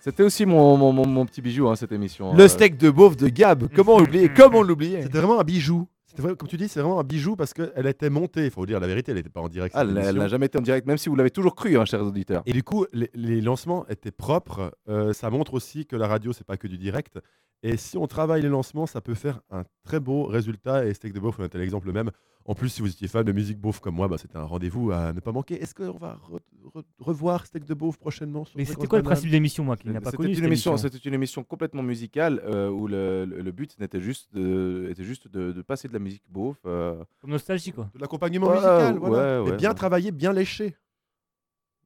C'était 0.00 0.22
aussi 0.22 0.46
mon, 0.46 0.76
mon, 0.76 0.92
mon- 0.92 1.06
mon 1.06 1.26
petit 1.26 1.42
bijou, 1.42 1.68
hein, 1.68 1.76
cette 1.76 1.92
émission. 1.92 2.34
Le 2.34 2.48
steak 2.48 2.76
de 2.78 2.90
beauf 2.90 3.16
de 3.16 3.28
Gab. 3.28 3.68
Comment 3.74 3.98
l'oublier 3.98 4.30
Comment 4.34 4.62
l'oublier 4.62 5.02
C'était 5.02 5.18
vraiment 5.18 5.38
un 5.40 5.44
bijou. 5.44 5.86
C'était 6.06 6.22
vrai- 6.22 6.34
comme 6.34 6.48
tu 6.48 6.56
dis, 6.56 6.68
c'est 6.68 6.80
vraiment 6.80 6.98
un 6.98 7.04
bijou 7.04 7.36
parce 7.36 7.52
qu'elle 7.54 7.86
était 7.86 8.10
montée. 8.10 8.46
Il 8.46 8.50
faut 8.50 8.66
dire 8.66 8.80
la 8.80 8.88
vérité, 8.88 9.12
elle 9.12 9.18
n'était 9.18 9.28
pas 9.30 9.40
en 9.42 9.48
direct. 9.48 9.74
Ah, 9.78 9.82
elle 9.82 10.14
n'a 10.18 10.26
jamais 10.28 10.46
été 10.46 10.58
en 10.58 10.62
direct, 10.62 10.86
même 10.86 10.98
si 10.98 11.08
vous 11.08 11.14
l'avez 11.14 11.30
toujours 11.30 11.54
cru, 11.54 11.78
hein, 11.78 11.84
chers 11.84 12.02
auditeurs. 12.02 12.42
Et 12.46 12.52
du 12.52 12.64
coup, 12.64 12.84
les, 12.92 13.10
les 13.14 13.40
lancements 13.40 13.86
étaient 13.88 14.10
propres. 14.10 14.74
Euh, 14.88 15.12
ça 15.12 15.30
montre 15.30 15.54
aussi 15.54 15.86
que 15.86 15.94
la 15.96 16.08
radio, 16.08 16.32
c'est 16.32 16.44
pas 16.46 16.56
que 16.56 16.66
du 16.66 16.78
direct. 16.78 17.20
Et 17.62 17.76
si 17.76 17.98
on 17.98 18.06
travaille 18.06 18.40
les 18.42 18.48
lancements, 18.48 18.86
ça 18.86 19.00
peut 19.00 19.14
faire 19.14 19.40
un 19.50 19.64
très 19.84 20.00
beau 20.00 20.24
résultat. 20.24 20.86
Et 20.86 20.94
Steak 20.94 21.12
de 21.12 21.20
Beauf 21.20 21.38
en 21.40 21.44
était 21.44 21.58
l'exemple 21.58 21.92
même. 21.92 22.10
En 22.46 22.54
plus, 22.54 22.70
si 22.70 22.80
vous 22.80 22.88
étiez 22.88 23.06
fan 23.06 23.22
de 23.22 23.32
musique 23.32 23.58
beauf 23.60 23.80
comme 23.80 23.94
moi, 23.94 24.08
bah, 24.08 24.16
c'était 24.16 24.38
un 24.38 24.44
rendez-vous 24.44 24.90
à 24.92 25.12
ne 25.12 25.20
pas 25.20 25.30
manquer. 25.30 25.62
Est-ce 25.62 25.74
qu'on 25.74 25.98
va 25.98 26.18
re- 26.30 26.40
re- 26.74 26.84
revoir 26.98 27.44
Steak 27.44 27.64
de 27.66 27.74
Beauf 27.74 27.98
prochainement 27.98 28.46
sur 28.46 28.56
Mais 28.56 28.64
c'était 28.64 28.86
quoi 28.86 28.98
le 28.98 29.04
principe 29.04 29.26
de 29.28 29.32
l'émission, 29.32 29.62
moi, 29.62 29.76
qui 29.76 29.88
n'a 29.90 30.00
pas 30.00 30.06
C'était 30.10 30.16
connu 30.16 30.28
une 30.30 30.44
émission, 30.46 30.72
émission 30.72 30.76
c'était 30.88 31.06
une 31.06 31.12
émission 31.14 31.44
complètement 31.44 31.82
musicale 31.82 32.40
euh, 32.46 32.70
où 32.70 32.88
le, 32.88 33.26
le- 33.26 33.42
le 33.42 33.52
but 33.52 33.78
n'était 33.78 34.00
juste 34.00 34.32
de, 34.34 34.88
était 34.90 35.04
juste 35.04 35.28
de, 35.28 35.52
de 35.52 35.62
passer 35.62 35.86
de 35.86 35.92
la 35.92 35.98
musique 35.98 36.24
beauf. 36.30 36.56
euh, 36.64 37.04
Comme 37.20 37.30
nostalgie, 37.30 37.72
quoi. 37.72 37.90
De 37.94 38.00
l'accompagnement 38.00 38.46
Ouais, 38.48 38.54
musical, 38.54 38.96
voilà. 38.98 39.42
ouais, 39.42 39.56
bien 39.58 39.68
ouais. 39.68 39.74
travaillé, 39.74 40.10
bien 40.10 40.32
léché. 40.32 40.74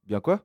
Bien 0.07 0.21
quoi? 0.21 0.41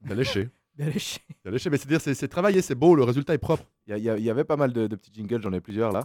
Bien 0.00 0.14
léché. 0.14 0.48
Bien 0.78 0.86
léché. 0.90 1.20
Bien 1.42 1.50
léché, 1.52 1.70
mais 1.70 1.76
c'est-à-dire, 1.76 2.00
c'est 2.00 2.14
c'est 2.14 2.28
travaillé, 2.28 2.62
c'est 2.62 2.74
beau, 2.76 2.94
le 2.94 3.02
résultat 3.02 3.34
est 3.34 3.38
propre. 3.38 3.64
Il 3.86 3.90
y, 3.90 3.94
a- 3.94 3.98
il 3.98 4.04
y 4.04 4.10
a- 4.10 4.16
il 4.18 4.24
y 4.24 4.30
avait 4.30 4.44
pas 4.44 4.56
mal 4.56 4.72
de, 4.72 4.86
de 4.86 4.96
petits 4.96 5.10
jingles, 5.12 5.42
j'en 5.42 5.52
ai 5.52 5.60
plusieurs 5.60 5.90
là. 5.92 6.04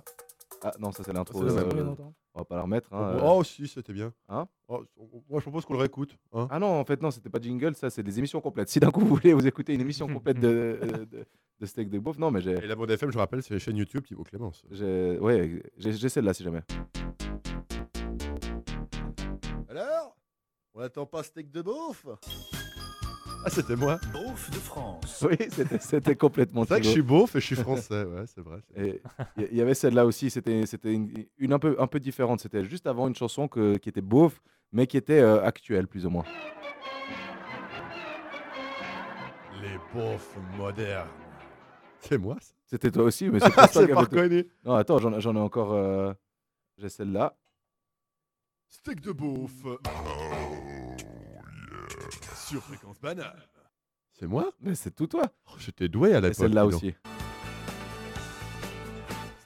Ah 0.64 0.72
non, 0.80 0.92
ça 0.92 1.04
c'est 1.04 1.14
l'intro. 1.14 1.48
C'est 1.48 1.56
le 1.56 1.66
même. 1.76 1.90
euh, 1.90 1.96
on 2.36 2.40
va 2.40 2.46
pas 2.46 2.56
la 2.56 2.62
remettre. 2.64 2.92
hein, 2.94 3.20
Oh, 3.22 3.42
euh. 3.42 3.44
si, 3.44 3.68
c'était 3.68 3.94
bien. 3.94 4.12
Hein 4.30 4.48
Oh, 4.68 4.84
moi, 5.30 5.40
je 5.40 5.44
propose 5.44 5.66
qu'on 5.66 5.74
le 5.74 5.80
réécoute. 5.80 6.18
hein. 6.32 6.48
Ah 6.50 6.58
non, 6.58 6.68
en 6.80 6.86
fait, 6.86 7.00
non, 7.02 7.12
c'était 7.12 7.30
pas 7.30 7.40
jingle, 7.40 7.76
ça, 7.76 7.90
c'est 7.92 8.02
des 8.02 8.18
émissions 8.18 8.42
complètes. 8.42 8.70
Si 8.70 8.80
d'un 8.80 8.90
coup 8.90 9.02
vous 9.06 9.16
voulez 9.16 9.34
vous 9.34 9.46
écouter 9.46 9.74
une 9.76 9.82
émission 9.82 10.08
complète 10.08 10.40
de, 10.40 10.80
de, 11.12 11.26
de 11.60 11.66
Steak 11.68 11.90
de 11.92 12.00
Beauf, 12.00 12.18
non, 12.18 12.32
mais 12.32 12.42
j'ai. 12.42 12.54
Et 12.54 12.66
la 12.68 12.76
bande 12.76 12.90
FM, 12.90 13.12
je 13.12 13.18
rappelle, 13.20 13.44
c'est 13.44 13.54
la 13.54 13.60
chaîne 13.60 13.78
YouTube 13.78 14.04
Thibaut 14.06 14.24
Clémence. 14.24 14.64
j'ai- 14.72 15.20
Ouais, 15.20 15.62
j'ai 15.78 15.92
j'ai 15.94 16.10
celle-là 16.10 16.34
si 16.34 16.44
jamais. 16.44 16.62
Alors? 19.70 20.16
On 20.76 20.80
attend 20.82 21.06
pas 21.06 21.22
steak 21.22 21.52
de 21.52 21.62
beauf 21.62 22.08
Ah, 23.46 23.50
c'était 23.50 23.76
moi. 23.76 24.00
Beauf 24.14 24.50
de 24.52 24.56
France. 24.58 25.26
Oui, 25.30 25.36
c'était- 25.50 25.80
c'était 25.80 26.16
complètement 26.16 26.64
C'est 26.64 26.70
vrai 26.70 26.80
que 26.80 26.86
je 26.86 26.92
suis 26.92 27.02
beauf 27.02 27.36
et 27.36 27.40
je 27.42 27.46
suis 27.46 27.56
français, 27.56 28.04
ouais, 28.06 28.24
c'est 28.26 28.42
vrai. 28.42 28.60
il 29.38 29.58
y- 29.58 29.62
avait 29.62 29.74
celle-là 29.74 30.06
aussi, 30.06 30.30
c'était 30.30 30.66
c'était 30.66 30.94
une, 30.94 31.12
une 31.38 31.52
un, 31.54 31.60
peu, 31.60 31.76
un 31.80 31.88
peu 31.88 32.00
différente. 32.00 32.40
C'était 32.40 32.64
juste 32.64 32.88
avant 32.88 33.08
une 33.08 33.16
chanson 33.16 33.48
que- 33.48 33.76
qui 33.78 33.90
était 33.90 34.02
beauf, 34.02 34.42
mais 34.72 34.88
qui 34.88 34.96
était 34.98 35.20
euh, 35.20 35.44
actuelle, 35.44 35.88
plus 35.88 36.06
ou 36.06 36.10
moins. 36.10 36.24
Les 39.62 39.78
beaufs 39.94 40.36
modernes. 40.58 41.08
C'est 42.00 42.18
moi, 42.18 42.36
ça? 42.42 42.54
C'était 42.66 42.92
toi 42.92 43.04
aussi, 43.04 43.30
mais 43.30 43.40
c'est 43.40 43.54
pas 43.54 43.68
toi 43.68 43.82
pas 43.82 43.88
qui 43.88 43.94
reconnu. 43.94 44.46
Non, 44.66 44.74
attends, 44.76 44.98
j'en 45.00 45.20
j'en 45.20 45.36
ai 45.36 45.40
encore. 45.40 45.74
euh, 45.74 46.14
J'ai 46.78 46.90
celle-là. 46.90 47.36
Steak 48.70 49.02
de 49.02 49.12
beauf. 49.12 49.52
Sur 52.48 52.62
fréquence 52.62 53.00
banane. 53.02 53.32
C'est 54.20 54.28
moi 54.28 54.52
Mais 54.62 54.76
c'est 54.76 54.92
tout 54.96 55.08
toi. 55.08 55.24
Oh, 55.48 55.54
J'étais 55.60 55.88
doué 55.88 56.14
à 56.14 56.18
Et 56.18 56.22
l'époque. 56.22 56.36
celle-là 56.36 56.66
aussi. 56.66 56.94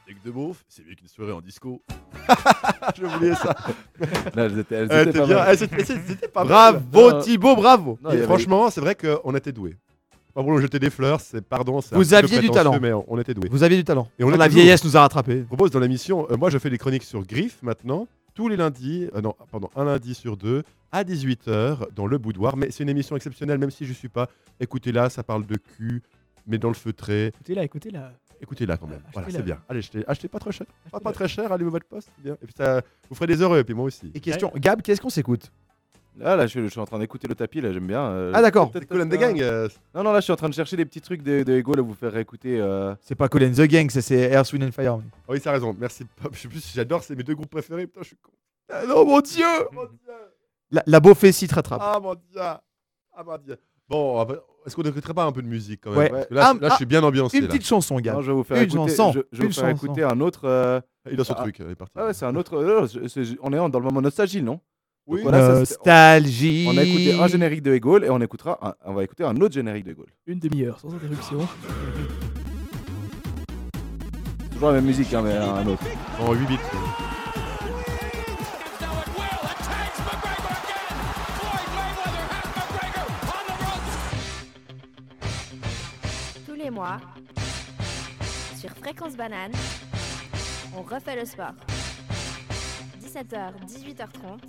Steak 0.03 0.23
de 0.23 0.31
beauf, 0.31 0.63
c'est 0.67 0.85
mieux 0.85 0.95
qu'une 0.95 1.07
soirée 1.07 1.31
en 1.31 1.41
disco. 1.41 1.81
J'ai 2.95 3.05
oublié 3.05 3.35
ça. 3.35 3.55
Là, 4.35 4.45
elles 4.45 4.59
étaient- 4.59 4.75
elles 4.75 4.87
Elle 4.91 5.07
étaient 5.09 5.19
pas 5.19 5.25
bien. 5.25 5.35
mal. 5.35 5.47
Elle, 5.49 5.57
c'était- 5.57 5.85
c'était 5.85 6.27
pas 6.27 6.43
mal. 6.43 6.81
Bravo 6.91 7.11
Non. 7.11 7.21
Thibaut, 7.21 7.55
bravo. 7.55 7.99
Non, 8.01 8.09
il 8.09 8.13
y 8.13 8.15
Et 8.15 8.17
avait- 8.19 8.25
franchement, 8.27 8.69
c'est 8.69 8.81
vrai 8.81 8.95
qu'on 8.95 9.35
était 9.35 9.51
doués. 9.51 9.77
pas 10.33 10.41
pour 10.43 10.51
nous 10.51 10.59
jeter 10.59 10.79
des 10.79 10.89
fleurs, 10.89 11.19
c'est 11.21 11.41
pardon. 11.41 11.81
c'est 11.81 11.93
un 11.95 11.97
Vous 11.97 12.03
petit 12.03 12.09
peu 12.11 12.15
aviez 12.17 12.27
du 12.39 12.47
prétentieux, 12.47 12.63
talent. 12.71 12.79
mais 12.81 12.93
on, 12.93 13.05
on 13.07 13.19
était 13.19 13.33
doués. 13.33 13.49
Vous 13.49 13.63
aviez 13.63 13.77
du 13.77 13.83
talent. 13.83 14.07
Et 14.19 14.23
on 14.23 14.27
Quand 14.27 14.35
est 14.35 14.37
la 14.37 14.45
toujours. 14.45 14.61
vieillesse 14.61 14.83
nous 14.83 14.95
a 14.97 15.01
rattrapés. 15.01 15.39
Je 15.39 15.43
propose 15.45 15.71
dans 15.71 15.79
l'émission, 15.79 16.27
euh, 16.29 16.37
moi 16.37 16.49
je 16.49 16.57
fais 16.57 16.69
des 16.69 16.77
chroniques 16.77 17.03
sur 17.03 17.23
Griff 17.25 17.57
maintenant, 17.63 18.07
tous 18.35 18.47
les 18.47 18.55
lundis, 18.57 19.09
euh, 19.15 19.21
non, 19.21 19.33
pardon, 19.51 19.69
un 19.75 19.85
lundi 19.85 20.13
sur 20.13 20.37
deux, 20.37 20.63
à 20.91 21.03
18h 21.03 21.91
dans 21.93 22.07
le 22.07 22.17
boudoir. 22.17 22.55
Mais 22.57 22.71
c'est 22.71 22.83
une 22.83 22.89
émission 22.89 23.15
exceptionnelle, 23.15 23.57
même 23.57 23.71
si 23.71 23.85
je 23.85 23.93
suis 23.93 24.09
pas. 24.09 24.27
Écoutez-la, 24.59 25.09
ça 25.09 25.23
parle 25.23 25.45
de 25.45 25.55
cul, 25.57 26.01
mais 26.45 26.57
dans 26.57 26.69
le 26.69 26.73
feutré. 26.73 27.27
Écoutez-là, 27.27 27.63
écoutez-là. 27.63 28.11
Écoutez-la 28.39 28.77
quand 28.77 28.87
même. 28.87 29.01
Voilà, 29.13 29.27
achetez-la. 29.27 29.39
c'est 29.39 29.45
bien. 29.45 29.59
Allez, 29.67 29.79
achetez, 29.79 30.03
achetez 30.07 30.27
pas 30.27 30.37
trop 30.39 30.51
cher. 30.51 30.67
Pas, 30.91 30.99
pas 30.99 31.11
très 31.11 31.27
cher, 31.27 31.51
allez 31.51 31.65
au 31.65 31.71
votre 31.71 31.87
poste, 31.87 32.09
bien. 32.19 32.33
Et 32.41 32.45
puis 32.45 32.53
ça 32.55 32.81
vous 33.09 33.15
ferez 33.15 33.27
des 33.27 33.41
heureux, 33.41 33.57
et 33.59 33.63
puis 33.63 33.73
moi 33.73 33.85
aussi. 33.85 34.11
Et 34.13 34.19
question, 34.19 34.51
Gab, 34.55 34.81
qu'est-ce 34.81 35.01
qu'on 35.01 35.09
s'écoute? 35.09 35.51
Là, 36.19 36.35
là, 36.35 36.47
je, 36.47 36.59
je 36.61 36.67
suis 36.67 36.79
en 36.79 36.85
train 36.85 36.97
d'écouter 36.97 37.27
le 37.27 37.35
tapis, 37.35 37.61
là, 37.61 37.71
j'aime 37.71 37.85
bien. 37.85 38.01
euh, 38.09 38.31
Ah, 38.33 38.41
d'accord. 38.41 38.71
peut-être- 38.71 38.83
C'est 38.85 38.89
Colin 38.89 39.07
peut-être 39.07 39.19
the 39.19 39.37
Gang. 39.37 39.41
euh, 39.41 39.69
Non, 39.93 40.03
non, 40.03 40.11
là, 40.13 40.19
je 40.19 40.23
suis 40.23 40.33
en 40.33 40.35
train 40.35 40.49
de 40.49 40.53
chercher 40.55 40.75
des 40.75 40.85
petits 40.85 41.01
trucs 41.01 41.21
de, 41.21 41.43
de 41.43 41.53
Ego, 41.53 41.75
là, 41.75 41.83
vous 41.83 41.93
faire 41.93 42.15
écouter. 42.17 42.59
euh, 42.59 42.95
C'est 43.01 43.13
pas 43.15 43.27
Colin 43.29 43.51
the 43.51 43.61
Gang, 43.67 43.87
ça, 43.91 44.01
c'est 44.01 44.31
Earth, 44.31 44.51
Wind 44.51 44.63
and 44.63 44.71
Fire. 44.71 44.97
Ah 44.99 45.31
oui, 45.31 45.39
ça 45.39 45.51
a 45.51 45.53
raison. 45.53 45.75
Merci. 45.79 46.05
Pop. 46.19 46.33
Je 46.33 46.39
sais 46.39 46.47
plus 46.47 46.59
si 46.61 46.73
j'adore, 46.75 47.03
c'est 47.03 47.15
mes 47.15 47.21
deux 47.23 47.35
groupes 47.35 47.49
préférés. 47.51 47.85
Putain, 47.85 48.01
je 48.01 48.07
suis 48.07 48.17
con. 48.21 48.31
Ah 48.69 48.83
non, 48.87 49.05
mon 49.05 49.19
dieu, 49.21 49.45
mon 49.71 49.83
dieu. 49.85 49.97
La, 50.71 50.83
la 50.85 50.99
Beaufessie 50.99 51.47
te 51.47 51.55
rattrape. 51.55 51.79
Ah 51.81 51.99
mon 52.01 52.13
dieu. 52.15 52.21
Ah 52.39 53.23
mon 53.25 53.37
dieu. 53.37 53.57
Bon, 53.89 54.25
est-ce 54.65 54.75
qu'on 54.75 54.81
n'écouterait 54.83 55.13
pas 55.13 55.23
un 55.23 55.31
peu 55.31 55.41
de 55.41 55.47
musique 55.47 55.79
quand 55.83 55.91
même? 55.91 55.99
Ouais. 55.99 56.09
Parce 56.09 56.25
que 56.27 56.33
là, 56.33 56.53
Ah, 56.61 56.67
je- 56.71 56.75
suis 56.75 56.85
bien 56.85 57.01
ambiancé. 57.03 57.37
Une 57.37 57.43
là. 57.43 57.49
petite 57.49 57.65
chanson. 57.65 57.99
Non, 58.03 58.21
je 58.21 58.27
vais 58.31 58.33
vous 58.35 58.43
faire 58.43 58.57
une 58.57 58.63
écouter, 58.63 58.95
chanson. 58.95 59.11
je, 59.13 59.19
je 59.31 59.37
vais 59.37 59.43
une 59.45 59.49
vous 59.51 59.55
faire 59.55 59.69
chanson. 59.71 59.85
écouter 59.85 60.03
un 60.03 60.19
autre. 60.19 60.41
euh, 60.43 60.81
Il 61.09 61.19
a 61.19 61.23
son 61.23 61.33
ah, 61.37 61.41
truc, 61.41 61.59
il 61.59 61.69
est 61.69 61.75
parti. 61.75 61.93
Ah 61.97 62.05
ouais, 62.07 62.13
c'est 62.13 62.25
un 62.25 62.35
autre. 62.35 62.57
euh, 62.57 62.85
on 63.41 63.53
est 63.53 63.69
dans 63.71 63.79
le 63.79 63.85
moment 63.85 64.01
nostalgie, 64.01 64.41
non? 64.41 64.59
Oui. 65.05 65.23
Donc 65.23 65.29
voilà, 65.31 65.55
ça, 65.59 65.65
c'était- 65.65 65.77
Nostalgie. 65.77 66.67
On 66.69 66.77
a 66.77 66.83
écouté 66.83 67.13
un 67.17 67.27
générique 67.27 67.61
de 67.61 67.73
Egol 67.73 68.03
et 68.03 68.09
on 68.09 68.19
écoutera, 68.19 68.59
un- 68.61 68.73
on 68.83 68.93
va 68.93 69.05
écouter 69.05 69.23
un 69.23 69.37
autre 69.37 69.53
générique 69.53 69.85
de 69.85 69.91
Egol. 69.91 70.07
Une 70.25 70.39
demi-heure, 70.39 70.81
sans 70.81 70.93
interruption. 70.93 71.47
Toujours 74.51 74.67
la 74.69 74.73
même 74.75 74.85
musique, 74.85 75.13
hein, 75.13 75.21
mais 75.23 75.33
un 75.33 75.65
autre. 75.67 75.83
En 76.19 76.33
8 76.33 76.45
bits. 76.45 76.57
Sur 88.59 88.69
Fréquence 88.77 89.15
Banane, 89.17 89.51
on 90.75 90.83
refait 90.83 91.15
le 91.15 91.25
sport. 91.25 91.53
17h, 93.01 93.53
18h30. 93.65 94.39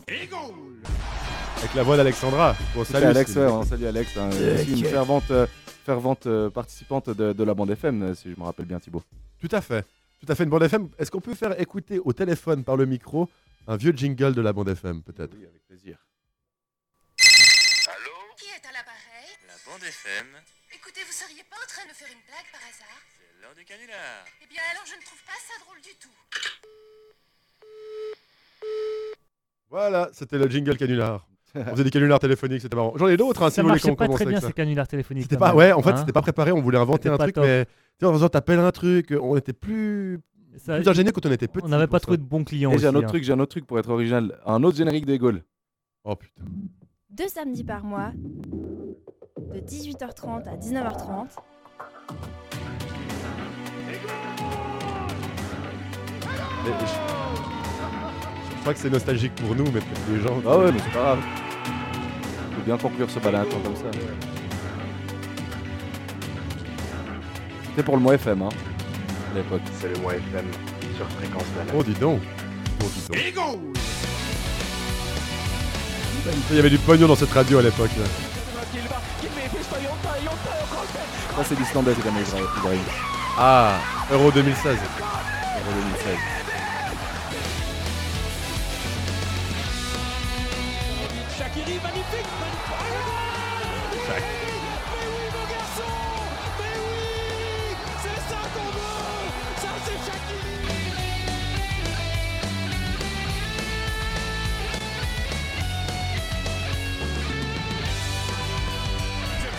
Avec 1.57 1.75
la 1.75 1.83
voix 1.83 1.97
d'Alexandra. 1.97 2.55
Bon, 2.75 2.85
Salut 2.85 3.05
salut 3.05 3.07
Alex, 3.07 3.35
ouais, 3.35 3.47
on 3.47 3.63
salue 3.63 3.85
Alex, 3.85 4.15
hein, 4.19 4.29
Yeah, 4.31 4.55
aussi 4.61 4.73
une 4.73 4.85
fervente, 4.85 5.31
euh, 5.31 5.47
fervente 5.87 6.27
euh, 6.27 6.51
participante 6.51 7.09
de, 7.09 7.33
de 7.33 7.45
la 7.45 7.55
bande 7.55 7.71
FM, 7.71 8.15
si 8.15 8.31
je 8.31 8.39
me 8.39 8.45
rappelle 8.45 8.67
bien 8.67 8.79
Thibaut. 8.79 9.03
Tout 9.41 9.49
à 9.51 9.63
fait. 9.63 9.87
Tout 10.21 10.31
à 10.31 10.35
fait. 10.35 10.45
Une 10.45 10.51
bande 10.51 10.65
FM. 10.65 10.91
Est-ce 10.99 11.11
qu'on 11.11 11.23
peut 11.23 11.35
faire 11.35 11.59
écouter 11.59 11.99
au 11.99 12.13
téléphone 12.13 12.63
par 12.63 12.77
le 12.77 12.85
micro 12.85 13.27
un 13.67 13.77
vieux 13.77 13.93
jingle 13.97 14.35
de 14.35 14.43
la 14.43 14.53
bande 14.53 14.69
FM, 14.69 15.01
peut-être? 15.03 15.33
Oui, 15.35 15.47
avec 15.47 15.65
plaisir. 15.67 15.97
Qui 17.17 18.45
est 18.45 18.69
à 18.69 18.73
l'appareil? 18.73 19.31
La 19.47 19.55
bande 19.73 19.83
FM, 19.83 20.27
Écoutez, 20.89 21.05
vous 21.07 21.13
seriez 21.13 21.43
pas 21.51 21.57
en 21.57 21.69
train 21.69 21.87
de 21.87 21.93
faire 21.93 22.09
une 22.09 22.25
blague 22.25 22.49
par 22.51 22.63
hasard 22.65 22.97
c'est 23.13 23.43
l'heure 23.43 23.55
du 23.55 23.63
canular. 23.63 24.25
Eh 24.43 24.47
bien 24.49 24.63
alors 24.73 24.85
je 24.87 24.97
ne 24.97 25.03
trouve 25.05 25.21
pas 25.21 25.37
ça 25.37 25.53
drôle 25.63 25.77
du 25.85 25.93
tout. 26.01 26.09
Voilà, 29.69 30.09
c'était 30.15 30.39
le 30.39 30.49
jingle 30.49 30.79
canular. 30.79 31.29
On 31.55 31.73
faisait 31.73 31.85
des 31.85 31.91
canulars 31.91 32.21
téléphoniques, 32.21 32.63
c'était 32.63 32.75
marrant. 32.75 32.95
J'en 32.97 33.07
ai 33.07 33.19
d'autres, 33.19 33.43
hein, 33.43 33.51
si 33.51 33.57
Ça 33.57 33.63
vous 33.63 33.69
voulez 33.69 33.81
qu'on 33.81 33.97
pas 33.97 34.07
commence 34.07 34.17
très 34.17 34.29
avec 34.29 34.39
bien 34.39 34.49
ces 34.49 34.55
canulars 34.55 34.89
téléphoniques. 34.89 35.25
C'était 35.25 35.37
quand 35.37 35.51
pas, 35.51 35.55
ouais, 35.55 35.73
en 35.73 35.83
fait, 35.83 35.91
hein. 35.91 35.97
c'était 35.99 36.13
pas 36.13 36.23
préparé. 36.23 36.53
On 36.53 36.63
voulait 36.63 36.79
inventer 36.79 37.11
un 37.11 37.19
pas 37.19 37.25
truc, 37.25 37.35
top. 37.35 37.45
mais 37.45 37.67
tu 37.67 37.71
sais, 38.01 38.07
en 38.07 38.15
faisant 38.15 38.31
t'appelles 38.31 38.59
un 38.59 38.73
truc, 38.73 39.13
on 39.21 39.37
était 39.37 39.53
plus, 39.53 40.21
Ça- 40.57 40.77
plus 40.77 40.89
ingénieux 40.89 41.13
quand 41.13 41.27
on 41.27 41.33
était 41.33 41.49
petit. 41.49 41.67
On 41.67 41.69
n'avait 41.69 41.87
pas 41.87 42.01
trouvé 42.01 42.17
de 42.17 42.23
bons 42.23 42.45
clients. 42.45 42.73
Et 42.73 42.79
j'ai 42.79 42.87
un 42.87 42.91
aussi, 42.91 42.97
autre 42.97 43.07
hein. 43.09 43.11
truc, 43.11 43.25
j'ai 43.25 43.33
un 43.35 43.41
autre 43.41 43.51
truc 43.51 43.67
pour 43.67 43.79
être 43.79 43.91
original, 43.91 44.41
un 44.47 44.63
autre 44.63 44.79
générique 44.79 45.05
de 45.05 45.13
Egol. 45.13 45.45
Oh 46.05 46.17
putain. 46.17 46.45
Deux 47.11 47.29
samedis 47.29 47.65
par 47.65 47.85
mois, 47.85 48.13
de 49.41 49.61
18h30 49.61 50.49
à 50.49 50.57
19h30. 50.57 51.27
Mais 56.65 56.73
je... 56.81 56.87
je 58.55 58.61
crois 58.61 58.75
que 58.75 58.81
c'est 58.81 58.91
nostalgique 58.91 59.35
pour 59.37 59.55
nous, 59.55 59.65
mais 59.73 59.81
pour 59.81 60.15
les 60.15 60.21
gens. 60.21 60.41
Ah 60.47 60.59
ouais, 60.59 60.73
mais 60.73 60.79
c'est 60.79 60.93
pas 60.93 60.99
grave. 61.01 61.21
Faut 62.55 62.63
bien 62.65 62.77
conclure 62.77 63.11
ce 63.11 63.19
balai 63.21 63.39
comme 63.49 63.77
ça. 63.77 63.85
C'était 67.69 67.83
pour 67.83 67.97
le 67.97 68.03
mois 68.03 68.15
FM, 68.15 68.43
hein, 68.43 68.49
à 69.33 69.35
l'époque. 69.37 69.63
C'est 69.81 69.89
le 69.89 70.01
mois 70.01 70.15
FM 70.15 70.47
sur 70.97 71.09
Fréquence 71.13 71.45
Banane. 71.57 71.75
Oh, 71.79 71.83
dis 71.83 71.95
donc. 71.95 72.21
Oh, 72.83 72.87
dis 72.95 73.33
donc. 73.33 73.59
Il 76.51 76.57
y 76.57 76.59
avait 76.59 76.71
du 76.71 76.79
pognon 76.79 77.07
dans 77.07 77.15
cette 77.17 77.31
radio 77.31 77.59
à 77.59 77.63
l'époque. 77.63 77.91
là. 77.97 78.28
Ça, 81.39 81.45
c'est 81.45 81.59
l'Islandais, 81.61 81.93
c'est 81.95 82.03
comme 82.03 82.19
Ibrahim. 82.19 82.81
Ah, 83.39 83.77
Euro 84.11 84.33
2016. 84.33 84.77
Euro 84.77 85.73
2016. 85.73 86.17
Shakiri, 91.39 91.79
magnifique 91.81 92.27
Shaq. 94.09 94.25
C'est 98.03 98.21
ça 98.29 98.41
qu'on 98.53 98.71
veut 98.75 98.99
Ça 99.63 99.73
c'est 99.85 99.99
Shakiri 100.11 100.59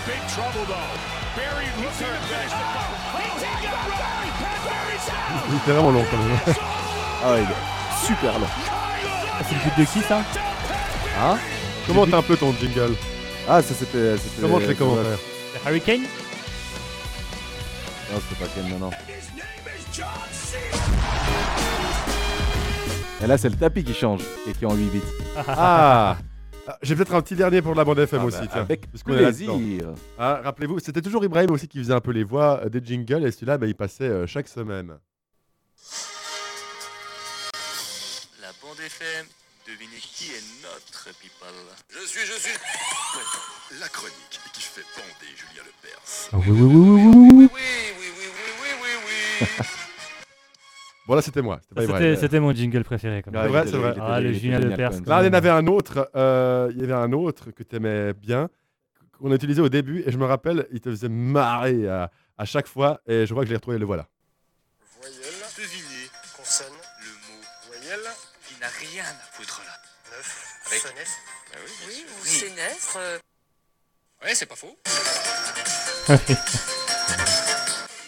Big 0.06 0.22
trouble 0.28 0.68
though. 0.68 1.09
Il 5.50 5.56
était 5.58 5.72
vraiment 5.72 5.92
long 5.92 6.06
quand 6.10 6.18
même. 6.18 6.38
Ah 7.24 7.32
ouais, 7.34 7.44
il 7.44 7.50
est 7.50 8.06
super 8.08 8.40
long. 8.40 8.48
Ah, 8.48 9.42
C'est 9.48 9.56
le 9.56 9.62
but 9.62 9.78
de 9.80 9.86
qui 9.86 10.02
ça 10.02 10.20
Hein 11.22 11.38
Commente 11.88 12.14
un 12.14 12.22
peu 12.22 12.38
ton 12.38 12.54
jingle. 12.60 12.94
Ah, 13.48 13.62
ça 13.62 13.74
c'était. 13.74 14.18
c'était- 14.18 14.42
Commente 14.42 14.68
les 14.68 14.76
commentaires. 14.76 15.18
C'est 15.54 15.70
Hurricane 15.70 16.02
Non, 18.12 18.20
c'était 18.30 18.44
pas 18.46 18.52
Ken, 18.54 18.70
non, 18.70 18.78
non. 18.80 18.92
Et 23.22 23.28
là, 23.28 23.38
c'est 23.38 23.50
le 23.50 23.56
tapis 23.56 23.84
qui 23.84 23.94
change 23.94 24.22
et 24.48 24.54
qui 24.54 24.64
est 24.64 24.68
en 24.68 24.76
8 24.76 24.86
bits. 24.92 25.02
Ah 25.48 26.16
Ah, 26.72 26.78
J'ai 26.84 26.96
peut-être 26.96 27.16
un 27.16 27.22
petit 27.24 27.34
dernier 27.36 27.64
pour 27.64 27.74
la 27.74 27.84
bande 27.84 27.98
FM 27.98 28.20
Ah 28.22 28.26
aussi, 28.26 28.42
bah, 28.42 28.48
tiens. 28.52 28.62
avec 28.62 28.92
plaisir. 29.04 29.52
Ah, 30.20 30.40
Rappelez-vous, 30.44 30.78
c'était 30.78 31.02
toujours 31.02 31.26
Ibrahim 31.26 31.50
aussi 31.50 31.68
qui 31.68 31.80
faisait 31.80 31.94
un 31.94 32.00
peu 32.00 32.12
les 32.12 32.24
voix 32.24 32.62
euh, 32.64 32.70
des 32.70 32.80
jingles 32.86 33.26
et 33.26 33.32
celui-là, 33.32 33.58
bah, 33.58 33.66
il 33.66 33.74
passait 33.74 34.04
euh, 34.04 34.28
chaque 34.28 34.48
semaine. 34.48 34.90
La 38.40 38.52
bande 38.62 38.80
FM, 38.86 39.26
devinez 39.66 39.98
qui 40.00 40.26
est 40.30 40.44
notre 40.62 41.10
people 41.20 41.48
Je 41.90 42.06
suis, 42.08 42.20
je 42.28 42.34
suis. 42.40 42.52
La 43.82 43.88
chronique 43.88 44.40
qui 44.54 44.62
fait 44.62 44.86
bander 44.96 45.34
Julien 45.36 45.64
Lepers. 45.66 46.30
Ah 46.34 46.38
oui, 46.38 46.52
oui, 46.52 46.56
oui, 46.62 47.50
oui, 47.50 47.50
oui, 47.50 48.70
oui, 48.84 48.90
oui. 49.08 49.48
Bon, 49.50 49.58
là, 49.58 49.58
c'était 49.58 49.58
moi. 49.58 49.66
C'était 49.66 49.79
pas 51.16 51.22
C'était 51.22 51.42
Ibrahim. 51.84 52.16
c'était 52.16 52.40
mon 52.40 52.54
jingle 52.54 52.84
préféré. 52.84 53.22
Quand 53.24 53.32
C'est 53.34 53.48
vrai, 53.48 53.64
c'est 53.66 53.78
vrai. 53.78 53.96
Ah, 54.02 54.20
le 54.20 54.32
Julien 54.34 54.60
Lepers. 54.60 54.92
Là, 55.06 55.22
il 55.24 55.26
y 55.26 55.30
en 55.30 55.34
avait 55.34 55.50
un 55.50 55.68
autre. 55.68 56.10
euh, 56.16 56.72
il 56.74 56.80
y 56.82 56.84
avait 56.84 56.94
un 56.94 57.12
autre 57.14 57.52
que 57.52 57.64
tu 57.64 57.76
aimais 57.76 58.14
bien, 58.14 58.50
qu'on 59.20 59.32
a 59.32 59.36
utilisé 59.36 59.62
au 59.62 59.70
début, 59.70 60.04
et 60.06 60.12
je 60.12 60.18
me 60.18 60.26
rappelle, 60.26 60.68
il 60.72 60.80
te 60.82 60.90
faisait 60.90 61.10
marrer 61.10 61.88
à, 61.88 62.12
à 62.38 62.46
chaque 62.46 62.68
fois, 62.68 63.02
et 63.08 63.26
je 63.26 63.34
vois 63.34 63.44
que 63.44 63.48
je 63.48 63.52
l'ai 63.54 63.58
retrouvé, 63.58 63.78
le 63.78 63.86
voilà. 63.86 64.08
Voyelle. 65.02 65.18
Devinez 65.58 66.10
Consonne. 66.38 66.68
le 67.02 67.12
mot 67.12 67.42
Voyelle. 67.68 68.10
qui 68.48 68.60
n'a 68.62 68.68
rien 68.68 69.04
à 69.04 69.32
foutre 69.34 69.62
là. 69.66 69.74
Neuf. 70.16 70.46
Avec- 70.68 70.80
Sonnette. 70.80 71.08
Ah 71.52 71.58
oui, 71.88 72.06
ou 72.22 72.26
sénestre. 72.26 72.98
euh, 73.00 73.18
Ouais, 74.24 74.36
c'est 74.36 74.46
pas 74.46 74.56
faux. 74.56 74.78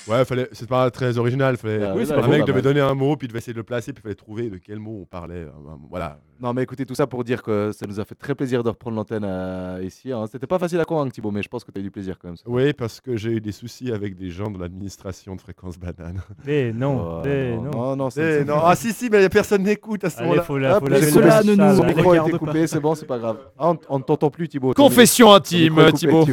Ouais, 0.08 0.26
fallait, 0.26 0.50
c'est 0.52 0.68
pas 0.68 0.90
très 0.92 1.18
original. 1.18 1.58
Fallait, 1.58 1.84
Ah 1.84 1.94
oui, 1.96 2.06
c'est 2.06 2.14
un 2.14 2.28
mec 2.28 2.42
devait 2.42 2.54
mal. 2.54 2.62
donner 2.62 2.80
un 2.82 2.94
mot, 2.96 3.16
puis 3.16 3.26
il 3.26 3.30
devait 3.30 3.38
essayer 3.40 3.54
de 3.54 3.58
le 3.60 3.64
placer, 3.64 3.94
puis 3.94 4.02
il 4.02 4.04
fallait 4.04 4.16
trouver 4.16 4.50
de 4.50 4.58
quel 4.58 4.80
mot 4.80 5.00
on 5.02 5.06
parlait. 5.06 5.46
Voilà. 5.90 6.20
Non, 6.40 6.54
mais 6.54 6.64
écoutez, 6.64 6.86
tout 6.88 6.96
ça 6.96 7.06
pour 7.06 7.24
dire 7.24 7.44
que 7.44 7.72
ça 7.72 7.86
nous 7.86 8.00
a 8.00 8.06
fait 8.06 8.16
très 8.16 8.34
plaisir 8.34 8.64
de 8.64 8.70
reprendre 8.70 8.96
l'antenne 8.98 9.24
euh, 9.24 9.80
ici. 9.84 10.12
hein. 10.12 10.26
C'était 10.32 10.48
pas 10.48 10.58
facile 10.58 10.80
à 10.80 10.86
convaincre, 10.86 11.12
Thibaut, 11.14 11.30
mais 11.30 11.44
je 11.44 11.50
pense 11.50 11.64
que 11.64 11.70
tu 11.72 11.78
as 11.78 11.82
eu 11.82 11.84
du 11.84 11.92
plaisir 11.92 12.18
quand 12.20 12.30
même. 12.30 12.38
Oui, 12.48 12.74
parce 12.74 13.00
que 13.00 13.16
j'ai 13.16 13.34
eu 13.34 13.42
des 13.42 13.52
soucis 13.52 13.92
avec 13.92 14.16
des 14.16 14.32
gens 14.32 14.50
de 14.50 14.60
l'administration 14.60 15.36
de 15.36 15.42
Fréquence 15.42 15.78
Banane. 15.78 16.20
Mais 16.46 16.74
non, 16.76 16.98
Oh, 17.00 17.22
mais 17.24 17.56
non, 17.58 17.64
non. 17.72 17.96
non, 17.96 18.10
c'est- 18.10 18.42
Eh 18.42 18.44
non. 18.44 18.56
Ah 18.64 18.76
si, 18.76 18.92
si, 18.94 19.08
mais 19.12 19.30
personne 19.30 19.62
n'écoute 19.64 20.04
à 20.04 20.10
ce 20.10 20.20
moment-là. 20.24 20.42
faut 20.42 20.58
la- 20.58 20.80
faut 20.80 20.88
la 20.88 21.02
Cela 21.02 21.44
ne 21.44 21.54
nous 21.54 21.76
son 21.78 21.86
micro 21.86 22.00
a 22.12 22.16
été 22.16 22.22
regarde 22.22 22.38
coupé, 22.40 22.66
c'est 22.66 22.80
bon, 22.80 22.96
c'est 22.96 23.06
pas 23.06 23.20
grave. 23.20 23.38
Ah, 23.60 23.74
on, 23.90 24.00
ne 24.00 24.04
t'entend 24.04 24.32
plus, 24.32 24.48
Thibaut. 24.48 24.74
Confession 24.74 25.32
intime, 25.32 25.76
Thibaut. 25.94 26.26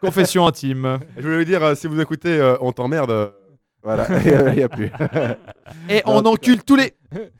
Confession 0.00 0.46
intime. 0.46 0.98
Je 1.16 1.22
voulais 1.22 1.38
vous 1.38 1.44
dire, 1.44 1.62
euh, 1.62 1.74
si 1.74 1.86
vous 1.86 2.00
écoutez 2.00 2.38
euh, 2.38 2.56
On 2.60 2.72
t'emmerde. 2.72 3.32
Voilà, 3.82 4.06
il 4.24 4.56
n'y 4.56 4.62
a 4.62 4.68
plus. 4.68 4.90
Et 5.88 6.02
on 6.04 6.18
encule 6.24 6.62
tous 6.64 6.76
les. 6.76 6.94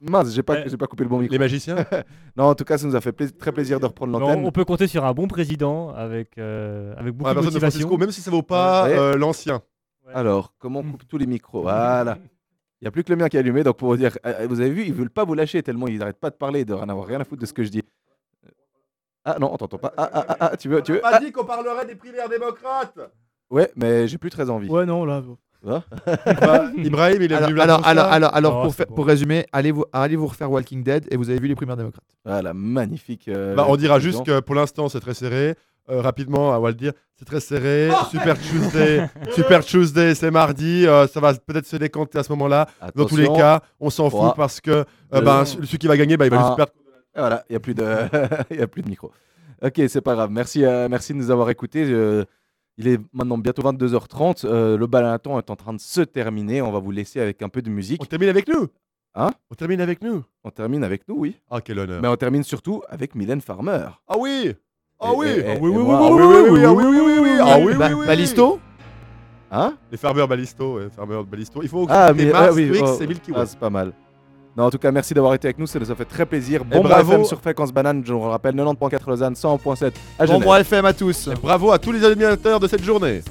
Mince, 0.00 0.32
j'ai 0.32 0.42
pas, 0.42 0.66
j'ai 0.66 0.76
pas 0.76 0.86
coupé 0.86 1.04
le 1.04 1.08
bon 1.08 1.18
micro. 1.18 1.32
Les 1.32 1.38
magiciens 1.38 1.76
Non, 2.36 2.44
en 2.44 2.54
tout 2.54 2.64
cas, 2.64 2.78
ça 2.78 2.86
nous 2.86 2.96
a 2.96 3.00
fait 3.00 3.12
très 3.38 3.52
plaisir 3.52 3.78
de 3.78 3.86
reprendre 3.86 4.12
Non, 4.12 4.18
l'antenne. 4.18 4.44
on 4.44 4.50
peut 4.50 4.64
compter 4.64 4.86
sur 4.88 5.04
un 5.04 5.12
bon 5.12 5.28
président 5.28 5.90
avec, 5.94 6.36
euh, 6.38 6.94
avec 6.96 7.14
beaucoup 7.14 7.30
de 7.30 7.34
personne 7.34 7.50
de 7.50 7.54
motivation. 7.54 7.80
Francisco, 7.80 7.98
même 7.98 8.10
si 8.10 8.20
ça 8.20 8.30
vaut 8.30 8.42
pas 8.42 8.84
Ouais. 8.84 8.98
euh, 8.98 9.16
l'ancien. 9.16 9.60
Alors, 10.14 10.54
comment 10.58 10.80
on 10.80 10.92
coupe 10.92 11.06
tous 11.06 11.18
les 11.18 11.26
micros? 11.26 11.62
Voilà. 11.62 12.18
Il 12.80 12.84
n'y 12.84 12.88
a 12.88 12.90
plus 12.90 13.04
que 13.04 13.12
le 13.12 13.16
mien 13.16 13.28
qui 13.28 13.36
est 13.36 13.40
allumé, 13.40 13.62
donc 13.62 13.76
pour 13.76 13.88
vous 13.88 13.96
dire, 13.96 14.16
euh, 14.24 14.46
vous 14.48 14.60
avez 14.60 14.70
vu, 14.70 14.84
ils 14.84 14.94
veulent 14.94 15.10
pas 15.10 15.24
vous 15.24 15.34
lâcher 15.34 15.62
tellement 15.62 15.86
ils 15.88 15.98
n'arrêtent 15.98 16.20
pas 16.20 16.30
de 16.30 16.36
parler, 16.36 16.64
de 16.64 16.72
rien 16.74 16.88
avoir 16.88 17.06
rien 17.06 17.20
à 17.20 17.24
foutre 17.24 17.42
de 17.42 17.46
ce 17.46 17.52
que 17.52 17.62
je 17.64 17.68
dis. 17.68 17.82
Ah 19.24 19.36
non, 19.40 19.52
on 19.52 19.56
t'entend 19.56 19.78
pas. 19.78 19.92
Ah, 19.96 20.10
ah, 20.12 20.24
ah, 20.28 20.36
ah, 20.40 20.56
tu 20.56 20.68
veux, 20.68 20.82
tu 20.82 20.92
veux 20.92 21.00
pas 21.00 21.10
ah. 21.14 21.20
dit 21.20 21.32
qu'on 21.32 21.44
parlerait 21.44 21.86
des 21.86 21.94
primaires 21.96 22.28
démocrates 22.28 22.98
Ouais, 23.50 23.70
mais 23.76 24.06
j'ai 24.08 24.18
plus 24.18 24.30
très 24.30 24.48
envie. 24.50 24.68
Ouais, 24.68 24.86
non, 24.86 25.04
là. 25.04 25.22
Va 25.62 25.82
Bah, 26.40 26.64
Ibrahim, 26.76 27.20
il 27.22 27.32
est 27.32 27.34
Alors, 27.34 27.48
venu 27.48 27.58
là 27.58 27.64
alors, 27.64 27.86
alors, 27.86 28.06
alors, 28.06 28.34
alors, 28.34 28.62
Oh, 28.64 28.70
pour, 28.70 28.86
bon. 28.86 28.94
pour 28.94 29.06
résumer, 29.06 29.46
allez 29.52 29.72
vous, 29.72 29.84
allez 29.92 30.14
vous 30.16 30.26
refaire 30.28 30.50
Walking 30.50 30.82
Dead 30.84 31.06
et 31.10 31.16
vous 31.16 31.30
avez 31.30 31.40
vu 31.40 31.48
les 31.48 31.54
primaires 31.56 31.76
démocrates. 31.76 32.04
Voilà, 32.24 32.54
magnifique. 32.54 33.26
euh, 33.28 33.54
Bah, 33.56 33.66
on 33.68 33.76
dira 33.76 33.98
juste 33.98 34.24
que 34.24 34.40
pour 34.40 34.54
l'instant 34.54 34.88
c'est 34.88 35.00
très 35.00 35.14
serré. 35.14 35.56
Euh, 35.90 36.02
rapidement, 36.02 36.50
on 36.50 36.60
va 36.60 36.68
le 36.68 36.74
dire, 36.74 36.92
c'est 37.16 37.24
très 37.24 37.40
serré. 37.40 37.88
Super 38.10 38.38
Tuesday, 38.38 39.08
Super 39.34 39.64
Tuesday, 39.64 40.14
c'est 40.14 40.30
mardi. 40.30 40.86
euh, 40.86 41.06
ça 41.08 41.18
va 41.18 41.32
peut-être 41.34 41.66
se 41.66 41.76
décanter 41.76 42.18
à 42.18 42.22
ce 42.22 42.30
moment-là. 42.32 42.66
Dans 42.94 43.06
tous 43.06 43.16
les 43.16 43.26
cas, 43.28 43.62
on 43.80 43.88
s'en 43.90 44.10
fout 44.10 44.34
parce 44.36 44.60
que 44.60 44.70
euh, 45.14 45.20
ben, 45.22 45.44
celui 45.46 45.78
qui 45.78 45.86
va 45.86 45.96
gagner, 45.96 46.16
bah, 46.18 46.26
il 46.26 46.30
va 46.30 46.54
perdre. 46.56 46.72
Et 46.72 46.87
voilà, 47.18 47.44
il 47.48 47.52
n'y 47.52 47.56
a, 47.56 47.60
plus 47.60 47.74
de... 47.74 47.84
il 48.50 48.58
y 48.58 48.62
a 48.62 48.66
plus 48.66 48.82
de 48.82 48.88
micro. 48.88 49.12
Ok, 49.62 49.80
c'est 49.88 50.00
pas 50.00 50.14
grave. 50.14 50.30
Merci, 50.30 50.64
euh, 50.64 50.88
merci 50.88 51.12
de 51.12 51.18
nous 51.18 51.30
avoir 51.30 51.50
écoutés. 51.50 51.84
Euh, 51.84 52.24
il 52.76 52.86
est 52.86 53.00
maintenant 53.12 53.38
bientôt 53.38 53.62
22h30. 53.62 54.46
Euh, 54.46 54.76
le 54.78 54.86
balaton 54.86 55.38
est 55.38 55.50
en 55.50 55.56
train 55.56 55.72
de 55.74 55.80
se 55.80 56.00
terminer. 56.00 56.62
On 56.62 56.70
va 56.70 56.78
vous 56.78 56.92
laisser 56.92 57.20
avec 57.20 57.42
un 57.42 57.48
peu 57.48 57.60
de 57.60 57.70
musique. 57.70 58.00
On 58.00 58.06
termine 58.06 58.28
avec 58.28 58.46
nous? 58.48 58.68
Hein? 59.16 59.30
On 59.50 59.54
termine 59.56 59.80
avec 59.80 60.00
nous? 60.02 60.22
On 60.44 60.50
termine 60.50 60.84
avec 60.84 61.08
nous, 61.08 61.16
oui. 61.18 61.36
Ah, 61.50 61.60
quel 61.60 61.78
honneur. 61.80 62.00
Mais 62.00 62.08
on 62.08 62.16
termine 62.16 62.44
surtout 62.44 62.82
avec 62.88 63.16
Mylène 63.16 63.40
Farmer. 63.40 63.86
Ah 64.06 64.16
oui 64.16 64.54
Ah 65.00 65.12
oui 65.12 65.26
Ah 65.44 65.54
oui, 65.60 65.70
oui, 65.70 65.82
oui, 65.82 65.84
ah 65.90 66.12
oui, 66.12 66.22
oui, 66.22 66.50
oui, 66.50 66.64
ah 66.64 66.72
oui, 66.72 66.84
oui, 66.84 67.00
oui, 67.00 67.18
oui, 67.20 67.30
ah 67.40 67.58
oui, 67.58 67.74
Ba- 67.74 67.88
oui, 67.88 67.94
oui. 67.94 68.06
Balisto? 68.06 68.60
Hein? 69.50 69.76
Les 69.90 69.96
farmers 69.96 70.28
Balisto, 70.28 70.74
ouais, 70.76 70.88
farmers 70.94 71.24
Balisto. 71.24 71.62
Il 71.62 71.68
faut 71.68 71.86
Ah, 71.88 72.10
occuper 72.10 72.26
mais 72.26 72.32
Mars, 72.32 72.46
ah 72.50 72.52
oui, 72.52 72.68
Twix 72.68 72.82
oh, 72.84 73.02
et 73.02 73.06
Milky 73.06 73.32
ah, 73.34 73.38
Way. 73.40 73.46
c'est 73.46 73.58
pas 73.58 73.70
mal. 73.70 73.92
Non, 74.58 74.64
en 74.64 74.70
tout 74.70 74.78
cas, 74.78 74.90
merci 74.90 75.14
d'avoir 75.14 75.34
été 75.34 75.46
avec 75.46 75.58
nous. 75.60 75.68
Ça 75.68 75.78
nous 75.78 75.88
a 75.88 75.94
fait 75.94 76.04
très 76.04 76.26
plaisir. 76.26 76.64
Bon 76.64 76.82
bravo. 76.82 77.12
FM 77.12 77.24
sur 77.24 77.40
Fréquence 77.40 77.72
Banane. 77.72 78.02
Je 78.04 78.12
vous 78.12 78.22
rappelle 78.22 78.56
90.4 78.56 79.08
Lausanne, 79.08 79.34
100.7 79.34 79.92
à 80.18 80.26
Bon 80.26 80.32
Genève. 80.32 80.44
bras 80.44 80.60
FM 80.60 80.84
à 80.84 80.92
tous. 80.92 81.28
Et 81.28 81.34
bravo 81.40 81.70
à 81.70 81.78
tous 81.78 81.92
les 81.92 82.04
animateurs 82.04 82.58
de 82.58 82.66
cette 82.66 82.82
journée. 82.82 83.22